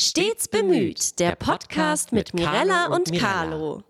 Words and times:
Stets 0.00 0.46
bemüht, 0.46 1.18
der 1.18 1.34
Podcast 1.34 2.12
mit 2.12 2.32
Mirella 2.32 2.86
und 2.86 3.12
Carlo. 3.18 3.82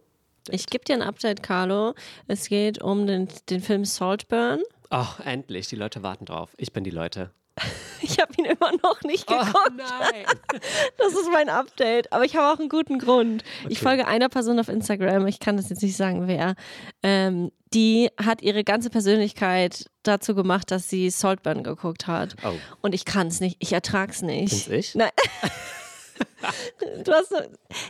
Ich 0.49 0.65
gebe 0.65 0.83
dir 0.83 0.95
ein 0.95 1.03
Update, 1.03 1.43
Carlo. 1.43 1.93
Es 2.27 2.49
geht 2.49 2.83
um 2.83 3.07
den, 3.07 3.29
den 3.51 3.61
Film 3.61 3.85
Saltburn. 3.85 4.63
Ach, 4.89 5.21
endlich. 5.21 5.69
Die 5.69 5.77
Leute 5.77 6.03
warten 6.03 6.25
drauf. 6.25 6.55
Ich 6.57 6.73
bin 6.73 6.83
die 6.83 6.91
Leute. 6.91 7.31
Ich 8.01 8.21
habe 8.21 8.33
ihn 8.39 8.45
immer 8.45 8.71
noch 8.85 9.03
nicht 9.03 9.27
geguckt. 9.27 9.53
Oh 9.53 9.73
nein. 9.77 10.25
Das 10.99 11.13
ist 11.13 11.29
mein 11.33 11.49
Update. 11.49 12.13
Aber 12.13 12.25
ich 12.25 12.37
habe 12.37 12.55
auch 12.55 12.61
einen 12.61 12.69
guten 12.69 13.01
Grund. 13.01 13.43
Ich 13.69 13.81
folge 13.81 14.07
einer 14.07 14.29
Person 14.29 14.61
auf 14.61 14.69
Instagram, 14.69 15.27
ich 15.27 15.41
kann 15.41 15.57
das 15.57 15.69
jetzt 15.69 15.83
nicht 15.83 15.97
sagen, 15.97 16.29
wer. 16.29 16.55
Ähm, 17.03 17.51
die 17.75 18.09
hat 18.17 18.41
ihre 18.41 18.63
ganze 18.63 18.89
Persönlichkeit 18.89 19.91
dazu 20.05 20.37
gemacht, 20.37 20.71
dass 20.71 20.89
sie 20.89 21.11
Saltburn 21.11 21.65
geguckt 21.65 22.07
hat. 22.07 22.37
Oh. 22.45 22.55
Und 22.81 22.95
ich 22.95 23.05
kann 23.05 23.27
es 23.27 23.41
nicht. 23.41 23.57
Ich 23.59 23.73
ertrage 23.73 24.13
es 24.13 24.23
nicht. 24.23 24.69
Bin's 24.69 24.69
ich? 24.69 24.95
Nein. 24.95 25.11
Du 27.05 27.13
hast 27.13 27.31
noch, 27.33 27.43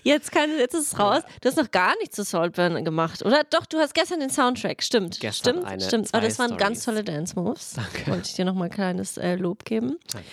jetzt, 0.02 0.32
kann, 0.32 0.50
jetzt 0.58 0.75
ist 0.75 0.93
es 0.93 0.98
raus. 0.98 1.22
Du 1.40 1.48
hast 1.48 1.57
noch 1.57 1.71
gar 1.71 1.96
nichts 1.98 2.16
zu 2.16 2.25
Saltburn 2.25 2.84
gemacht, 2.84 3.22
oder? 3.25 3.44
Doch, 3.50 3.66
du 3.66 3.79
hast 3.79 3.94
gestern 3.94 4.20
den 4.20 4.30
Soundtrack. 4.30 4.82
Stimmt. 4.82 5.20
Gestern 5.20 5.57
stimmt, 5.57 5.66
eine, 5.68 5.82
stimmt. 5.82 6.08
Aber 6.14 6.26
das 6.26 6.39
waren 6.39 6.48
Stories. 6.48 6.62
ganz 6.64 6.84
tolle 6.84 7.04
Dance 7.04 7.34
Moves. 7.39 7.75
Danke. 7.75 8.11
Wollte 8.11 8.29
ich 8.29 8.34
dir 8.34 8.44
nochmal 8.44 8.64
ein 8.68 8.75
kleines 8.75 9.17
äh, 9.18 9.34
Lob 9.36 9.64
geben. 9.64 9.98
Danke. 10.12 10.26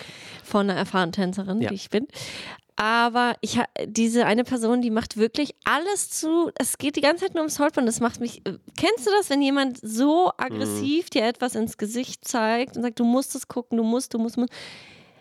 Von 0.43 0.70
einer 0.70 0.79
erfahrenen 0.79 1.11
Tänzerin, 1.11 1.61
Ja. 1.61 1.70
wie 1.70 1.75
ich 1.75 1.89
bin. 1.89 2.07
Aber 2.77 3.35
ich 3.41 3.59
diese 3.85 4.25
eine 4.25 4.43
Person, 4.43 4.81
die 4.81 4.91
macht 4.91 5.15
wirklich 5.17 5.55
alles 5.63 6.09
zu. 6.09 6.51
Es 6.57 6.77
geht 6.77 6.95
die 6.98 7.01
ganze 7.01 7.25
Zeit 7.25 7.34
nur 7.35 7.43
um 7.43 7.49
Saltburn. 7.49 7.85
Das 7.85 7.99
macht 7.99 8.20
mich. 8.20 8.45
äh, 8.45 8.57
Kennst 8.77 9.05
du 9.07 9.12
das, 9.17 9.29
wenn 9.29 9.41
jemand 9.41 9.79
so 9.81 10.31
aggressiv 10.37 11.09
dir 11.09 11.25
etwas 11.25 11.55
ins 11.55 11.77
Gesicht 11.77 12.25
zeigt 12.27 12.75
und 12.77 12.84
sagt, 12.84 12.99
du 12.99 13.05
musst 13.05 13.35
es 13.35 13.48
gucken, 13.48 13.77
du 13.77 13.84
musst, 13.84 14.13
du 14.13 14.20
musst. 14.20 14.37
musst. 14.37 14.51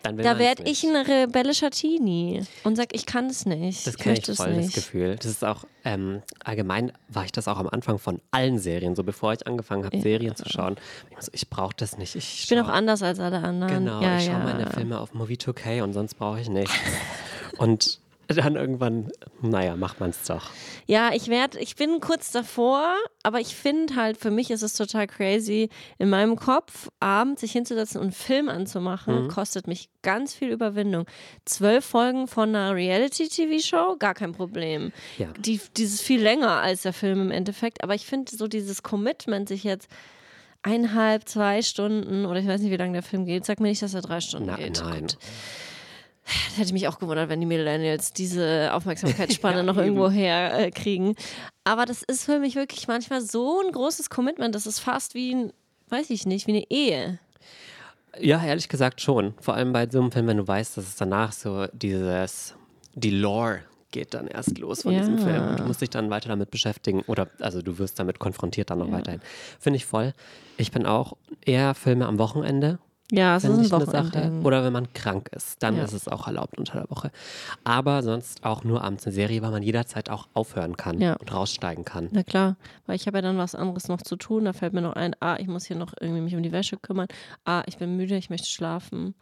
Dann 0.05 0.17
Da 0.17 0.37
werde 0.37 0.63
ich 0.63 0.83
ein 0.83 0.95
rebellischer 0.95 1.71
Teenie 1.71 2.43
und 2.63 2.75
sag, 2.75 2.93
ich 2.93 3.05
kann 3.05 3.25
es 3.25 3.45
nicht. 3.45 3.87
Das 3.87 3.95
ich 3.95 3.99
kenne 3.99 4.17
ich 4.19 4.29
es 4.29 4.37
voll, 4.37 4.53
das. 4.53 4.73
Gefühl. 4.73 5.15
Das 5.15 5.25
ist 5.25 5.43
auch, 5.43 5.65
ähm, 5.83 6.21
allgemein 6.43 6.91
war 7.09 7.25
ich 7.25 7.31
das 7.31 7.47
auch 7.47 7.57
am 7.57 7.67
Anfang 7.67 7.97
von 7.97 8.21
allen 8.31 8.59
Serien, 8.59 8.95
so 8.95 9.03
bevor 9.03 9.33
ich 9.33 9.47
angefangen 9.47 9.83
habe, 9.83 9.99
Serien 9.99 10.35
zu 10.35 10.47
schauen. 10.47 10.75
Ich, 11.19 11.27
ich 11.33 11.49
brauche 11.49 11.73
das 11.75 11.97
nicht. 11.97 12.15
Ich, 12.15 12.43
Ich 12.43 12.49
bin 12.49 12.59
auch 12.59 12.67
anders 12.67 13.01
als 13.01 13.19
alle 13.19 13.37
anderen. 13.37 13.85
Genau, 13.85 14.01
ja, 14.01 14.17
ich 14.17 14.25
schaue 14.25 14.33
ja. 14.33 14.43
meine 14.43 14.69
Filme 14.69 14.99
auf 14.99 15.13
Movie 15.13 15.37
2K 15.37 15.81
und 15.81 15.93
sonst 15.93 16.15
brauche 16.15 16.39
ich 16.39 16.49
nichts. 16.49 16.73
und 17.57 17.99
dann 18.27 18.55
irgendwann, 18.55 19.11
naja, 19.41 19.75
macht 19.75 19.99
man 19.99 20.09
es 20.09 20.23
doch. 20.23 20.49
Ja, 20.87 21.11
ich 21.13 21.27
werde, 21.27 21.59
ich 21.59 21.75
bin 21.75 21.99
kurz 21.99 22.31
davor, 22.31 22.95
aber 23.23 23.39
ich 23.39 23.55
finde 23.55 23.95
halt, 23.95 24.17
für 24.17 24.31
mich 24.31 24.51
ist 24.51 24.61
es 24.61 24.73
total 24.73 25.07
crazy, 25.07 25.69
in 25.97 26.09
meinem 26.09 26.35
Kopf 26.35 26.89
abends 26.99 27.41
sich 27.41 27.51
hinzusetzen 27.51 27.99
und 27.99 28.05
einen 28.07 28.11
Film 28.13 28.49
anzumachen, 28.49 29.27
kostet 29.27 29.67
mich 29.67 29.89
ganz 30.01 30.33
viel 30.33 30.49
Überwindung. 30.49 31.05
Zwölf 31.45 31.85
Folgen 31.85 32.27
von 32.27 32.49
einer 32.49 32.75
Reality-TV-Show, 32.75 33.97
gar 33.99 34.13
kein 34.13 34.31
Problem. 34.33 34.91
Ja. 35.17 35.27
Die, 35.39 35.59
dieses 35.77 36.01
viel 36.01 36.21
länger 36.21 36.61
als 36.61 36.83
der 36.83 36.93
Film 36.93 37.21
im 37.21 37.31
Endeffekt, 37.31 37.83
aber 37.83 37.95
ich 37.95 38.05
finde 38.05 38.35
so 38.35 38.47
dieses 38.47 38.83
Commitment, 38.83 39.47
sich 39.49 39.63
jetzt 39.63 39.89
eineinhalb, 40.61 41.29
zwei 41.29 41.61
Stunden 41.61 42.25
oder 42.25 42.39
ich 42.39 42.47
weiß 42.47 42.61
nicht, 42.61 42.71
wie 42.71 42.77
lange 42.77 42.93
der 42.93 43.03
Film 43.03 43.25
geht, 43.25 43.45
sag 43.45 43.59
mir 43.59 43.69
nicht, 43.69 43.81
dass 43.83 43.93
er 43.93 44.01
drei 44.01 44.19
Stunden 44.19 44.47
Na, 44.47 44.55
geht. 44.55 44.81
nein. 44.83 45.01
Gut. 45.01 45.17
Das 46.25 46.57
hätte 46.57 46.73
mich 46.73 46.87
auch 46.87 46.97
gewundert, 46.99 47.29
wenn 47.29 47.39
die 47.39 47.45
Millennials 47.45 48.11
diese 48.13 48.73
Aufmerksamkeitsspanne 48.73 49.57
Ja, 49.57 49.63
noch 49.63 49.77
irgendwo 49.77 50.09
herkriegen. 50.09 51.15
Aber 51.63 51.85
das 51.85 52.01
ist 52.01 52.25
für 52.25 52.39
mich 52.39 52.55
wirklich 52.55 52.87
manchmal 52.87 53.21
so 53.21 53.61
ein 53.61 53.71
großes 53.71 54.09
Commitment. 54.09 54.55
Das 54.55 54.65
ist 54.65 54.79
fast 54.79 55.13
wie 55.13 55.33
ein, 55.35 55.53
weiß 55.89 56.09
ich 56.09 56.25
nicht, 56.25 56.47
wie 56.47 56.53
eine 56.53 56.71
Ehe. 56.71 57.19
Ja, 58.19 58.43
ehrlich 58.43 58.69
gesagt 58.69 59.01
schon. 59.01 59.33
Vor 59.41 59.53
allem 59.55 59.73
bei 59.73 59.87
so 59.89 59.99
einem 59.99 60.11
Film, 60.11 60.27
wenn 60.27 60.37
du 60.37 60.47
weißt, 60.47 60.77
dass 60.77 60.85
es 60.87 60.95
danach 60.95 61.31
so 61.31 61.67
dieses, 61.73 62.55
die 62.93 63.11
Lore 63.11 63.59
geht 63.91 64.13
dann 64.13 64.27
erst 64.27 64.57
los 64.57 64.81
von 64.81 64.93
Ja. 64.93 64.99
diesem 64.99 65.19
Film. 65.19 65.47
Und 65.49 65.59
du 65.59 65.63
musst 65.63 65.81
dich 65.81 65.89
dann 65.89 66.09
weiter 66.09 66.29
damit 66.29 66.49
beschäftigen. 66.49 67.01
Oder, 67.07 67.27
also 67.39 67.61
du 67.61 67.77
wirst 67.77 67.99
damit 67.99 68.19
konfrontiert 68.19 68.69
dann 68.69 68.79
noch 68.79 68.91
weiterhin. 68.91 69.21
Finde 69.59 69.77
ich 69.77 69.85
voll. 69.85 70.13
Ich 70.57 70.71
bin 70.71 70.85
auch 70.85 71.13
eher 71.45 71.75
Filme 71.75 72.05
am 72.07 72.17
Wochenende. 72.19 72.79
Ja, 73.11 73.35
es 73.37 73.43
ist 73.43 73.71
ein 73.71 73.71
eine 73.71 73.85
Sache. 73.85 74.31
Oder 74.43 74.63
wenn 74.63 74.73
man 74.73 74.91
krank 74.93 75.29
ist, 75.35 75.61
dann 75.61 75.77
Ja. 75.77 75.83
ist 75.83 75.93
es 75.93 76.07
auch 76.07 76.25
erlaubt 76.25 76.57
unter 76.57 76.79
der 76.79 76.89
Woche. 76.89 77.11
Aber 77.63 78.01
sonst 78.01 78.43
auch 78.43 78.63
nur 78.63 78.83
abends 78.83 79.05
eine 79.05 79.13
Serie, 79.13 79.43
weil 79.43 79.51
man 79.51 79.61
jederzeit 79.61 80.09
auch 80.09 80.27
aufhören 80.33 80.75
kann 80.75 80.99
Ja. 80.99 81.13
und 81.13 81.31
raussteigen 81.31 81.85
kann. 81.85 82.09
Na 82.11 82.23
klar, 82.23 82.55
weil 82.87 82.95
ich 82.95 83.05
habe 83.05 83.19
ja 83.19 83.21
dann 83.21 83.37
was 83.37 83.53
anderes 83.53 83.87
noch 83.89 84.01
zu 84.01 84.15
tun. 84.15 84.45
Da 84.45 84.53
fällt 84.53 84.73
mir 84.73 84.81
noch 84.81 84.93
ein, 84.93 85.15
ah, 85.19 85.37
ich 85.39 85.47
muss 85.47 85.65
hier 85.65 85.75
noch 85.77 85.93
irgendwie 85.99 86.21
mich 86.21 86.35
um 86.35 86.41
die 86.41 86.51
Wäsche 86.51 86.77
kümmern. 86.77 87.07
Ah, 87.45 87.61
ich 87.67 87.77
bin 87.77 87.95
müde, 87.95 88.17
ich 88.17 88.31
möchte 88.31 88.47
schlafen. 88.47 89.13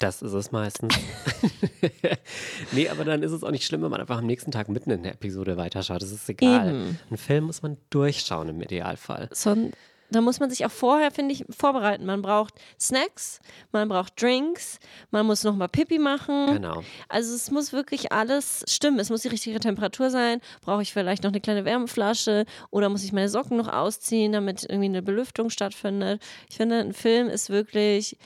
Das 0.00 0.20
ist 0.20 0.32
es 0.32 0.52
meistens. 0.52 0.94
nee, 2.72 2.88
aber 2.88 3.04
dann 3.04 3.22
ist 3.22 3.32
es 3.32 3.42
auch 3.44 3.50
nicht 3.50 3.64
schlimm, 3.64 3.82
wenn 3.82 3.90
man 3.90 4.00
einfach 4.00 4.18
am 4.18 4.26
nächsten 4.26 4.50
Tag 4.50 4.68
mitten 4.68 4.90
in 4.90 5.02
der 5.02 5.12
Episode 5.12 5.56
weiterschaut. 5.56 6.02
Das 6.02 6.10
ist 6.12 6.28
egal. 6.28 6.68
Eben. 6.68 6.98
Einen 7.08 7.16
Film 7.18 7.44
muss 7.44 7.62
man 7.62 7.76
durchschauen 7.90 8.48
im 8.48 8.60
Idealfall. 8.60 9.28
Son 9.32 9.72
da 10.10 10.20
muss 10.20 10.40
man 10.40 10.50
sich 10.50 10.64
auch 10.64 10.70
vorher, 10.70 11.10
finde 11.10 11.34
ich, 11.34 11.44
vorbereiten. 11.50 12.06
Man 12.06 12.22
braucht 12.22 12.54
Snacks, 12.80 13.40
man 13.72 13.88
braucht 13.88 14.20
Drinks, 14.20 14.78
man 15.10 15.26
muss 15.26 15.44
nochmal 15.44 15.68
Pipi 15.68 15.98
machen. 15.98 16.54
Genau. 16.54 16.82
Also 17.08 17.34
es 17.34 17.50
muss 17.50 17.72
wirklich 17.72 18.12
alles 18.12 18.64
stimmen. 18.68 18.98
Es 18.98 19.10
muss 19.10 19.22
die 19.22 19.28
richtige 19.28 19.58
Temperatur 19.60 20.10
sein. 20.10 20.40
Brauche 20.60 20.82
ich 20.82 20.92
vielleicht 20.92 21.24
noch 21.24 21.30
eine 21.30 21.40
kleine 21.40 21.64
Wärmeflasche 21.64 22.44
oder 22.70 22.88
muss 22.88 23.04
ich 23.04 23.12
meine 23.12 23.28
Socken 23.28 23.56
noch 23.56 23.68
ausziehen, 23.68 24.32
damit 24.32 24.62
irgendwie 24.62 24.86
eine 24.86 25.02
Belüftung 25.02 25.50
stattfindet. 25.50 26.22
Ich 26.48 26.56
finde, 26.56 26.78
ein 26.78 26.92
Film 26.92 27.28
ist 27.28 27.50
wirklich, 27.50 28.16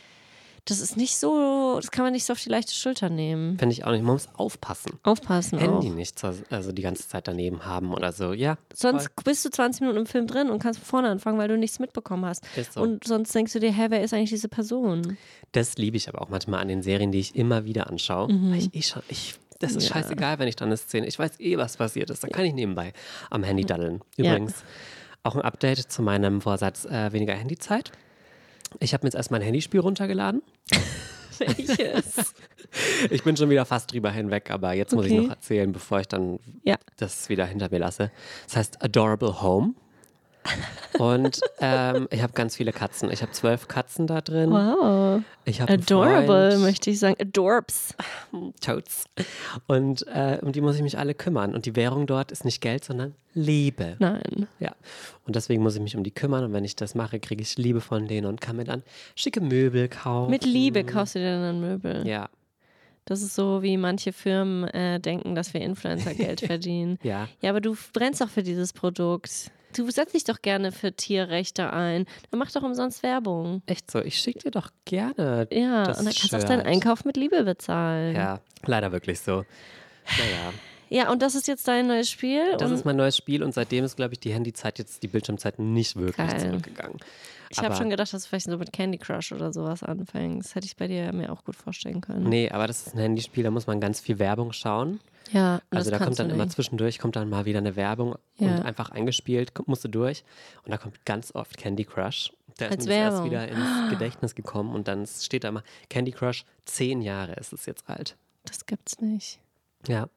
das 0.68 0.80
ist 0.80 0.98
nicht 0.98 1.16
so, 1.16 1.76
das 1.76 1.90
kann 1.90 2.04
man 2.04 2.12
nicht 2.12 2.26
so 2.26 2.34
auf 2.34 2.42
die 2.42 2.50
leichte 2.50 2.74
Schulter 2.74 3.08
nehmen. 3.08 3.58
Finde 3.58 3.72
ich 3.72 3.84
auch 3.84 3.90
nicht. 3.90 4.02
Man 4.02 4.12
muss 4.12 4.28
aufpassen. 4.34 4.98
Aufpassen 5.02 5.58
Handy 5.58 5.88
auch. 5.88 5.94
nicht 5.94 6.22
also 6.50 6.72
die 6.72 6.82
ganze 6.82 7.08
Zeit 7.08 7.26
daneben 7.26 7.64
haben 7.64 7.94
oder 7.94 8.12
so. 8.12 8.34
Ja. 8.34 8.58
Sonst 8.74 9.08
bist 9.24 9.46
du 9.46 9.50
20 9.50 9.80
Minuten 9.80 10.00
im 10.00 10.06
Film 10.06 10.26
drin 10.26 10.50
und 10.50 10.58
kannst 10.58 10.80
von 10.80 10.86
vorne 10.86 11.08
anfangen, 11.08 11.38
weil 11.38 11.48
du 11.48 11.56
nichts 11.56 11.78
mitbekommen 11.78 12.26
hast. 12.26 12.44
Ist 12.54 12.74
so. 12.74 12.82
Und 12.82 13.04
sonst 13.04 13.34
denkst 13.34 13.54
du 13.54 13.60
dir, 13.60 13.72
hä, 13.72 13.86
wer 13.88 14.02
ist 14.02 14.12
eigentlich 14.12 14.28
diese 14.28 14.48
Person? 14.48 15.16
Das 15.52 15.78
liebe 15.78 15.96
ich 15.96 16.08
aber 16.10 16.20
auch 16.20 16.28
manchmal 16.28 16.60
an 16.60 16.68
den 16.68 16.82
Serien, 16.82 17.12
die 17.12 17.20
ich 17.20 17.34
immer 17.34 17.64
wieder 17.64 17.88
anschaue. 17.88 18.30
Mhm. 18.30 18.50
Weil 18.50 18.58
ich 18.58 18.74
eh 18.74 18.82
schon, 18.82 19.02
ich, 19.08 19.36
das 19.60 19.74
ist 19.74 19.88
scheißegal, 19.88 20.38
wenn 20.38 20.48
ich 20.48 20.56
dann 20.56 20.68
eine 20.68 20.76
Szene, 20.76 21.06
ich 21.06 21.18
weiß 21.18 21.40
eh, 21.40 21.56
was 21.56 21.78
passiert 21.78 22.10
ist. 22.10 22.22
Dann 22.22 22.30
kann 22.30 22.44
ich 22.44 22.52
nebenbei 22.52 22.92
am 23.30 23.42
Handy 23.42 23.64
daddeln. 23.64 24.02
Ja. 24.16 24.32
Übrigens, 24.32 24.64
auch 25.22 25.34
ein 25.34 25.42
Update 25.42 25.78
zu 25.90 26.02
meinem 26.02 26.42
Vorsatz 26.42 26.84
äh, 26.84 27.10
weniger 27.12 27.32
Handyzeit. 27.32 27.90
Ich 28.80 28.92
habe 28.94 29.04
mir 29.04 29.08
jetzt 29.08 29.14
erst 29.16 29.30
mein 29.30 29.42
Handyspiel 29.42 29.80
runtergeladen. 29.80 30.42
Welches? 31.38 32.34
Ich 33.10 33.24
bin 33.24 33.34
schon 33.34 33.48
wieder 33.48 33.64
fast 33.64 33.90
drüber 33.94 34.10
hinweg, 34.10 34.50
aber 34.50 34.74
jetzt 34.74 34.94
muss 34.94 35.06
ich 35.06 35.12
noch 35.12 35.30
erzählen, 35.30 35.72
bevor 35.72 36.00
ich 36.00 36.06
dann 36.08 36.38
Ja. 36.64 36.76
das 36.98 37.30
wieder 37.30 37.46
hinter 37.46 37.70
mir 37.70 37.78
lasse. 37.78 38.10
Das 38.44 38.56
heißt 38.56 38.82
Adorable 38.82 39.40
Home. 39.40 39.72
Und 40.98 41.40
ähm, 41.60 42.08
ich 42.10 42.22
habe 42.22 42.32
ganz 42.32 42.56
viele 42.56 42.72
Katzen. 42.72 43.10
Ich 43.10 43.22
habe 43.22 43.32
zwölf 43.32 43.68
Katzen 43.68 44.06
da 44.06 44.20
drin. 44.20 44.50
Wow. 44.50 45.22
Adorable, 45.66 46.50
Freund. 46.50 46.62
möchte 46.62 46.90
ich 46.90 46.98
sagen. 46.98 47.16
Adorbs. 47.20 47.94
Toads. 48.60 49.04
Und 49.66 50.06
äh, 50.08 50.38
um 50.42 50.52
die 50.52 50.60
muss 50.60 50.76
ich 50.76 50.82
mich 50.82 50.98
alle 50.98 51.14
kümmern. 51.14 51.54
Und 51.54 51.66
die 51.66 51.76
Währung 51.76 52.06
dort 52.06 52.32
ist 52.32 52.44
nicht 52.44 52.60
Geld, 52.60 52.84
sondern 52.84 53.14
Liebe. 53.34 53.96
Nein. 53.98 54.48
Ja. 54.58 54.74
Und 55.26 55.36
deswegen 55.36 55.62
muss 55.62 55.76
ich 55.76 55.80
mich 55.80 55.96
um 55.96 56.02
die 56.02 56.10
kümmern. 56.10 56.44
Und 56.44 56.52
wenn 56.52 56.64
ich 56.64 56.76
das 56.76 56.94
mache, 56.94 57.20
kriege 57.20 57.42
ich 57.42 57.56
Liebe 57.56 57.80
von 57.80 58.08
denen 58.08 58.26
und 58.26 58.40
kann 58.40 58.56
mir 58.56 58.64
dann 58.64 58.82
schicke 59.14 59.40
Möbel 59.40 59.88
kaufen. 59.88 60.30
Mit 60.30 60.44
Liebe 60.44 60.84
kaufst 60.84 61.14
du 61.14 61.20
dir 61.20 61.40
dann 61.40 61.60
Möbel. 61.60 62.06
Ja. 62.06 62.28
Das 63.04 63.22
ist 63.22 63.34
so, 63.34 63.62
wie 63.62 63.78
manche 63.78 64.12
Firmen 64.12 64.68
äh, 64.68 65.00
denken, 65.00 65.34
dass 65.34 65.54
wir 65.54 65.62
Influencer 65.62 66.12
Geld 66.12 66.40
verdienen. 66.46 66.98
Ja. 67.02 67.26
Ja, 67.40 67.50
aber 67.50 67.62
du 67.62 67.74
brennst 67.94 68.20
doch 68.20 68.28
für 68.28 68.42
dieses 68.42 68.74
Produkt. 68.74 69.50
Du 69.76 69.90
setzt 69.90 70.14
dich 70.14 70.24
doch 70.24 70.40
gerne 70.42 70.72
für 70.72 70.92
Tierrechte 70.92 71.72
ein. 71.72 72.06
Dann 72.30 72.38
mach 72.40 72.50
doch 72.50 72.62
umsonst 72.62 73.02
Werbung. 73.02 73.62
Echt 73.66 73.90
so. 73.90 74.00
Ich 74.00 74.18
schicke 74.18 74.38
dir 74.40 74.50
doch 74.50 74.70
gerne. 74.84 75.46
Ja, 75.52 75.80
und 75.80 75.88
dann 75.88 75.94
kannst 76.04 76.32
du 76.32 76.36
auch 76.36 76.40
Shirt. 76.40 76.48
deinen 76.48 76.62
Einkauf 76.66 77.04
mit 77.04 77.16
Liebe 77.16 77.44
bezahlen. 77.44 78.16
Ja, 78.16 78.40
leider 78.64 78.92
wirklich 78.92 79.20
so. 79.20 79.44
Naja, 80.18 80.52
Ja, 80.88 81.10
und 81.12 81.20
das 81.20 81.34
ist 81.34 81.46
jetzt 81.48 81.68
dein 81.68 81.86
neues 81.86 82.10
Spiel. 82.10 82.56
das 82.58 82.70
ist 82.70 82.84
mein 82.86 82.96
neues 82.96 83.16
Spiel 83.16 83.42
und 83.42 83.52
seitdem 83.52 83.84
ist, 83.84 83.96
glaube 83.96 84.14
ich, 84.14 84.20
die 84.20 84.32
Handyzeit 84.32 84.78
jetzt, 84.78 85.02
die 85.02 85.08
Bildschirmzeit 85.08 85.58
nicht 85.58 85.96
wirklich 85.96 86.16
Geil. 86.16 86.40
zurückgegangen. 86.40 86.96
ich 87.50 87.58
habe 87.58 87.74
schon 87.76 87.90
gedacht, 87.90 88.12
dass 88.14 88.22
du 88.22 88.28
vielleicht 88.28 88.46
so 88.46 88.56
mit 88.56 88.72
Candy 88.72 88.96
Crush 88.96 89.32
oder 89.32 89.52
sowas 89.52 89.82
anfängst. 89.82 90.54
Hätte 90.54 90.66
ich 90.66 90.76
bei 90.76 90.86
dir 90.86 91.12
mir 91.12 91.30
auch 91.30 91.44
gut 91.44 91.56
vorstellen 91.56 92.00
können. 92.00 92.26
Nee, 92.28 92.50
aber 92.50 92.66
das 92.66 92.86
ist 92.86 92.94
ein 92.94 93.00
Handyspiel, 93.00 93.44
da 93.44 93.50
muss 93.50 93.66
man 93.66 93.80
ganz 93.80 94.00
viel 94.00 94.18
Werbung 94.18 94.52
schauen. 94.52 94.98
Ja, 95.32 95.60
Also 95.70 95.90
da 95.90 95.98
kommt 95.98 96.18
dann 96.18 96.30
immer 96.30 96.48
zwischendurch, 96.48 96.98
kommt 96.98 97.16
dann 97.16 97.28
mal 97.28 97.44
wieder 97.44 97.58
eine 97.58 97.76
Werbung 97.76 98.16
Ja. 98.36 98.48
und 98.56 98.62
einfach 98.62 98.90
eingespielt, 98.90 99.52
musst 99.66 99.84
du 99.84 99.88
durch. 99.88 100.24
Und 100.64 100.70
da 100.70 100.78
kommt 100.78 101.04
ganz 101.04 101.34
oft 101.34 101.56
Candy 101.56 101.84
Crush. 101.84 102.32
Da 102.56 102.66
ist 102.66 102.72
Als 102.72 102.84
mir 102.86 102.90
das 102.90 102.96
erst 102.98 103.12
Werbung. 103.16 103.30
wieder 103.30 103.48
ins 103.48 103.90
Gedächtnis 103.90 104.34
gekommen 104.34 104.74
und 104.74 104.88
dann 104.88 105.06
steht 105.06 105.44
da 105.44 105.48
immer, 105.48 105.62
Candy 105.90 106.12
Crush, 106.12 106.44
zehn 106.64 107.00
Jahre 107.02 107.34
ist 107.34 107.52
es 107.52 107.66
jetzt 107.66 107.88
alt. 107.88 108.16
Das 108.44 108.66
gibt's 108.66 109.00
nicht. 109.00 109.38
Ja. 109.86 110.08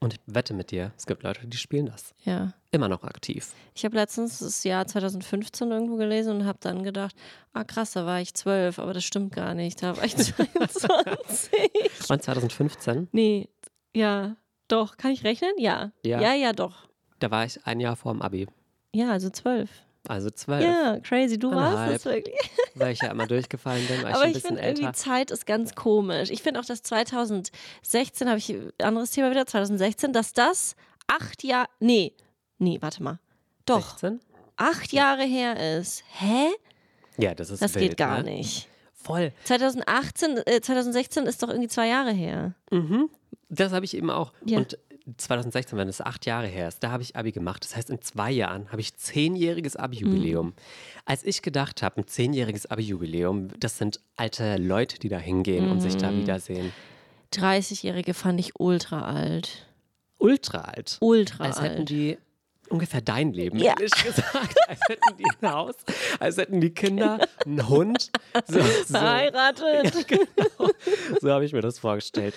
Und 0.00 0.14
ich 0.14 0.20
wette 0.26 0.52
mit 0.52 0.72
dir, 0.72 0.90
es 0.96 1.06
gibt 1.06 1.22
Leute, 1.22 1.46
die 1.46 1.56
spielen 1.56 1.86
das. 1.86 2.12
Ja. 2.24 2.54
Immer 2.72 2.88
noch 2.88 3.04
aktiv. 3.04 3.52
Ich 3.72 3.84
habe 3.84 3.94
letztens 3.94 4.40
das 4.40 4.64
Jahr 4.64 4.84
2015 4.84 5.70
irgendwo 5.70 5.94
gelesen 5.96 6.34
und 6.34 6.44
habe 6.44 6.58
dann 6.60 6.82
gedacht, 6.82 7.14
ah 7.52 7.62
krass, 7.62 7.92
da 7.92 8.04
war 8.04 8.20
ich 8.20 8.34
zwölf, 8.34 8.80
aber 8.80 8.94
das 8.94 9.04
stimmt 9.04 9.32
gar 9.32 9.54
nicht. 9.54 9.80
Da 9.80 9.96
war 9.96 10.04
ich 10.04 10.16
22. 10.16 11.50
Und 12.10 12.22
2015? 12.22 13.08
nee, 13.12 13.48
Ja, 13.94 14.34
doch. 14.72 14.96
Kann 14.96 15.12
ich 15.12 15.24
rechnen? 15.24 15.52
Ja. 15.58 15.92
Ja. 16.04 16.20
Ja, 16.20 16.34
ja, 16.34 16.52
doch. 16.52 16.88
Da 17.18 17.30
war 17.30 17.44
ich 17.44 17.64
ein 17.66 17.80
Jahr 17.80 17.96
vor 17.96 18.12
dem 18.12 18.22
Abi. 18.22 18.46
Ja, 18.94 19.10
also 19.10 19.30
zwölf. 19.30 19.70
Also 20.08 20.30
zwölf, 20.30 20.64
Ja, 20.64 20.98
crazy. 21.00 21.38
Du 21.38 21.52
warst 21.54 21.94
das 21.94 22.04
wirklich. 22.12 22.34
weil 22.74 22.92
ich 22.92 23.00
ja 23.00 23.12
immer 23.12 23.26
durchgefallen 23.28 23.86
bin, 23.86 24.00
ich 24.00 24.04
Aber 24.06 24.14
schon 24.14 24.22
ein 24.22 24.28
ich 24.30 24.34
bisschen 24.34 24.56
finde 24.56 24.62
irgendwie. 24.68 24.92
Zeit 24.92 25.30
ist 25.30 25.46
ganz 25.46 25.74
komisch. 25.76 26.30
Ich 26.30 26.42
finde 26.42 26.58
auch, 26.58 26.64
dass 26.64 26.82
2016, 26.82 28.28
habe 28.28 28.38
ich 28.38 28.56
anderes 28.82 29.12
Thema 29.12 29.30
wieder, 29.30 29.46
2016, 29.46 30.12
dass 30.12 30.32
das 30.32 30.74
acht 31.06 31.44
Jahre, 31.44 31.68
nee, 31.78 32.14
nee, 32.58 32.78
warte 32.80 33.02
mal. 33.02 33.20
Doch, 33.64 33.90
16? 33.98 34.20
acht 34.56 34.92
Jahre 34.92 35.22
her 35.22 35.78
ist. 35.78 36.02
Hä? 36.18 36.48
Ja, 37.18 37.34
das 37.34 37.50
ist 37.50 37.62
Das 37.62 37.74
wild, 37.76 37.90
geht 37.90 37.96
gar 37.96 38.22
ne? 38.24 38.30
nicht. 38.30 38.68
Voll. 39.02 39.32
2018, 39.44 40.38
äh, 40.46 40.60
2016 40.60 41.24
ist 41.26 41.42
doch 41.42 41.48
irgendwie 41.48 41.68
zwei 41.68 41.88
Jahre 41.88 42.12
her. 42.12 42.54
Das 43.48 43.72
habe 43.72 43.84
ich 43.84 43.96
eben 43.96 44.10
auch. 44.10 44.32
Ja. 44.44 44.58
Und 44.58 44.78
2016, 45.16 45.76
wenn 45.78 45.88
es 45.88 46.00
acht 46.00 46.26
Jahre 46.26 46.46
her 46.46 46.68
ist, 46.68 46.78
da 46.84 46.90
habe 46.92 47.02
ich 47.02 47.16
Abi 47.16 47.32
gemacht. 47.32 47.64
Das 47.64 47.74
heißt, 47.74 47.90
in 47.90 48.00
zwei 48.02 48.30
Jahren 48.30 48.70
habe 48.70 48.80
ich 48.80 48.96
zehnjähriges 48.96 49.74
Abi-Jubiläum. 49.76 50.46
Mhm. 50.48 50.52
Als 51.04 51.24
ich 51.24 51.42
gedacht 51.42 51.82
habe, 51.82 52.00
ein 52.00 52.06
zehnjähriges 52.06 52.70
Abi-Jubiläum, 52.70 53.48
das 53.58 53.78
sind 53.78 54.00
alte 54.16 54.56
Leute, 54.58 54.98
die 55.00 55.08
da 55.08 55.18
hingehen 55.18 55.70
und 55.70 55.80
sich 55.80 55.96
da 55.96 56.10
Mhm. 56.12 56.20
wiedersehen. 56.20 56.72
30-Jährige 57.32 58.14
fand 58.14 58.38
ich 58.40 58.52
ultra 58.60 59.02
alt. 59.02 59.66
Ultra 60.18 60.60
alt. 60.60 60.98
Ultra 61.00 61.44
Als 61.44 61.60
hätten 61.60 61.80
alt. 61.80 61.88
die 61.90 62.18
ungefähr 62.72 63.00
dein 63.00 63.32
Leben, 63.32 63.58
Ja. 63.58 63.72
ehrlich 63.72 63.92
gesagt. 63.92 64.56
Als 64.68 64.80
hätten 64.88 65.16
die 65.18 65.24
ein 65.40 65.52
Haus, 65.52 65.74
als 66.18 66.36
hätten 66.38 66.60
die 66.60 66.70
Kinder, 66.70 67.18
einen 67.44 67.68
Hund. 67.68 68.10
So, 68.46 68.60
so, 68.60 68.64
Verheiratet. 68.94 70.06
so 71.20 71.30
habe 71.30 71.44
ich 71.44 71.52
mir 71.52 71.60
das 71.60 71.78
vorgestellt. 71.78 72.34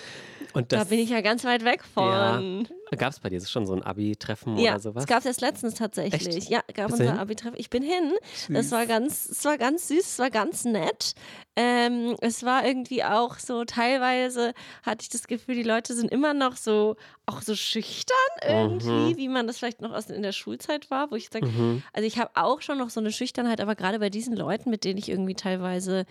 Und 0.52 0.72
Da 0.72 0.78
das, 0.80 0.88
bin 0.88 0.98
ich 0.98 1.10
ja 1.10 1.20
ganz 1.22 1.44
weit 1.44 1.64
weg 1.64 1.82
von. 1.94 2.68
Gab 2.96 3.12
es 3.12 3.18
bei 3.20 3.28
dir 3.30 3.40
schon 3.44 3.66
so 3.66 3.74
ein 3.74 3.82
Abi-Treffen 3.82 4.56
Ja, 4.58 4.72
oder 4.72 4.80
sowas? 4.80 5.02
es 5.04 5.08
gab 5.08 5.18
es 5.20 5.26
erst 5.26 5.40
letztens 5.40 5.74
tatsächlich. 5.74 6.36
Echt? 6.36 6.50
Ja, 6.50 6.60
gab 6.74 6.86
Bist 6.88 7.00
du 7.00 7.02
unser 7.04 7.12
hin? 7.12 7.18
Abi-Treff. 7.20 7.54
Ich 7.56 7.68
bin 7.68 7.82
hin. 7.82 8.12
Das 8.48 8.70
war 8.70 8.86
ganz, 8.86 9.28
es 9.28 9.44
war 9.44 9.58
ganz 9.58 9.88
süß, 9.88 9.98
es 10.04 10.18
war 10.18 10.30
ganz 10.30 10.64
nett. 10.64 11.14
Ähm, 11.56 12.16
es 12.20 12.44
war 12.44 12.64
irgendwie 12.66 13.02
auch 13.02 13.38
so, 13.38 13.64
teilweise 13.64 14.52
hatte 14.82 15.02
ich 15.02 15.08
das 15.08 15.26
Gefühl, 15.26 15.54
die 15.56 15.62
Leute 15.62 15.94
sind 15.94 16.10
immer 16.12 16.32
noch 16.34 16.56
so, 16.56 16.96
auch 17.26 17.42
so 17.42 17.54
schüchtern 17.56 18.14
irgendwie, 18.46 19.14
Mhm. 19.14 19.16
wie 19.16 19.28
man 19.28 19.46
das 19.46 19.58
vielleicht 19.58 19.80
noch 19.80 19.92
aus, 19.92 20.06
in 20.10 20.22
der 20.22 20.32
Schulzeit 20.32 20.90
war, 20.90 21.10
wo 21.10 21.16
ich 21.16 21.28
sage, 21.32 21.46
also 21.92 22.06
ich 22.06 22.18
habe 22.18 22.30
auch 22.34 22.60
schon 22.62 22.78
noch 22.78 22.90
so 22.90 23.00
eine 23.00 23.10
Schüchternheit, 23.10 23.60
aber 23.60 23.74
gerade 23.74 23.98
bei 23.98 24.10
diesen 24.10 24.36
Leuten, 24.36 24.70
mit 24.70 24.84
denen 24.84 24.98
ich 24.98 25.08
irgendwie 25.08 25.34
teilweise 25.34 26.04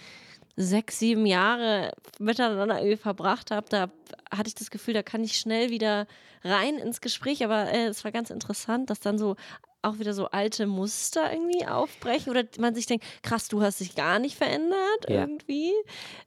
sechs, 0.56 1.00
sieben 1.00 1.26
Jahre 1.26 1.92
miteinander 2.20 2.78
irgendwie 2.80 2.98
verbracht 2.98 3.52
habe, 3.52 3.68
da 3.70 3.90
hatte 4.32 4.48
ich 4.48 4.56
das 4.56 4.72
Gefühl, 4.72 4.94
da 4.94 5.04
kann 5.04 5.24
ich 5.24 5.38
schnell 5.38 5.70
wieder 5.70 6.08
rein 6.44 6.76
ins 6.78 7.02
Gespräch. 7.02 7.44
Aber 7.44 7.72
äh, 7.72 7.88
es 7.88 8.04
war 8.04 8.12
ganz 8.12 8.30
interessant, 8.30 8.90
dass 8.90 9.00
dann 9.00 9.18
so 9.18 9.36
auch 9.82 10.00
wieder 10.00 10.14
so 10.14 10.28
alte 10.28 10.66
Muster 10.66 11.32
irgendwie 11.32 11.68
aufbrechen 11.68 12.32
oder 12.32 12.44
man 12.58 12.74
sich 12.74 12.88
denkt, 12.88 13.06
krass, 13.22 13.48
du 13.50 13.62
hast 13.62 13.80
dich 13.82 13.96
gar 13.96 14.18
nicht 14.20 14.36
verändert 14.36 15.06
Ja. 15.10 15.22
irgendwie. 15.22 15.72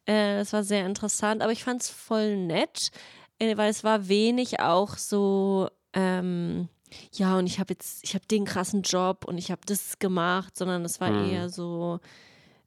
Äh, 0.07 0.39
das 0.39 0.53
war 0.53 0.63
sehr 0.63 0.87
interessant, 0.87 1.43
aber 1.43 1.51
ich 1.53 1.65
fand 1.65 1.83
es 1.83 1.91
voll 1.91 2.37
nett, 2.37 2.91
äh, 3.41 3.57
weil 3.57 3.71
es 3.71 3.83
war 3.83 4.09
wenig 4.09 4.61
auch 4.61 4.97
so, 4.97 5.69
ähm, 5.93 6.69
ja, 7.13 7.37
und 7.37 7.47
ich 7.47 7.59
habe 7.59 7.73
jetzt, 7.75 8.05
ich 8.05 8.15
habe 8.15 8.27
den 8.27 8.45
krassen 8.45 8.83
Job 8.83 9.25
und 9.27 9.39
ich 9.39 9.51
habe 9.51 9.63
das 9.67 9.99
gemacht, 9.99 10.57
sondern 10.57 10.85
es 10.85 11.01
war 11.01 11.09
Hm. 11.09 11.31
eher 11.31 11.49
so 11.49 11.99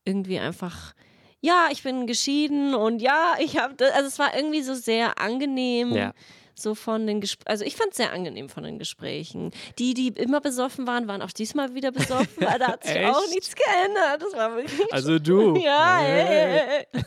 irgendwie 0.04 0.40
einfach, 0.40 0.94
ja, 1.42 1.68
ich 1.72 1.84
bin 1.84 2.08
geschieden 2.08 2.74
und 2.76 3.02
ja, 3.02 3.36
ich 3.40 3.58
habe, 3.58 3.76
also 3.94 4.08
es 4.08 4.20
war 4.20 4.36
irgendwie 4.36 4.62
so 4.62 4.74
sehr 4.74 5.20
angenehm. 5.20 5.92
Ja. 5.94 6.14
So 6.54 6.76
von 6.76 7.08
den 7.08 7.22
Gesprächen, 7.22 7.48
also 7.50 7.66
ich 7.66 7.76
fand 7.76 7.92
es 7.92 7.98
sehr 7.98 8.12
angenehm 8.14 8.48
von 8.48 8.64
den 8.64 8.78
Gesprächen. 8.78 9.52
Die, 9.80 9.96
die 9.96 10.10
immer 10.10 10.42
besoffen 10.42 10.86
waren, 10.86 11.08
waren 11.08 11.22
auch 11.24 11.32
diesmal 11.32 11.74
wieder 11.74 11.92
besoffen, 11.92 12.28
weil 12.38 12.60
da 12.60 12.74
hat 12.74 12.84
sich 12.86 13.04
auch 13.04 13.28
nichts 13.30 13.56
geändert. 13.56 14.22
Das 14.22 14.34
war 14.34 14.56
wirklich 14.58 14.80
Also 14.94 15.18
du. 15.18 15.56
ja, 15.64 15.98
Hey. 16.02 16.86
ey. 16.92 17.02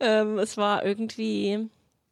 ähm, 0.00 0.38
es 0.38 0.56
war 0.56 0.86
irgendwie, 0.86 1.68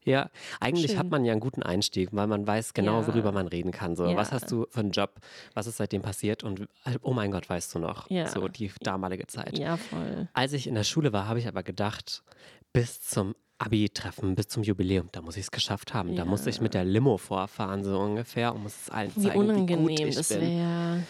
Ja, 0.07 0.31
eigentlich 0.61 0.93
Schön. 0.93 1.01
hat 1.01 1.11
man 1.11 1.25
ja 1.25 1.33
einen 1.33 1.41
guten 1.41 1.63
Einstieg, 1.65 2.11
weil 2.13 2.29
man 2.29 2.47
weiß 2.47 2.75
genau, 2.75 3.01
Ja. 3.01 3.07
worüber 3.09 3.33
man 3.33 3.49
reden 3.49 3.73
kann. 3.73 3.97
So, 3.97 4.07
Ja. 4.07 4.17
was 4.17 4.31
hast 4.33 4.51
du 4.53 4.67
für 4.71 4.81
einen 4.81 4.93
Job? 4.93 5.17
Was 5.55 5.67
ist 5.67 5.77
seitdem 5.79 6.01
passiert? 6.01 6.45
Und 6.45 6.69
oh 7.03 7.13
mein 7.13 7.33
Gott, 7.33 7.51
weißt 7.51 7.75
du 7.75 7.81
noch? 7.81 8.09
Ja. 8.09 8.29
So 8.29 8.47
die 8.49 8.71
damalige 8.81 9.27
Zeit. 9.27 9.59
ja, 9.59 9.77
voll. 9.77 10.29
Als 10.33 10.53
ich 10.53 10.69
in 10.69 10.75
der 10.77 10.85
Schule 10.85 11.13
war, 11.13 11.27
habe 11.27 11.41
ich 11.41 11.49
aber 11.49 11.63
gedacht, 11.65 12.23
bis 12.73 13.01
zum 13.03 13.35
Abi-Treffen, 13.59 14.35
bis 14.37 14.49
zum 14.49 14.63
Jubiläum, 14.63 15.09
da 15.13 15.23
muss 15.23 15.37
ich 15.37 15.43
es 15.45 15.51
geschafft 15.51 15.93
haben. 15.93 16.15
Da 16.15 16.25
muss 16.25 16.47
ich 16.47 16.61
mit 16.61 16.75
der 16.75 16.85
Limo 16.85 17.17
vorfahren, 17.17 17.83
so 17.83 17.99
ungefähr, 17.99 18.55
und 18.55 18.63
muss 18.63 18.75
es 18.83 18.91
allen 18.91 19.11
Wie 19.17 19.23
zeigen, 19.23 19.33
wie 19.43 19.47
gut 19.47 19.55
unangenehm 19.55 20.09
ich 20.09 20.15
das 20.17 20.29
bin. 20.29 20.41
wäre. 20.43 21.03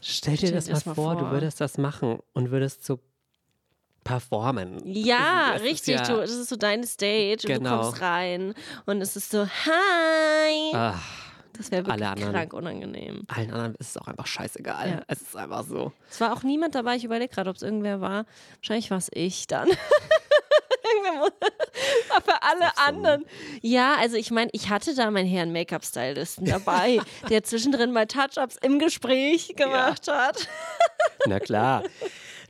Stell 0.00 0.36
dir 0.36 0.50
das 0.52 0.68
mal 0.68 0.82
mal 0.84 0.94
vor, 0.94 1.14
du 1.14 1.20
vor. 1.20 1.30
würdest 1.30 1.60
das 1.60 1.78
machen 1.78 2.18
und 2.32 2.50
würdest 2.50 2.84
so 2.84 2.98
performen. 4.04 4.80
Ja, 4.84 5.52
ist 5.54 5.62
richtig. 5.64 5.96
ja- 5.96 6.06
du, 6.06 6.16
das 6.20 6.30
ist 6.30 6.48
so 6.48 6.56
deine 6.56 6.86
Stage 6.86 7.38
und 7.42 7.46
Genau. 7.46 7.76
du 7.78 7.82
kommst 7.84 8.02
rein 8.02 8.54
und 8.86 9.00
es 9.00 9.16
ist 9.16 9.30
so, 9.30 9.46
hi. 9.46 10.74
Ah, 10.74 10.94
das 11.52 11.70
wäre 11.70 11.86
wirklich 11.86 12.06
anderen- 12.06 12.32
krank 12.32 12.52
unangenehm. 12.54 13.24
allen 13.28 13.50
anderen 13.52 13.74
ist 13.76 13.90
es 13.90 13.96
auch 13.98 14.08
einfach 14.08 14.26
scheißegal. 14.26 14.88
Ja. 14.90 15.00
Es 15.06 15.20
ist 15.22 15.36
einfach 15.36 15.64
so. 15.64 15.92
Es 16.10 16.20
war 16.20 16.32
auch 16.32 16.42
niemand 16.42 16.74
dabei. 16.74 16.96
Ich 16.96 17.04
überlege 17.04 17.32
gerade, 17.34 17.50
ob 17.50 17.56
es 17.56 17.62
irgendwer 17.62 18.00
war. 18.00 18.24
Wahrscheinlich 18.56 18.90
war 18.90 18.98
es 18.98 19.08
ich 19.12 19.46
dann. 19.46 19.68
Aber 22.14 22.22
für 22.24 22.42
alle 22.42 22.66
Ist 22.66 22.78
anderen. 22.78 23.24
Ja, 23.60 23.96
also 23.98 24.16
ich 24.16 24.30
meine, 24.30 24.50
ich 24.52 24.68
hatte 24.70 24.94
da 24.94 25.10
meinen 25.10 25.28
Herrn 25.28 25.52
Make-up-Stylisten 25.52 26.46
dabei, 26.46 27.00
der 27.30 27.42
zwischendrin 27.44 27.92
mal 27.92 28.06
Touch-Ups 28.06 28.56
im 28.62 28.78
Gespräch 28.78 29.54
gemacht 29.56 30.08
hat. 30.08 30.48
Na 31.26 31.40
klar. 31.40 31.82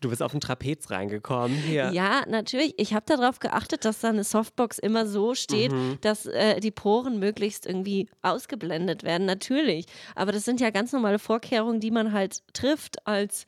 Du 0.02 0.10
bist 0.10 0.22
auf 0.22 0.32
den 0.32 0.40
Trapez 0.40 0.90
reingekommen. 0.90 1.56
Hier. 1.56 1.90
Ja, 1.92 2.22
natürlich. 2.28 2.74
Ich 2.76 2.92
habe 2.92 3.04
darauf 3.06 3.38
geachtet, 3.38 3.84
dass 3.84 4.00
da 4.00 4.08
eine 4.10 4.24
Softbox 4.24 4.78
immer 4.78 5.06
so 5.06 5.34
steht, 5.34 5.72
Mhm. 5.72 5.98
dass 6.02 6.26
äh, 6.26 6.60
die 6.60 6.70
Poren 6.70 7.18
möglichst 7.18 7.66
irgendwie 7.66 8.08
ausgeblendet 8.20 9.02
werden. 9.04 9.26
Natürlich. 9.26 9.86
Aber 10.14 10.32
das 10.32 10.44
sind 10.44 10.60
ja 10.60 10.70
ganz 10.70 10.92
normale 10.92 11.18
Vorkehrungen, 11.18 11.80
die 11.80 11.90
man 11.90 12.12
halt 12.12 12.42
trifft 12.52 13.06
als 13.06 13.46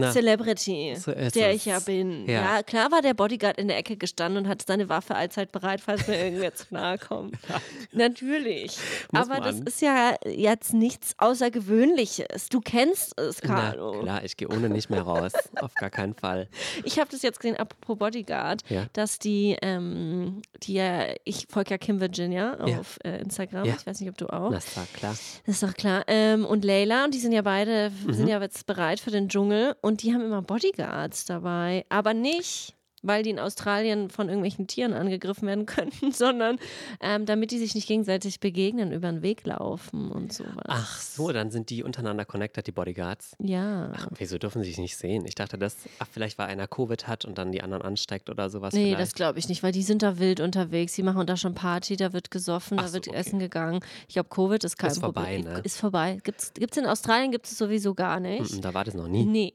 Na, 0.00 0.12
Celebrity, 0.12 0.94
so 0.96 1.12
der 1.12 1.50
es. 1.50 1.56
ich 1.56 1.64
ja 1.66 1.78
bin. 1.80 2.26
Ja. 2.28 2.56
Ja. 2.56 2.62
klar 2.62 2.90
war 2.92 3.02
der 3.02 3.14
Bodyguard 3.14 3.58
in 3.58 3.68
der 3.68 3.78
Ecke 3.78 3.96
gestanden 3.96 4.44
und 4.44 4.48
hat 4.50 4.62
seine 4.66 4.88
Waffe 4.88 5.14
allzeit 5.14 5.52
bereit, 5.52 5.80
falls 5.80 6.06
mir 6.08 6.18
irgendwer 6.22 6.54
zu 6.54 6.64
nahe 6.70 6.98
kommt. 6.98 7.36
Natürlich. 7.92 8.76
Muss 9.12 9.28
Aber 9.30 9.40
das 9.40 9.58
man. 9.58 9.66
ist 9.66 9.80
ja 9.82 10.14
jetzt 10.26 10.72
nichts 10.74 11.14
Außergewöhnliches. 11.18 12.48
Du 12.48 12.60
kennst 12.60 13.18
es, 13.18 13.38
Na 13.42 13.48
Carlo. 13.72 14.00
klar, 14.02 14.24
ich 14.24 14.36
gehe 14.36 14.48
ohne 14.48 14.68
nicht 14.68 14.90
mehr 14.90 15.02
raus. 15.02 15.32
Auf 15.56 15.74
gar 15.74 15.90
keinen 15.90 16.14
Fall. 16.14 16.48
Ich 16.84 16.98
habe 16.98 17.10
das 17.10 17.22
jetzt 17.22 17.40
gesehen, 17.40 17.56
apropos 17.56 17.98
Bodyguard, 17.98 18.62
Ja. 18.68 18.86
dass 18.92 19.18
die, 19.18 19.56
ähm, 19.62 20.42
die 20.62 20.74
ja, 20.74 21.06
ich 21.24 21.46
folge 21.48 21.70
ja 21.70 21.78
Kim 21.78 22.00
Virginia 22.00 22.56
Ja. 22.66 22.78
auf 22.80 22.98
äh, 23.04 23.18
Instagram. 23.20 23.64
Ja. 23.64 23.74
Ich 23.78 23.86
weiß 23.86 24.00
nicht, 24.00 24.10
ob 24.10 24.16
du 24.18 24.26
auch. 24.32 24.50
Das 24.50 24.76
war 24.76 24.86
klar. 24.94 25.12
Das 25.46 25.54
ist 25.54 25.62
doch 25.62 25.74
klar. 25.74 26.04
Ähm, 26.06 26.44
und 26.44 26.64
Leila, 26.64 27.04
und 27.04 27.14
die 27.14 27.18
sind 27.18 27.32
ja 27.32 27.42
beide, 27.42 27.90
Mhm. 28.04 28.12
sind 28.12 28.28
ja 28.28 28.40
jetzt 28.40 28.66
bereit 28.66 29.00
für 29.00 29.10
den 29.10 29.28
Dschungel 29.28 29.74
und 29.80 29.87
die 29.96 30.12
haben 30.12 30.22
immer 30.22 30.42
Bodyguards 30.42 31.24
dabei. 31.24 31.84
Aber 31.88 32.14
nicht, 32.14 32.74
weil 33.02 33.22
die 33.22 33.30
in 33.30 33.38
Australien 33.38 34.10
von 34.10 34.28
irgendwelchen 34.28 34.66
Tieren 34.66 34.92
angegriffen 34.92 35.46
werden 35.46 35.66
könnten, 35.66 36.10
sondern 36.12 36.58
ähm, 37.00 37.26
damit 37.26 37.50
die 37.52 37.58
sich 37.58 37.74
nicht 37.74 37.86
gegenseitig 37.86 38.40
begegnen, 38.40 38.92
über 38.92 39.08
den 39.10 39.22
Weg 39.22 39.46
laufen 39.46 40.10
und 40.10 40.32
sowas. 40.32 40.64
Ach 40.66 41.00
so, 41.00 41.30
dann 41.30 41.50
sind 41.50 41.70
die 41.70 41.82
untereinander 41.84 42.24
connected, 42.24 42.66
die 42.66 42.72
Bodyguards. 42.72 43.36
Ja. 43.38 43.92
Ach, 43.94 44.08
wieso 44.16 44.38
dürfen 44.38 44.62
sie 44.62 44.70
sich 44.70 44.78
nicht 44.78 44.96
sehen? 44.96 45.24
Ich 45.26 45.36
dachte, 45.36 45.58
dass, 45.58 45.76
ach, 46.00 46.08
vielleicht 46.10 46.38
weil 46.38 46.48
einer 46.48 46.66
Covid 46.66 47.06
hat 47.06 47.24
und 47.24 47.38
dann 47.38 47.52
die 47.52 47.62
anderen 47.62 47.82
ansteckt 47.82 48.30
oder 48.30 48.50
sowas. 48.50 48.74
Nee, 48.74 48.86
vielleicht. 48.86 49.00
das 49.00 49.14
glaube 49.14 49.38
ich 49.38 49.48
nicht, 49.48 49.62
weil 49.62 49.72
die 49.72 49.82
sind 49.82 50.02
da 50.02 50.18
wild 50.18 50.40
unterwegs. 50.40 50.94
Die 50.94 51.02
machen 51.02 51.24
da 51.26 51.36
schon 51.36 51.54
Party, 51.54 51.96
da 51.96 52.12
wird 52.12 52.30
gesoffen, 52.30 52.78
Ach 52.78 52.82
da 52.82 52.88
so, 52.88 52.94
wird 52.94 53.08
okay. 53.08 53.16
essen 53.16 53.38
gegangen. 53.38 53.80
Ich 54.08 54.14
glaube, 54.14 54.28
Covid 54.28 54.64
ist 54.64 54.76
kein 54.76 54.90
Ist 54.90 54.98
vorbei, 54.98 55.36
Problem. 55.36 55.52
ne? 55.54 55.60
Ist 55.62 55.78
vorbei. 55.78 56.18
Gibt's, 56.24 56.52
gibt's 56.54 56.76
in 56.76 56.86
Australien 56.86 57.30
gibt 57.30 57.46
es 57.46 57.56
sowieso 57.56 57.94
gar 57.94 58.18
nicht. 58.18 58.64
Da 58.64 58.74
war 58.74 58.84
das 58.84 58.94
noch 58.94 59.06
nie. 59.08 59.24
Nee. 59.24 59.54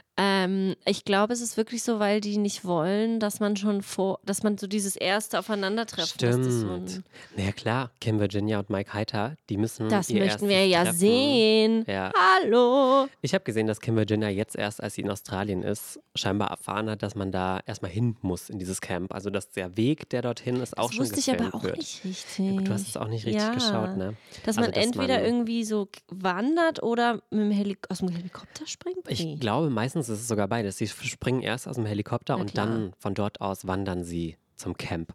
Ähm, 0.23 0.75
ich 0.85 1.03
glaube, 1.03 1.33
es 1.33 1.41
ist 1.41 1.57
wirklich 1.57 1.81
so, 1.81 1.97
weil 1.99 2.21
die 2.21 2.37
nicht 2.37 2.63
wollen, 2.63 3.19
dass 3.19 3.39
man 3.39 3.55
schon 3.55 3.81
vor, 3.81 4.19
dass 4.23 4.43
man 4.43 4.55
so 4.59 4.67
dieses 4.67 4.95
erste 4.95 5.39
Aufeinandertreffen, 5.39 6.15
dass 6.19 6.37
das 6.37 6.53
so 6.61 6.69
ein, 6.69 6.87
Stimmt. 6.87 7.05
Na 7.35 7.43
ja, 7.45 7.51
klar, 7.51 7.89
Kim 7.99 8.19
Virginia 8.19 8.59
und 8.59 8.69
Mike 8.69 8.93
Heiter, 8.93 9.35
die 9.49 9.57
müssen. 9.57 9.89
das 9.89 10.09
ihr 10.11 10.23
möchten 10.23 10.47
wir 10.47 10.67
ja 10.67 10.83
Treffen- 10.83 10.97
sehen. 10.99 11.85
Ja. 11.87 12.11
Hallo. 12.43 13.07
Ich 13.21 13.33
habe 13.33 13.43
gesehen, 13.43 13.65
dass 13.65 13.79
Kim 13.81 13.95
Virginia 13.95 14.29
jetzt 14.29 14.55
erst, 14.55 14.83
als 14.83 14.93
sie 14.93 15.01
in 15.01 15.09
Australien 15.09 15.63
ist, 15.63 15.99
scheinbar 16.15 16.51
erfahren 16.51 16.89
hat, 16.89 17.01
dass 17.01 17.15
man 17.15 17.31
da 17.31 17.59
erstmal 17.65 17.89
hin 17.89 18.15
muss 18.21 18.49
in 18.51 18.59
dieses 18.59 18.79
Camp. 18.79 19.13
Also 19.15 19.29
dass 19.31 19.49
der 19.49 19.75
Weg, 19.75 20.07
der 20.09 20.21
dorthin 20.21 20.57
ist, 20.57 20.77
auch 20.77 20.87
das 20.87 20.95
schon 20.95 21.05
wusste 21.05 21.19
ich 21.19 21.29
aber 21.29 21.37
gefilmt 21.37 21.55
auch 21.55 21.63
wird. 21.63 21.77
nicht 21.77 22.05
richtig. 22.05 22.63
Du 22.63 22.71
hast 22.73 22.87
es 22.87 22.97
auch 22.97 23.07
nicht 23.07 23.25
richtig 23.25 23.41
ja. 23.41 23.53
geschaut, 23.53 23.97
ne? 23.97 24.15
Dass 24.45 24.57
Also, 24.59 24.69
man 24.69 24.79
entweder 24.79 25.15
man- 25.15 25.25
irgendwie 25.25 25.63
so 25.63 25.87
wandert 26.09 26.83
oder 26.83 27.15
mit 27.31 27.39
dem 27.39 27.51
Helik 27.51 27.87
aus 27.89 27.99
dem 27.99 28.09
Helikopter 28.09 28.67
springt. 28.67 28.99
Ich 29.07 29.23
Nee. 29.23 29.37
glaube, 29.37 29.69
meistens 29.69 30.09
ist 30.11 30.21
es 30.21 30.27
sogar 30.27 30.47
beides. 30.47 30.77
Sie 30.77 30.87
springen 30.87 31.41
erst 31.41 31.67
aus 31.67 31.75
dem 31.75 31.85
Helikopter 31.85 32.35
Na 32.35 32.41
und 32.41 32.51
klar. 32.51 32.67
dann 32.67 32.93
von 32.99 33.13
dort 33.13 33.41
aus 33.41 33.65
wandern 33.67 34.03
sie 34.03 34.37
zum 34.55 34.77
Camp. 34.77 35.13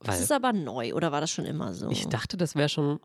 Das 0.00 0.16
Weil 0.16 0.22
ist 0.22 0.32
aber 0.32 0.52
neu, 0.52 0.94
oder 0.94 1.12
war 1.12 1.20
das 1.20 1.30
schon 1.30 1.44
immer 1.44 1.74
so? 1.74 1.90
ich 1.90 2.06
dachte, 2.08 2.36
das 2.36 2.54
wäre 2.54 2.68
schon. 2.68 3.00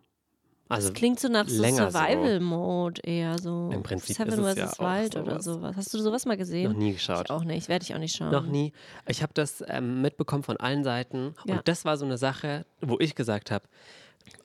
Also, 0.70 0.88
das 0.90 0.98
klingt 0.98 1.20
so 1.20 1.28
nach 1.28 1.48
so. 1.48 1.62
Survival-Mode 1.62 3.02
eher 3.04 3.38
so. 3.38 3.70
Im 3.72 3.84
Prinzip 3.84 4.16
Seven 4.16 4.40
ist 4.46 4.58
es 4.58 4.78
ja 4.78 4.80
Wild 5.02 5.16
oder 5.18 5.42
sowas. 5.42 5.76
Hast 5.76 5.94
du 5.94 6.00
sowas 6.00 6.26
mal 6.26 6.38
gesehen? 6.38 6.72
noch 6.72 6.78
nie 6.78 6.92
Ich 6.92 6.98
geschaut. 6.98 7.30
auch 7.30 7.44
nicht. 7.44 7.68
Werde 7.68 7.84
ich 7.84 7.94
auch 7.94 8.00
nicht 8.00 8.16
schauen. 8.16 8.32
Noch 8.32 8.46
nie. 8.46 8.72
Ich 9.08 9.22
habe 9.22 9.34
das 9.34 9.64
ähm, 9.68 10.02
mitbekommen 10.02 10.44
von 10.44 10.58
allen 10.58 10.84
Seiten. 10.84 11.36
Ja. 11.46 11.56
Und 11.58 11.68
das 11.68 11.84
war 11.86 11.98
so 11.98 12.06
eine 12.06 12.18
Sache, 12.18 12.66
wo 12.82 12.98
ich 13.00 13.14
gesagt 13.16 13.52
habe: 13.52 13.66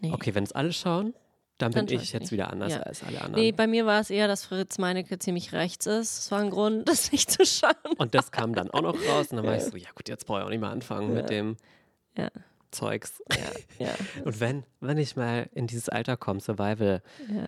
Nee. 0.00 0.10
Okay, 0.12 0.34
wenn 0.34 0.44
es 0.44 0.52
alle 0.52 0.72
schauen, 0.72 1.14
dann 1.58 1.72
bin 1.72 1.86
ich 1.88 2.12
jetzt 2.12 2.22
nicht. 2.22 2.32
wieder 2.32 2.50
anders 2.50 2.72
Ja. 2.72 2.80
als 2.80 3.02
alle 3.02 3.20
anderen. 3.20 3.42
Nee, 3.44 3.52
bei 3.52 3.66
mir 3.66 3.84
war 3.84 4.00
es 4.00 4.10
eher, 4.10 4.28
dass 4.28 4.44
Fritz 4.44 4.78
Meinecke 4.78 5.18
ziemlich 5.18 5.52
rechts 5.52 5.86
ist. 5.86 6.18
Das 6.18 6.30
war 6.30 6.40
ein 6.40 6.50
Grund, 6.50 6.88
das 6.88 7.12
nicht 7.12 7.30
zu 7.30 7.44
schauen. 7.44 7.74
Und 7.98 8.14
das 8.14 8.30
kam 8.30 8.54
dann 8.54 8.70
auch 8.70 8.82
noch 8.82 8.94
raus. 9.08 9.28
Und 9.30 9.36
dann 9.38 9.46
war 9.46 9.56
ich 9.56 9.64
so: 9.64 9.76
Ja, 9.76 9.88
gut, 9.94 10.08
jetzt 10.08 10.26
brauche 10.26 10.38
ich 10.40 10.44
auch 10.44 10.50
nicht 10.50 10.60
mehr 10.60 10.70
anfangen 10.70 11.12
mit 11.14 11.30
dem 11.30 11.56
Ja. 12.16 12.30
Zeugs. 12.70 13.22
Ja. 13.78 13.88
Und 14.24 14.40
wenn, 14.40 14.64
wenn 14.80 14.98
ich 14.98 15.16
mal 15.16 15.48
in 15.52 15.66
dieses 15.66 15.88
Alter 15.88 16.16
komme, 16.18 16.38
Survival 16.40 17.02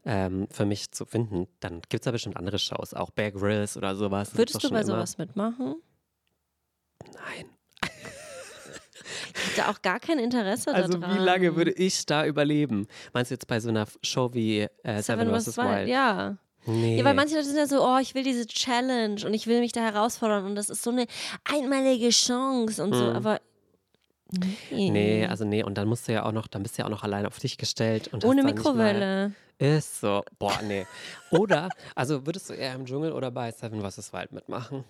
ähm, 0.07 0.49
für 0.51 0.65
mich 0.65 0.93
zu 0.93 1.05
finden, 1.05 1.47
dann 1.61 1.83
gibt 1.91 1.97
es 1.97 2.01
da 2.07 2.11
bestimmt 2.11 2.39
andere 2.39 2.59
Shows, 2.59 2.95
auch 2.95 3.11
Bear 3.11 3.31
Grylls 3.31 3.77
oder 3.77 3.95
sowas. 3.97 4.35
Würdest 4.37 4.65
du 4.65 4.71
bei 4.71 4.83
sowas 4.83 5.19
mitmachen? 5.19 5.77
Nein. 7.13 7.47
Ich 9.35 9.57
hätte 9.57 9.69
auch 9.69 9.83
gar 9.83 10.01
kein 10.01 10.19
Interesse 10.19 10.75
Also 10.75 10.99
daran. 10.99 11.17
wie 11.17 11.23
lange 11.23 11.57
würde 11.57 11.73
ich 11.73 12.07
da 12.07 12.27
überleben? 12.27 12.87
Meinst 13.13 13.31
du 13.31 13.35
jetzt 13.35 13.47
bei 13.47 13.61
so 13.61 13.69
einer 13.69 13.87
Show 14.03 14.33
wie 14.35 14.61
äh, 14.83 15.03
Seven, 15.03 15.27
Seven 15.27 15.41
vs. 15.41 15.57
Wild? 15.57 15.89
Ja. 15.89 16.37
Nee. 16.67 16.99
Ja, 16.99 17.05
weil 17.05 17.15
manche 17.15 17.35
Leute 17.37 17.47
sind 17.47 17.57
ja 17.57 17.67
so, 17.67 17.83
oh, 17.83 17.99
ich 18.01 18.15
will 18.15 18.23
diese 18.23 18.47
Challenge 18.47 19.25
und 19.25 19.33
ich 19.33 19.47
will 19.47 19.61
mich 19.61 19.73
da 19.73 19.81
herausfordern 19.81 20.45
und 20.45 20.55
das 20.57 20.69
ist 20.69 20.83
so 20.83 20.91
eine 20.91 21.07
einmalige 21.45 22.11
Chance 22.11 22.85
und 22.85 22.95
so, 22.95 23.05
aber 23.13 23.41
nee. 24.31 24.87
Hm. 24.87 24.93
Nee, 24.93 25.27
also 25.27 25.45
nee, 25.45 25.63
und 25.63 25.79
dann 25.79 25.89
musst 25.89 26.07
du 26.07 26.13
ja 26.13 26.25
auch 26.25 26.33
noch, 26.33 26.47
dann 26.49 26.63
bist 26.63 26.77
du 26.77 26.83
ja 26.83 26.87
auch 26.87 26.91
noch 26.91 27.03
allein 27.03 27.25
auf 27.25 27.39
dich 27.39 27.57
gestellt. 27.57 28.09
Und 28.13 28.25
Ohne 28.25 28.43
Mikrowelle. 28.43 29.33
Ist 29.59 30.01
so. 30.01 30.23
Boah, 30.39 30.59
nee. 30.63 30.87
Oder, 31.31 31.69
also 31.95 32.27
würdest 32.27 32.49
du 32.49 32.55
eher 32.55 32.75
im 32.75 32.87
Dschungel 32.87 33.13
oder 33.13 33.31
bei 33.31 33.51
Seven 33.53 33.81
vs. 33.83 34.13
Wild 34.13 34.33
mitmachen? 34.33 34.85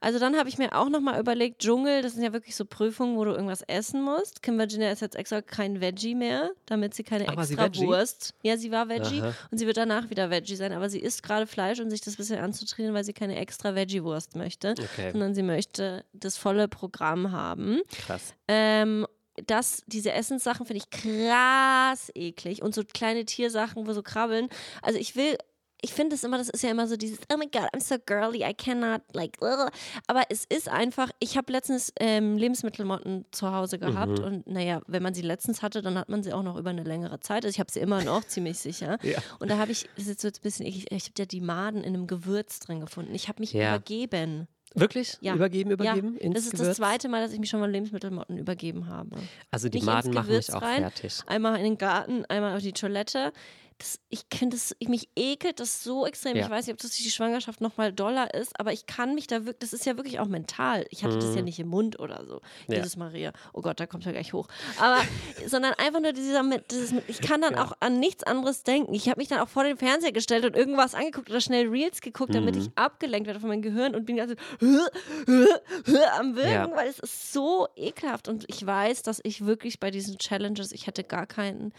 Also 0.00 0.18
dann 0.18 0.36
habe 0.36 0.48
ich 0.48 0.58
mir 0.58 0.76
auch 0.76 0.88
nochmal 0.88 1.18
überlegt, 1.20 1.60
Dschungel, 1.60 2.02
das 2.02 2.14
sind 2.14 2.22
ja 2.22 2.32
wirklich 2.32 2.54
so 2.56 2.64
Prüfungen, 2.64 3.16
wo 3.16 3.24
du 3.24 3.32
irgendwas 3.32 3.62
essen 3.62 4.02
musst. 4.02 4.42
Kim 4.42 4.58
Virginia 4.58 4.90
ist 4.90 5.00
jetzt 5.00 5.16
extra 5.16 5.42
kein 5.42 5.80
Veggie 5.80 6.14
mehr, 6.14 6.50
damit 6.66 6.94
sie 6.94 7.02
keine 7.02 7.24
sie 7.24 7.30
extra 7.32 7.64
Veggie? 7.64 7.86
Wurst. 7.86 8.34
Ja, 8.42 8.56
sie 8.56 8.70
war 8.70 8.88
Veggie 8.88 9.20
Aha. 9.22 9.32
und 9.50 9.58
sie 9.58 9.66
wird 9.66 9.76
danach 9.76 10.10
wieder 10.10 10.30
Veggie 10.30 10.56
sein, 10.56 10.72
aber 10.72 10.88
sie 10.88 11.00
isst 11.00 11.22
gerade 11.22 11.46
Fleisch, 11.46 11.80
um 11.80 11.90
sich 11.90 12.00
das 12.00 12.14
ein 12.14 12.16
bisschen 12.18 12.38
anzutrainieren, 12.38 12.94
weil 12.94 13.04
sie 13.04 13.12
keine 13.12 13.36
extra 13.36 13.74
Veggie-Wurst 13.74 14.36
möchte, 14.36 14.74
Okay. 14.80 15.10
sondern 15.12 15.34
sie 15.34 15.42
möchte 15.42 16.04
das 16.12 16.36
volle 16.36 16.68
Programm 16.68 17.32
haben. 17.32 17.80
Krass. 18.06 18.34
Ähm, 18.48 19.06
das, 19.46 19.82
diese 19.86 20.12
Essenssachen 20.12 20.66
finde 20.66 20.82
ich 20.84 20.90
krass 20.90 22.10
eklig 22.14 22.62
und 22.62 22.74
so 22.74 22.82
kleine 22.84 23.24
Tiersachen, 23.24 23.86
wo 23.86 23.92
so 23.92 24.02
krabbeln. 24.02 24.48
Also 24.82 24.98
ich 24.98 25.16
will, 25.16 25.38
ich 25.82 25.92
finde 25.92 26.14
es 26.16 26.24
immer, 26.24 26.38
das 26.38 26.48
ist 26.48 26.62
ja 26.62 26.70
immer 26.70 26.86
so 26.86 26.96
dieses, 26.96 27.18
oh 27.32 27.36
my 27.36 27.46
god, 27.46 27.68
I'm 27.74 27.80
so 27.80 27.96
girly, 28.04 28.42
I 28.44 28.54
cannot, 28.54 29.02
like, 29.12 29.36
ugh. 29.40 29.70
aber 30.06 30.22
es 30.28 30.44
ist 30.48 30.68
einfach, 30.68 31.10
ich 31.20 31.36
habe 31.36 31.52
letztens 31.52 31.92
ähm, 31.98 32.36
Lebensmittelmotten 32.36 33.24
zu 33.30 33.52
Hause 33.52 33.78
gehabt 33.78 34.18
Mhm. 34.18 34.24
und 34.24 34.46
naja, 34.46 34.80
wenn 34.86 35.02
man 35.02 35.14
sie 35.14 35.22
letztens 35.22 35.62
hatte, 35.62 35.82
dann 35.82 35.96
hat 35.98 36.08
man 36.08 36.22
sie 36.22 36.32
auch 36.32 36.42
noch 36.42 36.56
über 36.56 36.70
eine 36.70 36.82
längere 36.84 37.20
Zeit. 37.20 37.44
Also 37.44 37.54
ich 37.54 37.60
habe 37.60 37.70
sie 37.72 37.80
immer 37.80 38.02
noch 38.04 38.24
ziemlich 38.24 38.58
sicher. 38.58 38.98
Ja. 39.02 39.18
Und 39.38 39.50
da 39.50 39.58
habe 39.58 39.72
ich, 39.72 39.88
das 39.96 40.04
ist 40.06 40.08
jetzt 40.08 40.22
so 40.22 40.28
ein 40.28 40.42
bisschen, 40.42 40.66
eklig, 40.66 40.86
ich 40.90 41.04
habe 41.04 41.14
ja 41.18 41.24
die 41.24 41.40
Maden 41.40 41.82
in 41.82 41.94
einem 41.94 42.06
Gewürz 42.06 42.60
drin 42.60 42.80
gefunden. 42.80 43.14
Ich 43.14 43.28
habe 43.28 43.40
mich 43.40 43.52
Ja. 43.52 43.70
übergeben. 43.76 44.46
Wirklich? 44.74 45.18
Ja. 45.20 45.34
Übergeben, 45.34 45.72
übergeben? 45.72 46.16
Ja, 46.20 46.30
das 46.30 46.44
ist 46.44 46.52
Gewürz? 46.52 46.68
das 46.68 46.76
zweite 46.76 47.08
Mal, 47.08 47.22
dass 47.22 47.32
ich 47.32 47.40
mich 47.40 47.50
schon 47.50 47.58
mal 47.58 47.68
Lebensmittelmotten 47.70 48.38
übergeben 48.38 48.86
habe. 48.86 49.16
Also 49.50 49.68
die 49.68 49.78
Nicht 49.78 49.86
Maden 49.86 50.14
machen 50.14 50.28
mich 50.32 50.52
auch 50.54 50.62
rein, 50.62 50.82
fertig. 50.82 51.20
Einmal 51.26 51.56
in 51.56 51.64
den 51.64 51.78
Garten, 51.78 52.24
einmal 52.26 52.54
auf 52.54 52.62
die 52.62 52.72
Toilette. 52.72 53.32
Das, 53.80 53.98
ich 54.10 54.26
finde 54.32 54.56
das, 54.56 54.76
ich, 54.78 54.88
mich 54.88 55.08
ekelt 55.16 55.58
das 55.58 55.82
so 55.82 56.04
extrem. 56.06 56.36
Ja. 56.36 56.44
Ich 56.44 56.50
weiß 56.50 56.66
nicht, 56.66 56.74
ob 56.74 56.80
das 56.80 56.90
durch 56.90 57.02
die 57.02 57.10
Schwangerschaft 57.10 57.62
nochmal 57.62 57.94
doller 57.94 58.34
ist, 58.34 58.60
aber 58.60 58.74
ich 58.74 58.84
kann 58.84 59.14
mich 59.14 59.26
da 59.26 59.46
wirklich, 59.46 59.58
das 59.60 59.72
ist 59.72 59.86
ja 59.86 59.96
wirklich 59.96 60.20
auch 60.20 60.26
mental. 60.26 60.84
Ich 60.90 61.02
hatte 61.02 61.16
das 61.18 61.34
ja 61.34 61.40
nicht 61.40 61.58
im 61.58 61.68
Mund 61.68 61.98
oder 61.98 62.26
so. 62.26 62.34
Mhm. 62.66 62.74
Ja. 62.74 62.76
Jesus 62.76 62.96
Maria. 62.98 63.32
Oh 63.54 63.62
Gott, 63.62 63.80
da 63.80 63.86
kommt 63.86 64.04
er 64.04 64.12
gleich 64.12 64.34
hoch. 64.34 64.48
Aber, 64.78 65.00
sondern 65.46 65.72
einfach 65.78 66.00
nur 66.00 66.12
dieser, 66.12 66.42
dieses, 66.70 66.92
ich 67.08 67.22
kann 67.22 67.40
dann 67.40 67.54
Ja. 67.54 67.64
auch 67.64 67.72
an 67.80 67.98
nichts 67.98 68.22
anderes 68.24 68.64
denken. 68.64 68.92
Ich 68.92 69.08
habe 69.08 69.18
mich 69.18 69.28
dann 69.28 69.40
auch 69.40 69.48
vor 69.48 69.64
den 69.64 69.78
Fernseher 69.78 70.12
gestellt 70.12 70.44
und 70.44 70.54
irgendwas 70.56 70.94
angeguckt 70.94 71.30
oder 71.30 71.40
schnell 71.40 71.66
Reels 71.68 72.02
geguckt, 72.02 72.34
damit 72.34 72.56
Mhm. 72.56 72.60
ich 72.60 72.70
abgelenkt 72.74 73.26
werde 73.28 73.40
von 73.40 73.48
meinem 73.48 73.62
Gehirn 73.62 73.94
und 73.94 74.04
bin 74.04 74.16
ganz 74.16 74.32
so 74.32 74.36
am 76.18 76.36
Wirken, 76.36 76.76
weil 76.76 76.88
es 76.88 76.98
ist 76.98 77.32
so 77.32 77.66
ekelhaft 77.76 78.28
und 78.28 78.44
ich 78.48 78.64
weiß, 78.66 79.02
dass 79.02 79.20
ich 79.24 79.46
wirklich 79.46 79.80
bei 79.80 79.90
diesen 79.90 80.18
Challenges, 80.18 80.72
ich 80.72 80.86
hätte 80.86 81.02
gar 81.04 81.26
keinen. 81.26 81.72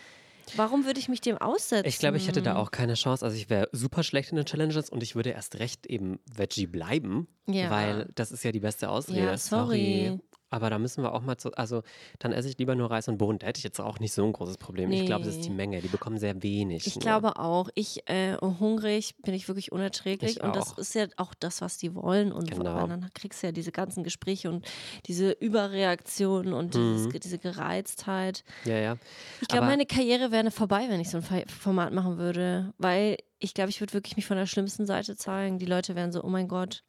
Warum 0.55 0.85
würde 0.85 0.99
ich 0.99 1.09
mich 1.09 1.21
dem 1.21 1.37
aussetzen? 1.37 1.87
Ich 1.87 1.99
glaube, 1.99 2.17
ich 2.17 2.27
hätte 2.27 2.41
da 2.41 2.55
auch 2.55 2.71
keine 2.71 2.93
Chance. 2.95 3.23
Also 3.25 3.37
ich 3.37 3.49
wäre 3.49 3.69
super 3.71 4.03
schlecht 4.03 4.31
in 4.31 4.35
den 4.37 4.45
Challenges 4.45 4.89
und 4.89 5.03
ich 5.03 5.15
würde 5.15 5.31
erst 5.31 5.59
recht 5.59 5.85
eben 5.85 6.19
Veggie 6.31 6.67
bleiben, 6.67 7.27
Ja. 7.47 7.69
weil 7.69 8.09
das 8.15 8.31
ist 8.31 8.43
ja 8.43 8.51
die 8.51 8.59
beste 8.59 8.89
Ausrede. 8.89 9.19
Ja, 9.25 9.37
sorry. 9.37 10.19
Aber 10.51 10.69
da 10.69 10.77
müssen 10.77 11.01
wir 11.03 11.13
auch 11.13 11.21
mal 11.21 11.37
zu, 11.37 11.51
also 11.53 11.81
dann 12.19 12.31
esse 12.33 12.49
ich 12.49 12.57
lieber 12.57 12.75
nur 12.75 12.91
Reis 12.91 13.07
und 13.07 13.17
Bohnen. 13.17 13.39
Da 13.39 13.47
hätte 13.47 13.57
ich 13.57 13.63
jetzt 13.63 13.79
auch 13.79 13.99
nicht 13.99 14.13
so 14.13 14.23
ein 14.23 14.33
großes 14.33 14.57
Problem. 14.57 14.91
Ich 14.91 15.05
glaube, 15.07 15.25
das 15.25 15.35
ist 15.35 15.45
die 15.45 15.49
Nee. 15.49 15.55
Menge. 15.55 15.81
Die 15.81 15.87
bekommen 15.87 16.19
sehr 16.19 16.43
wenig. 16.43 16.85
Ich 16.85 16.95
nur. 16.95 17.01
glaube 17.01 17.37
auch. 17.39 17.69
Ich 17.73 18.07
äh, 18.09 18.35
hungrig 18.41 19.15
bin 19.23 19.33
ich 19.33 19.47
wirklich 19.47 19.71
unerträglich 19.71 20.37
Ich 20.37 20.43
und 20.43 20.55
das 20.55 20.73
ist 20.73 20.93
ja 20.93 21.07
auch 21.17 21.33
das, 21.33 21.61
was 21.61 21.77
die 21.77 21.95
wollen 21.95 22.31
und 22.31 22.51
Genau. 22.51 22.85
dann 22.85 23.09
kriegst 23.13 23.41
du 23.41 23.47
ja 23.47 23.51
diese 23.53 23.71
ganzen 23.71 24.03
Gespräche 24.03 24.51
und 24.51 24.65
diese 25.07 25.31
Überreaktion 25.31 26.53
und 26.53 26.73
dieses, 26.75 27.07
diese 27.09 27.37
Gereiztheit. 27.39 28.43
Ja, 28.65 28.77
ja. 28.77 28.97
Ich 29.41 29.47
glaube, 29.47 29.67
meine 29.67 29.85
Karriere 29.85 30.31
wäre 30.31 30.51
vorbei, 30.51 30.85
wenn 30.89 30.99
ich 30.99 31.09
so 31.09 31.17
ein 31.17 31.45
Format 31.47 31.93
machen 31.93 32.17
würde, 32.17 32.73
weil 32.77 33.17
ich 33.39 33.53
glaube, 33.53 33.69
ich 33.69 33.79
würde 33.79 33.93
wirklich 33.93 34.15
mich 34.17 34.25
von 34.25 34.37
der 34.37 34.45
schlimmsten 34.45 34.85
Seite 34.85 35.15
zeigen. 35.15 35.57
Die 35.59 35.65
Leute 35.65 35.95
wären 35.95 36.11
so, 36.11 36.23
oh 36.23 36.29
mein 36.29 36.47
Gott, 36.47 36.83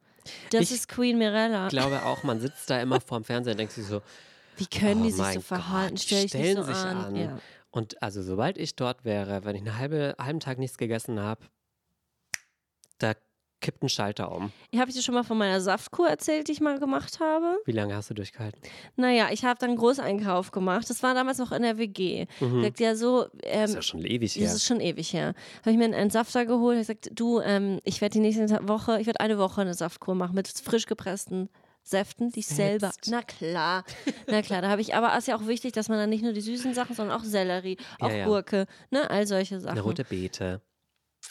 das 0.50 0.62
Ich 0.62 0.72
ist 0.72 0.88
Queen 0.88 1.18
Mirella. 1.18 1.66
Ich 1.66 1.70
glaube 1.70 2.04
auch, 2.04 2.22
man 2.22 2.40
sitzt 2.40 2.70
da 2.70 2.80
immer 2.80 3.00
vorm 3.00 3.24
Fernseher 3.24 3.52
und 3.52 3.58
denkt 3.58 3.72
sich 3.72 3.86
so, 3.86 4.02
Wie 4.56 4.66
können 4.66 5.02
oh 5.02 5.04
die 5.04 5.10
sich 5.12 5.26
so 5.34 5.40
verhalten? 5.40 5.94
Gott, 5.94 6.02
Stell 6.04 6.24
ich 6.24 6.30
stellen 6.30 6.56
so 6.56 6.62
sich 6.64 6.76
an. 6.76 6.96
an. 6.98 7.16
Ja. 7.16 7.38
Und 7.70 8.02
also 8.02 8.22
sobald 8.22 8.58
ich 8.58 8.76
dort 8.76 9.04
wäre, 9.04 9.44
wenn 9.44 9.56
ich 9.56 9.62
einen 9.62 9.78
halbe, 9.78 10.14
halben 10.18 10.40
Tag 10.40 10.58
nichts 10.58 10.76
gegessen 10.76 11.20
habe, 11.20 11.46
da 12.98 13.14
kippt 13.62 13.82
ein 13.82 13.88
Schalter 13.88 14.30
um. 14.30 14.52
Habe 14.76 14.90
ich 14.90 14.96
dir 14.96 15.02
schon 15.02 15.14
mal 15.14 15.24
von 15.24 15.38
meiner 15.38 15.60
Saftkur 15.62 16.08
erzählt, 16.08 16.48
die 16.48 16.52
ich 16.52 16.60
mal 16.60 16.78
gemacht 16.78 17.20
habe? 17.20 17.58
Wie 17.64 17.72
lange 17.72 17.94
hast 17.96 18.10
du 18.10 18.14
durchgehalten? 18.14 18.60
Naja, 18.96 19.28
ich 19.32 19.44
habe 19.44 19.58
dann 19.58 19.70
einen 19.70 19.78
Großeinkauf 19.78 20.50
gemacht. 20.50 20.90
Das 20.90 21.02
war 21.02 21.14
damals 21.14 21.38
noch 21.38 21.52
in 21.52 21.62
der 21.62 21.78
WG. 21.78 22.26
Sagt 22.40 22.80
ja 22.80 22.94
so, 22.94 23.24
Das 23.24 23.30
ähm, 23.44 23.64
ist 23.64 23.74
ja 23.76 23.82
schon 23.82 24.04
ewig 24.04 24.36
her. 24.36 24.44
das 24.44 24.54
ist 24.54 24.66
schon 24.66 24.80
ewig 24.80 25.12
her. 25.14 25.34
Habe 25.60 25.70
ich 25.70 25.76
mir 25.78 25.84
einen 25.84 26.10
Safter 26.10 26.44
geholt. 26.44 26.76
Ich 26.78 26.86
gesagt, 26.86 27.10
du, 27.14 27.40
ähm, 27.40 27.80
ich 27.84 28.00
werde 28.02 28.12
die 28.14 28.20
nächste 28.20 28.46
Woche, 28.68 29.00
ich 29.00 29.06
werde 29.06 29.20
eine 29.20 29.38
Woche 29.38 29.62
eine 29.62 29.72
Saftkur 29.74 30.14
machen 30.14 30.34
mit 30.34 30.48
frisch 30.48 30.86
gepressten 30.86 31.48
Säften, 31.84 32.30
die 32.30 32.40
ich 32.40 32.46
selber. 32.46 32.92
Na 33.06 33.22
klar, 33.22 33.84
na 34.28 34.42
klar. 34.42 34.62
Da 34.62 34.68
habe 34.68 34.80
ich, 34.80 34.94
aber 34.94 35.16
ist 35.18 35.26
ja 35.26 35.36
auch 35.36 35.46
wichtig, 35.46 35.72
dass 35.72 35.88
man 35.88 35.98
dann 35.98 36.10
nicht 36.10 36.22
nur 36.22 36.32
die 36.32 36.40
süßen 36.40 36.74
Sachen, 36.74 36.94
sondern 36.94 37.18
auch 37.18 37.24
Sellerie, 37.24 37.76
auch 38.00 38.08
Ja, 38.08 38.14
ja. 38.18 38.26
Gurke, 38.26 38.66
ne, 38.90 39.10
all 39.10 39.26
solche 39.26 39.58
Sachen. 39.58 39.72
Eine 39.72 39.80
rote 39.80 40.04
Beete. 40.04 40.60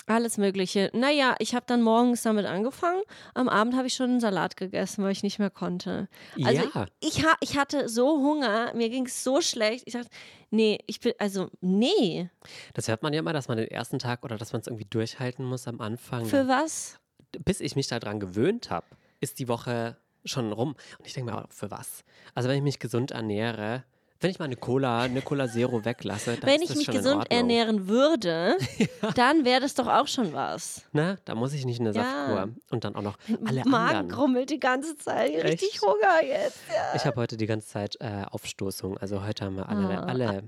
Alles 0.07 0.37
Mögliche. 0.37 0.89
Naja, 0.93 1.35
ich 1.39 1.53
habe 1.53 1.65
dann 1.67 1.81
morgens 1.81 2.21
damit 2.23 2.45
angefangen. 2.45 3.01
Am 3.33 3.49
Abend 3.49 3.75
habe 3.75 3.87
ich 3.87 3.93
schon 3.93 4.09
einen 4.09 4.19
Salat 4.19 4.57
gegessen, 4.57 5.03
weil 5.03 5.11
ich 5.11 5.23
nicht 5.23 5.39
mehr 5.39 5.49
konnte. 5.49 6.07
Also 6.43 6.63
Ja. 6.73 6.85
ich, 6.99 7.23
ha 7.25 7.35
ich 7.39 7.57
hatte 7.57 7.87
so 7.87 8.17
Hunger, 8.19 8.73
mir 8.73 8.89
ging 8.89 9.05
es 9.05 9.23
so 9.23 9.41
schlecht. 9.41 9.83
Ich 9.85 9.93
dachte, 9.93 10.09
nee, 10.49 10.79
ich 10.87 10.99
bin, 10.99 11.13
also, 11.19 11.49
nee. 11.61 12.29
Das 12.73 12.87
hört 12.87 13.03
man 13.03 13.13
ja 13.13 13.19
immer, 13.19 13.33
dass 13.33 13.47
man 13.47 13.57
den 13.57 13.67
ersten 13.67 13.99
Tag 13.99 14.23
oder 14.23 14.37
dass 14.37 14.53
man 14.53 14.61
es 14.61 14.67
irgendwie 14.67 14.87
durchhalten 14.89 15.45
muss 15.45 15.67
am 15.67 15.81
Anfang. 15.81 16.25
Für 16.25 16.47
was? 16.47 16.99
Bis 17.45 17.59
ich 17.61 17.75
mich 17.75 17.87
daran 17.87 18.19
gewöhnt 18.19 18.69
habe, 18.69 18.87
ist 19.19 19.39
die 19.39 19.47
Woche 19.47 19.97
schon 20.25 20.51
rum. 20.51 20.75
Und 20.99 21.07
ich 21.07 21.13
denke 21.13 21.31
mir, 21.31 21.37
auch, 21.37 21.51
für 21.51 21.71
was? 21.71 22.03
Also 22.35 22.49
wenn 22.49 22.57
ich 22.57 22.63
mich 22.63 22.79
gesund 22.79 23.11
ernähre, 23.11 23.83
wenn 24.21 24.29
ich 24.31 24.39
mal 24.39 24.45
eine 24.45 24.55
Cola, 24.55 25.01
eine 25.01 25.21
Cola 25.21 25.47
Zero 25.49 25.83
weglasse, 25.83 26.37
dann 26.37 26.49
Wenn 26.49 26.55
ist 26.57 26.61
ich 26.61 26.67
das 26.69 26.77
mich 26.77 26.85
schon 26.85 26.95
gesund 26.95 27.25
ernähren 27.31 27.87
würde, 27.87 28.55
dann 29.15 29.43
wäre 29.45 29.59
das 29.61 29.73
doch 29.75 29.87
auch 29.87 30.07
schon 30.07 30.31
was. 30.33 30.83
Na, 30.93 31.17
da 31.25 31.35
muss 31.35 31.53
ich 31.53 31.65
nicht 31.65 31.79
in 31.79 31.87
eine 31.87 31.95
Ja. 31.95 32.03
Saftkur. 32.03 32.49
Und 32.69 32.83
dann 32.83 32.95
auch 32.95 33.01
noch 33.01 33.17
alle 33.45 33.63
Magen 33.65 33.95
anderen. 33.97 34.09
grummelt 34.09 34.49
die 34.51 34.59
ganze 34.59 34.95
Zeit. 34.97 35.31
Richtig 35.43 35.73
Echt? 35.73 35.81
Hunger 35.81 36.23
jetzt. 36.23 36.59
Ja. 36.69 36.95
Ich 36.95 37.05
habe 37.05 37.19
heute 37.19 37.35
die 37.35 37.47
ganze 37.47 37.67
Zeit 37.67 37.97
äh, 37.99 38.23
Aufstoßung. 38.29 38.97
Also 38.99 39.25
heute 39.25 39.45
haben 39.45 39.57
wir 39.57 39.67
alle, 39.67 39.97
Ah, 39.99 40.03
alle 40.05 40.43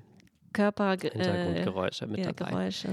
Körper. 0.53 0.91
Hintergrundgeräusche 0.91 2.05
mit 2.07 2.19
ja, 2.19 2.31
dabei. 2.31 2.51
Geräusche. 2.51 2.89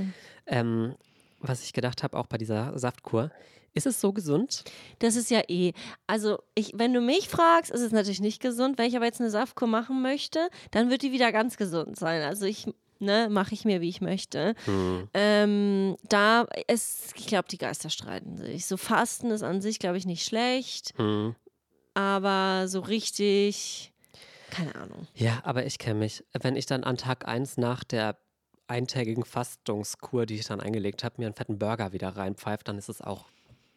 Ähm, 0.46 0.94
was 1.40 1.62
ich 1.62 1.72
gedacht 1.72 2.02
habe, 2.02 2.18
auch 2.18 2.26
bei 2.26 2.38
dieser 2.38 2.78
Saftkur, 2.78 3.30
ist 3.72 3.86
es 3.86 4.00
so 4.00 4.12
gesund? 4.12 4.64
Das 4.98 5.14
ist 5.16 5.30
ja 5.30 5.42
eh. 5.48 5.72
Also, 6.06 6.38
ich, 6.54 6.72
wenn 6.74 6.92
du 6.92 7.00
mich 7.00 7.28
fragst, 7.28 7.70
ist 7.70 7.80
es 7.80 7.92
natürlich 7.92 8.20
nicht 8.20 8.42
gesund. 8.42 8.78
Wenn 8.78 8.88
ich 8.88 8.96
aber 8.96 9.04
jetzt 9.04 9.20
eine 9.20 9.30
Saftkur 9.30 9.68
machen 9.68 10.02
möchte, 10.02 10.48
dann 10.72 10.90
wird 10.90 11.02
die 11.02 11.12
wieder 11.12 11.30
ganz 11.32 11.56
gesund 11.56 11.98
sein. 11.98 12.22
Also, 12.22 12.46
ich. 12.46 12.66
Ne, 13.02 13.30
mache 13.30 13.54
ich 13.54 13.64
mir, 13.64 13.80
wie 13.80 13.88
ich 13.88 14.02
möchte. 14.02 14.54
Hm. 14.66 15.08
Ähm, 15.14 15.96
da 16.10 16.46
ist, 16.66 17.14
ich 17.16 17.26
glaube, 17.26 17.48
die 17.48 17.56
Geister 17.56 17.88
streiten 17.88 18.36
sich. 18.36 18.66
So 18.66 18.76
Fasten 18.76 19.30
ist 19.30 19.42
an 19.42 19.62
sich, 19.62 19.78
glaube 19.78 19.96
ich, 19.96 20.04
nicht 20.04 20.22
schlecht, 20.22 20.92
Hm. 20.98 21.34
aber 21.94 22.68
so 22.68 22.80
richtig 22.80 23.94
keine 24.50 24.74
Ahnung. 24.74 25.06
Ja, 25.14 25.40
aber 25.44 25.64
ich 25.64 25.78
kenne 25.78 26.00
mich. 26.00 26.24
Wenn 26.38 26.56
ich 26.56 26.66
dann 26.66 26.84
an 26.84 26.96
Tag 26.96 27.26
1 27.26 27.56
nach 27.56 27.84
der 27.84 28.18
eintägigen 28.70 29.24
Fastungskur, 29.24 30.26
die 30.26 30.36
ich 30.36 30.46
dann 30.46 30.60
eingelegt 30.60 31.04
habe, 31.04 31.16
mir 31.18 31.26
einen 31.26 31.34
fetten 31.34 31.58
Burger 31.58 31.92
wieder 31.92 32.16
reinpfeift, 32.16 32.68
dann 32.68 32.78
ist 32.78 32.88
es 32.88 33.02
auch 33.02 33.26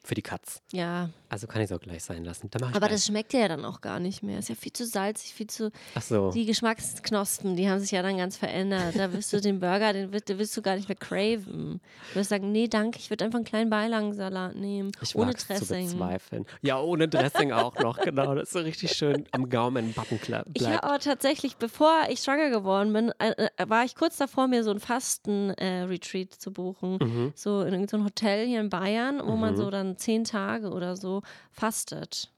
für 0.05 0.15
die 0.15 0.21
Katz. 0.21 0.61
Ja, 0.73 1.09
Also 1.29 1.47
kann 1.47 1.61
ich 1.61 1.71
es 1.71 1.75
auch 1.75 1.79
gleich 1.79 2.03
sein 2.03 2.25
lassen. 2.25 2.49
Ich 2.53 2.61
aber 2.75 2.89
das 2.89 3.05
schmeckt 3.07 3.31
ja 3.33 3.47
dann 3.47 3.63
auch 3.63 3.79
gar 3.81 3.99
nicht 3.99 4.21
mehr. 4.21 4.37
Ist 4.39 4.49
ja 4.49 4.55
viel 4.55 4.73
zu 4.73 4.85
salzig, 4.85 5.33
viel 5.33 5.47
zu. 5.47 5.71
Ach 5.95 6.01
so. 6.01 6.29
Die 6.31 6.45
Geschmacksknospen, 6.45 7.55
die 7.55 7.69
haben 7.69 7.79
sich 7.79 7.91
ja 7.91 8.01
dann 8.01 8.17
ganz 8.17 8.35
verändert. 8.37 8.95
Da 8.97 9.13
wirst 9.13 9.31
du 9.33 9.39
den 9.41 9.59
Burger, 9.61 9.93
den 9.93 10.11
wirst, 10.11 10.27
den 10.29 10.37
wirst 10.39 10.55
du 10.57 10.61
gar 10.61 10.75
nicht 10.75 10.89
mehr 10.89 10.97
craven. 10.97 11.79
Du 12.13 12.19
wirst 12.19 12.29
sagen, 12.29 12.51
nee, 12.51 12.67
danke, 12.67 12.99
ich 12.99 13.09
würde 13.09 13.23
einfach 13.25 13.37
einen 13.37 13.45
kleinen 13.45 13.69
Beilagensalat 13.69 14.55
nehmen. 14.55 14.91
Ich 15.01 15.15
ohne 15.15 15.29
wag's 15.29 15.47
zu 15.47 15.53
Dressing. 15.53 15.85
bezweifeln. 15.89 16.45
Ja, 16.61 16.79
ohne 16.81 17.07
Dressing 17.07 17.51
auch 17.53 17.75
noch, 17.79 17.97
genau. 18.01 18.35
Das 18.35 18.43
ist 18.49 18.53
so 18.53 18.59
richtig 18.59 18.91
schön 18.91 19.25
am 19.31 19.49
Gaumen 19.49 19.93
backen 19.93 20.19
kle- 20.19 20.43
Ich 20.53 20.63
habe 20.63 20.71
bleibt. 20.71 20.83
aber 20.83 20.99
tatsächlich, 20.99 21.55
bevor 21.57 21.93
ich 22.09 22.19
schwanger 22.19 22.49
geworden 22.49 22.91
bin, 22.93 23.11
äh, 23.19 23.47
äh, 23.57 23.69
war 23.69 23.85
ich 23.85 23.95
kurz 23.95 24.17
davor, 24.17 24.47
mir 24.47 24.63
so 24.63 24.71
ein 24.71 24.79
Fasten-Retreat 24.79 26.33
zu 26.33 26.51
buchen. 26.51 26.97
Mhm. 27.01 27.31
So 27.35 27.61
in 27.61 27.73
irgendein 27.73 27.99
so 28.01 28.05
Hotel 28.05 28.45
hier 28.47 28.59
in 28.59 28.69
Bayern, 28.69 29.21
wo 29.25 29.35
man 29.35 29.55
so 29.57 29.69
dann 29.69 29.92
zehn 29.97 30.23
Tage 30.23 30.71
oder 30.71 30.95
so 30.95 31.21
fastet. 31.51 32.31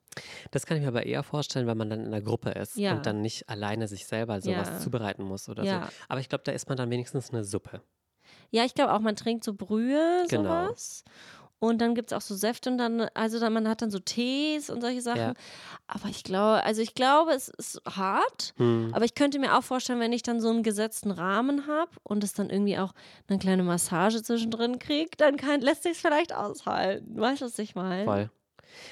Das 0.51 0.65
kann 0.65 0.77
ich 0.77 0.83
mir 0.83 0.87
aber 0.89 1.05
eher 1.05 1.23
vorstellen, 1.23 1.67
weil 1.67 1.75
man 1.75 1.89
dann 1.89 1.99
in 1.99 2.05
einer 2.07 2.21
Gruppe 2.21 2.51
ist 2.51 2.77
Ja. 2.77 2.93
und 2.93 3.05
dann 3.05 3.21
nicht 3.21 3.49
alleine 3.49 3.87
sich 3.89 4.05
selber 4.05 4.39
sowas 4.39 4.69
Ja. 4.69 4.79
zubereiten 4.79 5.23
muss 5.23 5.49
oder 5.49 5.63
Ja. 5.63 5.81
so. 5.81 5.87
Aber 6.07 6.21
ich 6.21 6.29
glaube, 6.29 6.43
da 6.45 6.53
isst 6.53 6.69
man 6.69 6.77
dann 6.77 6.89
wenigstens 6.89 7.31
eine 7.31 7.43
Suppe. 7.43 7.81
Ja, 8.49 8.63
ich 8.63 8.73
glaube 8.73 8.93
auch, 8.93 8.99
man 9.01 9.15
trinkt 9.17 9.43
so 9.43 9.53
Brühe, 9.53 10.25
Genau. 10.29 10.67
sowas. 10.67 11.03
Und 11.59 11.79
dann 11.79 11.95
gibt 11.95 12.11
es 12.11 12.17
auch 12.17 12.21
so 12.21 12.35
Säfte 12.35 12.69
und 12.69 12.77
dann, 12.77 13.01
also 13.13 13.39
dann, 13.39 13.53
man 13.53 13.67
hat 13.67 13.81
dann 13.81 13.89
so 13.89 13.97
Tees 13.99 14.69
und 14.69 14.81
solche 14.81 15.01
Sachen. 15.01 15.19
Ja. 15.19 15.33
Aber 15.87 16.09
ich 16.09 16.23
glaube, 16.23 16.63
also 16.63 16.81
ich 16.81 16.93
glaube, 16.95 17.31
es 17.31 17.47
ist 17.47 17.81
hart. 17.89 18.53
Hm. 18.57 18.89
Aber 18.93 19.05
ich 19.05 19.15
könnte 19.15 19.39
mir 19.39 19.57
auch 19.57 19.63
vorstellen, 19.63 19.99
wenn 19.99 20.13
ich 20.13 20.21
dann 20.21 20.41
so 20.41 20.49
einen 20.49 20.63
gesetzten 20.63 21.11
Rahmen 21.11 21.65
habe 21.67 21.91
und 22.03 22.23
es 22.23 22.33
dann 22.33 22.49
irgendwie 22.49 22.77
auch 22.77 22.93
eine 23.27 23.39
kleine 23.39 23.63
Massage 23.63 24.21
zwischendrin 24.21 24.79
kriege, 24.79 25.11
dann 25.17 25.37
kann, 25.37 25.61
lässt 25.61 25.83
sich 25.83 25.93
es 25.93 25.99
vielleicht 25.99 26.33
aushalten. 26.35 27.19
Weißt 27.19 27.41
du, 27.41 27.45
was 27.45 27.57
ich 27.57 27.73
meine? 27.73 28.05
Voll. 28.05 28.29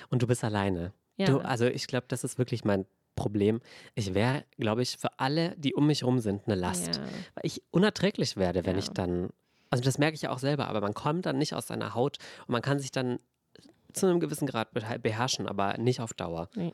Und 0.09 0.21
du 0.23 0.27
bist 0.27 0.43
alleine. 0.43 0.93
Ja. 1.17 1.27
Du, 1.27 1.39
also 1.39 1.65
ich 1.65 1.85
glaube, 1.87 2.05
das 2.07 2.23
ist 2.23 2.37
wirklich 2.37 2.63
mein 2.63 2.85
Problem. 3.15 3.59
Ich 3.93 4.13
wäre, 4.15 4.45
glaube 4.57 4.81
ich, 4.81 4.97
für 4.97 5.19
alle, 5.19 5.53
die 5.57 5.75
um 5.75 5.85
mich 5.85 6.01
herum 6.01 6.19
sind, 6.19 6.43
eine 6.47 6.55
Last. 6.55 6.95
Ja. 6.95 7.03
Weil 7.35 7.43
ich 7.43 7.61
unerträglich 7.69 8.37
werde, 8.37 8.65
wenn 8.65 8.75
Ja. 8.77 8.79
ich 8.79 8.89
dann, 8.89 9.29
also 9.73 9.83
das 9.83 9.97
merke 9.97 10.15
ich 10.15 10.21
ja 10.21 10.29
auch 10.31 10.39
selber, 10.39 10.67
aber 10.67 10.81
man 10.81 10.93
kommt 10.93 11.25
dann 11.25 11.37
nicht 11.37 11.53
aus 11.53 11.67
seiner 11.67 11.93
Haut 11.93 12.17
und 12.47 12.51
man 12.53 12.61
kann 12.61 12.79
sich 12.79 12.91
dann 12.91 13.19
zu 13.93 14.07
einem 14.07 14.19
gewissen 14.19 14.47
Grad 14.47 14.69
beherrschen, 14.73 15.47
aber 15.47 15.77
nicht 15.77 15.99
auf 16.01 16.13
Dauer. 16.13 16.49
Nee. 16.55 16.73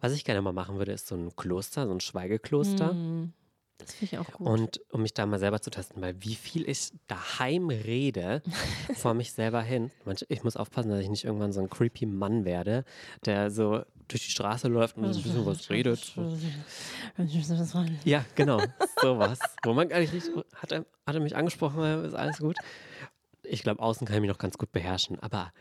Was 0.00 0.12
ich 0.12 0.24
gerne 0.24 0.42
mal 0.42 0.52
machen 0.52 0.78
würde, 0.78 0.92
ist 0.92 1.06
so 1.06 1.14
ein 1.14 1.34
Kloster, 1.36 1.86
so 1.86 1.92
ein 1.92 2.00
Schweigekloster. 2.00 2.90
Hm, 2.90 3.32
Das 3.78 3.94
finde 3.94 4.14
ich 4.14 4.18
auch 4.18 4.32
gut. 4.32 4.46
Und 4.48 4.80
um 4.90 5.02
mich 5.02 5.14
da 5.14 5.26
mal 5.26 5.38
selber 5.38 5.60
zu 5.60 5.70
testen, 5.70 6.02
weil 6.02 6.16
wie 6.22 6.34
viel 6.34 6.68
ich 6.68 6.90
daheim 7.06 7.68
rede 7.68 8.42
vor 8.94 9.14
mich 9.14 9.32
selber 9.32 9.62
hin. 9.62 9.90
Ich 10.28 10.42
muss 10.42 10.56
aufpassen, 10.56 10.90
dass 10.90 11.00
ich 11.00 11.08
nicht 11.10 11.24
irgendwann 11.24 11.52
so 11.52 11.60
ein 11.60 11.70
creepy 11.70 12.06
Mann 12.06 12.44
werde, 12.44 12.84
der 13.24 13.50
so 13.50 13.82
durch 14.08 14.24
die 14.24 14.30
Straße 14.30 14.68
läuft 14.68 14.96
und 14.96 15.12
so 15.12 15.20
ein 15.20 15.22
bisschen 15.22 15.46
was 15.46 15.70
redet. 15.70 16.12
Ja, 18.04 18.24
genau, 18.34 18.60
sowas. 19.00 19.38
Wo 19.64 19.72
man 19.72 19.88
gar 19.88 19.98
nicht 19.98 20.12
richtig, 20.12 20.32
hat 20.54 20.72
er, 20.72 20.86
hat 21.06 21.14
er 21.14 21.20
mich 21.20 21.36
angesprochen, 21.36 22.04
ist 22.04 22.14
alles 22.14 22.38
gut. 22.38 22.56
Ich 23.42 23.62
glaube, 23.62 23.82
außen 23.82 24.06
kann 24.06 24.16
ich 24.16 24.22
mich 24.22 24.30
noch 24.30 24.38
ganz 24.38 24.58
gut 24.58 24.72
beherrschen, 24.72 25.18
aber 25.20 25.52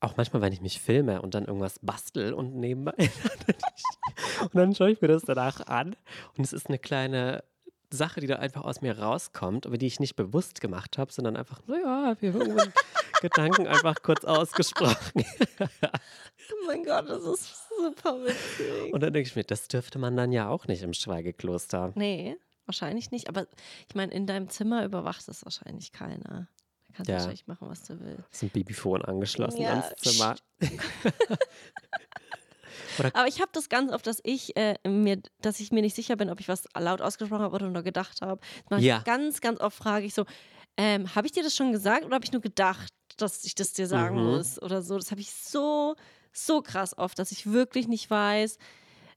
auch 0.00 0.16
manchmal, 0.16 0.42
wenn 0.42 0.52
ich 0.52 0.60
mich 0.60 0.80
filme 0.80 1.20
und 1.20 1.34
dann 1.34 1.44
irgendwas 1.44 1.78
bastel 1.80 2.32
und 2.32 2.54
nebenbei 2.56 2.94
und 4.40 4.54
dann 4.54 4.74
schaue 4.74 4.92
ich 4.92 5.00
mir 5.00 5.08
das 5.08 5.22
danach 5.22 5.66
an 5.66 5.94
und 6.36 6.44
es 6.44 6.52
ist 6.52 6.68
eine 6.68 6.78
kleine 6.78 7.44
Sache, 7.92 8.20
die 8.20 8.26
da 8.26 8.36
einfach 8.36 8.62
aus 8.62 8.80
mir 8.82 8.98
rauskommt, 8.98 9.66
aber 9.66 9.76
die 9.76 9.86
ich 9.86 10.00
nicht 10.00 10.16
bewusst 10.16 10.60
gemacht 10.60 10.96
habe, 10.96 11.12
sondern 11.12 11.36
einfach, 11.36 11.60
naja, 11.66 12.16
wir 12.20 12.32
haben 12.32 12.40
irgendwann 12.40 12.72
Gedanken 13.20 13.66
einfach 13.66 13.96
kurz 14.02 14.24
ausgesprochen. 14.24 15.24
oh 15.60 16.66
mein 16.66 16.84
Gott, 16.84 17.08
das 17.08 17.24
ist 17.24 17.68
super 17.82 18.22
witzig. 18.24 18.92
Und 18.92 19.02
dann 19.02 19.12
denke 19.12 19.28
ich 19.28 19.36
mir, 19.36 19.44
das 19.44 19.68
dürfte 19.68 19.98
man 19.98 20.16
dann 20.16 20.32
ja 20.32 20.48
auch 20.48 20.66
nicht 20.66 20.82
im 20.82 20.92
Schweigekloster. 20.92 21.92
Nee, 21.94 22.36
wahrscheinlich 22.66 23.10
nicht. 23.10 23.28
Aber 23.28 23.46
ich 23.88 23.94
meine, 23.94 24.12
in 24.12 24.26
deinem 24.26 24.48
Zimmer 24.48 24.84
überwacht 24.84 25.28
es 25.28 25.44
wahrscheinlich 25.44 25.92
keiner. 25.92 26.48
Da 26.88 26.94
kannst 26.94 27.08
du 27.08 27.12
Ja. 27.12 27.18
wahrscheinlich 27.18 27.46
machen, 27.46 27.68
was 27.68 27.82
du 27.84 27.98
willst. 28.00 28.24
ist 28.32 28.42
ein 28.42 28.50
Babyphone 28.50 29.02
angeschlossen 29.04 29.62
Ja, 29.62 29.70
ans 29.70 29.94
Zimmer. 29.96 30.36
Aber 33.14 33.26
ich 33.28 33.40
habe 33.40 33.50
das 33.52 33.68
ganz 33.68 33.92
oft, 33.92 34.06
dass 34.06 34.20
ich 34.22 34.56
äh, 34.56 34.76
mir, 34.86 35.20
dass 35.40 35.60
ich 35.60 35.72
mir 35.72 35.80
nicht 35.82 35.96
sicher 35.96 36.16
bin, 36.16 36.30
ob 36.30 36.40
ich 36.40 36.48
was 36.48 36.64
laut 36.78 37.00
ausgesprochen 37.00 37.42
habe 37.42 37.54
oder 37.54 37.68
nur 37.68 37.82
gedacht 37.82 38.20
habe. 38.20 38.40
Ja. 38.78 39.00
Ganz, 39.04 39.40
ganz 39.40 39.60
oft 39.60 39.76
frage 39.76 40.06
ich 40.06 40.14
so, 40.14 40.24
ähm, 40.76 41.14
habe 41.14 41.26
ich 41.26 41.32
dir 41.32 41.42
das 41.42 41.54
schon 41.56 41.72
gesagt 41.72 42.04
oder 42.04 42.14
habe 42.14 42.24
ich 42.24 42.32
nur 42.32 42.42
gedacht, 42.42 42.92
dass 43.16 43.44
ich 43.44 43.54
das 43.54 43.72
dir 43.72 43.86
sagen 43.86 44.16
Mhm. 44.16 44.30
muss 44.30 44.60
oder 44.62 44.82
so? 44.82 44.96
Das 44.96 45.10
habe 45.10 45.20
ich 45.20 45.32
so, 45.32 45.94
so 46.32 46.62
krass 46.62 46.96
oft, 46.96 47.18
dass 47.18 47.32
ich 47.32 47.50
wirklich 47.52 47.88
nicht 47.88 48.10
weiß. 48.10 48.58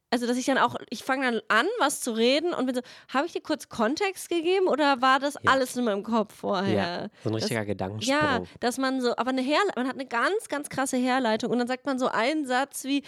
Also, 0.10 0.28
dass 0.28 0.38
ich 0.38 0.46
dann 0.46 0.60
auch, 0.60 0.76
ich 0.92 1.04
fange 1.04 1.26
dann 1.32 1.42
an, 1.48 1.66
was 1.80 2.00
zu 2.02 2.12
reden 2.12 2.54
und 2.54 2.68
bin 2.68 2.76
so, 2.76 2.82
habe 3.12 3.26
ich 3.26 3.34
dir 3.34 3.42
kurz 3.42 3.68
Kontext 3.68 4.30
gegeben 4.30 4.68
oder 4.68 5.02
war 5.02 5.20
das 5.20 5.34
Ja. 5.42 5.52
alles 5.52 5.76
in 5.76 5.86
meinem 5.86 6.04
Kopf 6.04 6.36
vorher? 6.36 6.72
Ja, 6.74 7.10
so 7.24 7.30
ein 7.30 7.36
richtiger 7.36 7.66
Gedankensprung. 7.66 8.16
Ja, 8.20 8.44
dass 8.60 8.78
man 8.78 9.02
so, 9.02 9.16
aber 9.18 9.32
eine 9.32 9.42
Herleitung, 9.42 9.74
man 9.76 9.88
hat 9.88 9.96
eine 9.96 10.06
ganz, 10.06 10.48
ganz 10.50 10.70
krasse 10.70 10.98
Herleitung 10.98 11.50
und 11.52 11.58
dann 11.58 11.68
sagt 11.68 11.88
man 11.88 11.98
so 11.98 12.10
einen 12.10 12.46
Satz 12.46 12.84
wie, 12.84 13.02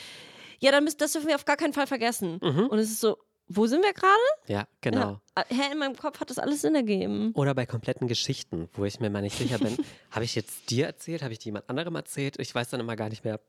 ja, 0.59 0.71
dann 0.71 0.83
müssen, 0.83 0.97
das 0.97 1.11
dürfen 1.11 1.27
wir 1.27 1.35
auf 1.35 1.45
gar 1.45 1.57
keinen 1.57 1.73
Fall 1.73 1.85
vergessen. 1.85 2.39
Mhm. 2.41 2.67
Und 2.69 2.79
es 2.79 2.89
ist 2.89 3.01
so, 3.01 3.17
wo 3.47 3.67
sind 3.67 3.83
wir 3.83 3.93
gerade? 3.93 4.15
Ja, 4.47 4.67
genau. 4.81 5.19
Ja, 5.37 5.43
äh, 5.47 5.53
hä, 5.53 5.71
in 5.73 5.77
meinem 5.77 5.95
Kopf 5.95 6.19
hat 6.19 6.31
das 6.31 6.39
alles 6.39 6.61
Sinn 6.61 6.73
ergeben. 6.73 7.33
Oder 7.35 7.53
bei 7.53 7.67
kompletten 7.67 8.07
Geschichten, 8.07 8.67
wo 8.73 8.85
ich 8.85 8.99
mir 8.99 9.11
mal 9.11 9.21
nicht 9.21 9.37
sicher 9.37 9.59
bin, 9.59 9.77
habe 10.09 10.25
ich 10.25 10.33
jetzt 10.33 10.71
dir 10.71 10.87
erzählt, 10.87 11.21
habe 11.21 11.33
ich 11.33 11.37
die 11.39 11.49
jemand 11.49 11.69
anderem 11.69 11.93
erzählt? 11.95 12.39
Ich 12.39 12.55
weiß 12.55 12.69
dann 12.69 12.79
immer 12.79 12.95
gar 12.95 13.09
nicht 13.09 13.23
mehr. 13.23 13.39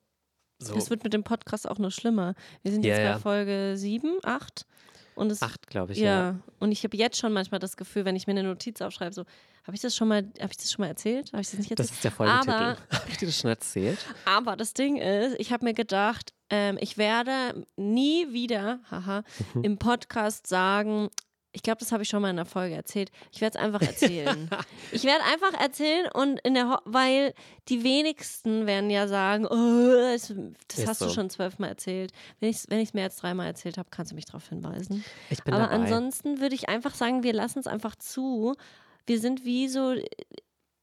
So, 0.58 0.74
Das 0.74 0.88
wird 0.90 1.04
mit 1.04 1.12
dem 1.12 1.22
Podcast 1.24 1.68
auch 1.68 1.78
noch 1.78 1.90
schlimmer. 1.90 2.34
Wir 2.62 2.72
sind 2.72 2.84
Ja, 2.84 2.94
jetzt 2.94 2.98
bei 3.04 3.10
ja. 3.10 3.18
Folge 3.18 3.72
7, 3.76 4.18
8. 4.22 4.66
Und 5.14 5.30
es, 5.32 5.40
acht, 5.42 5.66
glaube 5.68 5.92
ich. 5.92 5.98
ja. 5.98 6.04
Ja. 6.30 6.36
und 6.58 6.72
ich 6.72 6.84
habe 6.84 6.94
jetzt 6.96 7.18
schon 7.18 7.32
manchmal 7.32 7.58
das 7.58 7.78
Gefühl, 7.78 8.04
wenn 8.04 8.16
ich 8.16 8.26
mir 8.26 8.32
eine 8.32 8.42
Notiz 8.42 8.82
aufschreibe, 8.82 9.14
so, 9.14 9.22
habe 9.64 9.74
ich 9.74 9.80
das 9.80 9.96
schon 9.96 10.08
mal, 10.08 10.18
habe 10.40 10.50
ich 10.50 10.58
das 10.58 10.70
schon 10.70 10.82
mal 10.82 10.88
erzählt? 10.88 11.32
Habe 11.32 11.40
ich 11.40 11.50
das 11.50 11.58
nicht 11.58 11.70
Das 11.70 11.78
erzählt? 11.86 11.94
ist 11.96 12.04
der 12.04 12.10
Folgentitel. 12.12 12.50
Aber- 12.52 12.76
Habe 12.90 13.10
ich 13.10 13.16
dir 13.16 13.26
das 13.26 13.38
schon 13.38 13.48
erzählt? 13.50 13.98
Aber 14.26 14.56
das 14.56 14.74
Ding 14.74 14.96
ist, 14.96 15.36
ich 15.38 15.52
habe 15.52 15.64
mir 15.64 15.72
gedacht, 15.74 16.34
ähm, 16.50 16.76
ich 16.80 16.98
werde 16.98 17.64
nie 17.76 18.30
wieder, 18.32 18.80
haha, 18.90 19.22
Mhm. 19.54 19.64
im 19.64 19.78
Podcast 19.78 20.46
sagen, 20.46 21.08
ich 21.56 21.62
glaube, 21.62 21.78
das 21.78 21.90
habe 21.90 22.02
ich 22.02 22.10
schon 22.10 22.20
mal 22.20 22.28
in 22.28 22.36
der 22.36 22.44
Folge 22.44 22.74
erzählt. 22.74 23.10
Ich 23.32 23.40
werde 23.40 23.56
es 23.56 23.64
einfach 23.64 23.80
erzählen. 23.80 24.50
ich 24.92 25.04
werde 25.04 25.24
einfach 25.24 25.58
erzählen 25.58 26.06
und 26.12 26.38
in 26.40 26.52
der, 26.52 26.68
Ho 26.68 26.76
weil 26.84 27.32
die 27.70 27.82
wenigsten 27.82 28.66
werden 28.66 28.90
ja 28.90 29.08
sagen, 29.08 29.46
oh, 29.46 30.12
das, 30.12 30.34
das 30.68 30.86
hast 30.86 31.00
du 31.00 31.06
so. 31.06 31.14
schon 31.14 31.30
zwölfmal 31.30 31.70
erzählt. 31.70 32.12
Wenn 32.40 32.50
ich 32.50 32.56
es 32.56 32.68
wenn 32.68 32.80
ich's 32.80 32.92
mehr 32.92 33.04
als 33.04 33.16
dreimal 33.16 33.46
erzählt 33.46 33.78
habe, 33.78 33.88
kannst 33.90 34.12
du 34.12 34.16
mich 34.16 34.26
darauf 34.26 34.46
hinweisen. 34.46 35.02
Ich 35.30 35.42
bin 35.44 35.54
Aber 35.54 35.62
dabei. 35.62 35.76
ansonsten 35.76 36.40
würde 36.40 36.54
ich 36.54 36.68
einfach 36.68 36.94
sagen, 36.94 37.22
wir 37.22 37.32
lassen 37.32 37.60
es 37.60 37.66
einfach 37.66 37.96
zu. 37.96 38.54
Wir 39.06 39.18
sind 39.18 39.46
wie 39.46 39.68
so, 39.68 39.94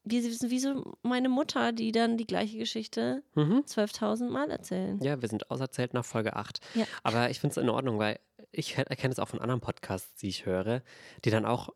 wir 0.05 0.21
sind 0.21 0.51
wie 0.51 0.59
so 0.59 0.95
meine 1.01 1.29
Mutter, 1.29 1.71
die 1.71 1.91
dann 1.91 2.17
die 2.17 2.27
gleiche 2.27 2.57
Geschichte 2.57 3.23
Mhm. 3.35 3.63
12.000 3.65 4.29
Mal 4.29 4.49
erzählen. 4.51 4.99
Ja, 5.01 5.21
wir 5.21 5.29
sind 5.29 5.49
auserzählt 5.49 5.93
nach 5.93 6.05
Folge 6.05 6.35
8. 6.35 6.59
Ja. 6.75 6.85
Aber 7.03 7.29
ich 7.29 7.39
finde 7.39 7.51
es 7.51 7.57
in 7.57 7.69
Ordnung, 7.69 7.99
weil 7.99 8.19
ich 8.51 8.77
erkenne 8.77 9.11
es 9.13 9.19
auch 9.19 9.29
von 9.29 9.39
anderen 9.41 9.61
Podcasts, 9.61 10.13
die 10.15 10.27
ich 10.29 10.45
höre, 10.45 10.81
die 11.25 11.29
dann 11.31 11.45
auch 11.45 11.69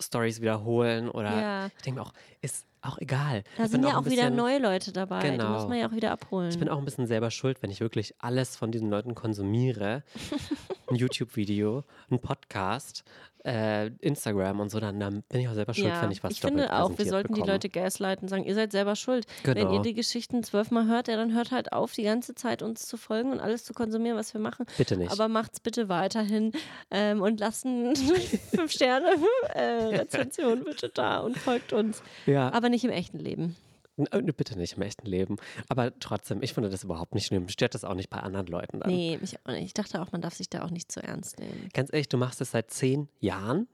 Stories 0.00 0.40
wiederholen 0.40 1.08
oder 1.10 1.40
Ja. 1.40 1.66
ich 1.66 1.82
denke 1.82 2.00
mir 2.00 2.06
auch, 2.06 2.12
ist 2.40 2.66
auch 2.80 2.98
egal. 2.98 3.44
Da 3.56 3.64
ich 3.64 3.70
sind 3.70 3.84
ja 3.84 3.90
auch 3.90 3.98
ein 3.98 4.04
wieder 4.06 4.22
bisschen- 4.22 4.34
neue 4.36 4.58
Leute 4.58 4.90
dabei. 4.92 5.20
Die 5.20 5.36
Genau. 5.36 5.50
muss 5.50 5.68
man 5.68 5.78
ja 5.78 5.86
auch 5.88 5.92
wieder 5.92 6.10
abholen. 6.10 6.50
Ich 6.50 6.58
bin 6.58 6.68
auch 6.68 6.78
ein 6.78 6.84
bisschen 6.84 7.06
selber 7.06 7.30
schuld, 7.30 7.62
wenn 7.62 7.70
ich 7.70 7.80
wirklich 7.80 8.14
alles 8.18 8.56
von 8.56 8.72
diesen 8.72 8.90
Leuten 8.90 9.14
konsumiere. 9.14 10.02
ein 10.88 10.96
YouTube-Video, 10.96 11.84
ein 12.10 12.18
Podcast, 12.20 13.04
äh, 13.44 13.88
Instagram 13.98 14.60
und 14.60 14.70
so, 14.70 14.78
dann, 14.78 15.00
dann 15.00 15.22
bin 15.28 15.40
ich 15.40 15.48
auch 15.48 15.54
selber 15.54 15.74
schuld, 15.74 15.88
ja, 15.88 16.00
wenn 16.02 16.12
ich 16.12 16.22
was 16.22 16.32
ich 16.32 16.40
finde 16.40 16.72
auch, 16.72 16.96
wir 16.96 17.04
sollten 17.06 17.34
die 17.34 17.40
bekomme. 17.40 17.52
Leute 17.54 17.68
gaslighten 17.68 18.24
und 18.26 18.28
sagen, 18.28 18.44
ihr 18.44 18.54
seid 18.54 18.70
selber 18.70 18.94
schuld. 18.94 19.26
Wenn 19.42 19.54
Genau. 19.54 19.72
ihr 19.74 19.80
die 19.82 19.94
Geschichten 19.94 20.44
zwölfmal 20.44 20.86
hört, 20.86 21.08
ja, 21.08 21.16
dann 21.16 21.34
hört 21.34 21.50
halt 21.50 21.72
auf, 21.72 21.92
die 21.92 22.04
ganze 22.04 22.36
Zeit 22.36 22.62
uns 22.62 22.86
zu 22.86 22.96
folgen 22.96 23.32
und 23.32 23.40
alles 23.40 23.64
zu 23.64 23.72
konsumieren, 23.74 24.16
was 24.16 24.32
wir 24.32 24.40
machen. 24.40 24.66
Bitte 24.78 24.96
nicht. 24.96 25.10
Aber 25.10 25.26
macht's 25.26 25.58
bitte 25.58 25.88
weiterhin 25.88 26.52
ähm, 26.92 27.20
und 27.20 27.40
lasst 27.40 27.66
eine 27.66 27.94
5 27.96 28.70
Sterne 28.70 29.08
äh, 29.54 29.60
Rezension 29.96 30.62
bitte 30.62 30.88
da 30.88 31.18
und 31.18 31.36
folgt 31.36 31.72
uns. 31.72 32.00
ja, 32.26 32.52
Aber 32.52 32.68
nicht 32.68 32.84
im 32.84 32.90
echten 32.90 33.18
Leben. 33.18 33.56
Äh, 33.96 34.22
bitte 34.22 34.58
nicht 34.58 34.76
im 34.76 34.82
echten 34.82 35.06
Leben. 35.06 35.36
Aber 35.68 35.98
trotzdem, 35.98 36.42
ich 36.42 36.54
finde 36.54 36.70
das 36.70 36.84
überhaupt 36.84 37.14
nicht 37.14 37.26
schlimm. 37.26 37.48
Stört 37.48 37.74
das 37.74 37.84
auch 37.84 37.94
nicht 37.94 38.10
bei 38.10 38.18
anderen 38.18 38.46
Leuten 38.46 38.80
dann. 38.80 38.90
Nee, 38.90 39.18
mich 39.20 39.38
auch 39.44 39.52
nicht. 39.52 39.64
Ich 39.64 39.74
dachte 39.74 40.00
auch, 40.00 40.12
man 40.12 40.20
darf 40.22 40.34
sich 40.34 40.48
da 40.48 40.64
auch 40.64 40.70
nicht 40.70 40.90
zu 40.90 41.02
ernst 41.02 41.38
nehmen. 41.38 41.68
Ganz 41.74 41.92
ehrlich, 41.92 42.08
du 42.08 42.16
machst 42.16 42.40
es 42.40 42.50
seit 42.52 42.70
zehn 42.70 43.08
Jahren. 43.20 43.68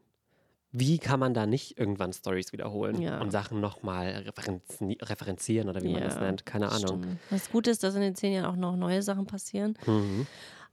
Wie 0.70 0.98
kann 0.98 1.18
man 1.18 1.33
da 1.33 1.46
nicht 1.46 1.78
irgendwann 1.78 2.12
Stories 2.12 2.52
wiederholen 2.52 3.00
Ja. 3.00 3.20
und 3.20 3.31
Sachen 3.31 3.59
nochmal 3.61 4.09
referenzi 4.26 4.98
referenzieren 5.00 5.68
oder 5.70 5.83
wie 5.83 5.92
man 5.92 6.02
das 6.02 6.16
Ja, 6.16 6.20
nennt? 6.20 6.44
Keine 6.44 6.68
Ahnung. 6.70 7.02
Stimmt. 7.04 7.18
Das 7.31 7.50
Gute 7.50 7.70
ist, 7.70 7.83
dass 7.83 7.94
in 7.94 8.02
den 8.02 8.14
zehn 8.14 8.35
Jahren 8.35 8.44
auch 8.44 8.57
noch 8.57 8.76
neue 8.76 9.02
Sachen 9.02 9.26
passieren. 9.26 9.78
Mhm. 9.87 10.26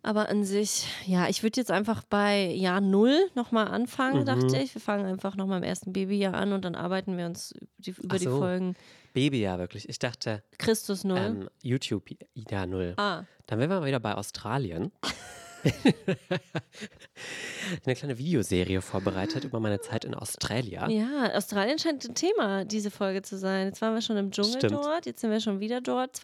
Aber 0.04 0.28
an 0.28 0.44
sich, 0.44 0.86
ja, 1.06 1.30
ich 1.30 1.44
würde 1.44 1.62
jetzt 1.62 1.72
einfach 1.72 2.04
bei 2.04 2.46
Jahr 2.52 2.82
Null 2.82 3.18
nochmal 3.36 3.70
anfangen, 3.70 4.22
Mhm. 4.22 4.26
dachte 4.26 4.58
ich. 4.58 4.76
Wir 4.76 4.82
fangen 4.82 5.06
einfach 5.06 5.36
nochmal 5.38 5.60
im 5.60 5.64
ersten 5.64 5.94
Babyjahr 5.94 6.34
an 6.34 6.52
und 6.52 6.66
dann 6.66 6.76
arbeiten 6.76 7.18
wir 7.18 7.26
uns 7.26 7.54
die, 7.78 7.92
über 7.92 8.16
Ach 8.16 8.20
die 8.20 8.26
so. 8.26 8.38
Folgen 8.38 8.76
Baby 9.16 9.42
ja 9.42 9.58
wirklich. 9.58 9.90
Ich 9.90 9.98
dachte, 9.98 10.44
Christus 10.60 11.04
Null. 11.04 11.18
ähm, 11.18 11.50
YouTube, 11.64 12.10
ja, 12.52 12.68
null. 12.68 12.94
ah, 12.98 13.24
Dann 13.48 13.58
wären 13.60 13.70
wir 13.72 13.80
mal 13.80 13.88
wieder 13.88 14.00
bei 14.00 14.14
Australien. 14.14 14.92
Eine 17.86 17.96
kleine 17.96 18.18
Videoserie 18.20 18.82
vorbereitet 18.82 19.44
über 19.44 19.60
meine 19.60 19.82
Zeit 19.82 20.06
in 20.06 20.14
Australien. 20.14 20.90
ja, 20.92 21.32
Australien 21.34 21.80
scheint 21.80 22.06
ein 22.08 22.14
Thema, 22.14 22.66
diese 22.66 22.92
Folge 22.92 23.24
zu 23.24 23.38
sein. 23.38 23.68
Jetzt 23.68 23.82
waren 23.82 23.96
wir 23.96 24.02
schon 24.02 24.18
im 24.18 24.30
Dschungel 24.32 24.60
Stimmt. 24.60 24.74
dort, 24.74 25.06
jetzt 25.08 25.22
sind 25.22 25.32
wir 25.32 25.40
schon 25.40 25.60
wieder 25.60 25.82
dort. 25.82 26.16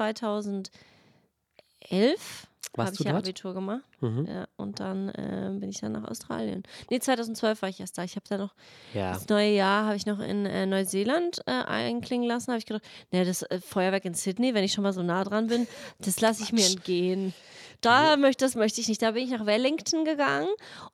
2011 1.83 2.47
habe 2.77 2.91
ich 2.93 2.99
ja 2.99 3.11
dort? 3.11 3.23
Abitur 3.25 3.53
gemacht. 3.53 3.81
Mhm. 3.99 4.25
Ja, 4.27 4.47
und 4.55 4.79
dann 4.79 5.11
ähm, 5.17 5.59
bin 5.59 5.69
ich 5.69 5.81
dann 5.81 5.91
nach 5.91 6.05
Australien. 6.09 6.63
Nee, 6.89 6.99
2012 6.99 7.61
war 7.61 7.69
ich 7.69 7.79
erst 7.79 7.97
da. 7.97 8.03
Ich 8.03 8.15
habe 8.15 8.25
da 8.29 8.37
noch 8.37 8.53
Ja. 8.93 9.13
Das 9.13 9.27
neue 9.27 9.51
Jahr 9.53 9.85
habe 9.85 9.95
ich 9.97 10.05
noch 10.05 10.19
in 10.19 10.45
äh, 10.45 10.65
Neuseeland 10.65 11.41
äh, 11.47 11.51
einklingen 11.51 12.27
lassen. 12.27 12.47
habe 12.51 12.59
ich 12.59 12.65
gedacht, 12.65 12.83
ne, 13.11 13.25
das 13.25 13.41
äh, 13.43 13.59
Feuerwerk 13.59 14.05
in 14.05 14.13
Sydney, 14.13 14.53
wenn 14.53 14.63
ich 14.63 14.71
schon 14.73 14.83
mal 14.83 14.93
so 14.93 15.03
nah 15.03 15.23
dran 15.23 15.47
bin, 15.47 15.67
das 15.99 16.21
lasse 16.21 16.43
ich 16.43 16.53
mir 16.53 16.65
entgehen. 16.65 17.33
Da 17.81 18.15
möchte, 18.15 18.45
das 18.45 18.53
möchte 18.55 18.79
ich 18.79 18.87
nicht. 18.87 19.01
Da 19.01 19.11
bin 19.11 19.23
ich 19.25 19.31
nach 19.31 19.45
Wellington 19.47 20.05
gegangen 20.05 20.47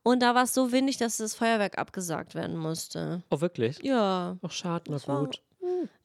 und 0.04 0.22
da 0.22 0.34
war 0.36 0.44
es 0.44 0.54
so 0.54 0.72
windig, 0.72 0.98
dass 0.98 1.18
das 1.18 1.36
Feuerwerk 1.36 1.78
abgesagt 1.78 2.34
werden 2.34 2.56
musste. 2.58 3.24
Oh, 3.30 3.42
wirklich? 3.42 3.80
Ja, 3.84 4.38
Ach, 4.42 4.52
schade, 4.52 4.86
na 4.90 5.06
war- 5.08 5.26
gut. 5.26 5.42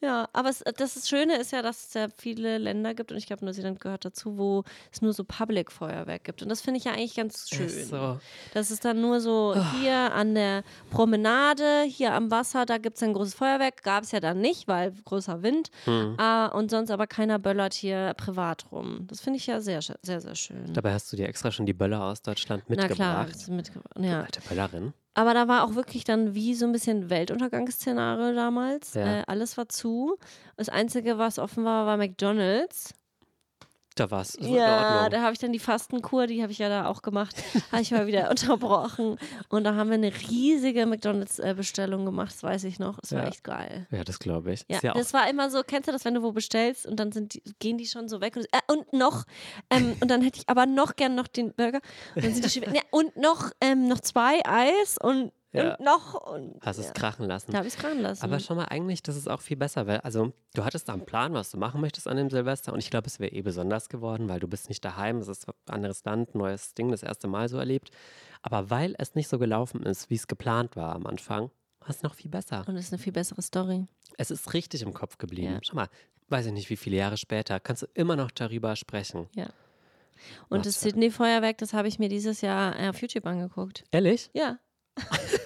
Ja, 0.00 0.28
aber 0.32 0.48
es, 0.48 0.62
das 0.76 0.96
ist 0.96 1.08
Schöne 1.08 1.36
ist 1.38 1.52
ja, 1.52 1.62
dass 1.62 1.88
es 1.88 1.94
ja 1.94 2.08
viele 2.16 2.58
Länder 2.58 2.94
gibt 2.94 3.10
und 3.12 3.18
ich 3.18 3.26
glaube, 3.26 3.44
Neuseeland 3.44 3.80
gehört 3.80 4.04
dazu, 4.04 4.36
wo 4.38 4.64
es 4.92 5.02
nur 5.02 5.12
so 5.12 5.24
Public-Feuerwerk 5.24 6.24
gibt. 6.24 6.42
Und 6.42 6.48
das 6.48 6.60
finde 6.60 6.78
ich 6.78 6.84
ja 6.84 6.92
eigentlich 6.92 7.14
ganz 7.14 7.48
schön. 7.48 7.68
So. 7.68 8.20
Das 8.54 8.70
ist 8.70 8.84
dann 8.84 9.00
nur 9.00 9.20
so 9.20 9.54
Oh. 9.56 9.64
hier 9.80 10.12
an 10.14 10.34
der 10.34 10.62
Promenade, 10.90 11.82
hier 11.82 12.12
am 12.14 12.30
Wasser, 12.30 12.64
da 12.66 12.78
gibt 12.78 12.96
es 12.96 13.02
ein 13.02 13.12
großes 13.12 13.34
Feuerwerk. 13.34 13.82
Gab 13.82 14.04
es 14.04 14.12
ja 14.12 14.20
dann 14.20 14.40
nicht, 14.40 14.68
weil 14.68 14.92
großer 15.04 15.42
Wind. 15.42 15.70
Hm. 15.84 16.14
Ah, 16.18 16.46
und 16.46 16.70
sonst 16.70 16.90
aber 16.90 17.06
keiner 17.06 17.38
böllert 17.38 17.74
hier 17.74 18.14
privat 18.14 18.66
rum. 18.72 19.06
Das 19.08 19.20
finde 19.20 19.38
ich 19.38 19.46
ja 19.46 19.60
sehr, 19.60 19.80
sehr, 19.82 20.20
sehr 20.20 20.34
schön. 20.34 20.72
Dabei 20.74 20.92
hast 20.94 21.12
du 21.12 21.16
dir 21.16 21.26
extra 21.28 21.50
schon 21.50 21.66
die 21.66 21.72
Böller 21.72 22.02
aus 22.04 22.22
Deutschland 22.22 22.64
Na 22.68 22.88
klar, 22.88 23.24
mitgebracht. 23.26 23.48
mitgebracht. 23.48 23.96
Du 23.96 24.02
Ja. 24.02 24.20
Alte 24.22 24.40
Böllerin. 24.48 24.92
Aber 25.14 25.34
da 25.34 25.46
war 25.46 25.64
auch 25.64 25.74
wirklich 25.74 26.04
dann 26.04 26.34
wie 26.34 26.54
so 26.54 26.64
ein 26.64 26.72
bisschen 26.72 27.10
Weltuntergangsszenario 27.10 28.34
damals. 28.34 28.94
Ja. 28.94 29.20
Äh, 29.20 29.24
alles 29.26 29.58
war 29.58 29.68
zu. 29.68 30.18
Das 30.56 30.68
Einzige, 30.68 31.18
was 31.18 31.38
offen 31.38 31.64
war, 31.64 31.86
war 31.86 31.96
McDonalds. 31.96 32.94
Da 33.94 34.10
war 34.10 34.22
es 34.22 34.36
Ja, 34.40 35.08
da 35.08 35.22
habe 35.22 35.32
ich 35.32 35.38
dann 35.38 35.52
die 35.52 35.58
Fastenkur, 35.58 36.26
die 36.26 36.42
habe 36.42 36.52
ich 36.52 36.58
ja 36.58 36.68
da 36.68 36.86
auch 36.86 37.02
gemacht, 37.02 37.34
habe 37.72 37.82
ich 37.82 37.90
mal 37.90 38.06
wieder 38.06 38.30
unterbrochen. 38.30 39.18
Und 39.48 39.64
da 39.64 39.74
haben 39.74 39.88
wir 39.90 39.94
eine 39.94 40.12
riesige 40.30 40.86
McDonalds-Bestellung 40.86 42.04
gemacht, 42.04 42.32
das 42.32 42.42
weiß 42.42 42.64
ich 42.64 42.78
noch. 42.78 42.98
Das 43.00 43.12
war 43.12 43.22
Ja. 43.22 43.28
echt 43.28 43.44
geil. 43.44 43.86
Ja, 43.90 44.04
das 44.04 44.18
glaube 44.18 44.52
ich. 44.52 44.64
Ja, 44.68 44.78
ja 44.82 44.92
das 44.94 45.12
war 45.12 45.28
immer 45.28 45.50
so, 45.50 45.62
kennst 45.62 45.88
du 45.88 45.92
das, 45.92 46.04
wenn 46.04 46.14
du 46.14 46.22
wo 46.22 46.32
bestellst 46.32 46.86
und 46.86 46.96
dann 46.98 47.12
sind 47.12 47.34
die, 47.34 47.42
gehen 47.58 47.78
die 47.78 47.86
schon 47.86 48.08
so 48.08 48.20
weg 48.20 48.36
und, 48.36 48.46
äh, 48.46 48.60
und 48.72 48.92
noch, 48.92 49.24
ähm, 49.70 49.96
und 50.00 50.10
dann 50.10 50.22
hätte 50.22 50.38
ich 50.38 50.48
aber 50.48 50.66
noch 50.66 50.96
gern 50.96 51.14
noch 51.14 51.26
den 51.28 51.52
Burger 51.54 51.80
und 52.14 52.24
dann 52.24 52.32
sind 52.32 52.44
die 52.44 52.50
schon. 52.50 52.62
Ja, 52.74 52.82
und 52.90 53.16
noch, 53.16 53.50
ähm, 53.60 53.88
noch 53.88 54.00
zwei 54.00 54.40
Eis 54.46 54.96
und, 55.02 55.32
Ja. 55.52 55.74
und 55.74 55.84
noch 55.84 56.14
und 56.14 56.54
hast 56.62 56.78
es 56.78 56.86
ja. 56.86 56.92
krachen 56.92 57.26
lassen. 57.26 57.52
da 57.52 57.58
habe 57.58 57.68
ich 57.68 57.74
es 57.74 57.80
dran 57.80 58.00
lassen. 58.00 58.24
Aber 58.24 58.40
schon 58.40 58.56
mal 58.56 58.64
eigentlich, 58.66 59.02
das 59.02 59.16
ist 59.16 59.28
auch 59.28 59.40
viel 59.40 59.56
besser, 59.56 59.86
weil, 59.86 60.00
also, 60.00 60.32
du 60.54 60.64
hattest 60.64 60.88
da 60.88 60.94
einen 60.94 61.04
Plan, 61.04 61.34
was 61.34 61.50
du 61.50 61.58
machen 61.58 61.80
möchtest 61.80 62.08
an 62.08 62.16
dem 62.16 62.30
Silvester 62.30 62.72
und 62.72 62.78
ich 62.78 62.90
glaube, 62.90 63.06
es 63.06 63.20
wäre 63.20 63.32
eh 63.32 63.42
besonders 63.42 63.88
geworden, 63.88 64.28
weil 64.28 64.40
du 64.40 64.48
bist 64.48 64.68
nicht 64.68 64.84
daheim, 64.84 65.18
es 65.18 65.28
ist 65.28 65.48
ein 65.48 65.54
anderes 65.68 66.04
Land, 66.04 66.34
neues 66.34 66.74
Ding, 66.74 66.90
das 66.90 67.02
erste 67.02 67.28
Mal 67.28 67.48
so 67.48 67.58
erlebt. 67.58 67.90
Aber 68.40 68.70
weil 68.70 68.94
es 68.98 69.14
nicht 69.14 69.28
so 69.28 69.38
gelaufen 69.38 69.82
ist, 69.84 70.10
wie 70.10 70.16
es 70.16 70.26
geplant 70.26 70.74
war 70.74 70.94
am 70.94 71.06
Anfang, 71.06 71.50
war 71.80 71.90
es 71.90 72.02
noch 72.02 72.14
viel 72.14 72.30
besser. 72.30 72.64
und 72.66 72.76
es 72.76 72.86
ist 72.86 72.92
eine 72.92 73.02
viel 73.02 73.12
bessere 73.12 73.42
Story. 73.42 73.86
Es 74.16 74.30
ist 74.30 74.54
richtig 74.54 74.82
im 74.82 74.94
Kopf 74.94 75.18
geblieben. 75.18 75.54
Ja. 75.54 75.60
Schau 75.62 75.76
mal, 75.76 75.88
weiß 76.28 76.46
ich 76.46 76.52
nicht, 76.52 76.70
wie 76.70 76.76
viele 76.76 76.96
Jahre 76.96 77.16
später, 77.16 77.60
kannst 77.60 77.82
du 77.82 77.86
immer 77.94 78.16
noch 78.16 78.30
darüber 78.30 78.76
sprechen. 78.76 79.28
Und 80.48 80.60
Was 80.60 80.66
das 80.66 80.80
Sydney-Feuerwerk, 80.82 81.58
das 81.58 81.72
habe 81.72 81.88
ich 81.88 81.98
mir 81.98 82.08
dieses 82.08 82.40
Jahr 82.40 82.90
auf 82.90 83.00
YouTube 83.00 83.26
angeguckt. 83.26 83.84
Ehrlich? 83.90 84.30
Ja. 84.32 84.58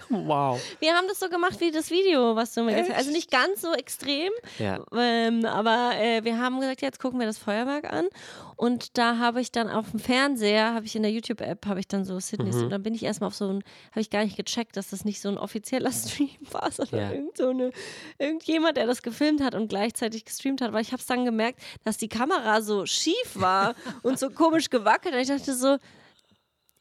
Wow. 0.09 0.61
Wir 0.79 0.95
haben 0.95 1.09
das 1.09 1.19
so 1.19 1.29
gemacht 1.29 1.61
wie 1.61 1.73
das 1.73 1.91
Video, 1.91 2.37
was 2.37 2.55
du 2.55 2.63
mir 2.63 2.73
gezeigt 2.77 2.91
hast. 2.91 2.99
Also 2.99 3.11
nicht 3.11 3.29
ganz 3.31 3.61
so 3.61 3.73
extrem, 3.75 4.31
Ja. 4.59 4.79
ähm, 4.97 5.45
aber 5.45 5.93
äh, 5.97 6.23
wir 6.25 6.39
haben 6.39 6.61
gesagt, 6.61 6.81
jetzt 6.81 7.01
gucken 7.01 7.19
wir 7.19 7.27
das 7.27 7.39
Feuerwerk 7.39 7.93
an. 7.93 8.07
Und 8.55 8.97
da 8.99 9.19
habe 9.19 9.41
ich 9.41 9.51
dann 9.51 9.69
auf 9.69 9.91
dem 9.91 9.99
Fernseher, 9.99 10.75
habe 10.75 10.87
ich 10.87 10.95
in 10.95 11.03
der 11.03 11.11
YouTube-App, 11.11 11.67
habe 11.67 11.81
ich 11.81 11.89
dann 11.89 12.05
so 12.05 12.21
Sydneys. 12.21 12.55
Mhm. 12.55 12.63
Und 12.65 12.71
dann 12.71 12.83
bin 12.85 12.95
ich 12.95 13.03
erstmal 13.03 13.27
auf 13.29 13.35
so 13.35 13.49
ein, 13.49 13.65
habe 13.91 14.01
ich 14.01 14.09
gar 14.09 14.25
nicht 14.25 14.37
gecheckt, 14.37 14.77
dass 14.77 14.91
das 14.91 15.05
nicht 15.05 15.21
so 15.21 15.29
ein 15.29 15.39
offizieller 15.39 15.91
Stream 15.93 16.31
war, 16.53 16.71
sondern 16.71 17.01
Ja. 17.01 17.11
irgend 17.11 17.37
so 17.37 17.49
eine, 17.49 17.73
irgendjemand, 18.19 18.77
der 18.77 18.87
das 18.87 19.03
gefilmt 19.03 19.43
hat 19.43 19.57
und 19.57 19.67
gleichzeitig 19.69 20.25
gestreamt 20.25 20.61
hat. 20.61 20.73
Weil 20.73 20.83
ich 20.83 20.93
habe 20.93 21.01
es 21.01 21.07
dann 21.07 21.25
gemerkt, 21.25 21.61
dass 21.85 21.97
die 21.99 22.09
Kamera 22.09 22.63
so 22.63 22.87
schief 22.87 23.33
war 23.35 23.75
und 24.05 24.21
so 24.21 24.31
komisch 24.31 24.71
gewackelt. 24.71 25.15
Und 25.15 25.21
ich 25.21 25.29
dachte 25.29 25.53
so, 25.55 25.79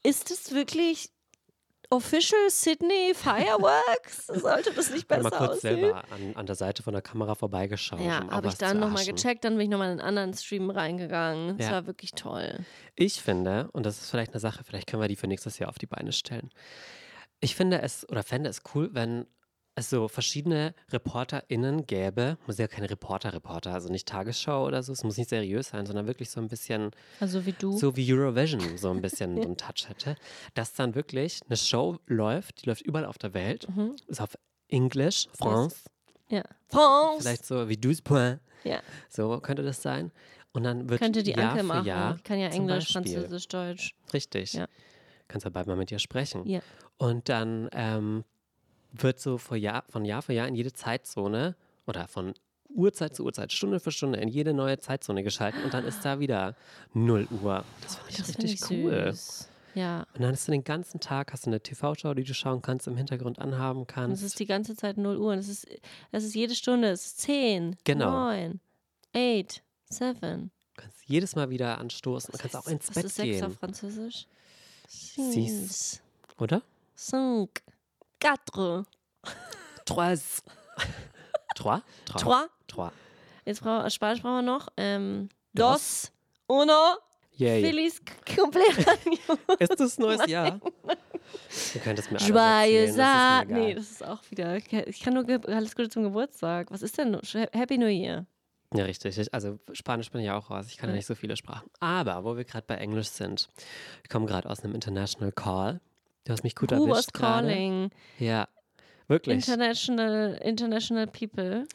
ist 0.04 0.30
das 0.30 0.52
wirklich 0.54 1.10
Official 1.90 2.50
Sydney 2.50 3.12
Fireworks? 3.14 4.26
Sollte 4.28 4.72
das 4.72 4.90
nicht 4.90 5.08
Mal 5.08 5.22
besser 5.22 5.36
kurz 5.36 5.50
aussehen? 5.58 5.80
selber 5.80 6.02
an, 6.10 6.34
an 6.36 6.46
der 6.46 6.54
Seite 6.56 6.82
von 6.82 6.92
der 6.92 7.02
Kamera 7.02 7.34
vorbeigeschaut. 7.34 8.00
Ja, 8.00 8.22
um 8.22 8.30
habe 8.30 8.48
ich 8.48 8.54
dann 8.54 8.78
nochmal 8.80 9.04
gecheckt, 9.04 9.44
dann 9.44 9.54
bin 9.54 9.62
ich 9.62 9.68
nochmal 9.70 9.88
in 9.92 10.00
einen 10.00 10.08
anderen 10.08 10.34
Stream 10.34 10.70
reingegangen. 10.70 11.56
Das 11.58 11.66
Ja. 11.66 11.72
war 11.72 11.86
wirklich 11.86 12.12
toll. 12.12 12.58
Ich 12.94 13.22
finde, 13.22 13.68
und 13.72 13.84
das 13.86 14.00
ist 14.00 14.10
vielleicht 14.10 14.32
eine 14.32 14.40
Sache, 14.40 14.64
vielleicht 14.64 14.88
können 14.88 15.02
wir 15.02 15.08
die 15.08 15.16
für 15.16 15.26
nächstes 15.28 15.58
Jahr 15.58 15.68
auf 15.68 15.78
die 15.78 15.86
Beine 15.86 16.12
stellen. 16.12 16.50
Ich 17.40 17.54
finde 17.54 17.82
es 17.82 18.08
oder 18.08 18.22
fände 18.22 18.48
es 18.50 18.62
cool, 18.74 18.88
wenn 18.92 19.26
es 19.76 19.90
so 19.90 20.08
verschiedene 20.08 20.74
ReporterInnen 20.92 21.86
gäbe. 21.86 22.38
Muss 22.46 22.58
ja 22.58 22.66
keine 22.66 22.90
Reporter-Reporter, 22.90 23.72
also 23.72 23.88
nicht 23.90 24.08
Tagesschau 24.08 24.66
oder 24.66 24.82
so. 24.82 24.92
Es 24.92 25.04
muss 25.04 25.16
nicht 25.18 25.28
seriös 25.30 25.68
sein, 25.68 25.86
sondern 25.86 26.06
wirklich 26.06 26.30
so 26.30 26.40
ein 26.40 26.48
bisschen, 26.48 26.90
Also 27.20 27.46
wie 27.46 27.52
du. 27.52 27.76
so 27.76 27.94
wie 27.94 28.12
Eurovision, 28.12 28.78
so 28.78 28.90
ein 28.90 29.00
bisschen 29.02 29.36
so 29.36 29.42
einen 29.42 29.56
Touch 29.56 29.88
hätte. 29.88 30.16
Dass 30.54 30.72
dann 30.74 30.94
wirklich 30.94 31.40
eine 31.46 31.56
Show 31.56 31.98
läuft, 32.06 32.62
die 32.62 32.68
läuft 32.68 32.82
überall 32.82 33.04
auf 33.04 33.18
der 33.18 33.34
Welt. 33.34 33.68
Mhm. 33.68 33.94
Ist 34.08 34.20
auf 34.20 34.36
Englisch, 34.68 35.28
France, 35.38 35.76
Ja. 36.28 36.42
France! 36.68 37.20
vielleicht 37.20 37.46
so 37.46 37.68
wie 37.68 37.76
Douze. 37.76 38.40
Ja. 38.64 38.80
So 39.08 39.38
könnte 39.40 39.62
das 39.62 39.82
sein. 39.82 40.10
Und 40.52 40.64
dann 40.64 40.88
wird 40.88 41.00
Könnte 41.02 41.22
die 41.22 41.32
Jahr 41.32 41.52
Anke 41.52 41.62
machen. 41.62 41.84
Jahr 41.86 42.14
Die 42.14 42.22
kann 42.22 42.38
ja 42.40 42.48
Englisch, 42.48 42.94
Beispiel. 42.94 43.12
Französisch, 43.12 43.48
Deutsch. 43.48 43.94
Richtig. 44.14 44.54
Ja. 44.54 44.66
Kannst 45.28 45.44
ja 45.44 45.50
bald 45.50 45.66
mal 45.66 45.76
mit 45.76 45.92
ihr 45.92 45.98
sprechen. 45.98 46.46
Ja. 46.48 46.60
Und 46.96 47.28
dann 47.28 47.68
ähm, 47.72 48.24
wird 49.02 49.20
so 49.20 49.38
vor 49.38 49.56
Jahr, 49.56 49.84
von 49.88 50.04
Jahr 50.04 50.22
für 50.22 50.32
Jahr 50.32 50.48
in 50.48 50.54
jede 50.54 50.72
Zeitzone 50.72 51.54
oder 51.86 52.08
von 52.08 52.34
Uhrzeit 52.68 53.14
zu 53.14 53.24
Uhrzeit, 53.24 53.52
Stunde 53.52 53.80
für 53.80 53.90
Stunde 53.92 54.18
in 54.18 54.28
jede 54.28 54.52
neue 54.52 54.78
Zeitzone 54.78 55.22
geschalten 55.22 55.62
und 55.64 55.72
dann 55.72 55.84
ist 55.84 56.04
da 56.04 56.18
wieder 56.20 56.54
0 56.94 57.26
Uhr. 57.42 57.64
Das 57.82 57.96
finde 57.96 58.10
ich 58.10 58.16
Das 58.18 58.28
richtig 58.28 58.60
finde 58.60 58.74
ich 58.74 58.84
cool. 58.84 59.12
süß. 59.12 59.48
Ja. 59.74 60.06
Und 60.14 60.22
dann 60.22 60.32
hast 60.32 60.48
du 60.48 60.52
den 60.52 60.64
ganzen 60.64 61.00
Tag, 61.00 61.32
hast 61.32 61.44
du 61.46 61.50
eine 61.50 61.60
TV-Show, 61.60 62.14
die 62.14 62.24
du 62.24 62.32
schauen 62.34 62.62
kannst, 62.62 62.86
im 62.86 62.96
Hintergrund 62.96 63.38
anhaben 63.38 63.80
Und 63.80 63.86
kannst. 63.88 64.22
es 64.22 64.28
ist 64.28 64.38
die 64.40 64.46
ganze 64.46 64.74
Zeit 64.74 64.96
0 64.96 65.16
Uhr. 65.18 65.32
Und 65.32 65.38
es 65.38 65.48
ist, 65.48 65.66
es 66.12 66.24
ist 66.24 66.34
jede 66.34 66.54
Stunde. 66.54 66.88
Es 66.88 67.04
ist 67.06 67.20
10, 67.20 67.76
Genau. 67.84 68.10
9, 68.10 68.60
8, 69.14 69.62
7. 69.90 70.50
Du 70.74 70.82
kannst 70.82 70.98
jedes 71.06 71.36
Mal 71.36 71.50
wieder 71.50 71.78
anstoßen 71.78 72.32
und 72.32 72.40
kannst 72.40 72.56
auch 72.56 72.66
ins 72.68 72.88
Was 72.88 72.94
Bett 72.94 73.04
ist 73.04 73.16
6 73.16 73.42
auf 73.42 73.48
gehen. 73.50 73.58
Französisch? 73.58 74.26
Six. 74.88 75.32
Six, 75.32 76.02
Oder? 76.38 76.62
cinq, 76.96 77.62
quatre, 78.20 78.84
Trois. 79.84 80.16
Trois? 81.54 81.80
Trois. 82.06 82.18
trois. 82.18 82.46
Trois. 82.68 82.90
Jetzt 83.44 83.60
brauchen 83.62 83.90
Spanisch 83.90 84.20
brauchen 84.22 84.36
wir 84.36 84.42
noch. 84.42 84.68
Ähm, 84.76 85.28
dos, 85.54 86.10
uno, 86.48 86.96
Yay. 87.36 87.62
feliz 87.64 88.00
cumpleaños. 88.26 89.38
Ist 89.60 89.78
das 89.80 89.98
neues 89.98 90.26
Jahr? 90.26 90.58
Du 91.72 91.78
könntest 91.80 92.10
mir 92.10 92.18
alles 92.18 92.28
Joyeux 92.28 92.96
erzählen, 92.96 92.96
das 92.96 93.42
ist 93.42 93.48
Nee, 93.48 93.66
mir 93.68 93.74
das 93.76 93.90
ist 93.90 94.04
auch 94.04 94.22
wieder. 94.30 94.56
Ich 94.56 95.00
kann 95.00 95.14
nur 95.14 95.24
alles 95.48 95.74
Gute 95.76 95.88
zum 95.88 96.02
Geburtstag. 96.02 96.70
Was 96.70 96.82
ist 96.82 96.98
denn? 96.98 97.18
Happy 97.52 97.78
New 97.78 97.86
Year. 97.88 98.26
Ja, 98.74 98.84
richtig. 98.84 99.16
Ich- 99.18 99.32
Also 99.32 99.58
Spanisch 99.72 100.10
bin 100.10 100.20
ich 100.22 100.30
auch 100.30 100.50
raus. 100.50 100.66
Ich 100.68 100.76
kann 100.76 100.90
Ja. 100.90 100.96
nicht 100.96 101.06
so 101.06 101.14
viele 101.14 101.36
Sprachen. 101.36 101.70
Aber 101.80 102.24
wo 102.24 102.36
wir 102.36 102.44
gerade 102.44 102.66
bei 102.66 102.76
Englisch 102.76 103.08
sind, 103.08 103.48
ich 104.02 104.08
komme 104.10 104.26
gerade 104.26 104.48
aus 104.50 104.62
einem 104.64 104.74
International 104.74 105.32
Call. 105.32 105.80
Du 106.26 106.32
hast 106.32 106.42
mich 106.42 106.56
gut 106.56 106.72
Who 106.72 106.88
was 106.88 106.88
erwischt 106.88 107.12
gerade. 107.14 107.46
calling? 107.48 107.90
Ja, 108.18 108.48
wirklich. 109.06 109.46
International, 109.46 110.34
international 110.42 111.06
people. 111.06 111.68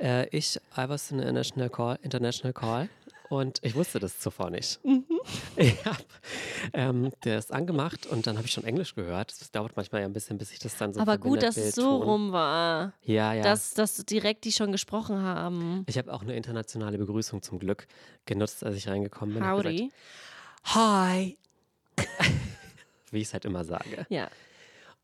Äh, 0.00 0.26
ich, 0.36 0.56
I 0.76 0.88
was 0.88 1.12
in 1.12 1.20
an 1.20 1.28
international 1.28 1.70
call, 1.70 1.96
international 2.02 2.52
call 2.52 2.88
und 3.28 3.60
ich 3.62 3.76
wusste 3.76 4.00
das 4.00 4.18
zuvor 4.18 4.50
nicht. 4.50 4.84
Mhm. 4.84 5.04
Ich 5.56 5.84
hab, 5.84 5.98
ähm, 6.72 7.10
der 7.24 7.38
ist 7.38 7.52
angemacht 7.52 8.06
und 8.06 8.26
dann 8.26 8.36
habe 8.36 8.46
ich 8.46 8.52
schon 8.52 8.64
Englisch 8.64 8.94
gehört. 8.94 9.38
Das 9.40 9.50
dauert 9.50 9.76
manchmal 9.76 10.00
ja 10.00 10.06
ein 10.06 10.12
bisschen, 10.12 10.38
bis 10.38 10.52
ich 10.52 10.58
das 10.58 10.76
dann 10.76 10.94
so 10.94 11.00
Aber 11.00 11.18
gut, 11.18 11.42
dass 11.42 11.56
es 11.56 11.74
so 11.74 11.96
rum 11.96 12.32
war. 12.32 12.92
Ja, 13.02 13.34
ja. 13.34 13.42
Dass, 13.42 13.74
dass 13.74 13.96
direkt 14.06 14.44
die 14.44 14.52
schon 14.52 14.72
gesprochen 14.72 15.20
haben. 15.20 15.84
ich 15.86 15.98
habe 15.98 16.12
auch 16.12 16.22
eine 16.22 16.34
internationale 16.34 16.96
Begrüßung 16.96 17.42
zum 17.42 17.58
Glück 17.58 17.86
genutzt, 18.24 18.64
als 18.64 18.76
ich 18.76 18.88
reingekommen 18.88 19.34
bin. 19.34 19.44
Howdy. 19.44 19.76
Gesagt, 19.76 19.94
Hi. 20.64 21.38
wie 23.12 23.18
ich 23.18 23.28
es 23.28 23.32
halt 23.32 23.44
immer 23.44 23.64
sage. 23.64 24.06
Ja. 24.08 24.28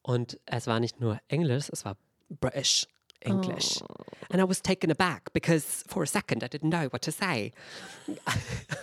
Und 0.03 0.38
es 0.47 0.67
war 0.67 0.81
nicht 0.81 1.01
nur 1.01 1.19
Englisch, 1.29 1.69
es 1.71 1.85
war 1.85 1.97
British 2.29 2.87
English. 3.25 3.81
Oh. 3.83 4.05
And 4.31 4.40
I 4.40 4.45
was 4.45 4.61
taken 4.61 4.90
aback 4.90 5.33
because 5.33 5.85
for 5.87 6.03
a 6.03 6.07
second 6.07 6.43
I 6.43 6.49
didn't 6.49 6.71
know 6.71 6.88
what 6.93 7.03
to 7.03 7.11
say. 7.11 7.53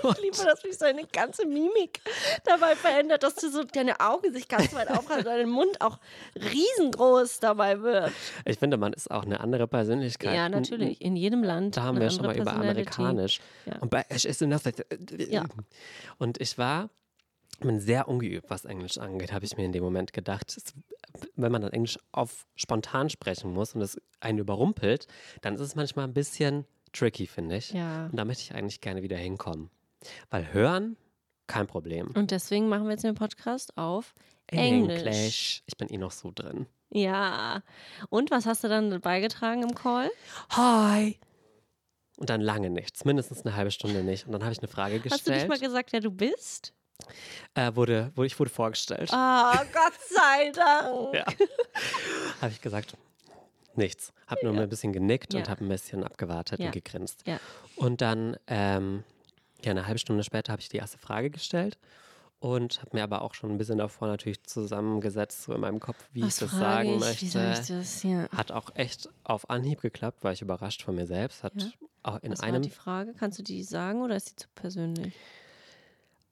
Ich 0.04 0.18
liebe, 0.18 0.36
dass 0.36 0.62
sich 0.62 0.78
seine 0.78 1.06
ganze 1.06 1.46
Mimik 1.46 2.02
dabei 2.44 2.76
verändert, 2.76 3.22
dass 3.22 3.36
du 3.36 3.52
so 3.52 3.64
deine 3.64 4.00
Augen 4.00 4.34
sich 4.34 4.48
ganz 4.48 4.74
weit 4.74 4.90
aufreißen 4.90 5.28
und 5.28 5.38
dein 5.38 5.50
Mund 5.50 5.80
auch 5.80 6.00
riesengroß 6.36 7.40
dabei 7.40 7.82
wird. 7.82 8.12
Ich 8.46 8.58
finde, 8.58 8.78
man 8.78 8.94
ist 8.94 9.12
auch 9.12 9.24
eine 9.24 9.42
andere 9.42 9.68
Persönlichkeit. 9.68 10.36
Ja, 10.36 10.50
natürlich. 10.50 11.00
In 11.02 11.16
jedem 11.16 11.44
Land. 11.44 11.78
Da 11.78 11.84
haben 11.84 12.00
wir 12.00 12.10
schon 12.10 12.26
mal 12.26 12.36
über 12.36 12.54
amerikanisch. 12.54 13.42
Ja. 13.68 13.78
Und 13.78 13.92
British 13.92 14.26
ist 14.26 14.42
another. 14.42 14.72
Ja. 15.30 15.46
Und 16.18 16.42
ich 16.42 16.58
war 16.58 16.90
bin 17.62 17.80
sehr 17.80 18.08
ungeübt, 18.08 18.50
was 18.50 18.66
Englisch 18.66 18.98
angeht, 18.98 19.32
habe 19.32 19.46
ich 19.46 19.56
mir 19.58 19.66
in 19.66 19.72
dem 19.72 19.84
Moment 19.84 20.14
gedacht. 20.14 20.56
Es, 20.56 20.74
wenn 21.36 21.52
man 21.52 21.62
dann 21.62 21.72
Englisch 21.72 21.98
auf 22.12 22.46
spontan 22.56 23.10
sprechen 23.10 23.54
muss 23.54 23.74
und 23.74 23.82
es 23.82 24.00
einen 24.20 24.40
überrumpelt, 24.40 25.08
dann 25.42 25.56
ist 25.56 25.62
es 25.62 25.76
manchmal 25.76 26.06
ein 26.06 26.14
bisschen 26.14 26.66
tricky, 26.94 27.28
finde 27.28 27.58
ich. 27.58 27.72
Ja. 27.72 28.06
Und 28.06 28.18
da 28.18 28.26
möchte 28.26 28.44
ich 28.44 28.54
eigentlich 28.54 28.82
gerne 28.82 29.02
wieder 29.02 29.18
hinkommen. 29.18 29.70
Weil 30.30 30.52
hören, 30.54 30.98
kein 31.48 31.68
Problem. 31.68 32.12
Und 32.16 32.32
deswegen 32.32 32.70
machen 32.70 32.86
wir 32.86 32.92
jetzt 32.92 33.04
den 33.04 33.16
Podcast 33.16 33.78
auf 33.78 34.14
In 34.50 34.60
Englisch. 34.60 35.64
Ich 35.66 35.78
bin 35.78 35.90
eh 35.90 35.98
noch 35.98 36.12
so 36.12 36.32
drin. 36.34 36.66
Ja. 36.90 37.64
Und 38.10 38.32
was 38.32 38.46
hast 38.46 38.64
du 38.64 38.68
dann 38.68 39.02
beigetragen 39.02 39.64
im 39.64 39.76
Call? 39.76 40.10
Hi. 40.52 41.20
Und 42.18 42.30
dann 42.30 42.42
lange 42.42 42.70
nichts, 42.70 43.04
mindestens 43.06 43.46
eine 43.46 43.56
halbe 43.56 43.72
Stunde 43.72 44.04
nicht. 44.04 44.26
Und 44.26 44.32
dann 44.32 44.44
habe 44.44 44.52
ich 44.52 44.60
eine 44.60 44.68
Frage 44.68 44.96
Hast 44.96 45.04
du 45.04 45.10
nicht 45.10 45.26
gestellt. 45.26 45.50
mal 45.50 45.60
gesagt, 45.60 45.92
wer 45.92 46.02
du 46.02 46.12
bist? 46.12 46.74
Äh, 47.56 47.76
wurde, 47.76 48.12
wurde, 48.16 48.28
ich 48.28 48.40
wurde 48.40 48.50
vorgestellt. 48.52 49.10
Ah, 49.14 49.64
Gott 49.74 49.94
sei 50.10 50.52
Dank. 50.52 51.14
Ja. 51.14 51.26
habe 52.42 52.52
ich 52.52 52.62
gesagt, 52.62 52.96
nichts. 53.76 54.14
Habe 54.28 54.42
nur 54.44 54.54
mal 54.54 54.64
ein 54.64 54.70
bisschen 54.70 54.94
genickt 54.94 55.34
Ja. 55.34 55.40
und 55.40 55.50
habe 55.50 55.64
ein 55.66 55.70
bisschen 55.70 56.04
abgewartet 56.04 56.60
Ja. 56.60 56.68
und 56.68 56.72
gegrinst. 56.72 57.24
Ja. 57.26 57.40
Und 57.76 58.02
dann, 58.02 58.38
ähm, 58.48 59.04
ja, 59.64 59.72
eine 59.72 59.86
halbe 59.88 60.00
Stunde 60.00 60.24
später 60.24 60.52
habe 60.52 60.62
ich 60.62 60.70
die 60.70 60.78
erste 60.78 60.98
Frage 60.98 61.30
gestellt 61.30 61.78
und 62.40 62.80
habe 62.82 62.90
mir 62.98 63.04
aber 63.04 63.22
auch 63.22 63.34
schon 63.36 63.52
ein 63.52 63.58
bisschen 63.58 63.78
davor 63.78 64.08
natürlich 64.08 64.44
zusammengesetzt, 64.44 65.44
so 65.44 65.54
in 65.54 65.62
meinem 65.62 65.80
Kopf, 65.80 65.98
wie 66.12 66.24
Was 66.24 66.42
ich 66.42 66.50
das 66.50 66.60
sagen 66.60 66.94
ich? 66.96 67.00
möchte. 67.00 67.26
Ich 67.26 67.68
das? 67.68 68.04
Ja. 68.04 68.28
Hat 68.36 68.52
auch 68.52 68.72
echt 68.76 69.10
auf 69.24 69.50
Anhieb 69.50 69.82
geklappt, 69.82 70.24
war 70.24 70.32
ich 70.32 70.42
überrascht 70.42 70.82
von 70.84 70.96
mir 70.96 71.06
selbst. 71.08 71.44
Hat 71.44 71.54
Ja. 71.56 71.68
auch 72.04 72.20
in 72.24 72.32
Was 72.32 72.40
war 72.40 72.48
einem 72.48 72.62
die 72.64 72.70
Frage? 72.72 73.14
Kannst 73.14 73.38
du 73.40 73.44
die 73.44 73.64
sagen 73.64 74.02
oder 74.02 74.16
ist 74.16 74.32
die 74.32 74.36
zu 74.36 74.48
persönlich? 74.56 75.14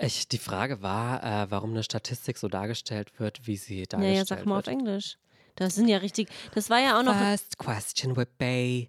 Ich, 0.02 0.28
die 0.28 0.38
Frage 0.38 0.82
war, 0.82 1.24
äh, 1.24 1.52
warum 1.52 1.72
eine 1.72 1.84
Statistik 1.84 2.38
so 2.38 2.48
dargestellt 2.48 3.12
wird, 3.20 3.46
wie 3.48 3.58
sie 3.58 3.84
dargestellt 3.86 4.18
ja, 4.18 4.26
sag 4.26 4.46
mal 4.46 4.60
auf 4.60 4.66
wird. 4.66 4.78
Englisch. 4.80 5.18
Das 5.56 5.76
sind 5.76 5.90
ja 5.90 5.98
richtig. 5.98 6.30
Das 6.56 6.70
war 6.70 6.80
ja 6.80 6.98
auch 6.98 7.04
noch. 7.04 7.16
First 7.18 7.58
question 7.58 8.16
would 8.16 8.38
be, 8.38 8.88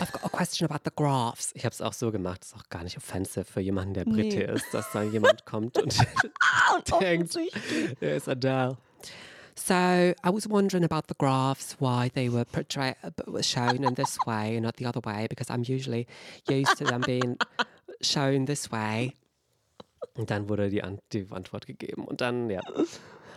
I've 0.00 0.10
got 0.12 0.24
a 0.24 0.28
question 0.28 0.68
about 0.68 0.80
the 0.84 0.90
graphs. 0.94 1.52
Ich 1.54 1.64
habe 1.64 1.72
es 1.72 1.80
auch 1.80 1.92
so 1.92 2.10
gemacht, 2.10 2.40
das 2.42 2.48
ist 2.50 2.56
auch 2.56 2.68
gar 2.70 2.82
nicht 2.82 2.96
offensive 2.96 3.44
für 3.44 3.60
jemanden, 3.60 3.94
der 3.94 4.04
Brite 4.04 4.36
Nee. 4.38 4.52
ist, 4.52 4.66
dass 4.72 4.90
da 4.92 5.02
jemand 5.02 5.46
kommt 5.46 5.78
und 5.80 5.96
denkt, 7.00 7.38
er 8.00 8.16
ist 8.16 8.28
Adele. 8.28 8.76
So 9.54 9.74
I 9.74 10.14
was 10.24 10.48
wondering 10.48 10.84
about 10.84 11.02
the 11.08 11.14
graphs, 11.18 11.76
why 11.80 12.10
they 12.10 12.32
were 12.32 12.44
portray- 12.44 12.94
uh, 13.04 13.42
shown 13.42 13.82
in 13.84 13.94
this 13.94 14.16
way 14.26 14.56
and 14.56 14.62
not 14.62 14.76
the 14.78 14.86
other 14.86 15.00
way, 15.04 15.26
because 15.28 15.50
I'm 15.50 15.62
usually 15.68 16.06
used 16.48 16.76
to 16.78 16.84
them 16.84 17.00
being 17.02 17.36
shown 18.00 18.46
this 18.46 18.70
way. 18.70 19.14
Und 20.14 20.30
dann 20.30 20.48
wurde 20.48 20.68
die, 20.68 20.82
An 20.82 20.98
die 21.12 21.26
Antwort 21.30 21.66
gegeben. 21.66 22.04
Und 22.04 22.20
dann, 22.20 22.50
ja, 22.50 22.60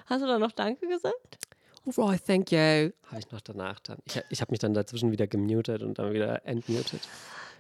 Hast 0.06 0.22
du 0.22 0.28
da 0.28 0.40
noch 0.40 0.52
Danke 0.52 0.88
gesagt? 0.88 1.38
Alright, 1.86 2.26
thank 2.26 2.52
you. 2.52 2.58
Habe 2.58 3.20
ich 3.20 3.32
noch 3.32 3.42
danach 3.42 3.80
dann. 3.80 3.98
Ich, 4.06 4.22
ich 4.30 4.42
habe 4.42 4.52
mich 4.52 4.60
dann 4.60 4.74
dazwischen 4.74 5.12
wieder 5.12 5.26
gemutet 5.26 5.82
und 5.82 5.98
dann 5.98 6.14
wieder 6.14 6.46
entmutet. 6.46 7.02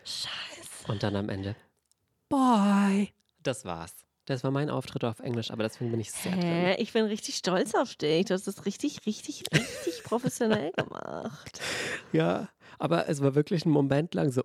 Scheiße. 0.03 0.91
Und 0.91 1.01
dann 1.01 1.15
am 1.15 1.29
Ende. 1.29 1.55
Bye. 2.29 3.09
Das 3.41 3.65
war's. 3.65 3.93
Das 4.25 4.43
war 4.43 4.51
mein 4.51 4.69
Auftritt 4.69 5.03
auf 5.03 5.19
Englisch, 5.19 5.49
aber 5.49 5.63
deswegen 5.63 5.91
bin 5.91 5.99
ich 5.99 6.11
sehr 6.11 6.33
drin. 6.33 6.41
Hä? 6.41 6.75
Ich 6.75 6.93
bin 6.93 7.05
richtig 7.05 7.35
stolz 7.35 7.73
auf 7.73 7.95
dich. 7.95 8.25
Du 8.25 8.33
hast 8.33 8.45
das 8.47 8.65
richtig, 8.65 9.05
richtig, 9.05 9.43
richtig 9.53 10.03
professionell 10.03 10.71
gemacht. 10.73 11.59
Ja, 12.13 12.49
aber 12.81 13.07
es 13.07 13.21
war 13.21 13.35
wirklich 13.35 13.63
ein 13.65 13.69
Moment 13.69 14.15
lang 14.15 14.31
so, 14.31 14.41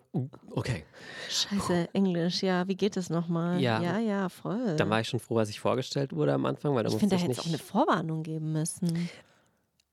okay. 0.51 0.85
Scheiße, 1.31 1.89
Englisch. 1.95 2.43
Ja, 2.43 2.69
wie 2.69 2.75
geht 2.75 2.97
das 2.97 3.09
nochmal? 3.09 3.59
Ja. 3.63 3.81
ja, 3.81 3.99
ja, 3.99 4.29
voll. 4.29 4.77
Dann 4.77 4.91
war 4.91 5.01
ich 5.01 5.09
schon 5.09 5.21
froh, 5.21 5.39
als 5.39 5.49
ich 5.49 5.59
vorgestellt 5.59 6.13
wurde 6.13 6.35
am 6.35 6.45
Anfang, 6.45 6.75
weil 6.75 6.85
da 6.85 6.91
ich 6.91 6.97
finde, 6.97 7.17
da 7.17 7.23
hätte 7.23 7.33
es 7.33 7.41
auch 7.41 7.47
eine 7.47 7.57
Vorwarnung 7.57 8.23
geben 8.23 8.53
müssen. 8.53 9.09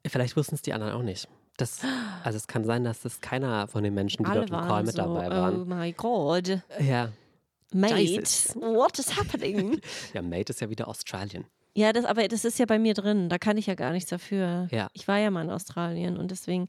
Vielleicht 0.06 0.36
wussten 0.36 0.56
es 0.56 0.62
die 0.62 0.74
anderen 0.74 0.92
auch 0.92 1.04
nicht. 1.04 1.30
Das, 1.56 1.80
also 2.24 2.36
es 2.36 2.48
kann 2.48 2.66
sein, 2.66 2.84
dass 2.84 3.02
das 3.02 3.22
keiner 3.22 3.68
von 3.68 3.82
den 3.82 3.94
Menschen, 3.94 4.26
die 4.26 4.30
Alle 4.30 4.42
dort 4.42 4.50
im 4.50 4.58
Call 4.58 4.70
waren 4.70 4.86
mit 4.86 4.96
so, 4.96 5.02
dabei 5.04 5.28
oh 5.28 5.32
waren. 5.32 5.68
my 5.70 5.94
God. 5.94 6.62
Ja. 6.82 7.14
Mate, 7.74 7.96
Jesus. 7.96 8.56
what 8.56 9.00
is 9.00 9.16
happening? 9.16 9.80
ja, 10.14 10.22
Mate 10.22 10.52
ist 10.52 10.60
ja 10.60 10.70
wieder 10.70 10.90
Australien. 10.90 11.46
Ja, 11.76 11.92
das, 11.92 12.06
aber 12.06 12.28
das 12.28 12.46
ist 12.46 12.60
ja 12.60 12.66
bei 12.66 12.78
mir 12.78 12.94
drin. 12.94 13.30
Da 13.30 13.38
kann 13.40 13.58
ich 13.58 13.66
ja 13.66 13.74
gar 13.76 13.92
nichts 13.92 14.10
dafür. 14.10 14.68
Ja. 14.72 14.90
Ich 14.94 15.08
war 15.08 15.18
ja 15.18 15.32
mal 15.32 15.44
in 15.44 15.50
Australien 15.50 16.18
und 16.18 16.30
deswegen 16.30 16.68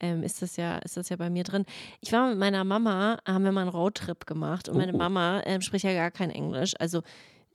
ähm, 0.00 0.22
ist, 0.22 0.40
das 0.40 0.56
ja, 0.56 0.78
ist 0.78 0.96
das 0.96 1.10
ja 1.10 1.16
bei 1.16 1.28
mir 1.28 1.44
drin. 1.44 1.64
Ich 2.00 2.12
war 2.12 2.28
mit 2.30 2.38
meiner 2.38 2.64
Mama, 2.64 3.18
haben 3.26 3.44
wir 3.44 3.52
mal 3.52 3.62
einen 3.62 3.70
Roadtrip 3.70 4.26
gemacht 4.26 4.68
und 4.68 4.76
meine 4.78 4.94
Oh. 4.94 4.98
Mama 4.98 5.42
ähm, 5.44 5.60
spricht 5.60 5.84
ja 5.84 5.92
gar 5.92 6.10
kein 6.10 6.30
Englisch. 6.30 6.74
Also 6.78 7.02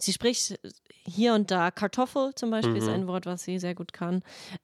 sie 0.02 0.14
spricht 0.14 0.60
hier 1.04 1.34
und 1.34 1.50
da 1.50 1.72
Kartoffel 1.72 2.34
zum 2.36 2.52
Beispiel, 2.52 2.78
ist 2.78 2.86
Mhm. 2.86 2.94
ein 2.94 3.08
Wort, 3.08 3.26
was 3.26 3.44
sie 3.44 3.58
sehr 3.58 3.74
gut 3.74 3.92
kann. 3.92 4.22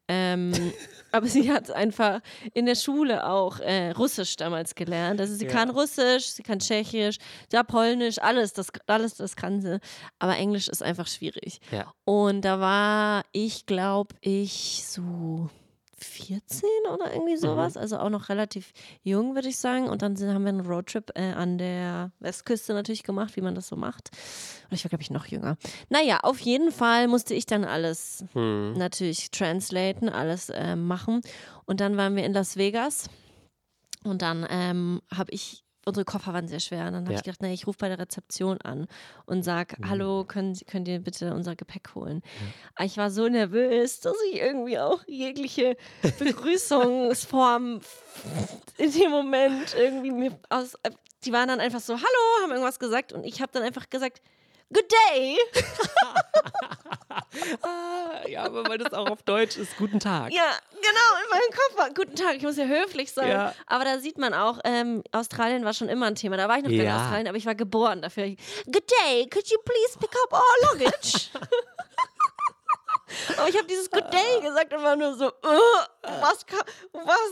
Ähm, 0.07 0.51
aber 1.11 1.25
sie 1.27 1.51
hat 1.51 1.71
einfach 1.71 2.19
in 2.53 2.65
der 2.67 2.75
Schule 2.75 3.27
auch 3.27 3.59
äh, 3.59 3.91
Russisch 3.91 4.35
damals 4.35 4.75
gelernt. 4.75 5.19
Also 5.19 5.33
sie 5.33 5.45
Ja. 5.45 5.51
kann 5.51 5.69
Russisch, 5.71 6.25
sie 6.27 6.43
kann 6.43 6.59
Tschechisch, 6.59 7.17
ja 7.51 7.63
Polnisch, 7.63 8.19
alles 8.19 8.53
das, 8.53 8.67
alles 8.85 9.15
das 9.15 9.35
kann 9.35 9.61
sie. 9.61 9.79
Aber 10.19 10.37
Englisch 10.37 10.67
ist 10.67 10.83
einfach 10.83 11.07
schwierig. 11.07 11.59
Ja. 11.71 11.91
Und 12.05 12.41
da 12.41 12.59
war 12.59 13.23
ich, 13.31 13.65
glaube 13.65 14.13
ich, 14.21 14.83
so 14.87 15.49
14 15.99 16.67
oder 16.93 17.13
irgendwie 17.13 17.37
sowas. 17.37 17.75
Also 17.77 17.97
auch 17.97 18.09
noch 18.09 18.29
relativ 18.29 18.71
jung, 19.03 19.35
würde 19.35 19.47
ich 19.49 19.57
sagen. 19.57 19.89
Und 19.89 20.01
dann 20.01 20.15
sind, 20.15 20.33
haben 20.33 20.43
wir 20.43 20.49
einen 20.49 20.65
Roadtrip 20.65 21.11
äh, 21.15 21.31
an 21.33 21.57
der 21.57 22.11
Westküste 22.19 22.73
natürlich 22.73 23.03
gemacht, 23.03 23.35
wie 23.35 23.41
man 23.41 23.55
das 23.55 23.67
so 23.67 23.75
macht. 23.75 24.09
Oder 24.67 24.73
ich 24.75 24.83
war, 24.83 24.89
glaube 24.89 25.01
ich, 25.01 25.11
noch 25.11 25.25
jünger. 25.25 25.57
Naja, 25.89 26.19
auf 26.23 26.39
jeden 26.39 26.71
Fall 26.71 27.07
musste 27.07 27.33
ich 27.33 27.45
dann 27.45 27.63
alles 27.65 28.23
Hm. 28.33 28.73
natürlich 28.73 29.31
translaten, 29.31 30.09
alles 30.09 30.49
äh, 30.49 30.75
machen. 30.75 31.21
Und 31.65 31.79
dann 31.81 31.97
waren 31.97 32.15
wir 32.15 32.25
in 32.25 32.33
Las 32.33 32.57
Vegas. 32.57 33.09
Und 34.03 34.21
dann 34.21 34.45
ähm, 34.49 35.01
habe 35.13 35.31
ich, 35.31 35.63
unsere 35.87 36.05
Koffer 36.05 36.33
waren 36.33 36.47
sehr 36.47 36.59
schwer. 36.59 36.85
Und 36.87 36.93
dann 36.93 37.03
habe 37.05 37.13
Ja. 37.13 37.17
ich 37.19 37.23
gedacht, 37.23 37.41
nee, 37.41 37.53
ich 37.53 37.65
rufe 37.65 37.77
bei 37.79 37.87
der 37.89 37.97
Rezeption 37.99 38.59
an 38.61 38.87
und 39.25 39.43
sage, 39.43 39.75
Mhm. 39.79 39.89
hallo, 39.89 40.23
können, 40.25 40.53
Sie- 40.53 40.65
könnt 40.65 40.87
ihr 40.87 40.99
bitte 40.99 41.33
unser 41.33 41.55
Gepäck 41.55 41.95
holen? 41.95 42.21
Aber 42.75 42.85
Ich 42.85 42.97
war 42.97 43.09
so 43.09 43.27
nervös, 43.27 44.01
dass 44.01 44.15
ich 44.31 44.39
irgendwie 44.41 44.77
auch 44.79 45.01
jegliche 45.07 45.75
Begrüßungsform 46.19 47.81
in 48.77 48.91
dem 48.91 49.11
Moment 49.11 49.73
irgendwie 49.75 50.11
mir 50.11 50.39
aus. 50.49 50.75
Die 51.25 51.33
waren 51.33 51.47
dann 51.47 51.59
einfach 51.59 51.79
so, 51.79 51.93
hallo, 51.95 52.43
haben 52.43 52.51
irgendwas 52.51 52.79
gesagt 52.79 53.11
und 53.13 53.23
ich 53.25 53.41
habe 53.41 53.51
dann 53.51 53.63
einfach 53.63 53.89
gesagt, 53.89 54.21
Good 54.73 54.85
day. 55.13 55.37
Ah, 57.61 58.27
ja, 58.27 58.43
aber 58.43 58.67
weil 58.67 58.77
das 58.77 58.93
auch 58.93 59.09
auf 59.09 59.23
Deutsch 59.23 59.57
ist, 59.57 59.77
guten 59.77 59.99
Tag. 59.99 60.31
Ja, 60.33 60.51
genau, 60.71 61.23
in 61.23 61.29
meinem 61.29 61.51
Koffer. 61.51 61.93
Guten 61.93 62.15
Tag, 62.15 62.37
ich 62.37 62.43
muss 62.43 62.57
ja 62.57 62.65
höflich 62.65 63.11
sein. 63.11 63.29
Ja. 63.29 63.53
Aber 63.65 63.83
da 63.85 63.99
sieht 63.99 64.17
man 64.17 64.33
auch, 64.33 64.59
ähm, 64.63 65.03
Australien 65.11 65.65
war 65.65 65.73
schon 65.73 65.89
immer 65.89 66.07
ein 66.07 66.15
Thema. 66.15 66.37
Da 66.37 66.47
war 66.47 66.57
ich 66.57 66.63
noch 66.63 66.69
nicht 66.69 66.79
in 66.79 66.85
Ja. 66.85 67.01
Australien, 67.01 67.27
aber 67.27 67.37
ich 67.37 67.45
war 67.45 67.55
geboren 67.55 68.01
dafür. 68.01 68.25
Good 68.65 68.89
day, 69.05 69.27
could 69.29 69.49
you 69.49 69.57
please 69.63 69.97
pick 69.99 70.11
up 70.23 70.33
our 70.33 70.71
luggage? 70.71 71.29
aber 73.37 73.49
ich 73.49 73.57
habe 73.57 73.67
dieses 73.67 73.89
Good 73.89 74.11
day 74.11 74.41
gesagt 74.41 74.73
und 74.73 74.83
war 74.83 74.95
nur 74.95 75.15
so, 75.15 75.27
äh, 75.27 76.11
was 76.21 76.45
kann, 76.45 76.59
was, 76.93 77.31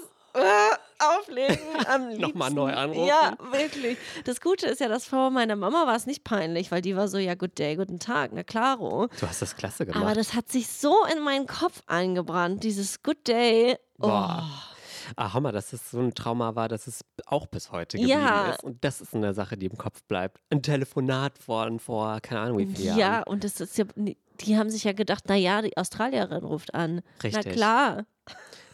auflegen 0.99 1.57
am 1.87 2.01
liebsten. 2.09 2.21
Nochmal 2.21 2.51
neu 2.51 2.73
anrufen. 2.73 3.05
Ja, 3.07 3.35
wirklich. 3.51 3.97
Das 4.25 4.41
Gute 4.41 4.67
ist 4.67 4.79
ja, 4.81 4.87
dass 4.87 5.05
vor 5.05 5.29
meiner 5.31 5.55
Mama 5.55 5.85
war 5.87 5.95
es 5.95 6.05
nicht 6.05 6.23
peinlich, 6.23 6.71
weil 6.71 6.81
die 6.81 6.95
war 6.95 7.07
so, 7.07 7.17
ja, 7.17 7.35
good 7.35 7.57
day, 7.57 7.75
guten 7.75 7.99
Tag, 7.99 8.31
na 8.33 8.43
klaro. 8.43 9.07
Du 9.19 9.27
hast 9.27 9.41
das 9.41 9.55
klasse 9.55 9.85
gemacht. 9.85 10.01
Aber 10.03 10.13
das 10.13 10.33
hat 10.33 10.49
sich 10.49 10.67
so 10.67 10.95
in 11.15 11.21
meinen 11.23 11.47
Kopf 11.47 11.81
eingebrannt, 11.87 12.63
dieses 12.63 13.01
Good 13.03 13.27
Day. 13.27 13.77
Oh. 13.99 14.07
Boah. 14.07 14.49
Ah, 15.17 15.33
Hammer, 15.33 15.51
dass 15.51 15.71
es 15.71 15.91
so 15.91 15.99
ein 15.99 16.15
Trauma 16.15 16.55
war, 16.55 16.67
dass 16.67 16.87
es 16.87 17.01
auch 17.27 17.45
bis 17.45 17.71
heute 17.71 17.97
geblieben 17.97 18.19
Ja. 18.21 18.49
ist. 18.49 18.63
Und 18.63 18.83
das 18.83 19.01
ist 19.01 19.13
eine 19.13 19.35
Sache, 19.35 19.55
die 19.55 19.67
im 19.67 19.77
Kopf 19.77 20.01
bleibt. 20.07 20.39
Ein 20.49 20.63
Telefonat 20.63 21.37
von 21.37 21.79
vor, 21.79 22.19
keine 22.21 22.41
Ahnung 22.41 22.57
wie 22.57 22.65
vielen 22.65 22.87
Ja, 22.87 22.97
Jahren. 22.97 23.23
und 23.27 23.43
das 23.43 23.61
ist 23.61 23.77
ja, 23.77 23.85
die 23.95 24.57
haben 24.57 24.71
sich 24.71 24.83
ja 24.83 24.93
gedacht, 24.93 25.29
naja, 25.29 25.61
die 25.61 25.77
Australierin 25.77 26.43
ruft 26.43 26.73
an. 26.73 27.01
Richtig. 27.21 27.45
Na 27.45 27.51
klar. 27.51 28.05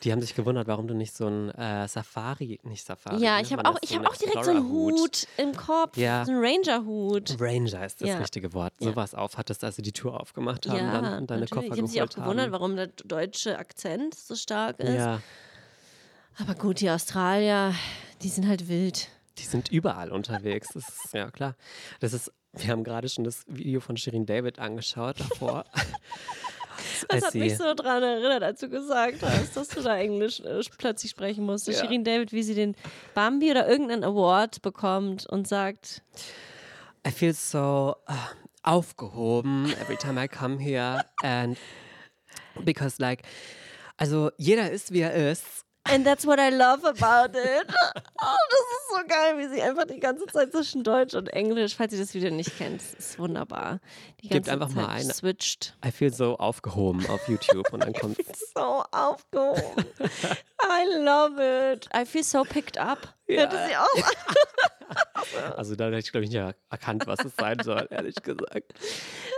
Die 0.03 0.11
haben 0.11 0.21
sich 0.21 0.33
gewundert, 0.33 0.67
warum 0.67 0.87
du 0.87 0.95
nicht 0.95 1.15
so 1.15 1.27
ein 1.27 1.49
äh, 1.51 1.87
Safari, 1.87 2.59
nicht 2.63 2.83
Safari. 2.85 3.21
Ja, 3.23 3.37
wie 3.37 3.43
ich 3.43 3.53
habe 3.53 3.65
auch, 3.65 3.77
ich 3.81 3.95
hab 3.95 4.07
auch 4.07 4.15
direkt 4.15 4.43
so 4.45 4.51
einen. 4.51 4.67
Hut 4.67 5.27
im 5.37 5.55
Kopf. 5.55 5.95
Ja. 5.95 6.25
So 6.25 6.31
einen 6.31 6.43
Ranger-Hut. 6.43 7.37
Ranger 7.39 7.85
ist 7.85 8.01
das 8.01 8.09
Ja. 8.09 8.17
richtige 8.17 8.51
Wort. 8.53 8.73
Ja. 8.79 8.89
Sowas 8.89 9.13
aufhattest, 9.13 9.63
als 9.63 9.75
sie 9.75 9.83
die 9.83 9.91
Tür 9.93 10.19
aufgemacht 10.19 10.67
haben 10.67 10.77
Ja, 10.77 11.01
dann 11.01 11.19
und 11.19 11.29
deine 11.29 11.41
natürlich. 11.41 11.51
Koffer 11.51 11.75
Die 11.75 11.81
haben 11.81 11.87
sich 11.87 12.01
auch 12.01 12.09
gewundert, 12.09 12.45
haben. 12.47 12.51
warum 12.53 12.75
der 12.75 12.87
deutsche 12.87 13.59
Akzent 13.59 14.15
so 14.15 14.35
stark 14.35 14.79
ist. 14.79 14.95
Ja, 14.95 15.21
Aber 16.39 16.55
gut, 16.55 16.79
die 16.79 16.89
Australier, 16.89 17.75
die 18.23 18.29
sind 18.29 18.47
halt 18.47 18.67
wild. 18.69 19.07
die 19.37 19.43
sind 19.43 19.69
überall 19.69 20.11
unterwegs. 20.11 20.69
Das 20.73 20.87
ist 20.87 21.13
ja 21.13 21.29
klar. 21.29 21.55
Das 21.99 22.13
ist, 22.13 22.31
wir 22.53 22.69
haben 22.71 22.83
gerade 22.83 23.07
schon 23.07 23.23
das 23.23 23.43
Video 23.47 23.79
von 23.81 23.97
Shirin 23.97 24.25
David 24.25 24.57
angeschaut 24.59 25.19
davor. 25.19 25.65
Das 27.09 27.25
hat 27.25 27.35
mich 27.35 27.57
so 27.57 27.73
daran 27.73 28.03
erinnert, 28.03 28.43
als 28.43 28.59
du 28.59 28.69
gesagt 28.69 29.17
hast, 29.21 29.57
dass 29.57 29.67
du 29.69 29.81
da 29.81 29.97
Englisch 29.97 30.39
äh, 30.39 30.61
plötzlich 30.77 31.11
sprechen 31.11 31.45
musstest. 31.45 31.79
Ja. 31.79 31.85
Shirin 31.85 32.03
David, 32.03 32.31
wie 32.31 32.43
sie 32.43 32.55
den 32.55 32.75
Bambi 33.13 33.51
oder 33.51 33.67
irgendeinen 33.67 34.03
Award 34.03 34.61
bekommt 34.61 35.25
und 35.25 35.47
sagt, 35.47 36.01
I 37.05 37.11
feel 37.11 37.33
so 37.33 37.95
uh, 38.09 38.13
aufgehoben 38.63 39.73
every 39.81 39.97
time 39.97 40.23
I 40.23 40.27
come 40.27 40.59
here 40.59 41.03
and 41.23 41.57
because 42.63 43.01
like, 43.01 43.23
also 43.97 44.31
jeder 44.37 44.71
ist 44.71 44.93
wie 44.93 45.01
er 45.01 45.31
ist. 45.31 45.65
And 45.83 46.05
that's 46.05 46.25
what 46.25 46.39
I 46.39 46.49
love 46.49 46.85
about 46.85 47.37
it. 47.37 47.67
Oh, 48.23 48.37
das 48.51 48.59
ist 48.59 48.89
so 48.91 49.07
geil, 49.07 49.37
wie 49.39 49.47
sie 49.55 49.63
einfach 49.63 49.85
die 49.87 49.99
ganze 49.99 50.27
Zeit 50.27 50.51
zwischen 50.51 50.83
Deutsch 50.83 51.15
und 51.15 51.29
Englisch, 51.33 51.75
falls 51.75 51.91
ihr 51.93 51.99
das 51.99 52.13
Video 52.13 52.29
nicht 52.29 52.55
kennt, 52.55 52.79
ist 52.99 53.17
wunderbar. 53.17 53.79
Die 54.21 54.29
Gebt 54.29 54.45
ganze 54.45 54.51
einfach 54.51 54.67
Zeit 54.67 54.75
mal 54.75 54.89
eine- 54.95 55.11
switcht. 55.11 55.75
I 55.83 55.91
feel 55.91 56.13
so 56.13 56.37
aufgehoben 56.37 57.03
auf 57.09 57.27
YouTube 57.27 57.73
und 57.73 57.79
dann 57.83 57.93
kommt 57.99 58.17
So 58.55 58.83
aufgehoben. 58.91 59.85
I 60.61 60.85
love 60.99 61.73
it. 61.73 61.89
I 61.95 62.05
feel 62.05 62.23
so 62.23 62.43
picked 62.43 62.77
up. 62.77 63.15
Ja. 63.27 63.39
Hörte 63.39 63.57
sie 63.67 63.75
auch. 63.75 64.11
Also 65.55 65.75
da 65.75 65.85
hätte 65.85 65.97
ich, 65.99 66.11
glaube 66.11 66.25
ich, 66.25 66.31
nicht 66.31 66.55
erkannt, 66.69 67.07
was 67.07 67.23
es 67.25 67.35
sein 67.35 67.57
soll, 67.63 67.87
ehrlich 67.89 68.15
gesagt. 68.15 68.73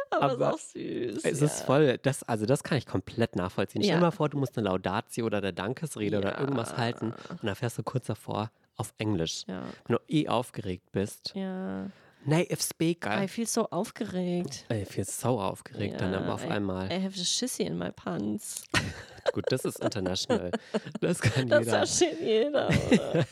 Aber, 0.09 0.23
Aber 0.23 0.33
ist 0.49 0.53
auch 0.53 0.59
süß. 0.59 1.23
Es 1.25 1.39
ja. 1.39 1.45
ist 1.45 1.61
voll, 1.61 1.97
das, 1.99 2.23
also 2.23 2.45
das 2.45 2.63
kann 2.63 2.77
ich 2.77 2.85
komplett 2.85 3.35
nachvollziehen. 3.35 3.81
Stell 3.83 3.93
Ja. 3.95 3.99
dir 3.99 4.05
mal 4.05 4.11
vor, 4.11 4.29
du 4.29 4.37
musst 4.37 4.57
eine 4.57 4.67
Laudatio 4.67 5.25
oder 5.25 5.37
eine 5.39 5.53
Dankesrede 5.53 6.17
oder 6.17 6.39
irgendwas 6.39 6.71
Ja. 6.71 6.77
halten 6.77 7.13
und 7.29 7.43
dann 7.43 7.55
fährst 7.55 7.77
du 7.77 7.83
kurz 7.83 8.07
davor 8.07 8.51
auf 8.75 8.93
Englisch. 8.97 9.43
Ja. 9.47 9.63
Wenn 9.85 9.97
du 9.97 10.01
eh 10.07 10.27
aufgeregt 10.27 10.91
bist. 10.91 11.33
Ja. 11.35 11.87
Native 12.25 12.61
Speaker. 12.61 13.23
I 13.23 13.27
feel 13.27 13.45
so 13.47 13.69
aufgeregt. 13.69 14.65
Ich 14.69 14.89
bin 14.89 15.03
so 15.03 15.39
aufgeregt 15.39 15.99
dann 15.99 16.13
aber 16.13 16.33
auf 16.33 16.45
I, 16.45 16.49
einmal. 16.49 16.91
I 16.91 17.01
have 17.03 17.19
a 17.19 17.23
shissy 17.23 17.63
in 17.63 17.77
my 17.77 17.91
pants. 17.91 18.63
Gut, 19.33 19.45
das 19.49 19.65
ist 19.65 19.79
international. 19.79 20.51
Das 20.99 21.19
kann 21.19 21.47
Das 21.47 21.65
jeder. 21.65 21.77
versteht 21.77 22.19
jeder? 22.19 22.67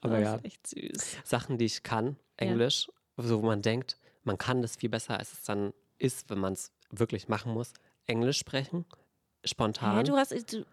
Aber 0.00 0.20
das 0.20 0.22
ja, 0.22 0.34
ist 0.36 0.44
echt 0.44 0.66
süß. 0.68 1.16
Sachen, 1.24 1.58
die 1.58 1.64
ich 1.64 1.82
kann, 1.82 2.16
Englisch, 2.36 2.88
so 3.16 3.42
wo 3.42 3.46
man 3.46 3.60
denkt, 3.62 3.98
man 4.22 4.38
kann 4.38 4.62
das 4.62 4.76
viel 4.76 4.88
besser, 4.88 5.18
als 5.18 5.32
es 5.32 5.42
dann 5.42 5.72
ist, 5.98 6.30
wenn 6.30 6.38
man 6.38 6.52
es 6.52 6.70
wirklich 6.90 7.28
machen 7.28 7.52
muss. 7.52 7.72
Englisch 8.06 8.38
sprechen, 8.38 8.84
spontan. 9.44 9.98
Hä, 9.98 10.02
du 10.04 10.16
hast, 10.16 10.30
du, 10.52 10.64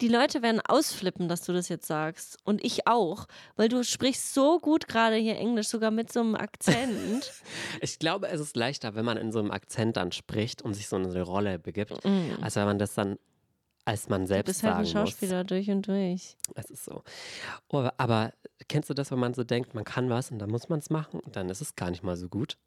die 0.00 0.08
Leute 0.08 0.42
werden 0.42 0.60
ausflippen, 0.60 1.28
dass 1.28 1.42
du 1.42 1.52
das 1.52 1.68
jetzt 1.68 1.86
sagst. 1.86 2.36
Und 2.44 2.62
ich 2.64 2.86
auch. 2.86 3.26
Weil 3.56 3.68
du 3.68 3.82
sprichst 3.82 4.34
so 4.34 4.58
gut 4.60 4.88
gerade 4.88 5.16
hier 5.16 5.36
Englisch, 5.36 5.68
sogar 5.68 5.90
mit 5.90 6.12
so 6.12 6.20
einem 6.20 6.34
Akzent. 6.34 7.32
Ich 7.80 7.98
glaube, 7.98 8.28
es 8.28 8.40
ist 8.40 8.56
leichter, 8.56 8.94
wenn 8.94 9.04
man 9.04 9.16
in 9.16 9.32
so 9.32 9.38
einem 9.38 9.50
Akzent 9.50 9.96
dann 9.96 10.12
spricht 10.12 10.62
und 10.62 10.74
sich 10.74 10.88
so 10.88 10.96
in 10.96 11.06
eine 11.06 11.22
Rolle 11.22 11.58
begibt, 11.58 11.92
Mm. 12.04 12.42
als 12.42 12.56
wenn 12.56 12.64
man 12.66 12.78
das 12.78 12.94
dann 12.94 13.18
als 13.84 14.08
man 14.08 14.22
Du 14.22 14.26
selbst 14.28 14.46
bist 14.46 14.62
halt 14.64 14.74
ein 14.78 14.84
sagen 14.84 15.06
Schauspieler 15.06 15.44
durch 15.44 15.70
und 15.70 15.86
durch. 15.86 16.36
muss. 16.48 16.56
Es 16.56 16.70
ist 16.70 16.84
so. 16.84 17.04
Aber, 17.70 17.94
aber 17.98 18.32
kennst 18.68 18.90
du 18.90 18.94
das, 18.94 19.12
wenn 19.12 19.20
man 19.20 19.32
so 19.32 19.44
denkt, 19.44 19.74
man 19.74 19.84
kann 19.84 20.10
was 20.10 20.32
und 20.32 20.40
dann 20.40 20.50
muss 20.50 20.68
man 20.68 20.80
es 20.80 20.90
machen 20.90 21.20
und 21.20 21.36
dann 21.36 21.48
ist 21.48 21.60
es 21.60 21.76
gar 21.76 21.90
nicht 21.90 22.02
mal 22.02 22.16
so 22.16 22.28
gut? 22.28 22.58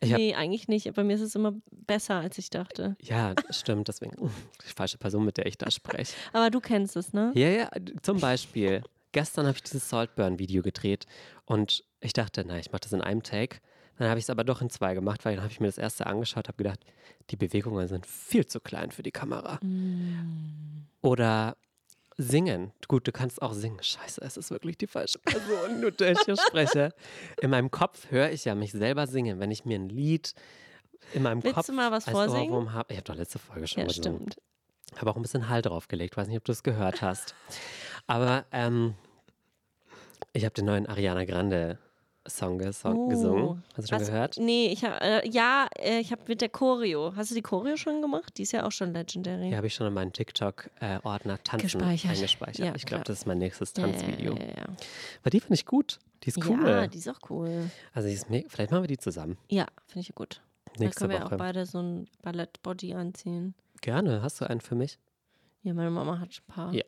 Ich 0.00 0.10
nee, 0.10 0.34
eigentlich 0.34 0.68
nicht. 0.68 0.92
Bei 0.94 1.04
mir 1.04 1.14
ist 1.14 1.20
es 1.20 1.34
immer 1.34 1.54
besser, 1.70 2.16
als 2.16 2.38
ich 2.38 2.50
dachte. 2.50 2.96
Ja, 3.00 3.34
stimmt, 3.50 3.88
deswegen 3.88 4.16
die 4.18 4.72
falsche 4.74 4.98
Person, 4.98 5.24
mit 5.24 5.36
der 5.36 5.46
ich 5.46 5.58
da 5.58 5.70
spreche. 5.70 6.14
Aber 6.32 6.50
du 6.50 6.60
kennst 6.60 6.96
es, 6.96 7.12
ne? 7.12 7.32
Ja, 7.34 7.48
ja, 7.48 7.70
zum 8.02 8.18
Beispiel. 8.18 8.82
Gestern 9.12 9.46
habe 9.46 9.56
ich 9.56 9.62
dieses 9.62 9.88
Saltburn-Video 9.88 10.62
gedreht 10.62 11.06
und 11.44 11.84
ich 12.00 12.12
dachte, 12.12 12.44
na, 12.46 12.58
ich 12.58 12.70
mache 12.70 12.82
das 12.82 12.92
in 12.92 13.00
einem 13.00 13.22
Take. 13.22 13.58
Dann 13.98 14.08
habe 14.08 14.18
ich 14.18 14.24
es 14.24 14.30
aber 14.30 14.44
doch 14.44 14.62
in 14.62 14.70
zwei 14.70 14.94
gemacht, 14.94 15.24
weil 15.24 15.34
dann 15.34 15.42
habe 15.42 15.52
ich 15.52 15.60
mir 15.60 15.66
das 15.66 15.76
erste 15.76 16.06
angeschaut, 16.06 16.48
habe 16.48 16.56
gedacht, 16.56 16.80
die 17.28 17.36
Bewegungen 17.36 17.86
sind 17.86 18.06
viel 18.06 18.46
zu 18.46 18.60
klein 18.60 18.92
für 18.92 19.02
die 19.02 19.10
Kamera. 19.10 19.58
Mm. 19.62 20.86
Oder 21.02 21.56
singen. 22.20 22.72
Gut, 22.88 23.06
du 23.08 23.12
kannst 23.12 23.40
auch 23.42 23.52
singen. 23.52 23.82
Scheiße, 23.82 24.20
es 24.22 24.36
ist 24.36 24.50
wirklich 24.50 24.76
die 24.78 24.86
falsche 24.86 25.18
Person, 25.18 25.80
mit 25.80 26.00
der 26.00 26.12
ich 26.12 26.20
hier 26.20 26.36
spreche. 26.36 26.92
In 27.40 27.50
meinem 27.50 27.70
Kopf 27.70 28.10
höre 28.10 28.30
ich 28.30 28.44
ja 28.44 28.54
mich 28.54 28.72
selber 28.72 29.06
singen, 29.06 29.40
wenn 29.40 29.50
ich 29.50 29.64
mir 29.64 29.78
ein 29.78 29.88
Lied 29.88 30.34
in 31.14 31.22
meinem 31.22 31.42
Willst 31.42 31.54
Kopf 31.56 31.66
du 31.66 31.72
mal 31.72 31.90
was 31.90 32.06
als 32.06 32.16
vorsingen? 32.16 32.50
Ohrwurm 32.50 32.72
habe. 32.72 32.92
Ich 32.92 32.98
habe 32.98 33.04
doch 33.06 33.16
letzte 33.16 33.38
Folge 33.38 33.66
schon 33.66 33.80
Ja, 33.82 33.86
gesungen. 33.88 34.18
stimmt. 34.20 34.36
Habe 34.96 35.10
auch 35.10 35.16
ein 35.16 35.22
bisschen 35.22 35.48
Hall 35.48 35.62
draufgelegt. 35.62 36.16
Weiß 36.16 36.28
nicht, 36.28 36.36
ob 36.36 36.44
du 36.44 36.52
es 36.52 36.62
gehört 36.62 37.00
hast. 37.00 37.34
Aber 38.06 38.44
ähm, 38.52 38.94
ich 40.32 40.44
habe 40.44 40.54
den 40.54 40.66
neuen 40.66 40.86
Ariana 40.86 41.24
Grande 41.24 41.78
Song 42.28 42.58
gesong 42.58 42.96
Oh. 42.98 43.08
gesungen. 43.08 43.64
Hast 43.74 43.88
du 43.88 43.94
schon 43.94 44.00
Was- 44.00 44.08
gehört? 44.08 44.36
Nee, 44.38 44.68
ich 44.68 44.84
hab, 44.84 45.00
äh, 45.00 45.26
ja, 45.28 45.68
äh, 45.78 46.00
ich 46.00 46.12
habe 46.12 46.22
mit 46.28 46.40
der 46.42 46.50
Choreo. 46.50 47.14
Hast 47.16 47.30
du 47.30 47.34
die 47.34 47.42
Choreo 47.42 47.76
schon 47.76 48.02
gemacht? 48.02 48.36
Die 48.36 48.42
ist 48.42 48.52
ja 48.52 48.66
auch 48.66 48.72
schon 48.72 48.92
legendary. 48.92 49.48
Die 49.50 49.56
habe 49.56 49.66
ich 49.66 49.74
schon 49.74 49.86
in 49.86 49.94
meinen 49.94 50.12
TikTok-Ordner 50.12 51.42
Tanzen 51.42 51.62
Gespeichert. 51.78 52.10
eingespeichert. 52.12 52.58
Ja, 52.66 52.74
ich 52.74 52.84
glaube, 52.86 53.04
das 53.04 53.20
ist 53.20 53.26
mein 53.26 53.38
nächstes 53.38 53.72
Tanzvideo. 53.72 54.34
Ja, 54.34 54.40
ja, 54.42 54.48
ja. 54.48 54.64
Aber 55.22 55.30
die 55.30 55.40
finde 55.40 55.54
ich 55.54 55.64
gut. 55.66 55.98
Die 56.24 56.28
ist 56.28 56.44
cool. 56.46 56.68
ja, 56.68 56.86
die 56.86 56.98
ist 56.98 57.08
auch 57.08 57.30
cool. 57.30 57.70
also 57.94 58.08
ist 58.08 58.26
vielleicht 58.48 58.70
machen 58.70 58.82
wir 58.82 58.88
die 58.88 58.98
zusammen. 58.98 59.38
Ja, 59.48 59.66
finde 59.86 60.06
ich 60.08 60.14
gut. 60.14 60.42
Dann 60.74 60.84
Nächste 60.84 61.00
können 61.08 61.18
wir 61.18 61.24
Woche. 61.24 61.34
auch 61.34 61.38
beide 61.38 61.64
so 61.64 61.78
ein 61.80 62.06
Ballett-Body 62.22 62.92
anziehen. 62.94 63.54
Gerne. 63.80 64.20
Hast 64.22 64.40
du 64.40 64.44
einen 64.48 64.60
für 64.60 64.74
mich? 64.74 64.98
Ja, 65.62 65.72
meine 65.72 65.90
Mama 65.90 66.18
hat 66.20 66.28
ein 66.28 66.52
paar. 66.54 66.74
Ja. 66.74 66.84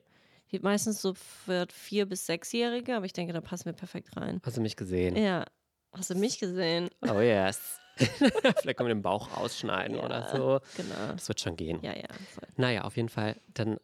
Meistens 0.60 1.00
so 1.00 1.14
für 1.14 1.66
vier- 1.72 2.06
bis 2.06 2.26
sechsjährige, 2.26 2.96
aber 2.96 3.06
ich 3.06 3.12
denke, 3.12 3.32
da 3.32 3.40
passen 3.40 3.64
wir 3.66 3.72
perfekt 3.72 4.16
rein. 4.16 4.40
Hast 4.44 4.56
du 4.56 4.60
mich 4.60 4.76
gesehen? 4.76 5.16
Ja. 5.16 5.46
Hast 5.92 6.10
du 6.10 6.14
mich 6.14 6.38
gesehen? 6.38 6.88
Oh 7.08 7.20
yes. 7.20 7.78
vielleicht 7.96 8.76
können 8.78 8.88
wir 8.88 8.94
den 8.94 9.02
Bauch 9.02 9.36
ausschneiden 9.36 9.96
Ja. 9.96 10.04
oder 10.04 10.30
so. 10.30 10.60
Genau. 10.76 11.12
Das 11.12 11.28
wird 11.28 11.40
schon 11.40 11.56
gehen. 11.56 11.78
Ja, 11.82 11.94
ja, 11.96 12.08
voll. 12.34 12.48
Naja, 12.56 12.82
auf 12.84 12.96
jeden 12.96 13.08
Fall, 13.10 13.36
dann 13.54 13.78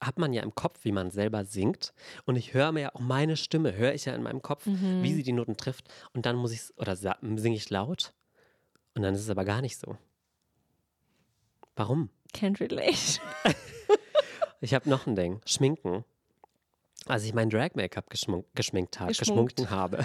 hat 0.00 0.18
man 0.18 0.32
ja 0.32 0.42
im 0.44 0.54
Kopf, 0.54 0.84
wie 0.84 0.92
man 0.92 1.10
selber 1.10 1.44
singt. 1.44 1.92
Und 2.24 2.36
ich 2.36 2.54
höre 2.54 2.70
mir 2.70 2.80
ja 2.82 2.94
auch 2.94 3.00
meine 3.00 3.36
Stimme, 3.36 3.74
höre 3.74 3.94
ich 3.94 4.04
ja 4.04 4.14
in 4.14 4.22
meinem 4.22 4.42
Kopf, 4.42 4.66
Mhm. 4.66 5.02
wie 5.02 5.12
sie 5.12 5.24
die 5.24 5.32
Noten 5.32 5.56
trifft. 5.56 5.88
Und 6.12 6.24
dann 6.26 6.36
muss 6.36 6.52
ich 6.52 6.60
oder 6.78 6.94
singe 6.96 7.56
ich 7.56 7.68
laut. 7.70 8.12
Und 8.94 9.02
dann 9.02 9.14
ist 9.14 9.22
es 9.22 9.30
aber 9.30 9.44
gar 9.44 9.60
nicht 9.60 9.76
so. 9.78 9.96
Warum? 11.74 12.10
Can't 12.34 12.60
relate. 12.60 13.20
Ich 14.60 14.74
habe 14.74 14.88
noch 14.88 15.06
ein 15.06 15.14
Ding. 15.14 15.40
Schminken. 15.46 16.04
Als 17.06 17.24
ich 17.24 17.32
mein 17.32 17.48
Drag-Make-up 17.48 18.10
geschmunk, 18.10 18.46
geschminkt 18.54 18.98
habe, 18.98 19.12
geschmunken 19.12 19.70
habe. 19.70 20.04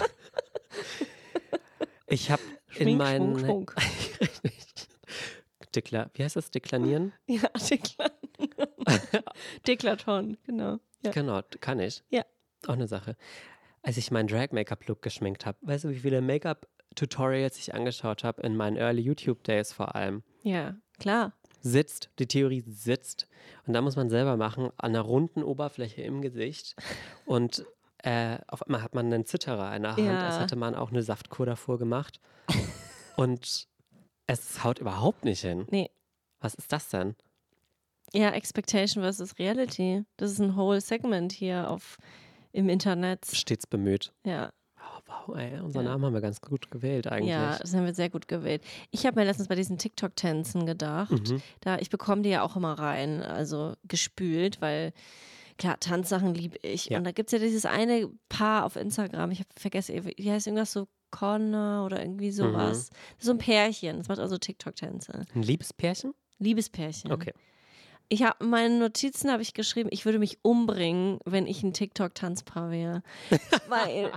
ich 2.07 2.29
habe 2.29 2.41
in 2.77 2.97
meinen. 2.97 3.39
schmunk, 3.39 3.75
Dekla 5.75 6.11
wie 6.13 6.23
heißt 6.23 6.35
das? 6.35 6.51
Deklanieren? 6.51 7.13
Ja, 7.27 7.49
Dekla 7.69 8.11
Deklaton, 9.67 10.37
genau. 10.45 10.77
Ja. 11.01 11.11
Genau, 11.11 11.41
kann 11.59 11.79
ich. 11.79 12.03
Ja. 12.09 12.23
Auch 12.67 12.73
eine 12.73 12.87
Sache. 12.87 13.15
Als 13.81 13.97
ich 13.97 14.11
meinen 14.11 14.27
Drag-Make-up-Look 14.27 15.01
geschminkt 15.01 15.45
habe, 15.45 15.57
weißt 15.61 15.85
du, 15.85 15.89
wie 15.89 15.99
viele 15.99 16.21
Make-up-Tutorials 16.21 17.57
ich 17.57 17.73
angeschaut 17.73 18.23
habe, 18.23 18.41
in 18.43 18.55
meinen 18.55 18.77
Early 18.77 19.01
YouTube-Days 19.01 19.73
vor 19.73 19.95
allem? 19.95 20.23
ja, 20.43 20.75
klar. 20.99 21.33
Sitzt, 21.65 22.09
die 22.19 22.27
Theorie 22.27 22.61
sitzt. 22.67 23.27
Und 23.65 23.73
da 23.73 23.81
muss 23.81 23.95
man 23.95 24.09
selber 24.09 24.35
machen, 24.37 24.65
an 24.77 24.91
einer 24.91 25.01
runden 25.01 25.41
Oberfläche 25.43 26.01
im 26.01 26.21
Gesicht. 26.21 26.75
Und 27.25 27.65
äh, 27.99 28.37
auf 28.47 28.63
einmal 28.63 28.83
hat 28.83 28.93
man 28.95 29.05
einen 29.13 29.25
Zitterer 29.25 29.73
in 29.75 29.83
der 29.83 29.95
Hand, 29.95 30.05
Ja. 30.05 30.27
als 30.27 30.39
hätte 30.39 30.57
man 30.57 30.75
auch 30.75 30.91
eine 30.91 31.01
Saftkur 31.03 31.45
davor 31.45 31.79
gemacht. 31.79 32.19
Und 33.15 33.67
es 34.27 34.63
haut 34.63 34.79
überhaupt 34.79 35.23
nicht 35.23 35.41
hin. 35.41 35.65
Nee. 35.71 35.89
Was 36.41 36.53
ist 36.55 36.71
das 36.73 36.89
denn? 36.89 37.15
Ja, 38.11 38.29
Expectation 38.31 39.01
versus 39.03 39.39
Reality. 39.39 40.03
Das 40.17 40.31
ist 40.31 40.39
ein 40.39 40.55
whole 40.57 40.81
Segment 40.81 41.31
hier 41.31 41.69
auf 41.71 41.97
im 42.51 42.69
Internet. 42.69 43.25
Stets 43.25 43.65
bemüht. 43.65 44.11
Ja, 44.25 44.51
wow, 45.27 45.35
ey, 45.35 45.59
unseren 45.59 45.85
Ja. 45.85 45.91
Namen 45.91 46.05
haben 46.05 46.13
wir 46.13 46.21
ganz 46.21 46.41
gut 46.41 46.69
gewählt 46.71 47.07
eigentlich. 47.07 47.29
ja, 47.31 47.57
das 47.57 47.73
haben 47.73 47.85
wir 47.85 47.93
sehr 47.93 48.09
gut 48.09 48.27
gewählt. 48.27 48.61
Ich 48.91 49.05
habe 49.05 49.19
mir 49.19 49.25
letztens 49.25 49.47
bei 49.47 49.55
diesen 49.55 49.77
TikTok-Tänzen 49.77 50.65
gedacht, 50.65 51.11
Mhm. 51.29 51.41
da 51.61 51.77
ich 51.79 51.89
bekomme 51.89 52.21
die 52.21 52.29
ja 52.29 52.41
auch 52.43 52.55
immer 52.55 52.73
rein, 52.73 53.21
also 53.21 53.73
gespült, 53.87 54.61
weil 54.61 54.93
klar, 55.57 55.79
Tanzsachen 55.79 56.33
liebe 56.33 56.57
ich. 56.63 56.87
Ja. 56.87 56.97
Und 56.97 57.03
da 57.03 57.11
gibt 57.11 57.27
es 57.29 57.33
ja 57.33 57.39
dieses 57.39 57.65
eine 57.65 58.09
Paar 58.29 58.65
auf 58.65 58.75
Instagram, 58.75 59.31
ich 59.31 59.39
habe 59.39 59.49
vergessen, 59.57 60.03
wie 60.17 60.31
heißt 60.31 60.47
irgendwas 60.47 60.71
so 60.73 60.87
Connor 61.11 61.85
oder 61.85 62.01
irgendwie 62.01 62.31
sowas. 62.31 62.89
So 63.19 63.31
ein 63.31 63.37
Pärchen. 63.37 63.99
Das 63.99 64.07
macht 64.07 64.17
also 64.19 64.37
TikTok-Tänze. 64.39 65.21
Ein 65.35 65.43
Liebespärchen? 65.43 66.15
Liebespärchen. 66.39 67.11
Okay. 67.11 67.33
Ich 68.09 68.23
habe 68.23 68.43
in 68.43 68.49
meinen 68.49 68.79
Notizen 68.79 69.31
habe 69.31 69.43
ich 69.43 69.53
geschrieben, 69.53 69.89
ich 69.91 70.05
würde 70.05 70.17
mich 70.19 70.39
umbringen, 70.41 71.19
wenn 71.25 71.45
ich 71.47 71.61
ein 71.63 71.71
TikTok-Tanzpaar 71.73 72.71
wäre. 72.71 73.03
Weil 73.69 74.11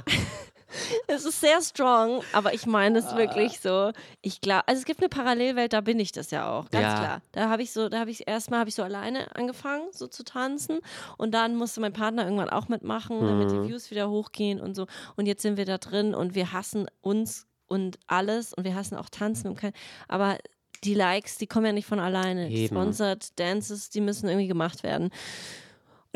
es 1.06 1.24
ist 1.24 1.40
sehr 1.40 1.60
strong, 1.62 2.22
aber 2.32 2.54
ich 2.54 2.66
meine 2.66 2.98
es 2.98 3.14
wirklich 3.16 3.60
so. 3.60 3.92
Ich 4.22 4.40
glaube, 4.40 4.66
also 4.66 4.78
es 4.80 4.84
gibt 4.84 5.00
eine 5.00 5.08
Parallelwelt, 5.08 5.72
da 5.72 5.80
bin 5.80 5.98
ich 6.00 6.12
das 6.12 6.30
ja 6.30 6.48
auch, 6.50 6.70
ganz 6.70 6.82
Ja. 6.84 6.94
klar. 6.94 7.22
Da 7.32 7.48
habe 7.48 7.62
ich 7.62 7.72
so, 7.72 7.88
da 7.88 8.00
habe 8.00 8.10
ich 8.10 8.26
erstmal 8.28 8.60
habe 8.60 8.68
ich 8.68 8.74
so 8.74 8.82
alleine 8.82 9.34
angefangen, 9.36 9.84
so 9.92 10.06
zu 10.06 10.24
tanzen 10.24 10.80
und 11.16 11.32
dann 11.32 11.56
musste 11.56 11.80
mein 11.80 11.92
Partner 11.92 12.24
irgendwann 12.24 12.50
auch 12.50 12.68
mitmachen, 12.68 13.20
damit 13.20 13.50
die 13.50 13.62
Views 13.68 13.90
wieder 13.90 14.10
hochgehen 14.10 14.60
und 14.60 14.74
so. 14.74 14.86
Und 15.16 15.26
jetzt 15.26 15.42
sind 15.42 15.56
wir 15.56 15.64
da 15.64 15.78
drin 15.78 16.14
und 16.14 16.34
wir 16.34 16.52
hassen 16.52 16.86
uns 17.00 17.46
und 17.66 17.98
alles 18.06 18.52
und 18.54 18.64
wir 18.64 18.74
hassen 18.74 18.96
auch 18.96 19.08
Tanzen 19.08 19.48
und 19.48 19.56
kein, 19.56 19.72
aber 20.08 20.38
die 20.84 20.94
Likes, 20.94 21.38
die 21.38 21.46
kommen 21.46 21.66
ja 21.66 21.72
nicht 21.72 21.86
von 21.86 21.98
alleine. 21.98 22.48
Eben. 22.50 22.66
Sponsored 22.68 23.38
Dances, 23.40 23.90
die 23.90 24.00
müssen 24.00 24.28
irgendwie 24.28 24.46
gemacht 24.46 24.82
werden. 24.82 25.10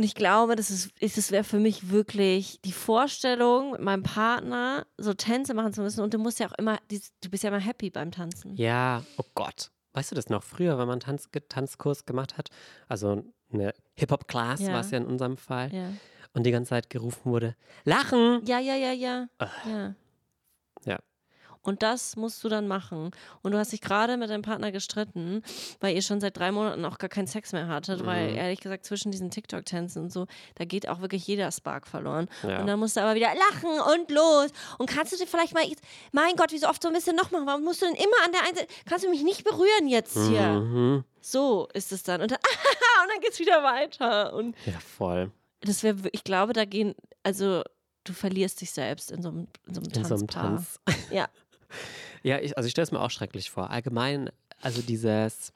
Und 0.01 0.05
ich 0.05 0.15
glaube, 0.15 0.57
das 0.57 0.71
ist, 0.71 0.91
es 0.99 1.31
wäre 1.31 1.45
für 1.45 1.59
mich 1.59 1.91
wirklich 1.91 2.59
die 2.65 2.73
Vorstellung, 2.73 3.73
mit 3.73 3.83
meinem 3.83 4.03
Partner 4.03 4.87
so 4.97 5.13
Tänze 5.13 5.53
machen 5.53 5.75
zu 5.75 5.83
müssen. 5.83 6.01
Und 6.01 6.15
du 6.15 6.19
musst 6.19 6.41
ja 6.41 6.47
auch 6.47 6.55
immer, 6.57 6.79
du 6.89 7.29
bist 7.29 7.45
ja 7.45 7.51
immer 7.51 7.59
happy 7.59 7.91
beim 7.91 8.11
Tanzen. 8.11 8.57
Ja, 8.57 9.05
oh 9.19 9.25
Gott. 9.35 9.71
Weißt 9.93 10.11
du 10.11 10.15
das 10.15 10.31
noch? 10.31 10.43
Früher, 10.43 10.79
wenn 10.79 10.87
man 10.87 10.93
einen 10.93 11.01
Tanz, 11.01 11.29
Tanzkurs 11.51 12.07
gemacht 12.07 12.39
hat, 12.39 12.49
also 12.89 13.23
eine 13.53 13.75
Hip-Hop-Class 13.97 14.61
Ja. 14.61 14.73
war 14.73 14.81
es 14.81 14.91
ja 14.91 14.97
in 14.97 15.05
unserem 15.05 15.37
Fall, 15.37 15.71
Ja, 15.71 15.93
und 16.33 16.45
die 16.47 16.51
ganze 16.51 16.71
Zeit 16.71 16.89
gerufen 16.89 17.31
wurde, 17.31 17.55
lachen! 17.85 18.41
ja, 18.47 18.59
ja, 18.59 18.77
ja. 18.77 18.93
Ja. 18.95 19.29
ja. 19.39 19.49
Ja. 19.67 19.95
Und 21.63 21.83
das 21.83 22.17
musst 22.17 22.43
du 22.43 22.49
dann 22.49 22.67
machen. 22.69 23.11
Und 23.43 23.53
du 23.53 23.59
hast 23.59 23.73
dich 23.73 23.81
gerade 23.83 24.17
mit 24.17 24.31
deinem 24.31 24.43
Partner 24.43 24.73
gestritten, 24.73 25.43
weil 25.81 25.95
ihr 25.95 26.01
schon 26.03 26.21
seit 26.21 26.37
drei 26.39 26.53
Monaten 26.53 26.85
auch 26.87 26.97
gar 26.99 27.11
keinen 27.11 27.27
Sex 27.27 27.53
mehr 27.53 27.69
hattet, 27.69 28.07
weil 28.07 28.35
ehrlich 28.35 28.61
gesagt 28.61 28.87
zwischen 28.87 29.13
diesen 29.13 29.31
TikTok-Tänzen 29.31 30.05
und 30.05 30.11
so, 30.13 30.27
da 30.55 30.65
geht 30.65 30.89
auch 30.89 31.01
wirklich 31.01 31.27
jeder 31.27 31.53
Spark 31.53 31.87
verloren. 31.87 32.29
Ja. 32.43 32.61
Und 32.61 32.67
dann 32.67 32.79
musst 32.79 32.97
du 32.97 33.03
aber 33.03 33.15
wieder 33.15 33.29
lachen 33.35 33.79
und 33.95 34.11
los. 34.11 34.49
Und 34.79 34.89
kannst 34.89 35.13
du 35.13 35.17
dir 35.19 35.27
vielleicht 35.27 35.53
mal, 35.53 35.65
mein 36.13 36.35
Gott, 36.37 36.53
wie 36.53 36.59
so 36.59 36.67
oft 36.69 36.83
so 36.83 36.89
ein 36.89 36.95
bisschen 36.95 37.17
noch 37.17 37.31
machen? 37.31 37.47
Warum 37.47 37.63
musst 37.65 37.83
du 37.83 37.87
denn 37.87 37.95
immer 37.97 38.25
an 38.25 38.33
der 38.33 38.43
einen 38.45 38.57
Seite, 38.57 38.69
kannst 38.87 39.05
du 39.05 39.11
mich 39.11 39.23
nicht 39.23 39.45
berühren 39.45 39.87
jetzt 39.89 40.15
hier? 40.15 40.41
Mhm. 40.53 41.05
So 41.21 41.69
ist 41.75 41.93
es 41.93 42.03
dann. 42.03 42.23
Und 42.23 42.31
dann, 42.31 42.39
und 43.03 43.11
dann 43.13 43.21
geht's 43.21 43.39
wieder 43.39 43.63
weiter. 43.63 44.33
Und 44.33 44.57
Ja, 44.65 44.79
voll. 44.81 45.31
das 45.61 45.83
wäre, 45.83 45.97
ich 46.13 46.25
glaube, 46.25 46.55
da 46.55 46.65
gehen, 46.65 46.95
also 47.23 47.63
du 48.05 48.15
verlierst 48.15 48.63
dich 48.63 48.71
selbst 48.71 49.11
in 49.11 49.21
so 49.23 49.29
einem, 49.29 49.47
in 49.67 49.75
so 49.75 49.81
einem 49.83 49.91
In 49.93 50.05
so 50.07 50.15
einem 50.15 50.27
Tanzpaar. 50.27 50.43
Tanz. 50.57 50.81
Ja. 51.11 51.29
Ja, 52.23 52.39
ich, 52.39 52.57
also 52.57 52.67
ich 52.67 52.73
stelle 52.73 52.85
es 52.85 52.93
mir 52.93 53.01
auch 53.01 53.11
schrecklich 53.11 53.51
vor. 53.51 53.71
Allgemein, 53.71 54.31
also 54.61 54.83
dieses 54.83 55.53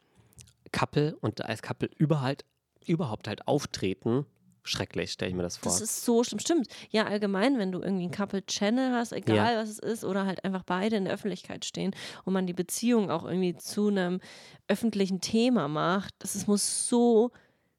Couple 0.72 1.16
und 1.20 1.44
als 1.44 1.62
Couple 1.62 1.88
überhaupt, 1.98 2.44
überhaupt 2.86 3.28
halt 3.28 3.46
auftreten, 3.46 4.26
schrecklich, 4.62 5.12
stelle 5.12 5.30
ich 5.30 5.36
mir 5.36 5.42
das 5.42 5.58
vor. 5.58 5.70
Das 5.70 5.80
ist 5.82 6.04
so 6.04 6.24
schlimm. 6.24 6.38
Stimmt. 6.38 6.68
Ja, 6.90 7.04
allgemein, 7.04 7.58
wenn 7.58 7.70
du 7.70 7.80
irgendwie 7.82 8.04
einen 8.04 8.12
Couple-Channel 8.12 8.92
hast, 8.92 9.12
egal 9.12 9.54
Ja. 9.54 9.60
was 9.60 9.68
es 9.68 9.78
ist, 9.78 10.04
oder 10.04 10.24
halt 10.24 10.42
einfach 10.44 10.62
beide 10.62 10.96
in 10.96 11.04
der 11.04 11.12
Öffentlichkeit 11.14 11.64
stehen 11.66 11.94
und 12.24 12.32
man 12.32 12.46
die 12.46 12.54
Beziehung 12.54 13.10
auch 13.10 13.24
irgendwie 13.24 13.56
zu 13.56 13.88
einem 13.88 14.20
öffentlichen 14.66 15.20
Thema 15.20 15.68
macht, 15.68 16.14
das 16.20 16.34
ist, 16.34 16.48
muss 16.48 16.88
so 16.88 17.30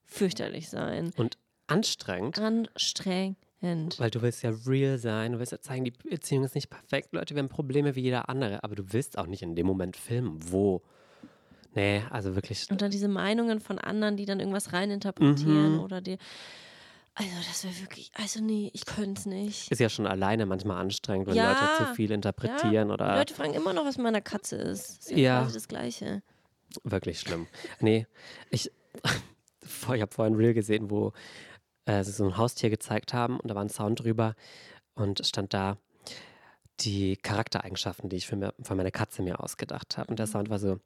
fürchterlich 0.04 0.70
sein. 0.70 1.12
und 1.18 1.38
anstrengend, 1.68 2.38
Anstrengend. 2.38 3.38
Weil 3.98 4.10
du 4.12 4.22
willst 4.22 4.44
ja 4.44 4.52
real 4.68 4.98
sein, 4.98 5.34
du 5.34 5.40
willst 5.40 5.52
ja 5.52 5.60
zeigen, 5.62 5.86
die 5.86 5.92
Beziehung 5.92 6.44
ist 6.44 6.56
nicht 6.56 6.70
perfekt, 6.70 7.10
Leute, 7.14 7.36
wir 7.36 7.42
haben 7.42 7.50
Probleme 7.50 7.96
wie 7.96 8.02
jeder 8.02 8.30
andere, 8.30 8.64
aber 8.64 8.76
du 8.76 8.92
willst 8.94 9.18
auch 9.18 9.28
nicht 9.28 9.42
in 9.42 9.56
dem 9.56 9.66
Moment 9.68 9.96
filmen, 9.98 10.40
wo. 10.52 10.82
Nee, 11.74 12.04
also 12.10 12.36
wirklich. 12.36 12.68
Und 12.72 12.82
dann 12.82 12.92
diese 12.92 13.08
Meinungen 13.10 13.60
von 13.60 13.78
anderen, 13.80 14.16
die 14.18 14.26
dann 14.26 14.40
irgendwas 14.40 14.72
reininterpretieren 14.74 15.74
Mhm. 15.74 15.80
oder 15.80 16.00
dir. 16.02 16.18
Also, 17.18 17.32
das 17.48 17.64
wäre 17.64 17.80
wirklich. 17.82 18.12
Also, 18.14 18.42
nee, 18.44 18.70
ich 18.74 18.86
könnte 18.86 19.20
es 19.20 19.26
nicht. 19.26 19.72
Ist 19.72 19.80
ja 19.80 19.88
schon 19.90 20.06
alleine 20.06 20.46
manchmal 20.46 20.78
anstrengend, 20.82 21.28
wenn 21.28 21.36
Ja. 21.36 21.50
Leute 21.50 21.88
zu 21.88 21.94
viel 21.96 22.12
interpretieren 22.12 22.90
ja, 22.90 22.98
Die 22.98 23.04
oder 23.04 23.16
Leute 23.16 23.34
fragen 23.34 23.54
immer 23.54 23.72
noch, 23.74 23.86
was 23.86 23.96
mit 23.98 24.04
meiner 24.04 24.22
Katze 24.22 24.58
ist. 24.58 24.90
Das 24.90 25.06
ist 25.06 25.12
ja, 25.12 25.18
Ja. 25.18 25.42
quasi 25.42 25.54
das 25.54 25.68
Gleiche. 25.70 26.22
Wirklich 26.84 27.20
schlimm. 27.22 27.48
Nee, 27.80 28.06
ich, 28.50 28.70
ich 29.64 30.02
habe 30.02 30.14
vorhin 30.14 30.36
Reel 30.36 30.54
gesehen, 30.54 30.90
wo 30.90 31.14
äh, 31.86 32.04
so 32.04 32.26
ein 32.26 32.38
Haustier 32.38 32.70
gezeigt 32.70 33.14
haben 33.14 33.40
und 33.40 33.50
da 33.50 33.56
war 33.56 33.64
ein 33.64 33.70
Sound 33.70 34.02
drüber 34.02 34.36
und 34.96 35.20
es 35.20 35.30
stand 35.30 35.54
da 35.54 35.78
die 36.82 37.16
Charaktereigenschaften, 37.18 38.10
die 38.10 38.18
ich 38.18 38.28
für, 38.28 38.36
mir, 38.36 38.54
für 38.62 38.76
meine 38.76 38.92
Katze 38.92 39.22
mir 39.22 39.40
ausgedacht 39.40 39.98
habe. 39.98 40.10
Und 40.10 40.20
der 40.20 40.28
Sound 40.28 40.50
war 40.50 40.60
so, 40.60 40.80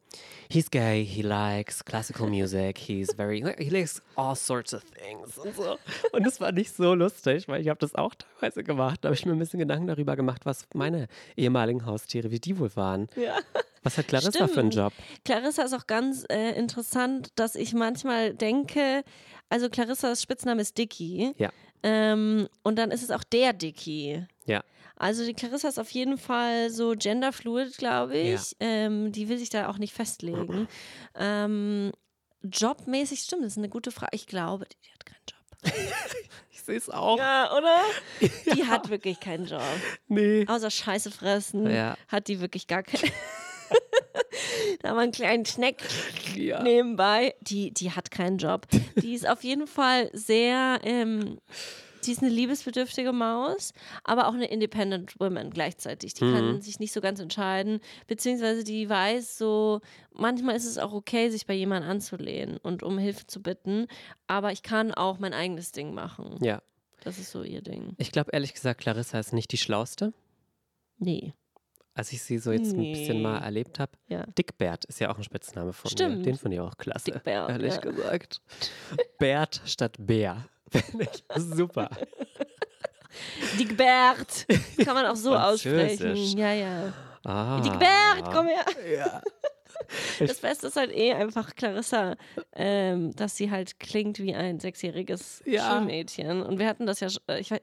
he's 0.52 0.70
gay, 0.70 1.04
he 1.04 1.22
likes 1.22 1.84
classical 1.84 2.28
music, 2.28 2.78
he's 2.78 3.14
very, 3.16 3.44
he 3.58 3.70
likes 3.70 4.02
all 4.16 4.36
sorts 4.36 4.74
of 4.74 4.84
things 4.92 5.38
und 5.38 5.56
so. 5.56 5.78
Und 6.12 6.26
das 6.26 6.40
war 6.40 6.52
nicht 6.52 6.76
so 6.76 6.94
lustig, 6.94 7.48
weil 7.48 7.62
ich 7.62 7.70
habe 7.70 7.80
das 7.80 7.96
auch 7.96 8.14
teilweise 8.16 8.64
gemacht. 8.64 9.00
Da 9.02 9.08
habe 9.08 9.16
ich 9.16 9.26
mir 9.26 9.32
ein 9.32 9.40
bisschen 9.40 9.60
Gedanken 9.60 9.88
darüber 9.88 10.16
gemacht, 10.16 10.46
was 10.46 10.68
meine 10.74 11.08
ehemaligen 11.36 11.86
Haustiere, 11.86 12.30
wie 12.32 12.40
die 12.40 12.60
wohl 12.60 12.76
waren. 12.76 13.08
Ja. 13.16 13.38
Was 13.82 13.98
hat 13.98 14.08
Clarissa 14.10 14.48
für 14.48 14.60
einen 14.60 14.72
Stimmt. 14.72 14.76
Job? 14.76 14.94
Clarissa 15.24 15.64
ist 15.64 15.74
auch 15.74 15.88
ganz 15.88 16.26
äh, 16.30 16.52
interessant, 16.52 17.30
dass 17.36 17.56
ich 17.56 17.74
manchmal 17.74 18.34
denke, 18.34 19.04
also 19.50 19.70
Clarissas 19.70 20.22
Spitzname 20.22 20.62
ist 20.62 20.78
Dicky. 20.78 21.34
Ja. 21.38 21.52
Ähm, 21.84 22.48
und 22.64 22.78
dann 22.78 22.92
ist 22.92 23.04
es 23.04 23.12
auch 23.12 23.24
der 23.24 23.54
Dicky. 23.54 24.26
Ja. 24.46 24.64
Also 24.98 25.26
die 25.26 25.34
Clarissa 25.34 25.70
ist 25.70 25.80
auf 25.80 25.90
jeden 25.92 26.18
Fall 26.18 26.70
so 26.72 26.94
genderfluid, 26.98 27.78
glaube 27.78 28.18
ich. 28.18 28.56
Ähm, 28.60 29.12
die 29.14 29.30
will 29.30 29.38
sich 29.38 29.50
da 29.50 29.70
auch 29.70 29.78
nicht 29.78 29.94
festlegen. 29.94 30.68
ähm, 31.16 31.92
jobmäßig 32.44 33.22
stimmt, 33.22 33.44
das 33.44 33.54
ist 33.54 33.58
eine 33.58 33.70
gute 33.70 33.92
Frage. 33.92 34.12
Ich 34.16 34.28
glaube, 34.28 34.66
die, 34.66 34.78
die 34.86 34.92
hat 34.94 35.06
keinen 35.06 35.26
Job. 35.28 35.84
Ich 36.52 36.64
sehe 36.64 36.78
es 36.78 36.90
auch. 36.90 37.18
Ja, 37.18 37.58
oder? 37.58 37.80
Die 38.54 38.66
hat 38.68 38.90
wirklich 38.90 39.20
keinen 39.20 39.46
Job. 39.48 39.62
Nee. 40.08 40.46
Außer 40.48 40.70
Scheiße 40.70 41.10
fressen 41.10 41.68
Ja. 41.68 41.98
hat 42.10 42.28
die 42.28 42.42
wirklich 42.42 42.68
gar 42.68 42.84
keinen. 42.84 43.12
da 44.82 44.94
mal 44.94 45.02
einen 45.02 45.12
kleinen 45.12 45.46
Schneck 45.46 45.84
Ja. 46.36 46.64
nebenbei. 46.64 47.36
Die, 47.42 47.72
die 47.72 47.92
hat 47.92 48.12
keinen 48.12 48.38
Job. 48.38 48.68
Die 49.02 49.14
ist 49.14 49.28
auf 49.28 49.44
jeden 49.44 49.68
Fall 49.68 50.10
sehr, 50.14 50.80
ähm, 50.84 51.40
die 52.06 52.12
ist 52.14 52.22
eine 52.22 52.32
liebesbedürftige 52.32 53.12
Maus, 53.12 53.74
aber 54.06 54.28
auch 54.30 54.34
eine 54.34 54.50
Independent 54.50 55.20
Woman 55.20 55.50
gleichzeitig. 55.50 56.14
Die 56.14 56.22
kann 56.22 56.62
sich 56.62 56.80
nicht 56.80 56.94
so 56.94 57.02
ganz 57.02 57.20
entscheiden, 57.20 57.82
beziehungsweise 58.08 58.64
die 58.64 58.90
weiß 58.90 59.38
so, 59.38 59.82
manchmal 60.14 60.56
ist 60.56 60.66
es 60.66 60.78
auch 60.78 60.94
okay, 60.94 61.30
sich 61.30 61.46
bei 61.46 61.54
jemandem 61.54 61.92
anzulehnen 61.92 62.58
und 62.58 62.84
um 62.84 62.98
Hilfe 62.98 63.28
zu 63.28 63.42
bitten, 63.42 63.88
aber 64.28 64.52
ich 64.54 64.64
kann 64.64 64.94
auch 64.94 65.20
mein 65.20 65.34
eigenes 65.34 65.72
Ding 65.74 65.94
machen. 65.94 66.38
Ja. 66.42 66.62
Das 67.02 67.18
ist 67.18 67.32
so 67.32 67.44
ihr 67.44 67.62
Ding. 67.62 67.96
Ich 67.98 68.12
glaube 68.12 68.32
ehrlich 68.34 68.54
gesagt, 68.54 68.82
Clarissa 68.82 69.20
ist 69.20 69.34
nicht 69.34 69.52
die 69.52 69.58
Schlauste. 69.58 70.14
Nee. 70.98 71.34
Als 72.00 72.14
ich 72.14 72.22
sie 72.24 72.38
so 72.38 72.54
jetzt 72.54 72.72
ein 72.74 72.80
bisschen 72.94 73.18
Nee. 73.18 73.24
mal 73.24 73.40
erlebt 73.40 73.78
habe. 73.78 73.92
Ja. 74.08 74.24
Dickbert 74.38 74.86
ist 74.86 75.02
ja 75.02 75.12
auch 75.12 75.18
ein 75.18 75.24
Spitzname 75.26 75.74
von 75.74 75.90
mir. 75.90 75.92
Stimmt. 75.92 76.26
Den 76.26 76.38
finde 76.38 76.56
ich 76.56 76.62
auch 76.62 76.78
klasse. 76.78 77.12
Dickbert, 77.12 77.50
Ehrlich 77.50 77.74
ja. 77.74 77.82
gesagt. 77.82 78.42
Bert 79.20 79.62
statt 79.66 79.96
Bär. 80.00 80.46
Finde 80.72 81.10
ich 81.12 81.24
super. 81.44 81.90
Digbert. 83.60 84.46
Das 84.48 84.86
kann 84.86 84.96
man 84.96 85.08
auch 85.08 85.16
so 85.18 85.36
aussprechen. 85.36 86.16
Ja, 86.38 86.54
ja. 86.54 86.94
Ah. 87.26 87.60
Digbert, 87.60 88.34
komm 88.34 88.48
her. 88.48 88.66
Ja. 88.98 89.22
Das 90.20 90.40
Beste 90.40 90.68
ist 90.68 90.76
halt 90.76 90.92
eh 90.96 91.14
einfach 91.14 91.56
Clarissa, 91.56 92.16
ähm, 92.56 93.16
dass 93.16 93.36
sie 93.36 93.52
halt 93.52 93.80
klingt 93.80 94.20
wie 94.20 94.36
ein 94.36 94.60
sechsjähriges 94.60 95.42
Ja. 95.46 95.70
Schulmädchen. 95.72 96.42
Und 96.44 96.60
wir 96.60 96.68
hatten 96.68 96.86
das 96.86 97.00
ja, 97.00 97.08
äh, 97.28 97.40
ich 97.40 97.52
weiß, 97.52 97.60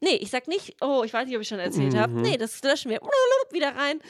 nee, 0.00 0.16
ich 0.16 0.30
sag 0.30 0.48
nicht, 0.48 0.76
oh, 0.80 1.02
ich 1.04 1.12
weiß 1.12 1.26
nicht, 1.26 1.36
ob 1.36 1.42
ich 1.42 1.48
schon 1.48 1.58
erzählt 1.58 1.94
habe. 1.96 2.12
Mhm. 2.12 2.22
Nee, 2.22 2.36
das 2.36 2.62
löschen 2.62 2.90
wir 2.90 3.00
wieder 3.52 3.74
rein. 3.76 4.00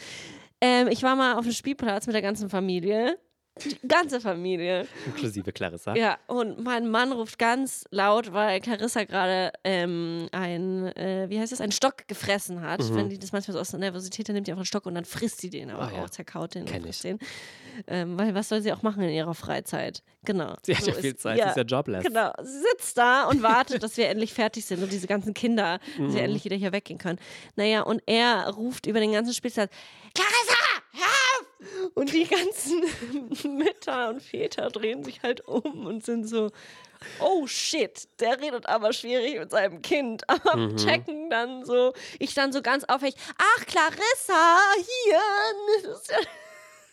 Ähm, 0.60 0.88
ich 0.88 1.02
war 1.02 1.16
mal 1.16 1.34
auf 1.34 1.44
dem 1.44 1.52
Spielplatz 1.52 2.06
mit 2.06 2.14
der 2.14 2.22
ganzen 2.22 2.48
Familie. 2.48 3.18
Die 3.64 3.88
ganze 3.88 4.20
Familie. 4.20 4.86
Inklusive 5.06 5.50
Clarissa. 5.52 5.94
Ja, 5.96 6.18
und 6.26 6.62
mein 6.62 6.88
Mann 6.90 7.10
ruft 7.12 7.38
ganz 7.38 7.84
laut, 7.90 8.32
weil 8.34 8.60
Clarissa 8.60 9.04
gerade 9.04 9.50
ähm, 9.64 10.28
ein, 10.32 10.86
äh, 10.96 11.26
wie 11.30 11.40
heißt 11.40 11.52
das, 11.52 11.60
einen 11.62 11.72
Stock 11.72 12.06
gefressen 12.06 12.60
hat. 12.60 12.80
Wenn 12.94 13.08
die 13.08 13.18
das 13.18 13.32
manchmal 13.32 13.54
so 13.54 13.60
aus 13.60 13.70
der 13.70 13.80
Nervosität, 13.80 14.28
dann 14.28 14.34
nimmt 14.34 14.46
die 14.46 14.52
einfach 14.52 14.60
einen 14.60 14.66
Stock 14.66 14.84
und 14.84 14.94
dann 14.94 15.06
frisst 15.06 15.40
sie 15.40 15.48
den 15.50 15.70
aber 15.70 15.86
Mhm. 15.86 15.92
Oh 15.92 15.96
ja. 15.96 16.04
auch, 16.04 16.10
zerkaut 16.10 16.54
den 16.54 16.64
Kenn 16.66 16.86
ich. 16.86 17.00
den. 17.00 17.18
Ähm, 17.86 18.18
weil 18.18 18.34
was 18.34 18.48
soll 18.48 18.60
sie 18.62 18.72
auch 18.72 18.82
machen 18.82 19.02
in 19.02 19.10
ihrer 19.10 19.34
Freizeit? 19.34 20.02
Genau. 20.24 20.56
Sie 20.62 20.74
hat 20.76 20.82
So 20.84 20.90
ja 20.90 20.96
viel 20.96 21.16
Zeit, 21.16 21.40
sie 21.40 21.48
ist 21.48 21.56
ja 21.56 21.62
jobless. 21.62 22.04
Genau, 22.04 22.32
sie 22.42 22.60
sitzt 22.72 22.98
da 22.98 23.24
und 23.24 23.42
wartet, 23.42 23.82
dass 23.82 23.96
wir 23.96 24.08
endlich 24.08 24.32
fertig 24.34 24.64
sind 24.66 24.82
und 24.82 24.90
diese 24.92 25.06
ganzen 25.06 25.34
Kinder, 25.34 25.78
dass 25.78 25.98
Mhm. 25.98 26.14
wir 26.14 26.22
endlich 26.22 26.44
wieder 26.44 26.56
hier 26.56 26.72
weggehen 26.72 26.98
können. 26.98 27.18
Naja, 27.54 27.82
und 27.82 28.02
er 28.06 28.48
ruft 28.50 28.86
über 28.86 29.00
den 29.00 29.12
ganzen 29.12 29.32
Spielplatz, 29.34 29.70
Clarissa! 30.14 30.65
Und 31.94 32.12
die 32.12 32.26
ganzen 32.26 32.82
Mütter 33.56 34.10
und 34.10 34.22
Väter 34.22 34.68
drehen 34.70 35.04
sich 35.04 35.22
halt 35.22 35.46
um 35.46 35.86
und 35.86 36.04
sind 36.04 36.28
so, 36.28 36.50
oh 37.20 37.46
shit, 37.46 38.08
der 38.20 38.40
redet 38.40 38.66
aber 38.66 38.92
schwierig 38.92 39.38
mit 39.38 39.50
seinem 39.50 39.82
Kind. 39.82 40.22
Aber 40.28 40.56
Mhm. 40.56 40.76
checken 40.76 41.30
dann 41.30 41.64
so, 41.64 41.92
ich 42.18 42.34
dann 42.34 42.52
so 42.52 42.62
ganz 42.62 42.84
aufrecht, 42.84 43.18
ach 43.38 43.66
Clarissa, 43.66 44.58
hier. 44.76 45.90
Ja 46.12 46.18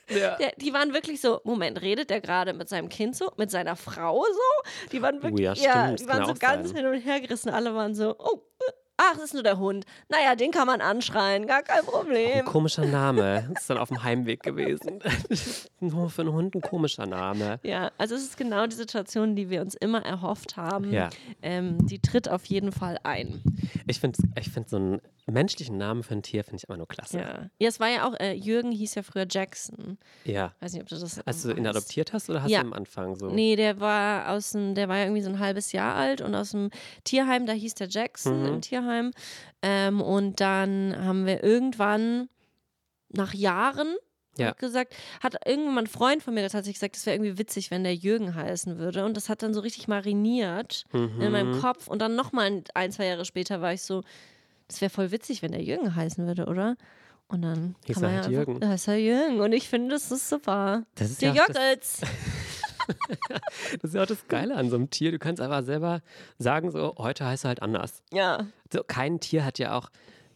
Ja. 0.10 0.36
der, 0.36 0.52
die 0.58 0.74
waren 0.74 0.94
wirklich 0.94 1.22
so, 1.22 1.40
Moment, 1.46 1.82
redet 1.82 2.10
der 2.10 2.20
gerade 2.20 2.54
mit 2.54 2.68
seinem 2.68 2.90
Kind 2.90 3.16
so, 3.16 3.32
mit 3.38 3.50
seiner 3.50 3.78
Frau 3.78 4.22
so? 4.26 4.70
Die 4.92 5.02
waren 5.02 5.24
wirklich, 5.24 5.48
Oh 5.48 5.54
ja, 5.54 5.86
stimmt, 5.86 6.00
die 6.02 6.08
waren 6.08 6.26
so 6.26 6.34
ganz 6.36 6.68
sein. 6.70 6.78
hin 6.78 6.86
und 6.88 7.00
her 7.00 7.22
gerissen. 7.22 7.50
Alle 7.50 7.74
waren 7.74 7.96
so, 7.96 8.14
oh, 8.20 8.42
äh, 8.68 8.72
ach, 8.98 9.14
das 9.16 9.26
ist 9.26 9.34
nur 9.34 9.44
der 9.44 9.58
Hund. 9.60 9.86
Naja, 10.10 10.36
den 10.36 10.52
kann 10.52 10.68
man 10.68 10.82
anschreien, 10.82 11.48
gar 11.48 11.64
kein 11.64 11.80
Ein 11.80 11.86
Problem. 11.86 12.46
komischer 12.46 12.86
Name. 12.86 13.50
Ist 13.56 13.70
dann 13.70 13.78
auf 13.78 13.90
dem 13.90 14.04
Heimweg 14.04 14.42
gewesen. 14.44 15.00
Nur 15.80 16.10
für 16.10 16.22
einen 16.22 16.32
Hund 16.34 16.56
ein 16.56 16.62
komischer 16.62 17.06
Name. 17.06 17.60
Ja, 17.64 17.92
also 17.98 18.16
es 18.16 18.24
ist 18.24 18.38
genau 18.38 18.66
die 18.68 18.76
Situation, 18.76 19.36
die 19.36 19.50
wir 19.50 19.62
uns 19.62 19.76
immer 19.76 20.06
erhofft 20.06 20.56
haben. 20.56 20.92
Ja. 20.94 21.10
Ähm, 21.42 21.86
die 21.88 22.00
tritt 22.00 22.30
auf 22.30 22.46
jeden 22.46 22.72
Fall 22.72 22.98
ein. 23.04 23.42
Ich 23.88 24.00
finde 24.00 24.18
ich 24.40 24.50
find 24.50 24.70
so 24.70 24.78
einen 24.78 25.02
menschlichen 25.26 25.78
Namen 25.78 26.04
für 26.04 26.14
ein 26.16 26.22
Tier 26.24 26.44
finde 26.44 26.58
ich 26.58 26.70
immer 26.70 26.78
nur 26.78 26.88
klasse. 26.88 27.18
Ja. 27.20 27.50
ja, 27.60 27.68
es 27.70 27.80
war 27.80 27.90
ja 27.90 28.08
auch, 28.08 28.14
äh, 28.20 28.34
Jürgen 28.34 28.72
hieß 28.72 28.96
ja 28.96 29.04
früher 29.04 29.26
Jackson. 29.30 29.98
Ja. 30.26 30.54
Weiß 30.62 30.74
nicht, 30.74 30.82
ob 30.82 30.88
du 30.90 30.96
das 30.98 31.20
Als 31.26 31.44
du 31.44 31.52
ihn 31.52 31.66
adoptiert 31.68 32.14
hast 32.14 32.30
oder 32.30 32.44
hast 32.44 32.50
Ja. 32.52 32.62
du 32.62 32.68
am 32.68 32.74
Anfang 32.74 33.16
so? 33.16 33.28
Nee, 33.30 33.56
der 33.58 33.80
war 33.80 34.30
aus 34.32 34.52
dem, 34.52 34.76
der 34.76 34.88
war 34.90 34.98
ja 34.98 35.04
irgendwie 35.04 35.22
so 35.22 35.30
ein 35.30 35.40
halbes 35.40 35.72
Jahr 35.74 35.96
alt 35.96 36.22
und 36.22 36.34
aus 36.36 36.52
dem 36.52 36.70
Tierheim, 37.04 37.46
da 37.46 37.54
hieß 37.54 37.76
der 37.76 37.88
Jackson 37.90 38.42
Mhm. 38.42 38.46
im 38.48 38.62
Tierheim. 38.62 38.83
Ähm, 39.62 40.02
und 40.02 40.40
dann 40.42 40.96
haben 40.98 41.26
wir 41.26 41.44
irgendwann 41.44 42.30
nach 43.10 43.34
Jahren 43.34 43.96
Ja. 44.38 44.48
hat 44.48 44.58
gesagt, 44.58 44.96
hat 45.22 45.36
irgendwann 45.48 45.84
ein 45.84 45.88
Freund 45.88 46.24
von 46.24 46.34
mir 46.34 46.42
tatsächlich 46.44 46.76
gesagt, 46.76 46.96
es 46.98 47.06
wäre 47.06 47.16
irgendwie 47.18 47.38
witzig, 47.38 47.70
wenn 47.70 47.84
der 47.84 47.94
Jürgen 47.96 48.34
heißen 48.34 48.80
würde. 48.80 49.06
Und 49.06 49.16
das 49.16 49.30
hat 49.30 49.44
dann 49.44 49.54
so 49.54 49.60
richtig 49.60 49.88
mariniert 49.88 50.86
in 50.92 51.18
Mhm. 51.18 51.32
meinem 51.32 51.52
Kopf. 51.62 51.88
Und 51.88 52.00
dann 52.02 52.16
nochmal 52.16 52.64
ein, 52.74 52.92
zwei 52.92 53.06
Jahre 53.06 53.26
später 53.26 53.62
war 53.62 53.74
ich 53.74 53.84
so, 53.84 54.02
das 54.68 54.82
wäre 54.82 54.90
voll 54.90 55.12
witzig, 55.12 55.42
wenn 55.44 55.52
der 55.52 55.62
Jürgen 55.62 55.96
heißen 55.96 56.26
würde, 56.26 56.48
oder? 56.48 56.76
Und 57.28 57.44
dann 57.44 57.76
Hieß 57.86 57.98
er 57.98 58.10
ja 58.10 58.16
halt 58.16 58.26
einfach, 58.26 58.32
Jürgen. 58.32 58.60
Da 58.60 58.70
heißt 58.70 58.88
er 58.88 58.98
Jürgen. 58.98 59.40
Und 59.40 59.54
ich 59.54 59.70
finde, 59.70 59.90
das 59.94 60.12
ist 60.12 60.28
super. 60.30 60.84
Das 60.96 61.12
ist, 61.12 61.22
Der 61.22 61.34
ja 61.34 61.46
Jockels. 61.46 62.02
das 63.82 63.84
ist 63.84 63.96
ja 63.96 64.04
auch 64.04 64.08
das 64.08 64.28
Geile 64.28 64.56
an 64.56 64.70
so 64.70 64.76
einem 64.76 64.90
Tier. 64.90 65.12
Du 65.12 65.20
kannst 65.20 65.42
einfach 65.42 65.64
selber 65.64 66.02
sagen, 66.38 66.72
so, 66.72 66.96
heute 66.98 67.26
heißt 67.26 67.46
er 67.46 67.50
halt 67.50 67.62
anders. 67.62 68.02
Ja. 68.12 68.48
So, 68.72 68.84
kein 68.84 69.20
Tier 69.20 69.46
hat 69.46 69.60
ja 69.60 69.78
auch 69.78 69.90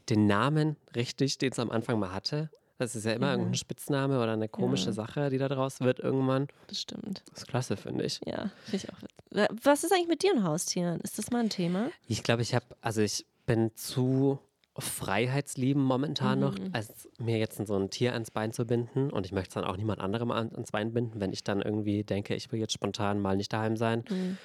den 0.10 0.26
Namen 0.28 0.78
richtig, 0.96 1.38
den 1.38 1.52
es 1.52 1.60
am 1.60 1.70
Anfang 1.72 2.00
mal 2.00 2.14
hatte. 2.14 2.50
Das 2.80 2.96
ist 2.96 3.06
ja 3.06 3.14
immer 3.14 3.28
Ja. 3.28 3.32
irgendein 3.34 3.56
Spitzname 3.56 4.22
oder 4.22 4.34
eine 4.34 4.48
komische 4.48 4.88
Ja. 4.88 4.92
Sache, 4.94 5.30
die 5.32 5.38
da 5.40 5.48
draus 5.50 5.80
wird 5.82 6.00
irgendwann. 6.00 6.48
Das 6.68 6.80
stimmt. 6.82 7.24
Das 7.32 7.40
ist 7.40 7.48
klasse, 7.48 7.76
finde 7.76 8.06
ich. 8.06 8.22
Ja, 8.26 8.52
finde 8.66 8.76
ich 8.76 8.90
auch. 8.92 9.36
Äh, 9.38 9.48
Was 9.64 9.84
ist 9.84 9.92
eigentlich 9.92 10.08
mit 10.08 10.22
dir 10.24 10.34
und 10.34 10.44
Haustieren? 10.44 11.00
Ist 11.02 11.18
das 11.18 11.32
mal 11.32 11.40
ein 11.40 11.50
Thema? 11.50 11.90
Ich 12.08 12.22
glaube, 12.24 12.44
ich 12.44 12.54
habe, 12.54 12.66
also 12.82 13.02
ich 13.02 13.26
bin 13.48 13.72
zu 13.76 14.38
freiheitslieben 14.80 15.82
momentan 15.84 16.40
noch, 16.40 16.58
Mhm. 16.58 16.70
als 16.74 17.08
mir 17.20 17.38
jetzt 17.38 17.58
so 17.66 17.76
ein 17.76 17.90
Tier 17.90 18.14
ans 18.14 18.32
Bein 18.32 18.54
zu 18.54 18.66
binden. 18.66 19.10
Und 19.12 19.26
ich 19.26 19.32
möchte 19.32 19.50
es 19.50 19.54
dann 19.56 19.64
auch 19.64 19.78
niemand 19.78 20.00
anderem 20.00 20.32
an, 20.32 20.52
ans 20.54 20.72
Bein 20.72 20.94
binden, 20.94 21.20
wenn 21.20 21.34
ich 21.34 21.44
dann 21.44 21.62
irgendwie 21.62 22.04
denke, 22.04 22.36
ich 22.36 22.52
will 22.52 22.60
jetzt 22.60 22.74
spontan 22.74 23.20
mal 23.20 23.36
nicht 23.38 23.52
daheim 23.54 23.78
sein. 23.78 24.04
Mhm. 24.10 24.38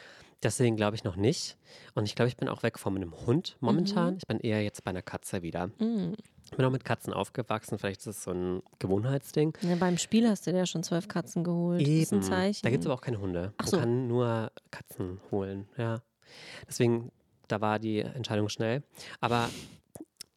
Deswegen 0.42 0.74
glaube 0.76 0.96
ich 0.96 1.04
noch 1.04 1.14
nicht. 1.14 1.56
Und 1.94 2.04
ich 2.04 2.16
glaube, 2.16 2.28
ich 2.28 2.36
bin 2.36 2.48
auch 2.48 2.64
weg 2.64 2.76
von 2.78 2.96
einem 2.96 3.14
Hund 3.26 3.56
momentan. 3.60 4.16
Ich 4.18 4.26
bin 4.26 4.40
eher 4.40 4.60
jetzt 4.64 4.82
bei 4.82 4.90
einer 4.90 5.02
Katze 5.02 5.42
wieder. 5.42 5.68
Mhm. 5.78 6.14
Ich 6.44 6.50
bin 6.56 6.66
auch 6.66 6.70
mit 6.72 6.84
Katzen 6.84 7.12
aufgewachsen. 7.12 7.78
Vielleicht 7.78 8.00
ist 8.00 8.06
es 8.08 8.22
so 8.24 8.32
ein 8.32 8.60
Gewohnheitsding. 8.80 9.56
Ja, 9.62 9.76
beim 9.76 9.98
Spiel 9.98 10.28
hast 10.28 10.46
du 10.46 10.50
dir 10.50 10.58
ja 10.58 10.66
schon 10.66 10.82
zwölf 10.82 11.06
Katzen 11.06 11.44
geholt. 11.44 11.80
Das 11.80 11.88
ist 11.88 12.12
ein 12.12 12.22
Zeichen. 12.22 12.60
Da 12.64 12.70
gibt 12.70 12.80
es 12.82 12.86
aber 12.86 12.94
auch 12.96 13.00
keine 13.00 13.20
Hunde. 13.20 13.52
Ach 13.58 13.64
Man 13.66 13.70
so. 13.70 13.78
kann 13.78 14.08
nur 14.08 14.50
Katzen 14.72 15.20
holen, 15.30 15.68
ja. 15.78 16.02
Deswegen, 16.66 17.12
da 17.46 17.60
war 17.60 17.78
die 17.78 18.00
Entscheidung 18.00 18.48
schnell. 18.48 18.82
Aber 19.20 19.48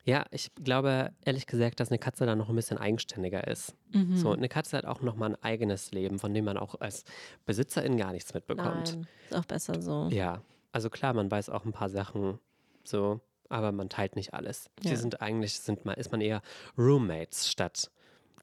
ja, 0.06 0.26
ich 0.32 0.54
glaube 0.56 1.12
ehrlich 1.26 1.48
gesagt, 1.48 1.80
dass 1.80 1.90
eine 1.90 1.98
Katze 2.00 2.26
dann 2.26 2.38
noch 2.38 2.48
ein 2.50 2.56
bisschen 2.56 2.78
eigenständiger 2.78 3.48
ist. 3.48 3.76
Mhm. 3.92 4.16
So, 4.16 4.32
eine 4.32 4.48
Katze 4.48 4.78
hat 4.78 4.86
auch 4.86 5.02
nochmal 5.02 5.32
ein 5.32 5.44
eigenes 5.44 5.92
Leben, 5.92 6.20
von 6.20 6.34
dem 6.34 6.46
man 6.46 6.58
auch 6.58 6.76
als 6.80 7.04
Besitzerin 7.46 7.98
gar 7.98 8.12
nichts 8.12 8.34
mitbekommt. 8.34 8.94
Nein, 8.96 9.08
ist 9.30 9.36
auch 9.36 9.46
besser 9.46 9.82
so. 9.82 10.08
Ja, 10.12 10.42
also 10.72 10.90
klar, 10.90 11.14
man 11.14 11.30
weiß 11.32 11.50
auch 11.50 11.66
ein 11.66 11.72
paar 11.74 11.90
Sachen 11.90 12.38
so, 12.84 13.20
aber 13.50 13.72
man 13.72 13.90
teilt 13.90 14.16
nicht 14.16 14.34
alles. 14.34 14.70
Sie 14.82 14.90
Ja. 14.90 14.96
sind 14.96 15.22
eigentlich, 15.22 15.60
sind 15.60 15.86
man, 15.86 15.96
ist 15.96 16.12
man 16.12 16.22
eher 16.22 16.42
Roommates 16.78 17.50
statt 17.50 17.90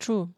True. 0.00 0.28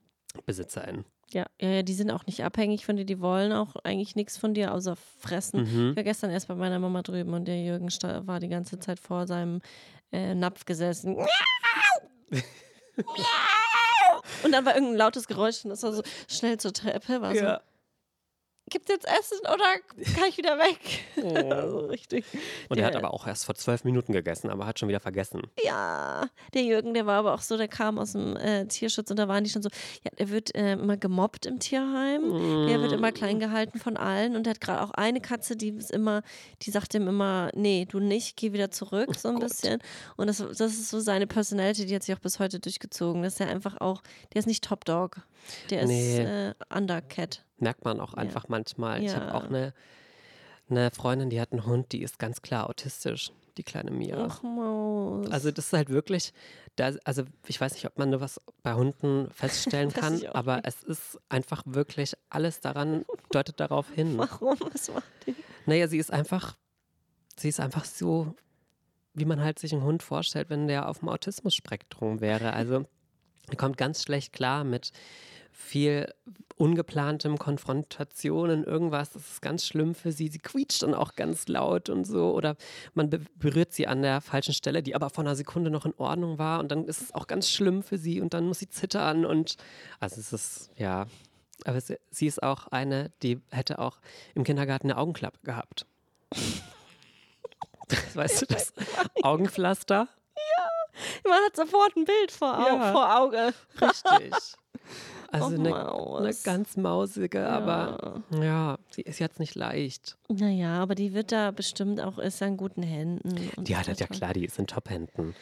BesitzerInnen. 0.47 1.05
Ja, 1.33 1.47
ja, 1.61 1.69
ja, 1.71 1.83
die 1.83 1.95
sind 1.95 2.11
auch 2.11 2.27
nicht 2.27 2.45
abhängig 2.45 2.85
von 2.85 2.97
dir, 2.97 3.05
die 3.05 3.19
wollen 3.21 3.53
auch 3.53 3.75
eigentlich 3.83 4.15
nichts 4.15 4.37
von 4.37 4.55
dir, 4.55 4.73
außer 4.75 4.95
fressen. 4.95 5.63
Mhm. 5.63 5.91
Ich 5.91 5.97
war 5.97 6.03
gestern 6.05 6.31
erst 6.31 6.49
bei 6.49 6.55
meiner 6.55 6.79
Mama 6.79 7.03
drüben 7.03 7.33
und 7.33 7.47
der 7.47 7.61
Jürgen 7.63 7.89
war 8.27 8.39
die 8.41 8.49
ganze 8.49 8.79
Zeit 8.79 9.01
vor 9.01 9.27
seinem 9.27 9.61
äh, 10.15 10.35
Napf 10.35 10.65
gesessen. 10.65 11.17
und 14.45 14.53
dann 14.53 14.65
war 14.65 14.75
irgendein 14.75 14.97
lautes 14.97 15.27
Geräusch 15.27 15.65
und 15.65 15.73
ist 15.73 15.83
er 15.83 15.93
so 15.93 16.03
schnell 16.29 16.59
zur 16.59 16.73
Treppe, 16.73 17.21
war 17.21 17.35
so, 17.35 17.57
gibt's 18.71 18.89
jetzt 18.89 19.07
Essen 19.07 19.39
oder 19.41 19.65
kann 20.17 20.29
ich 20.29 20.37
wieder 20.39 20.59
weg? 20.59 20.79
so 21.71 21.79
richtig. 21.87 22.25
Und 22.69 22.79
er 22.79 22.87
hat 22.87 22.95
Der- 22.95 23.01
aber 23.05 23.13
auch 23.15 23.27
erst 23.27 23.45
vor 23.45 23.55
zwölf 23.55 23.85
Minuten 23.85 24.13
gegessen, 24.13 24.51
aber 24.51 24.67
hat 24.67 24.79
schon 24.79 24.89
wieder 24.89 25.01
vergessen. 25.01 25.43
Ja, 25.65 26.29
der 26.55 26.63
Jürgen, 26.63 26.95
der 26.95 27.07
war 27.07 27.19
aber 27.19 27.35
auch 27.35 27.41
so, 27.43 27.57
der 27.57 27.69
kam 27.69 27.99
aus 27.99 28.13
dem 28.13 28.37
äh, 28.37 28.67
Tierschutz 28.67 29.11
und 29.11 29.19
da 29.19 29.29
waren 29.29 29.45
die 29.45 29.51
schon 29.51 29.63
so, 29.63 29.69
ja, 30.03 30.11
der 30.19 30.31
wird 30.31 30.55
äh, 30.55 30.73
immer 30.73 30.97
gemobbt 30.97 31.47
im 31.47 31.59
Tierheim, 31.59 32.23
der 32.69 32.81
wird 32.81 32.93
immer 32.93 33.13
klein 33.13 33.39
gehalten 33.39 33.79
von 33.79 33.97
allen 33.97 34.35
und 34.37 34.45
der 34.47 34.53
hat 34.53 34.61
gerade 34.61 34.83
auch 34.83 34.91
eine 34.93 35.21
Katze, 35.21 35.57
die 35.57 35.69
ist 35.71 35.91
immer, 35.91 36.23
die 36.63 36.71
sagt 36.71 36.95
ihm 36.95 37.07
immer, 37.07 37.51
nee, 37.55 37.87
du 37.89 38.01
nicht, 38.01 38.37
geh 38.37 38.53
wieder 38.53 38.71
zurück, 38.71 39.15
so 39.17 39.29
ein 39.29 39.35
Gott. 39.35 39.45
bisschen. 39.49 39.81
Und 40.17 40.27
das, 40.27 40.39
das 40.39 40.73
ist 40.73 40.91
so 40.91 41.01
seine 41.01 41.27
Personality, 41.27 41.87
die 41.87 41.95
hat 41.95 42.03
sich 42.03 42.15
auch 42.15 42.21
bis 42.21 42.39
heute 42.39 42.61
durchgezogen. 42.61 43.23
Das 43.23 43.35
ist 43.35 43.39
ja 43.41 43.47
einfach 43.47 43.81
auch, 43.81 44.03
der 44.33 44.41
ist 44.41 44.47
nicht 44.47 44.65
Top 44.65 44.85
Dog, 44.85 45.19
der 45.71 45.85
Nee. 45.87 46.13
ist 46.15 46.19
äh, 46.19 46.55
Undercat. 46.75 47.44
Merkt 47.59 47.85
man 47.85 48.01
auch 48.01 48.15
einfach 48.15 48.49
manchmal. 48.49 49.03
Ich 49.03 49.15
habe 49.15 49.27
Ja. 49.27 49.35
auch 49.35 49.45
eine, 49.45 49.73
eine 50.69 50.91
Freundin, 50.91 51.31
die 51.31 51.41
hat 51.41 51.53
einen 51.53 51.67
Hund, 51.67 51.93
die 51.93 52.03
ist 52.03 52.19
ganz 52.19 52.43
klar 52.43 52.69
autistisch, 52.69 53.31
die 53.57 53.63
kleine 53.63 53.91
Mia. 53.91 54.27
Ach, 54.29 54.43
Maus. 54.43 55.31
Also 55.31 55.51
das 55.51 55.67
ist 55.67 55.73
halt 55.73 55.89
wirklich, 55.91 56.33
da, 56.77 56.93
also 57.05 57.23
ich 57.47 57.61
weiß 57.61 57.75
nicht, 57.75 57.87
ob 57.87 57.99
man 57.99 58.11
nur 58.11 58.21
was 58.21 58.41
bei 58.63 58.75
Hunden 58.75 59.31
feststellen 59.31 59.93
kann, 59.93 60.21
aber 60.33 60.57
nicht. 60.57 60.67
es 60.67 60.83
ist 60.83 61.19
einfach 61.29 61.63
wirklich, 61.67 62.15
alles 62.31 62.61
daran 62.61 63.05
deutet 63.31 63.61
darauf 63.61 63.89
hin. 63.91 64.19
Warum? 64.19 64.57
Was 64.73 64.91
macht 64.93 65.05
die? 65.27 65.35
Naja, 65.67 65.87
sie 65.87 65.99
ist 65.99 66.13
einfach, 66.13 66.57
sie 67.37 67.49
ist 67.49 67.61
einfach 67.61 67.85
so, 67.85 68.35
wie 69.15 69.25
man 69.25 69.41
halt 69.41 69.61
sich 69.61 69.73
einen 69.73 69.85
Hund 69.85 70.03
vorstellt, 70.03 70.51
wenn 70.51 70.67
der 70.67 70.89
auf 70.89 70.99
dem 70.99 71.09
Autismus-Spektrum 71.09 72.21
wäre. 72.21 72.53
Also 72.53 72.85
er 73.49 73.57
kommt 73.57 73.77
ganz 73.77 74.03
schlecht 74.03 74.33
klar 74.33 74.65
mit 74.65 74.91
viel 75.57 76.13
ungeplantem 76.57 77.39
Konfrontationen, 77.39 78.65
irgendwas. 78.65 79.11
Das 79.11 79.23
ist 79.29 79.41
ganz 79.43 79.65
schlimm 79.67 79.95
für 79.95 80.13
sie. 80.13 80.29
Sie 80.29 80.39
quietscht 80.39 80.83
dann 80.83 80.95
auch 80.95 81.15
ganz 81.15 81.49
laut 81.49 81.89
und 81.89 82.05
so. 82.05 82.33
Oder 82.35 82.57
man 82.95 83.09
be 83.09 83.21
berührt 83.37 83.73
sie 83.73 83.87
an 83.87 84.03
der 84.03 84.21
falschen 84.21 84.53
Stelle, 84.53 84.83
die 84.83 84.95
aber 84.95 85.11
vor 85.11 85.25
einer 85.25 85.37
Sekunde 85.37 85.71
noch 85.71 85.87
in 85.87 85.95
Ordnung 85.97 86.39
war. 86.39 86.61
Und 86.61 86.71
dann 86.71 86.85
ist 86.87 87.01
es 87.01 87.15
auch 87.15 87.27
ganz 87.27 87.49
schlimm 87.51 87.83
für 87.83 87.99
sie 87.99 88.21
und 88.21 88.35
dann 88.35 88.47
muss 88.47 88.59
sie 88.59 88.69
zittern. 88.69 89.25
Und 89.25 89.57
also 90.01 90.21
es 90.21 90.33
ist, 90.33 90.71
ja. 90.77 91.07
Aber 91.65 91.81
sie, 91.81 91.99
sie 92.11 92.27
ist 92.27 92.43
auch 92.43 92.67
eine, 92.69 93.13
die 93.23 93.41
hätte 93.51 93.79
auch 93.79 93.99
im 94.35 94.45
Kindergarten 94.45 94.91
eine 94.91 94.99
Augenklappe 95.01 95.39
gehabt. 95.45 95.87
weißt 98.15 98.43
du 98.43 98.47
das? 98.47 98.73
Augenpflaster? 99.23 100.09
Man 101.25 101.39
hat 101.45 101.57
sofort 101.57 101.97
ein 101.97 102.05
Bild 102.05 102.31
vor, 102.31 102.57
Au 102.59 102.67
Ja. 102.77 102.93
vor 102.93 103.19
Auge. 103.19 103.55
Richtig. 103.81 104.33
Also 105.31 105.49
Och, 105.49 105.53
eine, 105.55 106.19
eine 106.19 106.35
ganz 106.45 106.77
mausige, 106.77 107.49
aber 107.49 108.23
ja, 108.41 108.79
sie 108.91 109.03
ist 109.03 109.19
jetzt 109.19 109.41
nicht 109.41 109.57
leicht. 109.57 110.17
Naja, 110.29 110.81
aber 110.81 110.95
die 110.95 111.13
wird 111.13 111.33
da 111.33 111.51
bestimmt 111.51 112.01
auch, 112.01 112.19
ist 112.19 112.41
ja 112.41 112.47
in 112.47 112.57
guten 112.57 112.85
Händen. 112.85 113.51
und 113.57 113.67
Die 113.67 113.77
hat 113.77 113.87
so 113.87 113.89
halt 113.89 114.01
ja 114.01 114.07
klar, 114.07 114.33
die 114.33 114.45
ist 114.45 114.59
in 114.61 114.69
Top-Händen. 114.69 115.35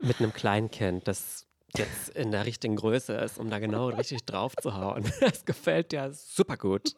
Mit 0.00 0.20
einem 0.20 0.32
Kleinkind, 0.32 1.08
das 1.08 1.46
jetzt 1.76 2.10
in 2.10 2.30
der 2.32 2.46
richtigen 2.46 2.76
Größe 2.76 3.14
ist, 3.14 3.38
um 3.38 3.50
da 3.50 3.58
genau 3.58 3.88
richtig 3.88 4.24
drauf 4.24 4.54
zu 4.56 4.74
hauen. 4.76 5.04
Das 5.20 5.44
gefällt 5.44 5.92
ja 5.92 6.10
super 6.12 6.56
gut. 6.56 6.94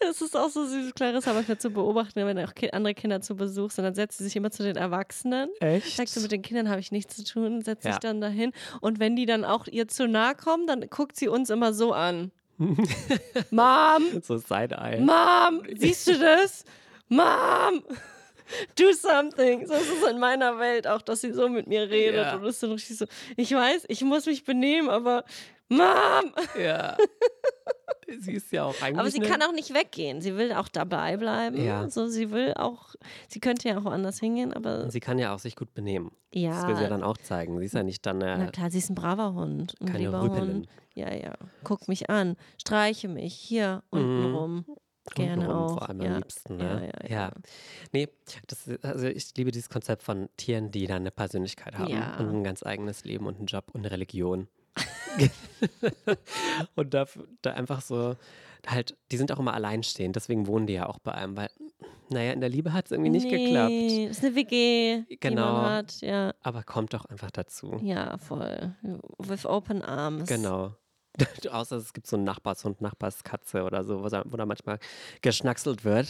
Es 0.00 0.20
ist 0.20 0.36
auch 0.36 0.50
so 0.50 0.66
süß, 0.66 0.94
Clarissa 0.94 1.32
manchmal 1.32 1.56
zu 1.56 1.70
beobachten, 1.70 2.26
wenn 2.26 2.38
auch 2.38 2.52
andere 2.72 2.92
Kinder 2.94 3.22
zu 3.22 3.36
Besuch 3.36 3.70
sind. 3.70 3.84
Dann 3.84 3.94
setzt 3.94 4.18
sie 4.18 4.24
sich 4.24 4.36
immer 4.36 4.50
zu 4.50 4.62
den 4.62 4.76
Erwachsenen. 4.76 5.48
Echt? 5.60 5.96
Sagt 5.96 6.10
so, 6.10 6.20
mit 6.20 6.30
den 6.30 6.42
Kindern 6.42 6.68
habe 6.68 6.80
ich 6.80 6.92
nichts 6.92 7.16
zu 7.16 7.24
tun, 7.24 7.62
setzt 7.62 7.84
Ja. 7.86 7.92
sich 7.92 8.00
dann 8.00 8.20
dahin. 8.20 8.52
Und 8.82 9.00
wenn 9.00 9.16
die 9.16 9.24
dann 9.24 9.44
auch 9.46 9.66
ihr 9.66 9.88
zu 9.88 10.06
nahe 10.06 10.34
kommen, 10.34 10.66
dann 10.66 10.82
guckt 10.90 11.16
sie 11.16 11.28
uns 11.28 11.48
immer 11.48 11.72
so 11.72 11.92
an. 11.94 12.32
Mom, 13.50 14.20
So 14.22 14.36
Side-Eye. 14.38 15.00
Mom, 15.00 15.62
siehst 15.76 16.06
du 16.08 16.18
das? 16.18 16.64
Mom, 17.08 17.82
do 18.78 18.92
something. 18.92 19.66
So 19.66 19.74
ist 19.74 19.90
es 20.02 20.10
in 20.10 20.18
meiner 20.18 20.58
Welt 20.58 20.86
auch, 20.86 21.02
dass 21.02 21.20
sie 21.20 21.32
so 21.32 21.48
mit 21.48 21.66
mir 21.66 21.88
redet. 21.90 22.26
Ja. 22.26 22.36
Und 22.36 22.42
das 22.44 22.54
ist 22.54 22.62
dann 22.62 22.72
richtig 22.72 22.98
so, 22.98 23.06
ich 23.36 23.52
weiß, 23.52 23.84
ich 23.88 24.02
muss 24.02 24.26
mich 24.26 24.44
benehmen, 24.44 24.88
aber 24.88 25.24
Mom! 25.68 25.80
Ja. 26.60 26.96
sie 28.20 28.34
ist 28.34 28.52
ja 28.52 28.64
auch 28.64 28.80
eigentlich. 28.80 28.98
Aber 29.00 29.10
sie 29.10 29.18
kann 29.20 29.42
auch 29.42 29.52
nicht 29.52 29.74
weggehen. 29.74 30.20
Sie 30.20 30.36
will 30.36 30.52
auch 30.52 30.68
dabei 30.68 31.16
bleiben. 31.16 31.60
Ja. 31.62 31.88
So, 31.90 32.06
sie 32.06 32.30
will 32.30 32.54
auch, 32.54 32.94
sie 33.28 33.40
könnte 33.40 33.68
ja 33.68 33.78
auch 33.78 33.84
woanders 33.84 34.20
hingehen, 34.20 34.52
aber 34.52 34.88
sie 34.90 35.00
kann 35.00 35.18
ja 35.18 35.34
auch 35.34 35.40
sich 35.40 35.56
gut 35.56 35.74
benehmen. 35.74 36.12
ja. 36.32 36.50
Das 36.50 36.68
will 36.68 36.76
sie 36.76 36.82
ja 36.84 36.88
dann 36.88 37.02
auch 37.02 37.16
zeigen. 37.18 37.58
Sie 37.58 37.64
ist 37.66 37.74
ja 37.74 37.82
nicht 37.82 38.06
dann 38.06 38.18
Na 38.18 38.46
äh, 38.46 38.50
klar, 38.52 38.70
sie 38.70 38.78
ist 38.78 38.90
ein 38.90 38.94
braver 38.94 39.34
Hund. 39.34 39.74
Ein 39.80 39.86
keine 39.86 39.98
lieber 39.98 40.22
Rüpelin. 40.22 40.54
Hund. 40.54 40.68
Ja, 40.94 41.12
ja. 41.12 41.34
Guck 41.64 41.88
mich 41.88 42.08
an. 42.08 42.36
Streiche 42.60 43.08
mich. 43.08 43.34
Hier, 43.34 43.82
unten 43.90 44.32
Mhm. 44.32 44.64
Gerne 45.14 45.54
auch. 45.54 45.74
Vor 45.78 45.88
allem 45.88 46.00
ja. 46.02 46.10
am 46.10 46.16
liebsten. 46.18 46.56
Ne? 46.56 46.90
Ja, 47.02 47.08
ja, 47.08 47.16
ja. 47.26 47.32
Nee, 47.92 48.08
das, 48.46 48.68
also 48.82 49.06
ich 49.06 49.34
liebe 49.36 49.50
dieses 49.50 49.68
Konzept 49.68 50.02
von 50.02 50.28
Tieren, 50.36 50.70
die 50.70 50.86
dann 50.86 50.98
eine 51.02 51.10
Persönlichkeit 51.10 51.76
haben 51.78 51.88
Ja. 51.92 52.16
und 52.18 52.28
ein 52.30 52.44
ganz 52.44 52.62
eigenes 52.64 53.04
Leben 53.04 53.26
und 53.26 53.36
einen 53.38 53.46
Job 53.46 53.66
und 53.72 53.80
eine 53.80 53.90
Religion. 53.90 54.48
und 56.74 56.92
da, 56.94 57.06
da 57.42 57.52
einfach 57.52 57.80
so, 57.80 58.16
halt, 58.66 58.96
die 59.10 59.16
sind 59.16 59.32
auch 59.32 59.38
immer 59.38 59.54
alleinstehend, 59.54 60.16
deswegen 60.16 60.46
wohnen 60.46 60.66
die 60.66 60.74
ja 60.74 60.86
auch 60.88 60.98
bei 60.98 61.12
einem, 61.12 61.36
weil, 61.36 61.50
naja, 62.10 62.32
in 62.32 62.40
der 62.40 62.50
Liebe 62.50 62.72
hat 62.72 62.86
es 62.86 62.92
irgendwie 62.92 63.10
nicht 63.10 63.28
geklappt. 63.28 63.70
Nee, 63.70 64.06
ist 64.06 64.24
eine 64.24 64.34
WG, 64.34 65.02
die 65.08 65.18
Genau. 65.18 65.52
man 65.54 65.70
hat. 65.72 66.00
Ja, 66.02 66.34
Aber 66.42 66.62
kommt 66.62 66.92
doch 66.94 67.04
einfach 67.06 67.30
dazu. 67.30 67.80
ja, 67.82 68.18
voll. 68.18 68.74
With 69.18 69.46
open 69.46 69.82
arms. 69.82 70.28
Genau. 70.28 70.74
Außer 71.50 71.76
es 71.76 71.92
gibt 71.92 72.06
so 72.06 72.16
einen 72.16 72.24
Nachbarshund, 72.24 72.80
Nachbarskatze 72.80 73.62
oder 73.62 73.84
so, 73.84 74.02
wo 74.02 74.08
da, 74.08 74.22
wo 74.26 74.36
da 74.36 74.46
manchmal 74.46 74.78
geschnackselt 75.22 75.84
wird. 75.84 76.08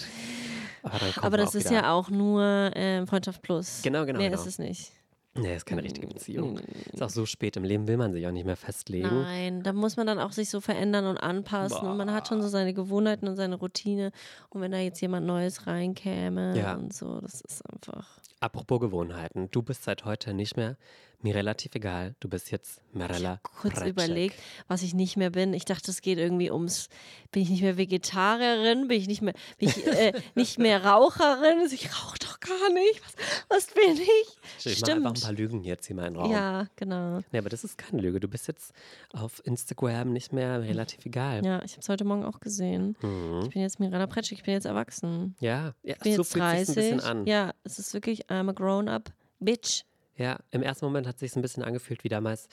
Aber, 0.82 1.00
Aber 1.22 1.36
das 1.36 1.54
ist 1.54 1.66
wieder. 1.70 1.82
ja 1.82 1.92
auch 1.92 2.10
nur 2.10 2.70
ähm, 2.74 3.06
Freundschaft 3.06 3.42
plus. 3.42 3.80
Genau, 3.82 4.04
genau, 4.06 4.18
Mehr 4.18 4.30
genau. 4.30 4.40
ist 4.40 4.46
es 4.46 4.58
nicht. 4.58 4.92
Nee, 5.38 5.54
ist 5.54 5.66
keine 5.66 5.82
richtige 5.82 6.06
Beziehung. 6.06 6.54
Mm. 6.54 6.94
Ist 6.94 7.02
auch 7.02 7.10
so 7.10 7.26
spät 7.26 7.56
im 7.56 7.64
Leben, 7.64 7.86
will 7.88 7.96
man 7.98 8.12
sich 8.12 8.26
auch 8.26 8.32
nicht 8.32 8.46
mehr 8.46 8.56
festlegen. 8.56 9.08
Nein, 9.22 9.62
da 9.62 9.72
muss 9.74 9.96
man 9.96 10.06
dann 10.06 10.18
auch 10.18 10.32
sich 10.32 10.48
so 10.48 10.60
verändern 10.62 11.04
und 11.06 11.18
anpassen. 11.18 11.86
Und 11.86 11.96
man 11.98 12.10
hat 12.12 12.28
schon 12.28 12.40
so 12.40 12.48
seine 12.48 12.72
Gewohnheiten 12.72 13.28
und 13.28 13.36
seine 13.36 13.56
Routine. 13.56 14.12
Und 14.48 14.62
wenn 14.62 14.72
da 14.72 14.78
jetzt 14.78 15.00
jemand 15.00 15.26
Neues 15.26 15.66
reinkäme 15.66 16.56
Ja. 16.56 16.74
und 16.74 16.94
so, 16.94 17.20
das 17.20 17.42
ist 17.42 17.62
einfach. 17.70 18.18
Apropos 18.40 18.80
Gewohnheiten, 18.80 19.50
du 19.50 19.62
bist 19.62 19.84
seit 19.84 20.04
heute 20.04 20.32
nicht 20.32 20.56
mehr 20.56 20.76
mir 21.22 21.34
relativ 21.34 21.74
egal. 21.74 22.14
Du 22.20 22.28
bist 22.28 22.50
jetzt 22.50 22.80
Mirella. 22.92 23.40
Kurz 23.42 23.74
Pratschek. 23.74 23.88
überlegt, 23.90 24.36
was 24.68 24.82
ich 24.82 24.94
nicht 24.94 25.16
mehr 25.16 25.30
bin. 25.30 25.54
Ich 25.54 25.64
dachte, 25.64 25.90
es 25.90 26.02
geht 26.02 26.18
irgendwie 26.18 26.50
ums, 26.50 26.88
bin 27.32 27.42
ich 27.42 27.50
nicht 27.50 27.62
mehr 27.62 27.76
Vegetarierin, 27.76 28.88
bin 28.88 29.00
ich 29.00 29.08
nicht 29.08 29.22
mehr, 29.22 29.34
bin 29.58 29.68
ich 29.68 29.86
äh, 29.86 30.12
nicht 30.34 30.58
mehr 30.58 30.84
Raucherin? 30.84 31.58
Also 31.60 31.74
ich 31.74 31.90
rauche 31.90 32.18
doch 32.18 32.40
gar 32.40 32.72
nicht. 32.72 33.02
Was, 33.48 33.66
was 33.66 33.74
bin 33.74 33.96
ich? 33.96 34.66
Ich 34.66 34.80
mache 34.80 34.92
einfach 34.92 35.14
ein 35.14 35.20
paar 35.20 35.32
Lügen 35.32 35.62
jetzt 35.62 35.86
hier 35.86 35.96
mal 35.96 36.06
in 36.06 36.14
den 36.14 36.22
Raum. 36.22 36.32
Ja, 36.32 36.66
genau. 36.76 37.20
Nee, 37.32 37.38
aber 37.38 37.48
das 37.48 37.64
ist 37.64 37.78
keine 37.78 38.02
Lüge. 38.02 38.20
Du 38.20 38.28
bist 38.28 38.46
jetzt 38.48 38.72
auf 39.12 39.44
Instagram 39.44 40.12
nicht 40.12 40.32
mehr 40.32 40.62
relativ 40.62 41.04
egal. 41.06 41.44
Ja, 41.44 41.62
ich 41.64 41.72
habe 41.72 41.80
es 41.80 41.88
heute 41.88 42.04
Morgen 42.04 42.24
auch 42.24 42.40
gesehen. 42.40 42.96
Mhm. 43.02 43.40
Ich 43.44 43.50
bin 43.50 43.62
jetzt 43.62 43.80
Miranda 43.80 44.06
Pretschik, 44.06 44.38
ich 44.38 44.44
bin 44.44 44.54
jetzt 44.54 44.66
erwachsen. 44.66 45.34
Ja, 45.40 45.74
ja 45.82 45.94
Ich 45.94 45.98
bin 46.00 46.14
so 46.14 46.22
jetzt 46.22 46.32
fühlt 46.32 46.42
sich 46.42 46.42
ein 46.42 46.64
30. 46.66 46.74
bisschen 46.74 47.00
an. 47.00 47.26
Ja, 47.26 47.54
es 47.64 47.78
ist 47.78 47.94
wirklich, 47.94 48.26
I'm 48.26 48.48
a 48.48 48.52
grown-up 48.52 49.12
bitch. 49.40 49.84
Ja, 50.16 50.38
im 50.50 50.62
ersten 50.62 50.84
Moment 50.84 51.06
hat 51.06 51.18
sich 51.18 51.34
ein 51.36 51.42
bisschen 51.42 51.62
angefühlt 51.62 52.04
wie 52.04 52.08
damals 52.08 52.48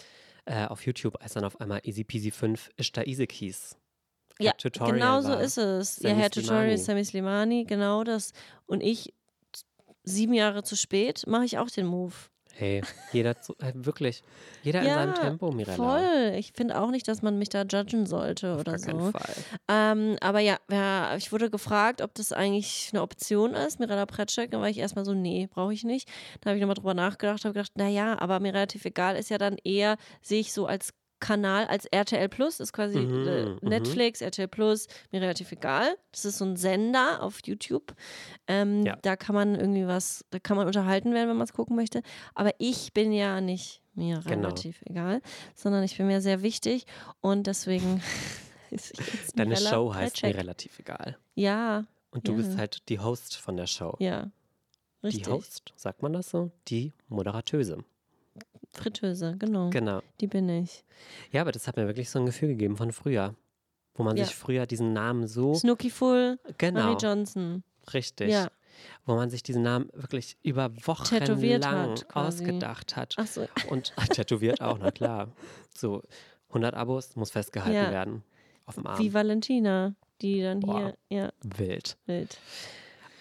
äh, 0.46 0.66
auf 0.66 0.86
YouTube, 0.86 1.22
als 1.22 1.34
dann 1.34 1.46
auf 1.46 1.60
einmal 1.62 1.82
Easy 1.84 2.04
Peasy 2.04 2.32
5 2.32 2.70
ist 2.78 2.96
da 2.98 3.04
Easy 3.04 3.28
Keys. 3.28 3.78
Ja, 4.40 4.52
Tutorial 4.54 4.96
genau 4.96 5.22
so 5.22 5.34
ist 5.34 5.58
es. 5.58 5.98
ja, 6.00 6.10
Sammy 6.10 6.22
Herr 6.22 6.32
Tutorial, 6.32 6.78
Slimani. 6.78 6.78
Sammy 6.78 7.06
Slimani, 7.06 7.66
genau 7.66 8.04
das. 8.04 8.34
Und 8.66 8.82
ich, 8.82 9.14
sieben 10.04 10.34
Jahre 10.34 10.64
zu 10.64 10.76
spät, 10.76 11.26
mache 11.28 11.46
ich 11.46 11.58
auch 11.60 11.70
den 11.70 11.86
Move. 11.86 12.14
Hey, 12.56 12.82
jeder 13.12 13.42
zu, 13.42 13.54
äh, 13.60 13.74
wirklich, 13.74 14.24
jeder 14.62 14.84
Ja, 14.84 14.90
in 14.90 14.94
seinem 14.94 15.14
Tempo, 15.16 15.52
Mirella. 15.52 15.76
Voll. 15.76 16.36
Ich 16.38 16.54
finde 16.54 16.80
auch 16.80 16.92
nicht, 16.92 17.08
dass 17.08 17.24
man 17.24 17.40
mich 17.40 17.50
da 17.50 17.64
judgen 17.64 18.06
sollte 18.06 18.54
Auf 18.54 18.60
oder 18.62 18.78
so. 18.78 18.86
keinen 18.86 19.12
Fall. 19.12 19.36
Ähm, 19.68 20.18
aber 20.22 20.40
ja, 20.40 20.58
ja, 20.70 21.16
ich 21.16 21.32
wurde 21.32 21.50
gefragt, 21.50 22.02
ob 22.02 22.14
das 22.14 22.32
eigentlich 22.32 22.90
eine 22.94 23.02
Option 23.02 23.56
ist, 23.56 23.80
Mirella 23.80 24.06
Pretschek. 24.06 24.52
Dann 24.52 24.62
war 24.62 24.70
ich 24.70 24.78
erstmal 24.78 25.04
so, 25.04 25.14
nee, 25.14 25.48
brauche 25.52 25.74
ich 25.74 25.84
nicht. 25.84 26.08
Dann 26.42 26.52
habe 26.52 26.58
ich 26.58 26.62
nochmal 26.62 26.76
drüber 26.76 26.94
nachgedacht, 26.94 27.44
habe 27.44 27.54
gedacht, 27.54 27.72
naja, 27.76 28.20
aber 28.20 28.40
mir 28.40 28.54
relativ 28.54 28.86
egal 28.86 29.16
ist 29.16 29.30
ja 29.32 29.40
dann 29.40 29.58
eher, 29.64 29.98
sehe 30.22 30.40
ich 30.40 30.54
so 30.54 30.68
als 30.68 30.94
Kanal, 31.24 31.66
als 31.68 31.86
RTL 31.86 32.28
Plus, 32.28 32.60
ist 32.60 32.74
quasi 32.74 33.00
Mhm, 33.00 33.28
äh, 33.28 33.46
mhm. 33.46 33.60
Netflix, 33.62 34.20
RTL 34.22 34.50
Plus, 34.50 34.88
mir 35.12 35.22
relativ 35.22 35.52
egal. 35.54 35.96
Das 36.12 36.26
ist 36.26 36.38
so 36.38 36.46
ein 36.46 36.58
Sender 36.58 37.24
auf 37.24 37.40
YouTube. 37.46 37.94
Ähm, 38.48 38.86
Ja. 38.86 38.98
Da 39.02 39.16
kann 39.16 39.34
man 39.34 39.56
irgendwie 39.56 39.88
was, 39.88 40.26
da 40.32 40.40
kann 40.40 40.58
man 40.58 40.68
unterhalten 40.68 41.14
werden, 41.14 41.30
wenn 41.30 41.38
man 41.38 41.46
es 41.46 41.54
gucken 41.54 41.76
möchte. 41.78 42.02
Aber 42.36 42.52
ich 42.58 42.92
bin 42.94 43.14
ja 43.14 43.40
nicht 43.40 43.82
mir 43.96 44.20
Genau. 44.26 44.48
relativ 44.50 44.82
egal, 44.86 45.22
sondern 45.56 45.84
ich 45.84 45.96
bin 45.98 46.08
mir 46.08 46.20
sehr 46.20 46.42
wichtig 46.42 46.86
und 47.22 47.48
deswegen 47.48 48.02
ist 48.72 48.94
Deine 49.36 49.56
Show 49.56 49.94
heißt 49.94 50.24
mir 50.24 50.36
relativ 50.36 50.78
egal. 50.80 51.18
Ja, 51.36 51.86
Und 52.12 52.28
du 52.28 52.32
Ja. 52.34 52.38
bist 52.38 52.58
halt 52.58 52.90
die 52.90 53.00
Host 53.00 53.38
von 53.38 53.56
der 53.58 53.68
Show. 53.68 53.96
ja. 54.00 54.30
Richtig. 55.04 55.24
Die 55.26 55.30
Host, 55.32 55.74
sagt 55.76 56.02
man 56.02 56.14
das 56.14 56.30
so? 56.30 56.50
Die 56.70 56.94
Moderatöse. 57.10 57.84
Fritteuse, 58.74 59.36
genau. 59.38 59.70
Genau. 59.70 60.02
Die 60.20 60.28
bin 60.28 60.50
ich. 60.50 60.84
Ja, 61.32 61.42
aber 61.42 61.52
das 61.52 61.68
hat 61.68 61.78
mir 61.78 61.88
wirklich 61.88 62.10
so 62.10 62.20
ein 62.20 62.26
Gefühl 62.26 62.50
gegeben 62.50 62.76
von 62.78 62.92
früher. 62.92 63.36
Wo 63.96 64.04
man 64.04 64.18
Ja. 64.18 64.26
sich 64.26 64.36
früher 64.36 64.66
diesen 64.66 64.92
Namen 64.94 65.28
so. 65.28 65.54
Snooki 65.54 65.90
Full, 65.92 66.40
Genau, 66.58 66.82
Marie 66.82 66.98
Johnson. 67.06 67.64
richtig. 67.94 68.30
Ja. 68.32 68.50
Wo 69.06 69.16
man 69.16 69.30
sich 69.30 69.44
diesen 69.44 69.62
Namen 69.62 69.90
wirklich 69.94 70.36
über 70.42 70.72
Wochen 70.88 71.04
Tätowiert 71.06 71.64
lang 71.64 71.92
hat, 71.92 72.16
ausgedacht 72.16 72.96
hat. 72.96 73.14
Ach 73.18 73.28
so. 73.28 73.48
Und 73.70 73.94
tätowiert 74.18 74.62
auch, 74.62 74.80
na 74.80 74.90
klar. 74.90 75.32
So 75.76 76.02
100 76.50 76.74
Abos 76.74 77.16
muss 77.16 77.30
festgehalten 77.30 77.76
Ja. 77.76 77.92
werden. 77.92 78.24
Auf 78.66 78.76
dem 78.76 78.88
Arm. 78.88 78.98
Wie 78.98 79.14
Valentina, 79.14 79.94
die 80.22 80.42
dann 80.42 80.60
Boah. 80.62 80.96
hier, 81.10 81.20
ja, 81.20 81.32
Wild. 81.44 81.98
wild. 82.08 82.38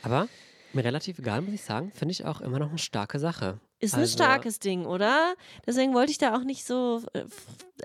Aber 0.02 0.28
mir 0.72 0.84
relativ 0.84 1.18
egal, 1.18 1.42
muss 1.42 1.52
ich 1.52 1.62
sagen, 1.62 1.90
finde 1.92 2.12
ich 2.12 2.24
auch 2.24 2.40
immer 2.40 2.58
noch 2.58 2.70
eine 2.70 2.78
starke 2.78 3.18
Sache. 3.18 3.60
Ist 3.82 3.94
ein 3.94 4.00
Also- 4.00 4.12
starkes 4.14 4.58
Ding, 4.60 4.86
oder? 4.86 5.34
Deswegen 5.66 5.92
wollte 5.92 6.12
ich 6.12 6.18
da 6.18 6.34
auch 6.36 6.44
nicht 6.44 6.64
so, 6.64 7.02
äh, 7.14 7.24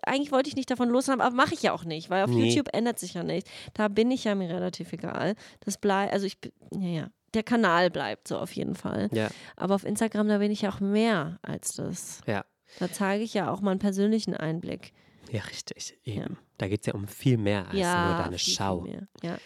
eigentlich 0.04 0.32
wollte 0.32 0.48
ich 0.48 0.56
nicht 0.56 0.70
davon 0.72 0.90
loslassen, 0.90 1.22
aber 1.22 1.36
mache 1.36 1.54
ich 1.56 1.64
ja 1.64 1.74
auch 1.74 1.84
nicht, 1.84 2.10
weil 2.10 2.24
auf 2.24 2.30
Nee. 2.30 2.46
YouTube 2.48 2.70
ändert 2.74 3.00
sich 3.00 3.16
ja 3.16 3.24
nichts. 3.24 3.50
Da 3.74 3.88
bin 3.88 4.12
ich 4.12 4.24
ja 4.24 4.36
mir 4.36 4.48
relativ 4.50 4.94
egal. 4.94 5.36
Das 5.62 5.78
bleibt, 5.78 6.14
also 6.14 6.26
ich, 6.26 6.40
bin- 6.40 6.52
ja, 6.80 6.88
ja, 7.02 7.08
der 7.34 7.44
Kanal 7.44 7.90
bleibt 7.90 8.28
so 8.28 8.38
auf 8.38 8.52
jeden 8.54 8.76
Fall. 8.76 9.10
Ja, 9.12 9.30
Aber 9.56 9.76
auf 9.76 9.84
Instagram, 9.86 10.28
da 10.28 10.38
bin 10.38 10.52
ich 10.52 10.62
ja 10.62 10.70
auch 10.72 10.80
mehr 10.80 11.40
als 11.42 11.74
das. 11.76 12.22
ja. 12.28 12.46
Da 12.80 12.92
zeige 12.92 13.24
ich 13.24 13.34
ja 13.34 13.50
auch 13.52 13.62
mal 13.62 13.72
einen 13.72 13.80
persönlichen 13.80 14.36
Einblick. 14.36 14.94
Ja, 15.32 15.42
richtig. 15.42 15.98
Eben. 16.04 16.38
Da 16.58 16.68
geht 16.68 16.82
es 16.82 16.86
ja 16.88 16.94
um 16.94 17.08
viel 17.08 17.38
mehr 17.38 17.66
als 17.70 17.78
ja, 17.78 18.08
nur 18.10 18.24
deine 18.24 18.38
viel, 18.38 18.54
Schau. 18.54 18.82
Viel. 18.84 19.08
Ja. 19.24 19.38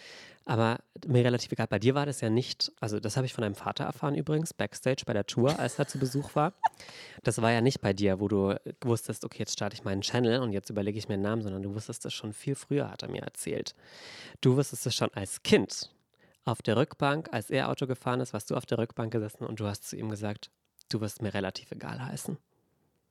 Aber 0.44 0.80
mir 1.06 1.24
relativ 1.24 1.52
egal. 1.52 1.66
Bei 1.68 1.78
dir 1.78 1.94
war 1.94 2.06
das 2.06 2.20
ja 2.20 2.28
nicht, 2.28 2.72
also 2.80 2.98
das 2.98 3.16
habe 3.16 3.26
ich 3.26 3.32
von 3.32 3.42
deinem 3.42 3.54
Vater 3.54 3.84
erfahren 3.84 4.14
übrigens, 4.14 4.52
backstage 4.52 5.04
bei 5.06 5.12
der 5.12 5.26
Tour, 5.26 5.58
als 5.58 5.78
er 5.78 5.86
zu 5.86 5.98
Besuch 5.98 6.34
war. 6.34 6.54
Das 7.22 7.40
war 7.40 7.52
ja 7.52 7.60
nicht 7.60 7.80
bei 7.80 7.92
dir, 7.92 8.18
wo 8.20 8.28
du 8.28 8.56
wusstest, 8.80 9.24
okay, 9.24 9.40
jetzt 9.40 9.52
starte 9.52 9.74
ich 9.74 9.84
meinen 9.84 10.02
Channel 10.02 10.40
und 10.40 10.52
jetzt 10.52 10.70
überlege 10.70 10.98
ich 10.98 11.08
mir 11.08 11.14
einen 11.14 11.22
Namen, 11.22 11.42
sondern 11.42 11.62
du 11.62 11.74
wusstest 11.74 12.04
das 12.04 12.12
schon 12.12 12.32
viel 12.32 12.54
früher, 12.54 12.90
hat 12.90 13.02
er 13.02 13.10
mir 13.10 13.22
erzählt. 13.22 13.74
Du 14.40 14.56
wusstest 14.56 14.86
es 14.86 14.94
schon 14.94 15.10
als 15.14 15.42
Kind 15.42 15.90
auf 16.44 16.60
der 16.60 16.76
Rückbank, 16.76 17.28
als 17.32 17.50
er 17.50 17.68
Auto 17.68 17.86
gefahren 17.86 18.20
ist, 18.20 18.32
warst 18.32 18.50
du 18.50 18.56
auf 18.56 18.66
der 18.66 18.78
Rückbank 18.78 19.12
gesessen 19.12 19.44
und 19.44 19.60
du 19.60 19.66
hast 19.66 19.88
zu 19.88 19.96
ihm 19.96 20.08
gesagt, 20.08 20.50
du 20.88 21.00
wirst 21.00 21.22
mir 21.22 21.34
relativ 21.34 21.70
egal 21.70 22.04
heißen. 22.04 22.36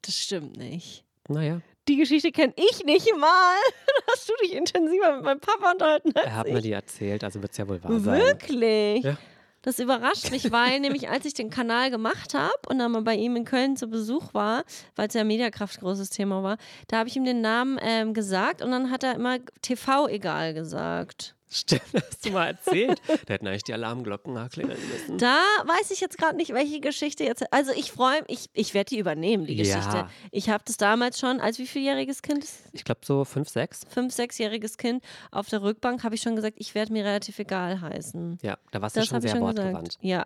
Das 0.02 0.18
stimmt 0.18 0.58
nicht. 0.58 1.06
Naja, 1.30 1.62
Die 1.88 1.98
Geschichte 1.98 2.32
kenne 2.32 2.54
ich 2.56 2.84
nicht 2.86 3.10
mal. 3.18 3.56
Hast 4.12 4.30
du 4.30 4.34
dich 4.44 4.54
intensiver 4.54 5.16
mit 5.16 5.26
meinem 5.26 5.40
Papa 5.40 5.72
unterhalten 5.72 6.12
als 6.16 6.26
er 6.26 6.36
hat 6.36 6.48
ich? 6.48 6.54
mir 6.54 6.62
die 6.62 6.72
erzählt, 6.72 7.24
also 7.24 7.42
wird 7.42 7.52
es 7.52 7.58
ja 7.58 7.68
wohl 7.68 7.84
wahr 7.84 8.00
sein. 8.00 8.22
Wirklich? 8.22 9.04
Ja. 9.04 9.18
Das 9.64 9.78
überrascht 9.78 10.32
mich, 10.32 10.52
weil 10.52 10.80
nämlich 10.80 11.10
als 11.10 11.26
ich 11.26 11.36
den 11.36 11.52
Kanal 11.52 11.92
gemacht 11.92 12.34
habe 12.34 12.54
und 12.68 12.80
dann 12.80 12.92
mal 12.92 13.04
bei 13.04 13.16
ihm 13.16 13.36
in 13.36 13.46
Köln 13.46 13.78
zu 13.78 13.88
Besuch 13.88 14.34
war, 14.34 14.64
weil 14.96 15.08
es 15.08 15.14
ja 15.14 15.24
Mediakraft 15.24 15.80
großes 15.80 16.10
Thema 16.10 16.42
war, 16.42 16.58
da 16.88 16.98
habe 16.98 17.10
ich 17.10 17.16
ihm 17.16 17.26
den 17.26 17.42
Namen 17.42 17.78
ähm, 17.82 18.16
gesagt 18.16 18.64
und 18.64 18.72
dann 18.72 18.90
hat 18.90 19.04
er 19.04 19.14
immer 19.14 19.38
TV 19.62 20.08
egal 20.08 20.56
gesagt. 20.56 21.36
Stimmt, 21.54 21.82
hast 21.94 22.26
du 22.26 22.32
mal 22.32 22.48
erzählt. 22.48 23.02
da 23.26 23.34
hätten 23.34 23.46
eigentlich 23.46 23.64
die 23.66 23.74
Alarmglocken 23.74 24.50
klingeln 24.50 24.80
müssen. 24.90 25.18
Da 25.18 25.42
weiß 25.66 25.92
ich 25.92 26.00
jetzt 26.00 26.18
gerade 26.18 26.38
nicht, 26.38 26.54
welche 26.54 26.80
Geschichte 26.80 27.26
jetzt. 27.26 27.52
Also 27.52 27.74
ich 27.74 27.92
freue 27.92 28.22
mich, 28.22 28.30
ich, 28.30 28.50
ich 28.54 28.74
werde 28.74 28.90
die 28.90 29.00
übernehmen, 29.00 29.46
die 29.46 29.56
Ja. 29.62 29.76
Geschichte. 29.76 30.08
Ich 30.32 30.50
habe 30.50 30.64
das 30.66 30.78
damals 30.78 31.20
schon 31.20 31.42
als 31.42 31.60
wie 31.60 31.68
vieljähriges 31.68 32.22
Kind? 32.22 32.48
Ich 32.72 32.86
glaube 32.86 33.02
so 33.04 33.26
fünf, 33.26 33.50
sechs. 33.50 33.82
Fünf, 33.90 34.14
sechsjähriges 34.14 34.78
Kind 34.78 35.04
auf 35.32 35.50
der 35.50 35.62
Rückbank 35.62 36.04
habe 36.06 36.16
ich 36.16 36.22
schon 36.22 36.38
gesagt, 36.38 36.56
ich 36.58 36.74
werde 36.74 36.94
mir 36.94 37.04
relativ 37.04 37.38
egal 37.40 37.82
heißen. 37.82 38.40
Ja, 38.42 38.58
da 38.72 38.82
warst 38.82 38.96
du 38.96 39.02
Das 39.02 39.10
schon 39.10 39.16
habe 39.18 39.26
ich 39.26 39.32
sehr 39.32 39.40
schon 39.40 39.48
wortgewandt 39.48 39.90
gesagt. 39.90 40.04
Ja. 40.06 40.26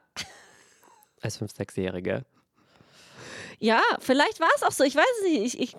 als 1.21 1.37
fünf, 1.37 1.51
sechsjährige. 1.55 2.23
Ja, 3.59 3.81
vielleicht 3.99 4.39
war 4.39 4.49
es 4.57 4.63
auch 4.63 4.71
so. 4.71 4.83
Ich 4.83 4.95
weiß 4.95 5.05
es 5.23 5.31
nicht. 5.31 5.55
Ich, 5.55 5.59
ich, 5.59 5.75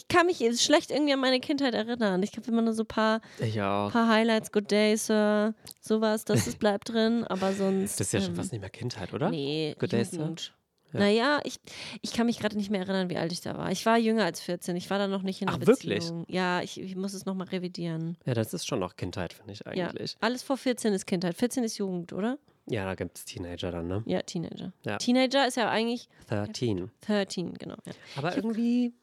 ich 0.00 0.08
kann 0.08 0.26
mich 0.26 0.38
schlecht 0.60 0.90
irgendwie 0.90 1.12
an 1.12 1.20
meine 1.20 1.40
Kindheit 1.40 1.74
erinnern. 1.74 2.22
Ich 2.22 2.34
habe 2.36 2.50
immer 2.50 2.62
nur 2.62 2.72
so 2.72 2.84
ein 2.84 2.86
paar, 2.86 3.20
Ich 3.38 3.56
paar 3.56 4.08
Highlights, 4.08 4.50
Good 4.50 4.70
Day, 4.70 4.96
Sir, 4.96 5.54
sowas, 5.80 6.24
das, 6.24 6.46
das 6.46 6.56
bleibt 6.56 6.88
drin, 6.88 7.24
aber 7.24 7.52
sonst. 7.52 8.00
Das 8.00 8.06
ist 8.06 8.12
ja 8.14 8.20
schon 8.20 8.30
ähm, 8.30 8.36
fast 8.36 8.52
nicht 8.52 8.60
mehr 8.60 8.70
Kindheit, 8.70 9.12
oder? 9.12 9.30
Nee, 9.30 9.76
Good 9.78 9.92
Day, 9.92 10.04
Sir? 10.04 10.20
Jugend. 10.20 10.54
Ja. 10.92 11.00
Naja, 11.00 11.40
ich, 11.44 11.60
ich 12.00 12.12
kann 12.12 12.26
mich 12.26 12.40
gerade 12.40 12.56
nicht 12.56 12.70
mehr 12.70 12.80
erinnern, 12.80 13.10
wie 13.10 13.16
alt 13.16 13.30
ich 13.30 13.42
da 13.42 13.56
war. 13.56 13.70
Ich 13.70 13.86
war 13.86 13.96
jünger 13.96 14.24
als 14.24 14.40
14. 14.40 14.74
Ich 14.74 14.90
war 14.90 14.98
da 14.98 15.06
noch 15.06 15.22
nicht 15.22 15.40
in 15.40 15.48
einer 15.48 15.58
Ach, 15.62 15.66
wirklich? 15.66 16.00
Beziehung. 16.00 16.24
Ja, 16.28 16.62
ich, 16.62 16.80
ich 16.80 16.96
muss 16.96 17.14
es 17.14 17.26
nochmal 17.26 17.46
revidieren. 17.48 18.16
Ja, 18.24 18.34
das 18.34 18.54
ist 18.54 18.66
schon 18.66 18.80
noch 18.80 18.96
Kindheit, 18.96 19.32
finde 19.32 19.52
ich 19.52 19.64
eigentlich. 19.66 20.12
Ja, 20.12 20.18
alles 20.20 20.42
vor 20.42 20.56
14 20.56 20.92
ist 20.92 21.06
Kindheit. 21.06 21.36
14 21.36 21.62
ist 21.62 21.78
Jugend, 21.78 22.12
oder? 22.12 22.38
Ja, 22.66 22.84
da 22.84 22.94
gibt 22.94 23.18
es 23.18 23.24
Teenager 23.24 23.70
dann, 23.70 23.86
ne? 23.86 24.02
Ja, 24.06 24.22
Teenager. 24.22 24.72
Ja. 24.84 24.98
Teenager 24.98 25.46
ist 25.46 25.56
ja 25.56 25.68
eigentlich 25.68 26.08
13. 26.28 26.90
13, 27.02 27.54
genau. 27.54 27.76
Ja. 27.84 27.92
Aber 28.16 28.36
irgendwie, 28.36 28.92
ah, 28.92 28.99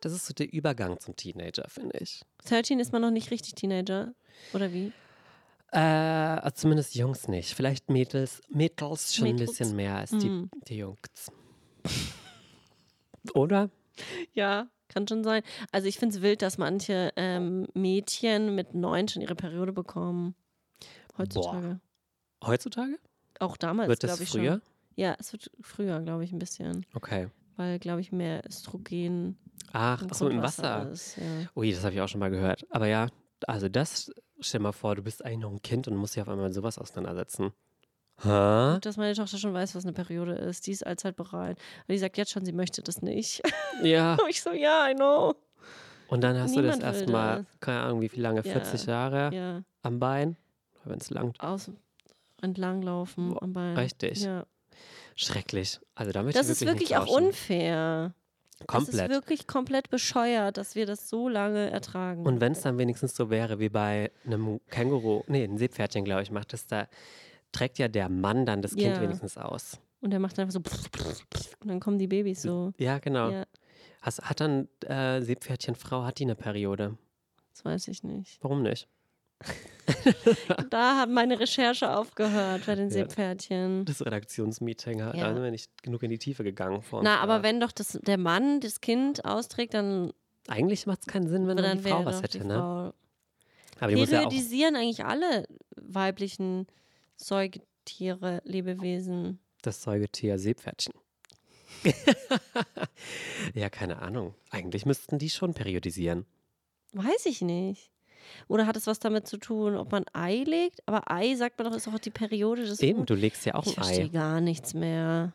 das 0.00 0.12
ist 0.12 0.26
so 0.26 0.34
der 0.34 0.52
Übergang 0.52 0.98
zum 1.00 1.16
Teenager, 1.16 1.64
finde 1.68 1.98
ich. 1.98 2.22
13 2.46 2.80
ist 2.80 2.92
man 2.92 3.02
noch 3.02 3.10
nicht 3.10 3.30
richtig 3.30 3.54
Teenager. 3.54 4.14
Oder 4.54 4.72
wie? 4.72 4.92
Äh, 5.72 5.78
also 5.78 6.54
zumindest 6.54 6.94
Jungs 6.94 7.28
nicht. 7.28 7.54
Vielleicht 7.54 7.90
Mädels, 7.90 8.42
Mädels 8.48 9.14
schon 9.14 9.24
Mädels? 9.28 9.40
ein 9.40 9.46
bisschen 9.56 9.76
mehr 9.76 9.96
als 9.96 10.10
die, 10.10 10.28
Mhm. 10.28 10.50
die 10.68 10.76
Jungs. 10.78 11.30
Oder? 13.34 13.70
Ja, 14.34 14.68
kann 14.88 15.06
schon 15.08 15.24
sein. 15.24 15.42
Also 15.70 15.86
ich 15.88 15.98
finde 15.98 16.16
es 16.16 16.22
wild, 16.22 16.42
dass 16.42 16.58
manche 16.58 17.12
ähm, 17.16 17.66
Mädchen 17.74 18.54
mit 18.54 18.74
neun 18.74 19.08
schon 19.08 19.22
ihre 19.22 19.34
Periode 19.34 19.72
bekommen. 19.72 20.34
Heutzutage. 21.18 21.80
Heutzutage? 22.44 22.98
Auch 23.38 23.56
damals, 23.56 23.88
Wird 23.88 24.02
das 24.02 24.10
glaube 24.12 24.22
ich 24.24 24.30
früher? 24.30 24.52
schon. 24.54 24.62
Ja, 24.96 25.16
es 25.18 25.32
wird 25.32 25.50
früher, 25.60 26.00
glaube 26.00 26.24
ich, 26.24 26.32
ein 26.32 26.38
bisschen. 26.38 26.84
Okay. 26.94 27.28
Weil, 27.56 27.78
glaube 27.78 28.00
ich, 28.00 28.12
mehr 28.12 28.44
Östrogen 28.46 29.38
Ach, 29.72 30.02
so, 30.12 30.28
im 30.28 30.42
Wasser. 30.42 30.90
ist. 30.90 31.16
Ja. 31.16 31.22
Ui, 31.56 31.72
das 31.72 31.82
habe 31.84 31.94
ich 31.94 32.00
auch 32.00 32.08
schon 32.08 32.20
mal 32.20 32.30
gehört. 32.30 32.64
Aber 32.70 32.86
ja, 32.86 33.08
also 33.46 33.68
das, 33.68 34.10
stell 34.40 34.60
mal 34.60 34.72
vor, 34.72 34.94
du 34.96 35.02
bist 35.02 35.24
eigentlich 35.24 35.38
noch 35.40 35.50
ein 35.52 35.62
Kind 35.62 35.88
und 35.88 35.96
musst 35.96 36.14
dich 36.14 36.22
auf 36.22 36.28
einmal 36.28 36.46
mit 36.46 36.54
sowas 36.54 36.78
auseinandersetzen. 36.78 37.52
Hä? 38.22 38.78
Dass 38.80 38.96
meine 38.98 39.14
Tochter 39.14 39.38
schon 39.38 39.54
weiß, 39.54 39.74
was 39.74 39.84
eine 39.84 39.94
Periode 39.94 40.34
ist. 40.34 40.66
Die 40.66 40.70
ist 40.72 40.86
allzeit 40.86 41.16
bereit. 41.16 41.58
Und 41.88 41.92
die 41.92 41.98
sagt 41.98 42.18
jetzt 42.18 42.30
schon, 42.30 42.44
sie 42.44 42.52
möchte 42.52 42.82
das 42.82 43.02
nicht. 43.02 43.42
Ja. 43.82 44.12
Und 44.22 44.28
ich 44.28 44.42
so, 44.42 44.52
ja, 44.52 44.88
I 44.90 44.94
know. 44.94 45.34
Und 46.08 46.20
dann 46.20 46.38
hast 46.38 46.54
du 46.54 46.60
das 46.62 46.76
Niemand 46.76 46.94
erstmal, 46.96 47.46
keine 47.58 47.80
Ahnung, 47.80 48.00
wie 48.02 48.08
viel 48.10 48.22
lange, 48.22 48.42
Ja. 48.44 48.52
40 48.52 48.84
Jahre 48.86 49.34
Ja, 49.34 49.62
am 49.82 49.98
Bein, 49.98 50.36
wenn 50.84 50.98
es 51.00 51.08
langt. 51.10 51.40
aus, 51.40 51.70
entlanglaufen 52.42 53.30
Boah, 53.30 53.42
am 53.42 53.52
Bein. 53.54 53.76
richtig. 53.76 54.22
Ja. 54.22 54.44
Schrecklich. 55.16 55.80
Also 55.94 56.12
da 56.12 56.22
möchte 56.22 56.38
Das 56.38 56.48
ist 56.48 56.60
wirklich 56.60 56.90
wirklich 56.90 56.90
nicht 56.90 56.98
auch 56.98 57.06
tauschen. 57.06 57.32
Unfair. 58.62 58.78
Das 58.80 58.86
Komplett. 58.86 59.10
ist 59.10 59.16
wirklich 59.16 59.46
komplett 59.46 59.90
bescheuert, 59.90 60.56
dass 60.56 60.74
wir 60.74 60.86
das 60.86 61.08
so 61.08 61.28
lange 61.28 61.70
ertragen. 61.70 62.24
Und 62.26 62.40
wenn 62.40 62.52
es 62.52 62.62
dann 62.62 62.78
wenigstens 62.78 63.14
so 63.14 63.30
wäre 63.30 63.58
wie 63.58 63.68
bei 63.68 64.10
einem 64.26 64.60
Känguru, 64.70 65.22
nee, 65.28 65.44
ein 65.44 65.58
Seepferdchen, 65.58 66.04
glaube 66.04 66.22
ich, 66.22 66.30
macht 66.30 66.52
das 66.52 66.66
da, 66.66 66.88
trägt 67.52 67.78
ja 67.78 67.88
der 67.88 68.08
Mann 68.08 68.46
dann 68.46 68.62
das 68.62 68.74
Kind 68.74 68.96
Ja. 68.96 69.00
wenigstens 69.02 69.36
aus. 69.36 69.78
Und 70.00 70.10
der 70.10 70.18
macht 70.18 70.38
einfach 70.38 70.52
so 70.52 70.58
und 71.60 71.68
dann 71.68 71.78
kommen 71.80 71.98
die 71.98 72.08
Babys 72.08 72.42
so. 72.42 72.72
Ja, 72.78 72.98
genau. 72.98 73.30
Ja, 73.30 73.44
Has, 74.00 74.20
hat 74.20 74.40
dann 74.40 74.68
äh, 74.86 75.20
Seepferdchenfrau, 75.22 76.04
hat 76.04 76.18
die 76.18 76.24
eine 76.24 76.34
Periode? 76.34 76.96
das 77.52 77.64
weiß 77.64 77.88
ich 77.88 78.02
nicht. 78.02 78.38
Warum 78.42 78.62
nicht? 78.62 78.88
Da 80.70 81.00
hat 81.00 81.10
meine 81.10 81.38
Recherche 81.40 81.94
aufgehört 81.96 82.66
bei 82.66 82.74
den 82.76 82.86
Ja. 82.88 82.90
Seepferdchen. 82.94 83.84
Das 83.84 84.04
Redaktionsmeeting, 84.04 84.98
da 84.98 85.12
Ja. 85.14 85.32
sind 85.34 85.42
wir 85.42 85.50
nicht 85.50 85.70
genug 85.82 86.02
in 86.02 86.10
die 86.10 86.18
Tiefe 86.18 86.44
gegangen. 86.44 86.82
Vor 86.82 87.02
Na, 87.02 87.18
aber 87.20 87.42
wenn 87.42 87.60
doch 87.60 87.72
das, 87.72 87.98
der 88.02 88.18
Mann 88.18 88.60
das 88.60 88.80
Kind 88.80 89.24
austrägt, 89.24 89.74
dann, 89.74 90.12
Eigentlich 90.48 90.86
macht 90.86 91.00
es 91.00 91.06
keinen 91.06 91.28
Sinn, 91.28 91.46
wenn 91.46 91.56
dann, 91.56 91.66
dann 91.66 91.82
die 91.82 91.88
Frau 91.90 92.04
was 92.04 92.22
hätte, 92.22 92.46
ne? 92.46 92.54
Frau. 92.54 92.92
Aber 93.80 93.92
die 93.92 93.96
muss 93.96 94.10
ja. 94.10 94.18
Periodisieren 94.20 94.76
eigentlich 94.76 95.04
alle 95.04 95.46
weiblichen 95.76 96.66
Säugetiere, 97.16 98.40
Lebewesen. 98.44 99.40
Das 99.62 99.82
Säugetier 99.82 100.38
Seepferdchen. 100.38 100.94
ja, 103.54 103.68
keine 103.70 104.00
Ahnung. 104.02 104.34
Eigentlich 104.50 104.86
müssten 104.86 105.18
die 105.18 105.30
schon 105.30 105.54
periodisieren. 105.54 106.26
Weiß 106.92 107.26
ich 107.26 107.40
nicht. 107.42 107.91
Oder 108.48 108.66
hat 108.66 108.76
es 108.76 108.86
was 108.86 108.98
damit 108.98 109.26
zu 109.26 109.36
tun, 109.36 109.76
ob 109.76 109.92
man 109.92 110.04
Ei 110.12 110.44
legt? 110.46 110.80
Aber 110.86 111.10
Ei, 111.10 111.34
sagt 111.34 111.58
man 111.58 111.68
doch, 111.70 111.76
ist 111.76 111.88
auch 111.88 111.98
die 111.98 112.10
Periode 112.10 112.64
des 112.64 112.80
Eben, 112.80 113.06
du 113.06 113.14
legst 113.14 113.44
ja 113.46 113.54
auch 113.54 113.64
Ich 113.66 113.76
ein 113.78 113.84
verstehe 113.84 114.04
Ei. 114.04 114.08
gar 114.08 114.40
nichts 114.40 114.74
mehr. 114.74 115.32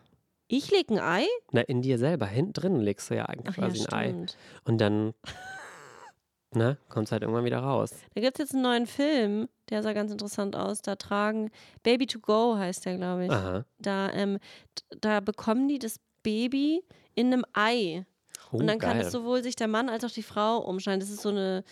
Ich 0.48 0.72
lege 0.72 0.94
ein 0.96 1.00
Ei? 1.00 1.26
Na, 1.52 1.62
in 1.62 1.82
dir 1.82 1.98
selber, 1.98 2.26
hinten 2.26 2.54
drin 2.54 2.80
legst 2.80 3.10
du 3.10 3.16
ja 3.16 3.26
eigentlich 3.26 3.54
Ach 3.54 3.62
ja, 3.62 3.68
quasi 3.68 3.86
ein 3.88 3.94
Ei. 3.94 4.26
Und 4.64 4.78
dann, 4.80 5.14
ne, 6.54 6.78
kommt 6.90 7.08
es 7.08 7.12
halt 7.12 7.22
irgendwann 7.24 7.44
wieder 7.46 7.60
raus. 7.60 7.92
Da 8.16 8.22
gibt 8.22 8.40
es 8.40 8.44
jetzt 8.46 8.54
einen 8.54 8.64
neuen 8.64 8.88
Film, 8.88 9.50
der 9.70 9.84
sah 9.84 9.94
ganz 9.94 10.12
interessant 10.12 10.56
aus. 10.56 10.82
Da 10.82 10.96
tragen, 10.96 11.52
Baby 11.84 12.08
to 12.08 12.20
Go 12.20 12.56
heißt 12.58 12.86
der, 12.86 12.96
glaube 12.96 13.26
ich. 13.26 13.32
Aha. 13.32 13.66
Da, 13.80 14.12
ähm, 14.14 14.40
da 15.02 15.20
bekommen 15.20 15.68
die 15.68 15.80
das 15.80 16.00
Baby 16.24 16.84
in 17.14 17.28
einem 17.28 17.44
Ei. 17.54 18.06
Oh, 18.52 18.58
Und 18.58 18.68
dann 18.68 18.80
kann 18.80 18.98
geil. 18.98 19.06
es 19.06 19.12
sowohl 19.12 19.44
sich 19.44 19.58
der 19.58 19.68
Mann 19.68 19.90
als 19.90 20.06
auch 20.06 20.12
die 20.12 20.24
Frau 20.24 20.60
umschneiden. 20.60 21.02
Das 21.02 21.10
ist 21.10 21.22
so 21.22 21.30
eine 21.30 21.66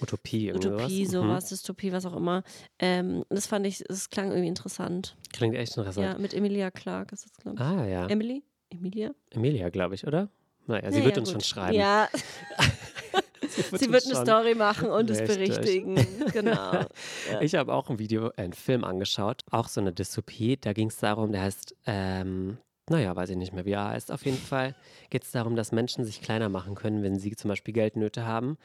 Utopie, 0.00 0.52
Utopie, 0.52 1.06
sowas. 1.06 1.22
Mhm. 1.24 1.28
sowas, 1.28 1.48
Dystopie, 1.48 1.92
was 1.92 2.04
auch 2.06 2.16
immer. 2.16 2.42
Ähm, 2.78 3.24
das 3.30 3.46
fand 3.46 3.66
ich, 3.66 3.82
das 3.88 4.10
klang 4.10 4.28
irgendwie 4.30 4.48
interessant. 4.48 5.16
Klingt 5.32 5.54
echt 5.56 5.76
interessant. 5.76 6.06
Ja, 6.06 6.18
mit 6.18 6.34
Emilia 6.34 6.70
Clarke 6.70 7.14
ist 7.14 7.24
das, 7.24 7.32
glaube 7.34 7.56
ich. 7.56 7.64
Ah, 7.64 7.86
ja. 7.86 8.06
Emily? 8.06 8.42
Emilia? 8.70 9.12
Emilia, 9.30 9.68
glaube 9.70 9.94
ich, 9.94 10.06
oder? 10.06 10.28
Naja, 10.66 10.90
sie 10.90 10.98
Ja, 10.98 11.04
wird 11.04 11.18
uns 11.18 11.28
gut. 11.28 11.32
schon 11.32 11.40
schreiben. 11.42 11.78
Ja, 11.78 12.08
sie 13.48 13.62
sie 13.62 13.86
uns 13.86 13.92
wird 13.92 14.06
eine 14.06 14.16
Story 14.26 14.54
machen 14.54 14.90
und 14.90 15.08
es 15.08 15.20
Richtig. 15.20 15.36
berichtigen. 15.54 15.94
Genau. 16.32 16.72
Ja. 16.72 16.88
Ich 17.40 17.54
habe 17.54 17.72
auch 17.72 17.88
ein 17.90 17.98
Video, 17.98 18.28
äh, 18.30 18.42
einen 18.42 18.52
Film 18.52 18.84
angeschaut, 18.84 19.42
auch 19.50 19.68
so 19.68 19.80
eine 19.80 19.92
Dystopie. 19.92 20.56
Da 20.56 20.72
ging 20.72 20.88
es 20.88 20.98
darum, 20.98 21.32
der 21.32 21.42
heißt, 21.42 21.74
ähm, 21.86 22.58
naja, 22.88 23.14
weiß 23.16 23.30
ich 23.30 23.36
nicht 23.36 23.52
mehr, 23.52 23.64
wie 23.64 23.72
er 23.72 23.88
heißt. 23.88 24.12
Auf 24.12 24.24
jeden 24.24 24.38
Fall 24.38 24.74
geht 25.10 25.24
es 25.24 25.30
darum, 25.32 25.56
dass 25.56 25.72
Menschen 25.72 26.04
sich 26.04 26.20
kleiner 26.20 26.48
machen 26.48 26.74
können, 26.74 27.02
wenn 27.02 27.18
sie 27.18 27.34
zum 27.34 27.48
Beispiel 27.48 27.74
Geldnöte 27.74 28.26
haben. 28.26 28.58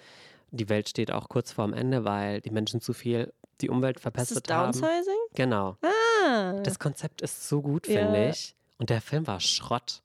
Die 0.52 0.70
Welt 0.70 0.90
steht 0.90 1.12
auch 1.12 1.30
kurz 1.30 1.52
vorm 1.52 1.74
Ende, 1.74 2.04
weil 2.06 2.42
die 2.42 2.52
Menschen 2.52 2.82
zu 2.82 2.94
viel 2.94 3.34
die 3.62 3.70
Umwelt 3.70 3.98
Ist 3.98 4.06
das 4.06 4.14
verpestet 4.14 4.52
haben. 4.52 4.72
Downsizing? 4.74 5.14
Genau. 5.36 5.78
Ah. 5.82 6.54
Das 6.64 6.80
Konzept 6.80 7.22
ist 7.22 7.48
so 7.48 7.62
gut, 7.62 7.88
Ja. 7.88 8.02
finde 8.02 8.30
ich. 8.30 8.56
Und 8.78 8.90
der 8.90 9.02
Film 9.02 9.28
war 9.28 9.40
Schrott. 9.40 10.02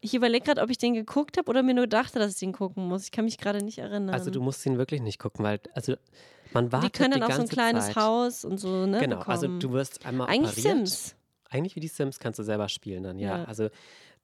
Ich 0.00 0.14
überlege 0.14 0.44
gerade, 0.46 0.62
ob 0.62 0.70
ich 0.70 0.78
den 0.78 0.94
geguckt 0.94 1.36
habe 1.36 1.50
oder 1.50 1.62
mir 1.62 1.74
nur 1.74 1.86
dachte, 1.86 2.18
dass 2.18 2.32
ich 2.32 2.38
den 2.38 2.52
gucken 2.52 2.86
muss. 2.88 3.04
Ich 3.04 3.10
kann 3.10 3.24
mich 3.26 3.36
gerade 3.36 3.62
nicht 3.62 3.78
erinnern. 3.78 4.14
Also 4.14 4.30
du 4.30 4.40
musst 4.40 4.64
ihn 4.64 4.78
wirklich 4.78 5.02
nicht 5.02 5.18
gucken, 5.18 5.44
weil 5.44 5.60
also 5.74 5.94
man 6.52 6.66
die 6.66 6.72
wartet 6.72 6.92
können 6.94 7.12
die 7.12 7.20
dann 7.20 7.30
auch 7.30 7.34
so 7.36 7.42
ein 7.42 7.48
kleines 7.48 7.86
Zeit. 7.88 7.96
Haus 7.96 8.44
und 8.44 8.58
so, 8.58 8.86
ne? 8.86 8.98
Genau, 9.00 9.18
bekommen. 9.18 9.32
also 9.32 9.58
du 9.58 9.72
wirst 9.72 10.06
einmal 10.06 10.28
Eigentlich 10.28 10.58
operiert. 10.58 10.86
Sims. 10.88 11.16
Eigentlich 11.50 11.76
wie 11.76 11.80
die 11.80 11.88
Sims 11.88 12.18
kannst 12.18 12.38
du 12.38 12.44
selber 12.44 12.68
spielen 12.68 13.02
dann, 13.02 13.18
ja. 13.18 13.38
Ja. 13.38 13.44
Also 13.44 13.68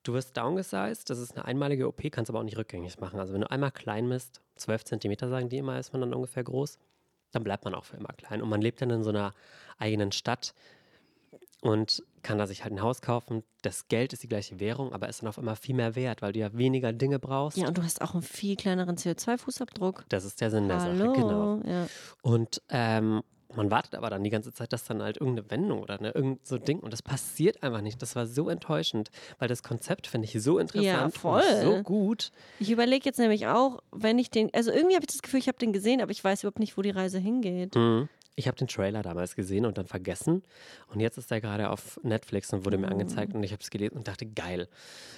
du 0.06 0.12
wirst 0.14 0.36
downgesized, 0.36 1.10
das 1.10 1.18
ist 1.18 1.36
eine 1.36 1.44
einmalige 1.44 1.88
OP, 1.88 2.00
kannst 2.10 2.30
aber 2.30 2.40
auch 2.40 2.44
nicht 2.44 2.56
rückgängig 2.56 2.98
machen. 3.00 3.18
Also 3.18 3.32
wenn 3.34 3.40
du 3.40 3.50
einmal 3.50 3.72
klein 3.72 4.08
bist, 4.08 4.40
12 4.56 4.84
Zentimeter 4.84 5.28
sagen 5.28 5.48
die 5.48 5.58
immer, 5.58 5.78
ist 5.78 5.92
man 5.92 6.00
dann 6.00 6.14
ungefähr 6.14 6.44
groß, 6.44 6.78
dann 7.32 7.44
bleibt 7.44 7.64
man 7.64 7.74
auch 7.74 7.84
für 7.84 7.96
immer 7.96 8.12
klein. 8.16 8.42
Und 8.42 8.48
man 8.48 8.62
lebt 8.62 8.80
dann 8.80 8.90
in 8.90 9.02
so 9.02 9.10
einer 9.10 9.34
eigenen 9.78 10.12
Stadt 10.12 10.54
und 11.60 12.02
kann 12.22 12.38
da 12.38 12.46
sich 12.46 12.62
halt 12.62 12.72
ein 12.72 12.82
Haus 12.82 13.02
kaufen. 13.02 13.42
Das 13.62 13.88
Geld 13.88 14.12
ist 14.12 14.22
die 14.22 14.28
gleiche 14.28 14.60
Währung, 14.60 14.92
aber 14.92 15.08
ist 15.08 15.22
dann 15.22 15.28
auf 15.28 15.38
einmal 15.38 15.56
viel 15.56 15.74
mehr 15.74 15.96
wert, 15.96 16.22
weil 16.22 16.32
du 16.32 16.38
ja 16.38 16.52
weniger 16.54 16.92
Dinge 16.92 17.18
brauchst. 17.18 17.58
Ja, 17.58 17.68
und 17.68 17.78
du 17.78 17.82
hast 17.82 18.00
auch 18.00 18.14
einen 18.14 18.22
viel 18.22 18.56
kleineren 18.56 18.96
CO2-Fußabdruck. 18.96 20.04
Das 20.08 20.24
ist 20.24 20.40
der 20.40 20.50
Sinn 20.50 20.68
der 20.68 20.80
Hallo. 20.80 20.98
Sache, 20.98 21.20
genau. 21.20 21.60
Ja. 21.64 21.86
Und 22.22 22.62
ähm, 22.68 23.22
man 23.54 23.70
wartet 23.70 23.94
aber 23.94 24.10
dann 24.10 24.24
die 24.24 24.30
ganze 24.30 24.52
Zeit, 24.52 24.72
dass 24.72 24.84
dann 24.84 25.02
halt 25.02 25.18
irgendeine 25.18 25.50
Wendung 25.50 25.80
oder 25.80 26.00
ne, 26.00 26.10
irgend 26.10 26.46
so 26.46 26.58
Ding 26.58 26.80
und 26.80 26.92
das 26.92 27.02
passiert 27.02 27.62
einfach 27.62 27.80
nicht. 27.80 28.00
Das 28.02 28.16
war 28.16 28.26
so 28.26 28.48
enttäuschend, 28.48 29.10
weil 29.38 29.48
das 29.48 29.62
Konzept 29.62 30.06
finde 30.06 30.26
ich 30.26 30.42
so 30.42 30.58
interessant 30.58 31.16
voll. 31.16 31.42
und 31.42 31.62
so 31.62 31.82
gut. 31.82 32.32
Ich 32.58 32.70
überlege 32.70 33.04
jetzt 33.04 33.18
nämlich 33.18 33.46
auch, 33.46 33.80
wenn 33.92 34.18
ich 34.18 34.30
den, 34.30 34.52
also 34.52 34.70
irgendwie 34.72 34.96
habe 34.96 35.04
ich 35.04 35.14
das 35.14 35.22
Gefühl, 35.22 35.40
ich 35.40 35.48
habe 35.48 35.58
den 35.58 35.72
gesehen, 35.72 36.00
aber 36.00 36.10
ich 36.10 36.22
weiß 36.22 36.42
überhaupt 36.42 36.58
nicht, 36.58 36.76
wo 36.76 36.82
die 36.82 36.90
Reise 36.90 37.18
hingeht. 37.18 37.74
Mhm. 37.74 38.08
Ich 38.38 38.48
habe 38.48 38.56
den 38.56 38.68
Trailer 38.68 39.02
damals 39.02 39.34
gesehen 39.34 39.64
und 39.64 39.78
dann 39.78 39.86
vergessen 39.86 40.42
und 40.88 41.00
jetzt 41.00 41.16
ist 41.16 41.32
er 41.32 41.40
gerade 41.40 41.70
auf 41.70 41.98
Netflix 42.02 42.52
und 42.52 42.66
wurde 42.66 42.76
mir 42.76 42.88
angezeigt 42.88 43.34
und 43.34 43.42
ich 43.42 43.52
habe 43.52 43.62
es 43.62 43.70
gelesen 43.70 43.96
und 43.96 44.08
dachte, 44.08 44.26
geil, 44.26 44.68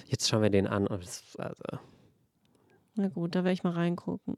jetzt 0.05 0.29
schauen 0.29 0.41
wir 0.41 0.49
den 0.49 0.67
an 0.67 0.87
also, 0.87 1.11
Na 2.95 3.07
gut, 3.09 3.35
da 3.35 3.43
werde 3.43 3.53
ich 3.53 3.63
mal 3.63 3.73
reingucken. 3.73 4.37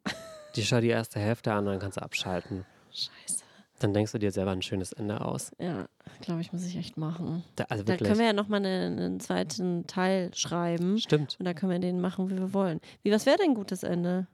die 0.56 0.64
schau 0.64 0.82
die 0.82 0.88
erste 0.88 1.20
Hälfte 1.20 1.54
an 1.54 1.68
und 1.68 1.74
dann 1.74 1.80
kannst 1.80 1.98
du 1.98 2.02
abschalten. 2.02 2.66
Scheiße. 2.92 3.41
Dann 3.82 3.94
denkst 3.94 4.12
du 4.12 4.20
dir 4.20 4.32
selber 4.32 4.52
ein 4.52 4.62
schönes 4.62 4.94
Ende 4.94 5.22
aus. 5.22 5.52
Ja, 5.60 5.88
glaube 6.22 6.42
ich, 6.42 6.54
muss 6.54 6.64
ich 6.66 6.78
echt 6.78 6.98
machen. 6.98 7.44
Da, 7.56 7.66
also 7.70 7.84
Da 7.84 7.98
können 7.98 8.20
wir 8.20 8.28
ja 8.28 8.34
nochmal 8.34 8.64
einen, 8.64 9.00
einen 9.00 9.20
zweiten 9.20 9.88
Teil 9.88 10.32
schreiben. 10.36 11.00
Stimmt. 11.00 11.36
Und 11.40 11.46
da 11.46 11.54
können 11.54 11.72
wir 11.72 11.80
den 11.80 12.00
machen, 12.00 12.30
wie 12.30 12.38
wir 12.38 12.54
wollen. 12.54 12.80
Wie, 13.02 13.12
was 13.12 13.26
wäre 13.26 13.38
denn 13.38 13.52
ein 13.52 13.56
gutes 13.56 13.82
Ende? 13.82 14.28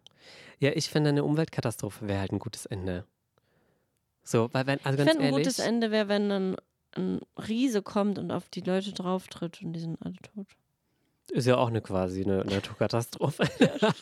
Ja, 0.59 0.71
ich 0.73 0.89
finde, 0.89 1.11
eine 1.11 1.23
Umweltkatastrophe 1.23 2.07
wäre 2.07 2.19
halt 2.19 2.33
ein 2.33 2.39
gutes 2.39 2.65
Ende. 2.65 3.05
So, 4.23 4.49
weil 4.51 4.67
wenn, 4.67 4.79
also 4.83 4.99
Ich 4.99 5.05
ganz 5.05 5.11
finde, 5.11 5.23
ein 5.27 5.33
ehrlich, 5.33 5.47
gutes 5.47 5.59
Ende 5.59 5.91
wäre, 5.91 6.09
wenn 6.09 6.29
dann 6.29 6.55
ein 6.97 7.21
Riese 7.47 7.81
kommt 7.81 8.19
und 8.19 8.31
auf 8.31 8.49
die 8.49 8.61
Leute 8.61 8.91
drauftritt 8.91 9.61
und 9.61 9.71
die 9.71 9.79
sind 9.79 9.97
alle 10.01 10.15
tot. 10.15 10.47
Ist 11.31 11.45
ja 11.45 11.57
auch 11.57 11.67
eine 11.67 11.81
quasi 11.81 12.23
eine 12.23 12.43
Naturkatastrophe. 12.45 13.43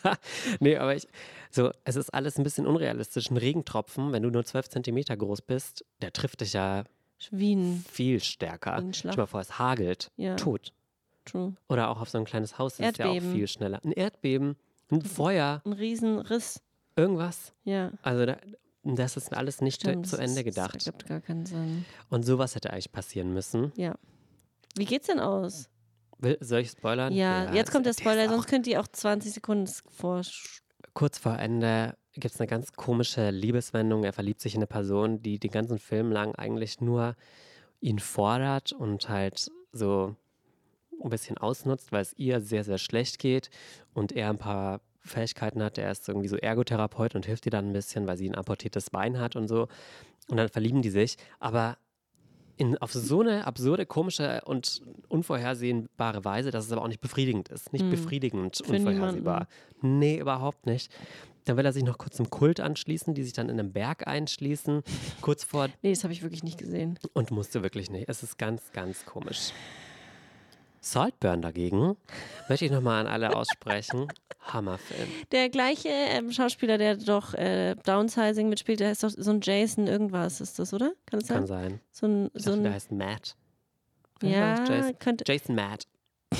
nee, 0.59 0.77
aber 0.77 0.95
ich, 0.95 1.07
so, 1.51 1.71
es 1.83 1.95
ist 1.95 2.13
alles 2.13 2.37
ein 2.37 2.43
bisschen 2.43 2.65
unrealistisch. 2.67 3.29
Ein 3.31 3.37
Regentropfen, 3.37 4.11
wenn 4.11 4.23
du 4.23 4.29
nur 4.29 4.45
12 4.45 4.69
Zentimeter 4.69 5.15
groß 5.17 5.41
bist, 5.41 5.85
der 6.01 6.13
trifft 6.13 6.41
dich 6.41 6.53
ja 6.53 6.83
Wie 7.31 7.55
ein, 7.55 7.83
viel 7.89 8.19
stärker. 8.19 8.81
Stell 8.93 9.15
mal 9.15 9.25
vor, 9.25 9.41
es 9.41 9.57
hagelt. 9.59 10.11
ja. 10.17 10.35
Tot. 10.35 10.73
true. 11.25 11.55
Oder 11.69 11.89
auch 11.89 12.01
auf 12.01 12.09
so 12.09 12.17
ein 12.17 12.25
kleines 12.25 12.59
Haus 12.59 12.79
ist 12.79 12.97
ja 12.97 13.07
auch 13.09 13.19
viel 13.21 13.47
schneller. 13.47 13.79
Ein 13.83 13.91
Erdbeben, 13.91 14.55
ein 14.91 15.01
Feuer, 15.01 15.61
Ein 15.65 15.73
Riesenriss. 15.73 16.61
irgendwas. 16.95 17.53
Ja. 17.63 17.91
Also 18.03 18.25
da, 18.27 18.37
das 18.83 19.17
ist 19.17 19.35
alles 19.35 19.61
nicht 19.61 19.81
Stimmt, 19.81 20.05
zu 20.07 20.17
das- 20.17 20.19
Ende 20.29 20.43
Das 20.43 20.53
gedacht. 20.55 20.75
ergibt 20.85 21.07
gar 21.07 21.21
keinen 21.21 21.45
Sinn. 21.47 21.85
Und 22.11 22.23
sowas 22.23 22.53
hätte 22.53 22.71
eigentlich 22.71 22.91
passieren 22.91 23.33
müssen. 23.33 23.71
Ja. 23.75 23.95
Wie 24.77 24.85
geht's 24.85 25.07
denn 25.07 25.19
aus? 25.19 25.69
Will, 26.19 26.37
soll 26.39 26.61
ich 26.61 26.71
spoilern? 26.71 27.13
Ja, 27.13 27.53
jetzt 27.53 27.71
kommt 27.71 27.85
der 27.85 27.93
Spoiler, 27.93 28.29
sonst 28.29 28.47
könnt 28.47 28.67
ihr 28.67 28.79
auch 28.79 28.87
20 28.87 29.33
Sekunden 29.33 29.69
vor. 29.89 30.21
kurz 30.93 31.17
vor 31.17 31.37
Ende 31.37 31.97
gibt 32.13 32.33
es 32.33 32.39
eine 32.39 32.47
ganz 32.47 32.73
komische 32.73 33.29
Liebeswendung. 33.29 34.03
Er 34.03 34.13
verliebt 34.13 34.41
sich 34.41 34.55
in 34.55 34.59
eine 34.59 34.67
Person, 34.67 35.21
die 35.21 35.39
den 35.39 35.51
ganzen 35.51 35.79
Film 35.79 36.11
lang 36.11 36.33
eigentlich 36.35 36.79
nur 36.79 37.15
ihn 37.81 37.99
fordert 37.99 38.71
und 38.71 39.09
halt 39.09 39.51
so 39.73 40.15
ein 41.03 41.09
bisschen 41.09 41.37
ausnutzt, 41.37 41.91
weil 41.91 42.01
es 42.01 42.13
ihr 42.17 42.39
sehr, 42.39 42.63
sehr 42.63 42.77
schlecht 42.77 43.19
geht 43.19 43.49
und 43.93 44.13
er 44.13 44.29
ein 44.29 44.37
paar 44.37 44.81
Fähigkeiten 45.01 45.61
hat. 45.61 45.77
Er 45.77 45.91
ist 45.91 46.07
irgendwie 46.07 46.29
so 46.29 46.37
Ergotherapeut 46.37 47.15
und 47.15 47.25
hilft 47.25 47.45
ihr 47.45 47.51
dann 47.51 47.69
ein 47.69 47.73
bisschen, 47.73 48.07
weil 48.07 48.17
sie 48.17 48.29
ein 48.29 48.35
amputiertes 48.35 48.89
Bein 48.89 49.19
hat 49.19 49.35
und 49.35 49.47
so. 49.47 49.67
Und 50.29 50.37
dann 50.37 50.49
verlieben 50.49 50.81
die 50.81 50.89
sich. 50.89 51.17
Aber 51.39 51.77
in, 52.57 52.77
auf 52.77 52.93
so 52.93 53.21
eine 53.21 53.45
absurde, 53.47 53.85
komische 53.85 54.41
und 54.45 54.81
unvorhersehbare 55.09 56.23
Weise, 56.23 56.51
dass 56.51 56.65
es 56.65 56.71
aber 56.71 56.81
auch 56.83 56.87
nicht 56.87 57.01
befriedigend 57.01 57.49
ist. 57.49 57.73
Nicht 57.73 57.83
Hm. 57.83 57.89
befriedigend, 57.91 58.61
Für 58.65 58.73
unvorhersehbar. 58.73 59.47
Nee, 59.81 60.19
überhaupt 60.19 60.65
nicht. 60.65 60.91
Dann 61.45 61.57
will 61.57 61.65
er 61.65 61.73
sich 61.73 61.83
noch 61.83 61.97
kurz 61.97 62.19
einem 62.19 62.29
Kult 62.29 62.59
anschließen, 62.59 63.13
die 63.13 63.23
sich 63.23 63.33
dann 63.33 63.49
in 63.49 63.59
einem 63.59 63.71
Berg 63.71 64.07
einschließen, 64.07 64.81
kurz 65.21 65.43
vor 65.43 65.67
Nee, 65.83 65.91
das 65.93 66.03
habe 66.03 66.11
ich 66.13 66.23
wirklich 66.23 66.43
nicht 66.43 66.57
gesehen. 66.57 66.97
und 67.13 67.29
musste 67.31 67.61
wirklich 67.61 67.91
nicht. 67.91 68.09
Es 68.09 68.23
ist 68.23 68.37
ganz, 68.37 68.71
ganz 68.73 69.05
komisch. 69.05 69.51
Saltburn 70.85 71.41
dagegen, 71.41 71.97
möchte 72.47 72.65
ich 72.65 72.71
nochmal 72.71 73.01
an 73.01 73.07
alle 73.11 73.35
aussprechen. 73.35 74.07
Hammerfilm. 74.41 75.09
Der 75.31 75.49
gleiche 75.49 75.89
ähm, 75.89 76.31
Schauspieler, 76.31 76.77
der 76.77 76.97
doch 76.97 77.33
äh, 77.33 77.73
Downsizing 77.83 78.47
mitspielt, 78.49 78.79
der 78.79 78.91
ist 78.91 79.03
doch 79.03 79.09
so 79.09 79.31
ein 79.31 79.39
Jason 79.41 79.87
irgendwas, 79.87 80.39
ist 80.41 80.59
das, 80.59 80.71
oder? 80.73 80.91
Kann 81.07 81.19
es 81.21 81.27
Kann 81.27 81.47
sein? 81.47 81.69
sein. 81.69 81.79
So 81.91 82.05
ein, 82.05 82.29
so 82.35 82.51
dachte, 82.51 82.61
der 82.61 82.69
ein 82.71 82.73
heißt 82.75 82.91
Matt. 82.91 83.35
Ja, 84.21 84.55
das? 84.59 84.69
Jason, 84.69 84.99
könnte. 84.99 85.23
Jason 85.27 85.55
Matt. 85.55 85.87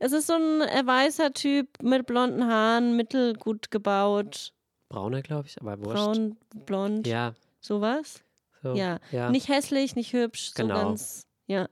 Es 0.00 0.12
ist 0.12 0.26
so 0.26 0.34
ein 0.34 0.60
äh, 0.62 0.86
weißer 0.86 1.32
Typ 1.32 1.82
mit 1.82 2.06
blonden 2.06 2.46
Haaren, 2.46 2.96
mittelgut 2.96 3.70
gebaut, 3.70 4.52
Brauner, 4.88 5.22
glaube 5.22 5.48
ich, 5.48 5.60
aber 5.60 5.78
wurscht. 5.78 5.94
braun, 5.96 6.36
blond, 6.66 7.06
Ja, 7.06 7.34
sowas. 7.60 8.22
so. 8.62 8.74
Ja. 8.74 8.98
ja. 9.12 9.30
Nicht 9.30 9.48
hässlich, 9.48 9.96
nicht 9.96 10.12
hübsch, 10.12 10.52
so 10.54 10.62
Genau. 10.62 10.74
ganz. 10.74 11.26
Ja. 11.46 11.68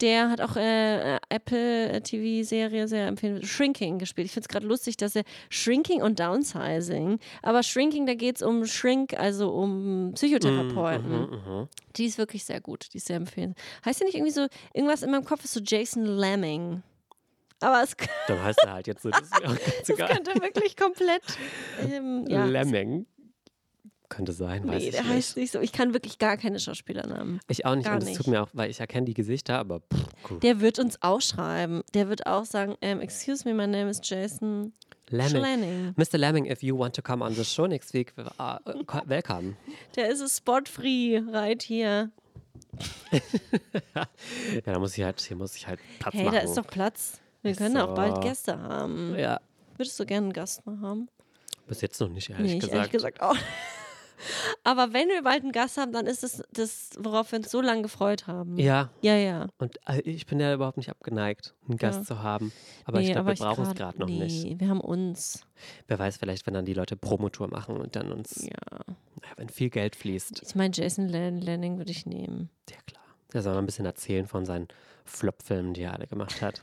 Der 0.00 0.30
hat 0.30 0.40
auch 0.40 0.56
äh, 0.56 1.16
äh, 1.16 1.20
Apple 1.28 2.02
TV-Serie 2.02 2.88
sehr 2.88 3.06
empfehlen. 3.06 3.44
Shrinking 3.44 3.98
gespielt. 3.98 4.26
Ich 4.26 4.32
finde 4.32 4.46
es 4.46 4.48
gerade 4.48 4.66
lustig, 4.66 4.96
dass 4.96 5.14
er 5.14 5.22
Shrinking 5.50 6.02
und 6.02 6.18
Downsizing, 6.18 7.18
aber 7.42 7.62
Shrinking, 7.62 8.06
da 8.06 8.14
geht 8.14 8.36
es 8.36 8.42
um 8.42 8.64
Shrink, 8.64 9.14
also 9.18 9.50
um 9.52 10.12
Psychotherapeuten. 10.14 11.10
Mhm, 11.10 11.42
mhm. 11.46 11.68
Die 11.96 12.06
ist 12.06 12.18
wirklich 12.18 12.44
sehr 12.44 12.60
gut, 12.60 12.88
die 12.92 12.96
ist 12.98 13.06
sehr 13.06 13.16
empfehlen. 13.16 13.54
Heißt 13.84 14.00
ja 14.00 14.06
nicht 14.06 14.14
irgendwie 14.16 14.32
so, 14.32 14.46
irgendwas 14.72 15.02
in 15.02 15.10
meinem 15.10 15.24
Kopf 15.24 15.44
ist 15.44 15.52
so 15.52 15.60
Jason 15.60 16.04
Lemming. 16.04 16.82
Aber 17.60 17.82
es, 17.82 17.94
Dann 18.26 18.42
heißt 18.42 18.58
er 18.64 18.72
halt 18.72 18.86
jetzt 18.88 19.02
so, 19.02 19.10
das 19.10 19.30
egal. 19.88 20.08
könnte 20.08 20.34
wirklich 20.42 20.76
komplett. 20.76 21.22
Ähm, 21.80 22.24
ja. 22.28 22.44
Lemming. 22.44 23.06
Könnte 24.12 24.32
sein, 24.32 24.68
weiß 24.68 24.76
Nee, 24.82 24.88
ich 24.88 24.90
der 24.90 25.02
nicht. 25.04 25.12
heißt 25.12 25.36
nicht 25.38 25.52
so. 25.52 25.60
Ich 25.60 25.72
kann 25.72 25.94
wirklich 25.94 26.18
gar 26.18 26.36
keine 26.36 26.60
Schauspielernamen. 26.60 27.40
Ich 27.48 27.64
auch 27.64 27.74
nicht. 27.74 27.86
gar 27.86 27.94
und 27.94 28.02
es 28.02 28.12
tut 28.12 28.26
mir 28.26 28.42
auch, 28.42 28.48
weil 28.52 28.68
ich 28.70 28.78
erkenne 28.78 29.06
die 29.06 29.14
Gesichter, 29.14 29.58
aber 29.58 29.80
pff, 29.80 30.04
cool. 30.30 30.40
Der 30.40 30.60
wird 30.60 30.78
uns 30.78 30.98
auch 31.00 31.20
schreiben. 31.22 31.80
Der 31.94 32.10
wird 32.10 32.26
auch 32.26 32.44
sagen, 32.44 32.76
ähm, 32.82 33.00
excuse 33.00 33.48
me, 33.48 33.54
my 33.54 33.66
name 33.66 33.88
is 33.88 34.00
Jason 34.02 34.74
Lemming. 35.08 35.30
Schlanning. 35.30 35.94
Mr. 35.96 36.18
Lemming, 36.18 36.44
if 36.44 36.62
you 36.62 36.78
want 36.78 36.94
to 36.94 37.00
come 37.02 37.24
on 37.24 37.34
the 37.34 37.44
show 37.44 37.66
next 37.66 37.94
week, 37.94 38.12
uh, 38.38 38.58
welcome. 39.06 39.56
Der 39.96 40.10
ist 40.10 40.20
es 40.20 40.36
spot-free, 40.36 41.22
right 41.32 41.62
hier. 41.62 42.10
Ja, 43.94 44.60
da 44.64 44.78
muss 44.78 44.96
ich 44.96 45.04
halt, 45.04 45.20
hier 45.20 45.36
muss 45.36 45.54
ich 45.56 45.66
halt 45.66 45.80
Platz 45.98 46.14
Hey, 46.14 46.24
machen. 46.24 46.34
da 46.34 46.40
ist 46.40 46.54
doch 46.56 46.66
Platz. 46.66 47.20
Wir 47.42 47.54
können 47.54 47.76
so. 47.76 47.82
auch 47.82 47.94
bald 47.94 48.20
Gäste 48.22 48.58
haben. 48.58 49.14
ja, 49.18 49.40
Würdest 49.76 49.98
du 49.98 50.06
gerne 50.06 50.26
einen 50.26 50.32
Gast 50.32 50.64
mal 50.66 50.78
haben? 50.80 51.08
bis 51.66 51.80
jetzt 51.80 52.00
noch 52.00 52.08
nicht, 52.08 52.28
ehrlich 52.28 52.52
nee, 52.52 52.58
gesagt. 52.58 52.74
ehrlich 52.74 52.90
gesagt 52.92 53.20
auch. 53.22 53.36
Aber 54.64 54.92
wenn 54.92 55.08
wir 55.08 55.22
bald 55.22 55.42
einen 55.42 55.52
Gast 55.52 55.76
haben, 55.78 55.92
dann 55.92 56.06
ist 56.06 56.22
es 56.24 56.42
das, 56.52 56.90
worauf 56.98 57.32
wir 57.32 57.38
uns 57.38 57.50
so 57.50 57.60
lange 57.60 57.82
gefreut 57.82 58.26
haben. 58.26 58.58
Ja, 58.58 58.90
Ja, 59.00 59.14
ja. 59.16 59.48
und 59.58 59.78
äh, 59.88 60.00
ich 60.02 60.26
bin 60.26 60.38
ja 60.40 60.52
überhaupt 60.54 60.76
nicht 60.76 60.90
abgeneigt, 60.90 61.54
einen 61.68 61.78
Gast 61.78 62.00
Ja. 62.00 62.04
zu 62.06 62.22
haben. 62.22 62.52
Aber 62.84 62.98
nee, 63.00 63.06
ich 63.06 63.12
glaube, 63.12 63.28
wir 63.30 63.34
brauchen 63.36 63.64
es 63.66 63.74
gerade 63.74 63.98
noch 63.98 64.08
nee, 64.08 64.18
nicht. 64.18 64.60
wir 64.60 64.68
haben 64.68 64.80
uns. 64.80 65.44
Wer 65.88 65.98
weiß, 65.98 66.16
vielleicht, 66.16 66.46
wenn 66.46 66.54
dann 66.54 66.64
die 66.64 66.74
Leute 66.74 66.96
Promotour 66.96 67.48
machen 67.48 67.76
und 67.76 67.96
dann 67.96 68.12
uns, 68.12 68.42
Ja. 68.44 68.50
naja, 69.20 69.34
wenn 69.36 69.48
viel 69.48 69.70
Geld 69.70 69.96
fließt. 69.96 70.42
Ich 70.46 70.54
meine, 70.54 70.74
Jason 70.74 71.08
Lan- 71.08 71.40
Lanning 71.40 71.78
würde 71.78 71.90
ich 71.90 72.06
nehmen. 72.06 72.50
Ja, 72.70 72.76
klar. 72.86 73.02
Der 73.32 73.42
soll 73.42 73.52
mal 73.54 73.60
ein 73.60 73.66
bisschen 73.66 73.86
erzählen 73.86 74.26
von 74.26 74.44
seinen 74.44 74.68
Flop-Filmen, 75.04 75.74
die 75.74 75.82
er 75.82 75.94
alle 75.94 76.06
gemacht 76.06 76.42
hat. 76.42 76.62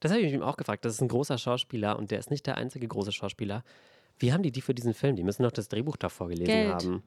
Das 0.00 0.10
habe 0.10 0.20
ich 0.20 0.32
mich 0.32 0.42
auch 0.42 0.56
gefragt. 0.56 0.84
Das 0.84 0.94
ist 0.94 1.00
ein 1.00 1.08
großer 1.08 1.38
Schauspieler 1.38 1.96
und 1.98 2.10
der 2.10 2.18
ist 2.18 2.30
nicht 2.30 2.46
der 2.46 2.56
einzige 2.56 2.88
große 2.88 3.12
Schauspieler. 3.12 3.62
Wie 4.18 4.32
haben 4.32 4.42
die 4.42 4.52
die 4.52 4.60
für 4.60 4.74
diesen 4.74 4.94
Film? 4.94 5.16
Die 5.16 5.22
müssen 5.24 5.42
doch 5.42 5.52
das 5.52 5.68
Drehbuch 5.68 5.96
davor 5.96 6.28
gelesen 6.28 6.46
Geld. 6.46 6.72
haben. 6.72 7.02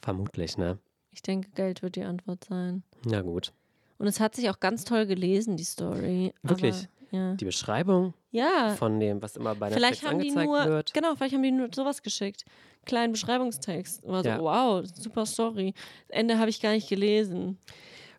Vermutlich, 0.00 0.56
ne? 0.58 0.78
Ich 1.12 1.22
denke, 1.22 1.48
Geld 1.54 1.82
wird 1.82 1.96
die 1.96 2.04
Antwort 2.04 2.44
sein. 2.44 2.82
Na 3.04 3.22
gut. 3.22 3.52
Und 3.98 4.06
es 4.06 4.20
hat 4.20 4.34
sich 4.34 4.50
auch 4.50 4.60
ganz 4.60 4.84
toll 4.84 5.06
gelesen, 5.06 5.56
die 5.56 5.64
Story. 5.64 6.34
Wirklich? 6.42 6.74
Aber, 7.12 7.16
ja. 7.18 7.34
Die 7.34 7.44
Beschreibung 7.44 8.12
ja. 8.30 8.74
von 8.76 9.00
dem, 9.00 9.22
was 9.22 9.36
immer 9.36 9.54
bei 9.54 9.70
Netflix 9.70 10.04
angezeigt 10.04 10.46
nur, 10.46 10.64
wird. 10.66 10.92
genau, 10.92 11.14
vielleicht 11.14 11.34
haben 11.34 11.42
die 11.42 11.52
nur 11.52 11.68
sowas 11.74 12.02
geschickt. 12.02 12.44
Kleinen 12.84 13.12
Beschreibungstext. 13.12 14.06
War 14.06 14.22
so, 14.22 14.28
Ja. 14.28 14.40
wow, 14.40 14.84
super 14.86 15.24
Story. 15.24 15.72
Ende 16.08 16.38
habe 16.38 16.50
ich 16.50 16.60
gar 16.60 16.72
nicht 16.72 16.88
gelesen. 16.88 17.58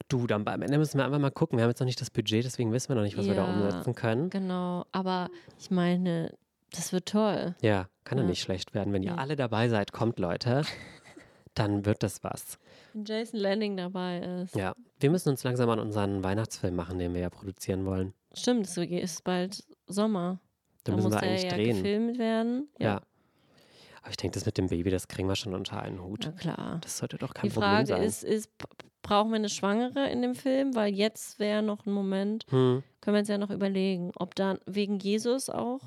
Du, 0.09 0.25
dann 0.25 0.45
beim 0.45 0.61
Ende 0.61 0.77
müssen 0.77 0.97
wir 0.97 1.05
einfach 1.05 1.19
mal 1.19 1.31
gucken. 1.31 1.57
Wir 1.57 1.63
haben 1.63 1.69
jetzt 1.69 1.79
noch 1.81 1.85
nicht 1.85 1.99
das 2.01 2.09
Budget, 2.09 2.45
deswegen 2.45 2.71
wissen 2.71 2.89
wir 2.89 2.95
noch 2.95 3.03
nicht, 3.03 3.17
was 3.17 3.25
wir 3.27 3.35
da 3.35 3.45
Ja. 3.47 3.53
umsetzen 3.53 3.93
können. 3.93 4.29
Genau, 4.29 4.85
aber 4.91 5.29
ich 5.59 5.69
meine, 5.69 6.33
das 6.71 6.91
wird 6.93 7.07
toll. 7.07 7.55
Ja, 7.61 7.87
kann 8.03 8.17
ja 8.17 8.23
Ja. 8.23 8.29
nicht 8.29 8.41
schlecht 8.41 8.73
werden. 8.73 8.93
Wenn 8.93 9.03
ihr 9.03 9.17
alle 9.17 9.35
dabei 9.35 9.69
seid, 9.69 9.91
kommt 9.91 10.19
Leute, 10.19 10.63
dann 11.53 11.85
wird 11.85 12.03
das 12.03 12.23
was. 12.23 12.57
Wenn 12.93 13.05
Jason 13.05 13.39
Landing 13.39 13.77
dabei 13.77 14.19
ist. 14.43 14.55
Ja, 14.55 14.73
wir 14.99 15.09
müssen 15.09 15.29
uns 15.29 15.43
langsam 15.43 15.69
an 15.69 15.79
unseren 15.79 16.23
Weihnachtsfilm 16.23 16.75
machen, 16.75 16.99
den 16.99 17.13
wir 17.13 17.21
ja 17.21 17.29
produzieren 17.29 17.85
wollen. 17.85 18.13
Stimmt, 18.33 18.65
es 18.67 18.77
ist 18.77 19.23
bald 19.23 19.63
Sommer. 19.87 20.39
Den 20.85 20.91
da 20.91 20.95
müssen 20.95 21.11
muss 21.11 21.21
wir 21.21 21.23
eigentlich 21.27 21.43
ja 21.43 21.49
drehen. 21.49 21.75
gefilmt 21.77 22.17
werden. 22.19 22.67
Ja. 22.79 23.01
Aber 24.01 24.11
ich 24.11 24.17
denke, 24.17 24.35
das 24.35 24.45
mit 24.45 24.57
dem 24.57 24.67
Baby, 24.67 24.89
das 24.89 25.07
kriegen 25.09 25.27
wir 25.27 25.35
schon 25.35 25.53
unter 25.53 25.81
einen 25.81 26.01
Hut. 26.01 26.21
Na 26.25 26.31
klar. 26.31 26.77
Das 26.81 26.97
sollte 26.99 27.17
doch 27.17 27.33
kein 27.33 27.49
Die 27.49 27.53
Problem 27.53 27.71
Frage 27.71 27.87
sein. 27.87 28.03
ist, 28.03 28.23
ist, 28.23 28.57
p- 28.57 28.65
brauchen 29.01 29.31
wir 29.31 29.35
eine 29.35 29.49
Schwangere 29.49 30.09
in 30.09 30.21
dem 30.21 30.33
Film? 30.35 30.75
Weil 30.75 30.93
jetzt 30.93 31.39
wäre 31.39 31.61
noch 31.61 31.85
ein 31.85 31.91
Moment, 31.91 32.45
hm. 32.49 32.83
können 33.01 33.15
wir 33.15 33.19
uns 33.19 33.27
ja 33.27 33.37
noch 33.37 33.49
überlegen, 33.49 34.11
ob 34.15 34.33
dann 34.35 34.59
wegen 34.65 34.97
Jesus 34.99 35.49
auch 35.49 35.81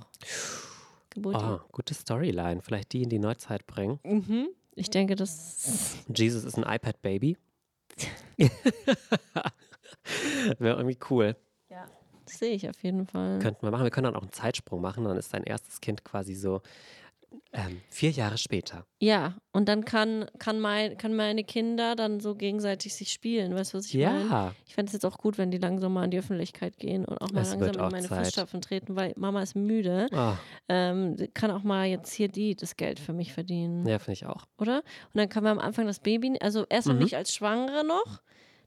Geburt. 1.11 1.37
Ah, 1.37 1.65
gute 1.73 1.95
Storyline. 1.95 2.63
Vielleicht 2.63 2.93
die 2.93 3.03
in 3.03 3.09
die 3.09 3.19
Neuzeit 3.19 3.67
bringen. 3.67 3.99
Mhm. 4.05 4.49
Ich 4.75 4.91
denke, 4.91 5.17
das 5.17 5.99
Jesus 6.15 6.45
ist 6.45 6.57
ein 6.57 6.63
iPad-Baby. 6.63 7.37
Wäre 10.59 10.77
irgendwie 10.77 10.99
cool. 11.11 11.37
das 12.25 12.39
sehe 12.39 12.55
ich 12.55 12.69
auf 12.69 12.83
jeden 12.83 13.07
Fall. 13.07 13.41
Könnten 13.41 13.63
wir 13.63 13.71
machen. 13.71 13.85
Wir 13.85 13.91
können 13.91 14.05
dann 14.05 14.17
auch 14.17 14.23
einen 14.23 14.33
Zeitsprung 14.33 14.81
machen. 14.81 15.05
Dann 15.05 15.17
ist 15.17 15.35
dein 15.35 15.43
erstes 15.45 15.81
Kind 15.81 16.05
quasi 16.05 16.35
so 16.35 16.63
ähm, 17.53 17.81
vier 17.91 18.11
Jahre 18.11 18.39
später. 18.39 18.87
Ja, 19.01 19.35
und 19.53 19.69
dann 19.69 19.85
kann, 19.85 20.27
kann, 20.39 20.61
mein, 20.61 20.97
kann 20.97 21.15
meine 21.15 21.43
Kinder 21.45 21.97
dann 21.97 22.21
so 22.21 22.35
gegenseitig 22.35 22.95
sich 22.95 23.13
spielen. 23.13 23.55
Weißt 23.55 23.73
du, 23.75 23.79
was 23.79 23.87
ich 23.87 23.95
meine? 23.95 24.29
Ja. 24.29 24.55
Ich 24.67 24.75
fände 24.75 24.89
es 24.89 24.93
jetzt 24.93 25.05
auch 25.05 25.19
gut, 25.19 25.37
wenn 25.39 25.51
die 25.51 25.59
langsam 25.59 25.93
mal 25.93 26.05
in 26.05 26.11
die 26.11 26.19
Öffentlichkeit 26.19 26.79
gehen 26.79 27.05
und 27.05 27.19
auch 27.21 27.31
mal 27.33 27.41
Es 27.43 27.51
langsam 27.51 27.77
auch 27.77 27.87
in 27.87 27.93
meine 27.93 28.09
Zeit. 28.09 28.25
Fußstapfen 28.27 28.61
treten, 28.61 28.97
weil 28.97 29.13
Mama 29.17 29.43
ist 29.43 29.55
müde. 29.57 30.07
Ah, 30.13 30.37
Ähm, 30.69 31.17
kann 31.35 31.51
auch 31.51 31.63
mal 31.63 31.87
jetzt 31.87 32.13
hier 32.13 32.29
die 32.29 32.55
das 32.55 32.77
Geld 32.77 33.01
für 33.01 33.13
mich 33.13 33.33
verdienen, 33.33 33.87
ja, 33.87 33.99
finde 33.99 34.13
ich 34.15 34.27
auch. 34.27 34.47
oder? 34.59 34.77
Und 34.79 35.15
dann 35.19 35.29
können 35.29 35.47
wir 35.47 35.51
am 35.51 35.59
Anfang 35.59 35.87
das 35.87 35.99
Baby, 36.01 36.37
also 36.41 36.65
erstmal 36.69 36.97
Mhm. 36.97 37.03
nicht 37.03 37.17
als 37.17 37.35
Schwangere 37.35 37.85
noch, 37.85 38.21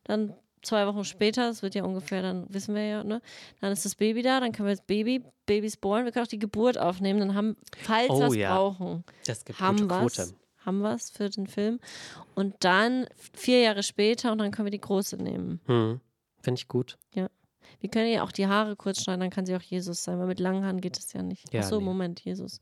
dann 0.04 0.34
zwei 0.64 0.88
Wochen 0.88 1.04
später, 1.04 1.48
das 1.48 1.62
wird 1.62 1.76
ja 1.76 1.84
ungefähr, 1.84 2.22
dann 2.22 2.46
wissen 2.50 2.74
wir 2.76 2.86
ja, 2.86 3.04
ne? 3.04 3.22
Dann 3.62 3.72
ist 3.72 3.86
das 3.86 3.96
Baby 3.96 4.22
da, 4.22 4.40
dann 4.40 4.52
können 4.52 4.68
wir 4.68 4.76
das 4.76 4.86
Baby, 4.86 5.24
Babys 5.46 5.78
bohren, 5.78 6.06
wir 6.06 6.12
können 6.12 6.26
auch 6.26 6.30
die 6.30 6.40
Geburt 6.40 6.78
aufnehmen, 6.78 7.20
dann 7.20 7.36
haben, 7.36 7.56
falls 7.82 8.10
Oh 8.10 8.20
wir 8.20 8.28
es 8.28 8.36
ja. 8.36 8.56
brauchen, 8.56 9.04
Das 9.26 9.46
gibt 9.46 9.60
haben 9.60 9.90
es. 10.08 10.34
Haben 10.66 10.80
wir 10.80 10.94
es 10.94 11.10
für 11.10 11.30
den 11.30 11.46
Film. 11.46 11.80
Und 12.36 12.56
dann 12.62 13.06
vier 13.34 13.60
Jahre 13.62 13.84
später 13.84 14.32
und 14.32 14.38
dann 14.38 14.52
können 14.52 14.68
wir 14.68 14.72
die 14.72 14.80
große 14.80 15.18
nehmen. 15.18 15.60
Hm. 15.66 16.00
Finde 16.42 16.60
ich 16.60 16.68
gut. 16.68 16.98
Wir 17.84 17.90
können 17.90 18.10
ja 18.10 18.24
auch 18.24 18.32
die 18.32 18.48
Haare 18.48 18.78
kurz 18.78 19.04
schneiden, 19.04 19.20
dann 19.20 19.30
kann 19.30 19.46
sie 19.46 19.54
auch 19.58 19.62
Jesus 19.62 20.06
sein, 20.06 20.18
weil 20.18 20.28
mit 20.28 20.40
langen 20.40 20.64
Haaren 20.64 20.80
geht 20.80 20.98
es 20.98 21.12
ja 21.12 21.22
nicht. 21.22 21.54
Ja, 21.54 21.62
Ach 21.62 21.66
so, 21.66 21.80
nee. 21.80 21.84
Moment, 21.84 22.22
Jesus. 22.22 22.62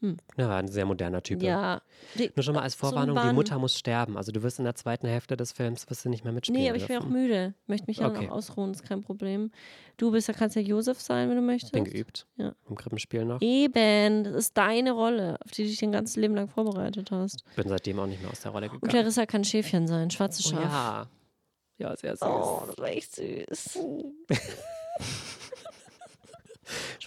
Hm. 0.00 0.16
Ja, 0.38 0.48
war 0.48 0.56
ein 0.56 0.68
sehr 0.68 0.86
moderner 0.86 1.22
Typ. 1.22 1.42
Ja. 1.42 1.82
Die- 2.14 2.30
Nur 2.34 2.42
schon 2.42 2.54
mal 2.54 2.62
als 2.62 2.74
Vorwarnung, 2.74 3.18
die. 3.22 3.32
Mutter 3.34 3.58
muss 3.58 3.76
sterben. 3.78 4.16
Also 4.16 4.32
du 4.32 4.42
wirst 4.42 4.58
in 4.58 4.64
der 4.64 4.74
zweiten 4.74 5.06
Hälfte 5.06 5.36
des 5.36 5.52
Films 5.52 5.88
wirst 5.90 6.04
du 6.04 6.08
nicht 6.08 6.24
mehr 6.24 6.32
mitspielen 6.32 6.60
Nee, 6.62 6.68
aber 6.70 6.78
ich 6.78 6.86
bin 6.86 6.96
auch 6.98 7.04
müde. 7.06 7.52
Ich 7.64 7.68
möchte 7.68 7.86
mich 7.86 7.98
ja 7.98 8.08
Okay. 8.08 8.26
noch 8.26 8.32
ausruhen, 8.36 8.70
ist 8.70 8.82
kein 8.82 9.02
Problem. 9.02 9.50
Du 9.98 10.10
bist 10.10 10.26
ja, 10.28 10.32
kannst 10.34 10.56
ja 10.56 10.62
Josef 10.62 11.00
sein, 11.00 11.28
wenn 11.28 11.36
du 11.36 11.42
möchtest. 11.42 11.72
Bin 11.74 11.84
geübt. 11.84 12.26
Ja. 12.36 12.54
Im 12.68 12.76
Krippenspiel 12.76 13.26
noch. 13.26 13.42
Eben, 13.42 14.24
das 14.24 14.34
ist 14.34 14.56
deine 14.56 14.92
Rolle, 14.92 15.36
auf 15.44 15.50
die 15.50 15.64
du 15.64 15.68
dich 15.68 15.78
dein 15.80 15.92
ganzes 15.92 16.16
Leben 16.16 16.34
lang 16.34 16.48
vorbereitet 16.48 17.10
hast. 17.10 17.44
Bin 17.56 17.68
seitdem 17.68 17.98
auch 17.98 18.06
nicht 18.06 18.22
mehr 18.22 18.30
aus 18.30 18.40
der 18.40 18.52
Rolle 18.52 18.66
Und 18.70 18.74
gegangen. 18.80 18.90
Clarissa 18.90 19.26
kann 19.26 19.44
Schäfchen 19.44 19.86
sein, 19.86 20.10
schwarzes 20.10 20.46
Oh, 20.46 20.50
Schaf. 20.56 20.62
ja. 20.62 21.06
Ja, 21.76 21.96
sehr 21.96 22.16
süß. 22.16 22.22
Oh, 22.28 22.62
das 22.66 22.78
war 22.78 22.88
echt 22.88 23.14
süß. 23.16 23.78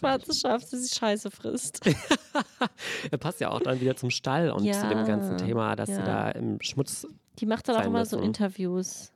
Schwarzes 0.04 0.40
Schaf, 0.42 0.62
das 0.70 0.82
die 0.90 0.96
Scheiße 0.96 1.32
frisst. 1.32 1.80
Er 3.12 3.18
passt 3.18 3.40
ja 3.40 3.50
auch 3.50 3.60
dann 3.62 3.80
wieder 3.80 3.96
zum 3.96 4.10
Stall 4.10 4.50
und 4.50 4.60
zu 4.64 4.88
dem 4.90 5.06
ganzen 5.06 5.38
Ja, 5.38 5.46
Thema, 5.46 5.76
dass 5.76 5.90
sie 5.90 5.96
ja. 5.96 6.06
da 6.06 6.32
im 6.32 6.60
Schmutz. 6.62 7.06
Die 7.40 7.46
macht 7.46 7.68
dann 7.68 7.76
auch 7.76 7.86
immer 7.86 8.06
so. 8.06 8.20
Interviews. 8.20 9.12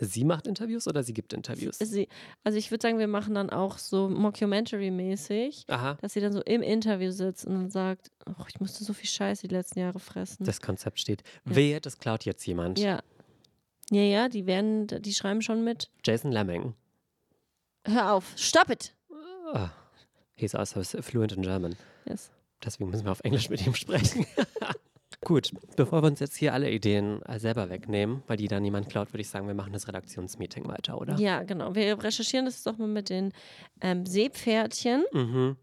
Sie 0.00 0.24
macht 0.24 0.46
Interviews 0.46 0.86
oder 0.86 1.02
sie 1.02 1.12
gibt 1.14 1.32
Interviews? 1.32 1.78
Sie, 1.78 2.08
also 2.44 2.58
ich 2.58 2.70
würde 2.70 2.82
sagen, 2.82 2.98
wir 2.98 3.08
machen 3.08 3.34
dann 3.34 3.48
auch 3.50 3.78
so 3.78 4.08
Mockumentary-mäßig, 4.08 5.66
dass 5.66 6.12
sie 6.12 6.20
dann 6.20 6.32
so 6.32 6.42
im 6.42 6.62
Interview 6.62 7.10
sitzt 7.10 7.46
und 7.46 7.54
dann 7.54 7.70
sagt, 7.70 8.10
oh, 8.26 8.44
ich 8.48 8.60
musste 8.60 8.84
so 8.84 8.92
viel 8.92 9.08
Scheiße 9.08 9.48
die 9.48 9.54
letzten 9.54 9.80
Jahre 9.80 9.98
fressen. 9.98 10.44
Das 10.44 10.60
Konzept 10.60 11.00
steht. 11.00 11.22
Ja. 11.46 11.56
Wehe, 11.56 11.80
das 11.80 11.98
klaut 11.98 12.24
jetzt 12.24 12.46
jemand. 12.46 12.78
ja. 12.78 13.00
Ja, 13.90 14.02
ja, 14.02 14.28
die 14.28 14.44
werden, 14.46 14.86
die 14.86 15.14
schreiben 15.14 15.40
schon 15.40 15.64
mit. 15.64 15.90
Jason 16.04 16.30
Lemming. 16.30 16.74
Hör 17.86 18.12
auf, 18.12 18.34
stop 18.36 18.68
it! 18.68 18.94
Oh, 19.54 19.66
he's 20.38 20.54
also 20.54 20.82
fluent 21.02 21.32
in 21.32 21.42
German. 21.42 21.76
Yes. 22.06 22.30
Deswegen 22.64 22.90
müssen 22.90 23.04
wir 23.04 23.12
auf 23.12 23.20
Englisch 23.20 23.48
mit 23.50 23.64
ihm 23.66 23.74
sprechen. 23.74 24.26
Gut, 25.24 25.52
bevor 25.76 26.02
wir 26.02 26.06
uns 26.06 26.20
jetzt 26.20 26.36
hier 26.36 26.54
alle 26.54 26.70
Ideen 26.70 27.20
äh, 27.22 27.38
selber 27.38 27.68
wegnehmen, 27.70 28.22
weil 28.28 28.36
die 28.36 28.46
dann 28.48 28.62
niemand 28.62 28.88
klaut, 28.88 29.12
würde 29.12 29.20
ich 29.20 29.28
sagen, 29.28 29.46
wir 29.46 29.54
machen 29.54 29.72
das 29.72 29.88
Redaktionsmeeting 29.88 30.66
weiter, 30.68 31.00
oder? 31.00 31.16
Ja, 31.16 31.42
genau. 31.42 31.74
Wir 31.74 32.02
recherchieren 32.02 32.44
das 32.44 32.62
doch 32.62 32.78
mal 32.78 32.88
mit 32.88 33.10
den 33.10 33.32
ähm, 33.80 34.06
Seepferdchen. 34.06 35.04
Mhm. 35.12 35.56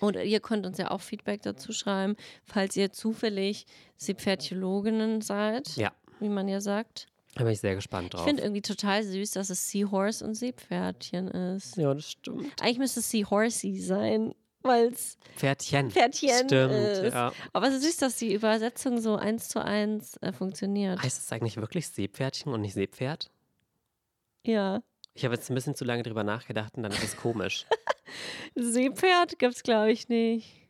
Und 0.00 0.16
ihr 0.16 0.40
könnt 0.40 0.64
uns 0.64 0.78
ja 0.78 0.90
auch 0.90 1.00
Feedback 1.00 1.42
dazu 1.42 1.72
schreiben, 1.72 2.16
falls 2.44 2.76
ihr 2.76 2.92
zufällig 2.92 3.66
Seepferdchologinnen 3.96 5.20
seid, 5.20 5.76
Ja, 5.76 5.92
wie 6.20 6.28
man 6.28 6.48
ja 6.48 6.60
sagt. 6.60 7.06
Da 7.34 7.44
bin 7.44 7.52
ich 7.52 7.60
sehr 7.60 7.74
gespannt 7.74 8.06
Ich 8.06 8.10
drauf. 8.12 8.24
finde 8.24 8.42
irgendwie 8.42 8.62
total 8.62 9.02
süß, 9.02 9.32
dass 9.32 9.50
es 9.50 9.68
Seahorse 9.70 10.24
und 10.24 10.34
Seepferdchen 10.34 11.28
ist. 11.28 11.76
ja, 11.76 11.92
das 11.94 12.10
stimmt. 12.12 12.62
Eigentlich 12.62 12.78
müsste 12.78 13.00
es 13.00 13.10
Seahorsey 13.10 13.78
sein, 13.80 14.34
weil 14.62 14.86
es 14.92 15.18
Pferdchen. 15.36 15.90
Pferdchen 15.90 16.48
Stimmt, 16.48 16.72
ist. 16.72 17.12
ja. 17.12 17.32
Aber 17.52 17.68
es 17.68 17.74
ist 17.74 17.82
süß, 17.84 17.96
dass 17.98 18.16
die 18.16 18.32
Übersetzung 18.32 19.00
so 19.00 19.16
eins 19.16 19.48
zu 19.48 19.62
eins 19.62 20.16
äh, 20.22 20.32
funktioniert. 20.32 21.02
Heißt 21.02 21.20
es 21.22 21.32
eigentlich 21.32 21.56
wirklich 21.56 21.86
Seepferdchen 21.88 22.52
und 22.52 22.60
nicht 22.62 22.74
Seepferd? 22.74 23.30
Ja. 24.46 24.82
Ich 25.14 25.24
habe 25.24 25.34
jetzt 25.34 25.50
ein 25.50 25.54
bisschen 25.54 25.74
zu 25.74 25.84
lange 25.84 26.02
drüber 26.02 26.24
nachgedacht 26.24 26.76
und 26.76 26.82
dann 26.82 26.92
ist 26.92 27.02
es 27.04 27.16
komisch. 27.16 27.66
Seepferd 28.54 29.38
gibt 29.38 29.54
es, 29.56 29.62
glaube 29.62 29.92
ich, 29.92 30.08
nicht. 30.08 30.63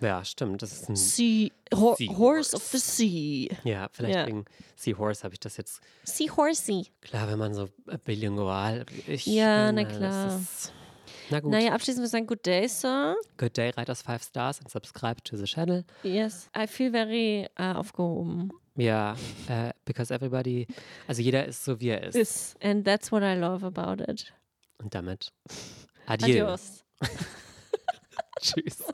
Ja, 0.00 0.24
stimmt. 0.24 0.62
Das 0.62 0.72
ist 0.72 0.88
ein. 0.88 0.96
Sea, 0.96 1.50
Ho 1.74 1.94
Seahorse. 1.96 2.18
Horse 2.18 2.56
of 2.56 2.62
the 2.64 2.78
Sea. 2.78 3.56
Ja, 3.64 3.88
vielleicht 3.92 4.14
Ja. 4.16 4.26
wegen 4.26 4.44
Seahorse 4.76 5.24
habe 5.24 5.34
ich 5.34 5.40
das 5.40 5.56
jetzt. 5.56 5.80
Seahorsey. 6.04 6.86
Klar, 7.00 7.28
wenn 7.28 7.38
man 7.38 7.54
so 7.54 7.68
äh, 7.88 7.98
bilingual. 8.04 8.84
Ich 9.06 9.26
Ja, 9.26 9.66
bin, 9.66 9.74
na 9.76 9.80
äh, 9.82 9.84
klar. 9.84 10.36
Ist, 10.38 10.72
na 11.30 11.40
gut. 11.40 11.50
Naja, 11.50 11.72
abschließend 11.72 12.02
wir 12.04 12.08
sagen 12.08 12.26
Good 12.26 12.44
Day, 12.46 12.68
Sir. 12.68 13.16
Good 13.36 13.56
day, 13.56 13.72
write 13.76 13.88
us 13.90 14.02
five 14.02 14.22
stars 14.22 14.60
and 14.60 14.70
subscribe 14.70 15.22
to 15.24 15.36
the 15.36 15.44
channel. 15.44 15.84
Yes, 16.02 16.48
I 16.56 16.66
feel 16.66 16.90
very 16.92 17.48
äh, 17.56 17.72
aufgehoben. 17.74 18.52
Ja, 18.76 19.16
äh, 19.48 19.72
because 19.86 20.12
everybody, 20.12 20.66
also 21.08 21.22
jeder 21.22 21.46
ist 21.46 21.64
so 21.64 21.80
wie 21.80 21.88
er 21.88 22.02
ist. 22.04 22.14
Is. 22.14 22.54
And 22.62 22.84
that's 22.84 23.10
what 23.10 23.22
I 23.22 23.34
love 23.34 23.64
about 23.64 24.02
it. 24.04 24.32
Und 24.78 24.94
damit. 24.94 25.32
Adieu. 26.06 26.44
Adios. 26.44 26.84
Tschüss. 28.40 28.84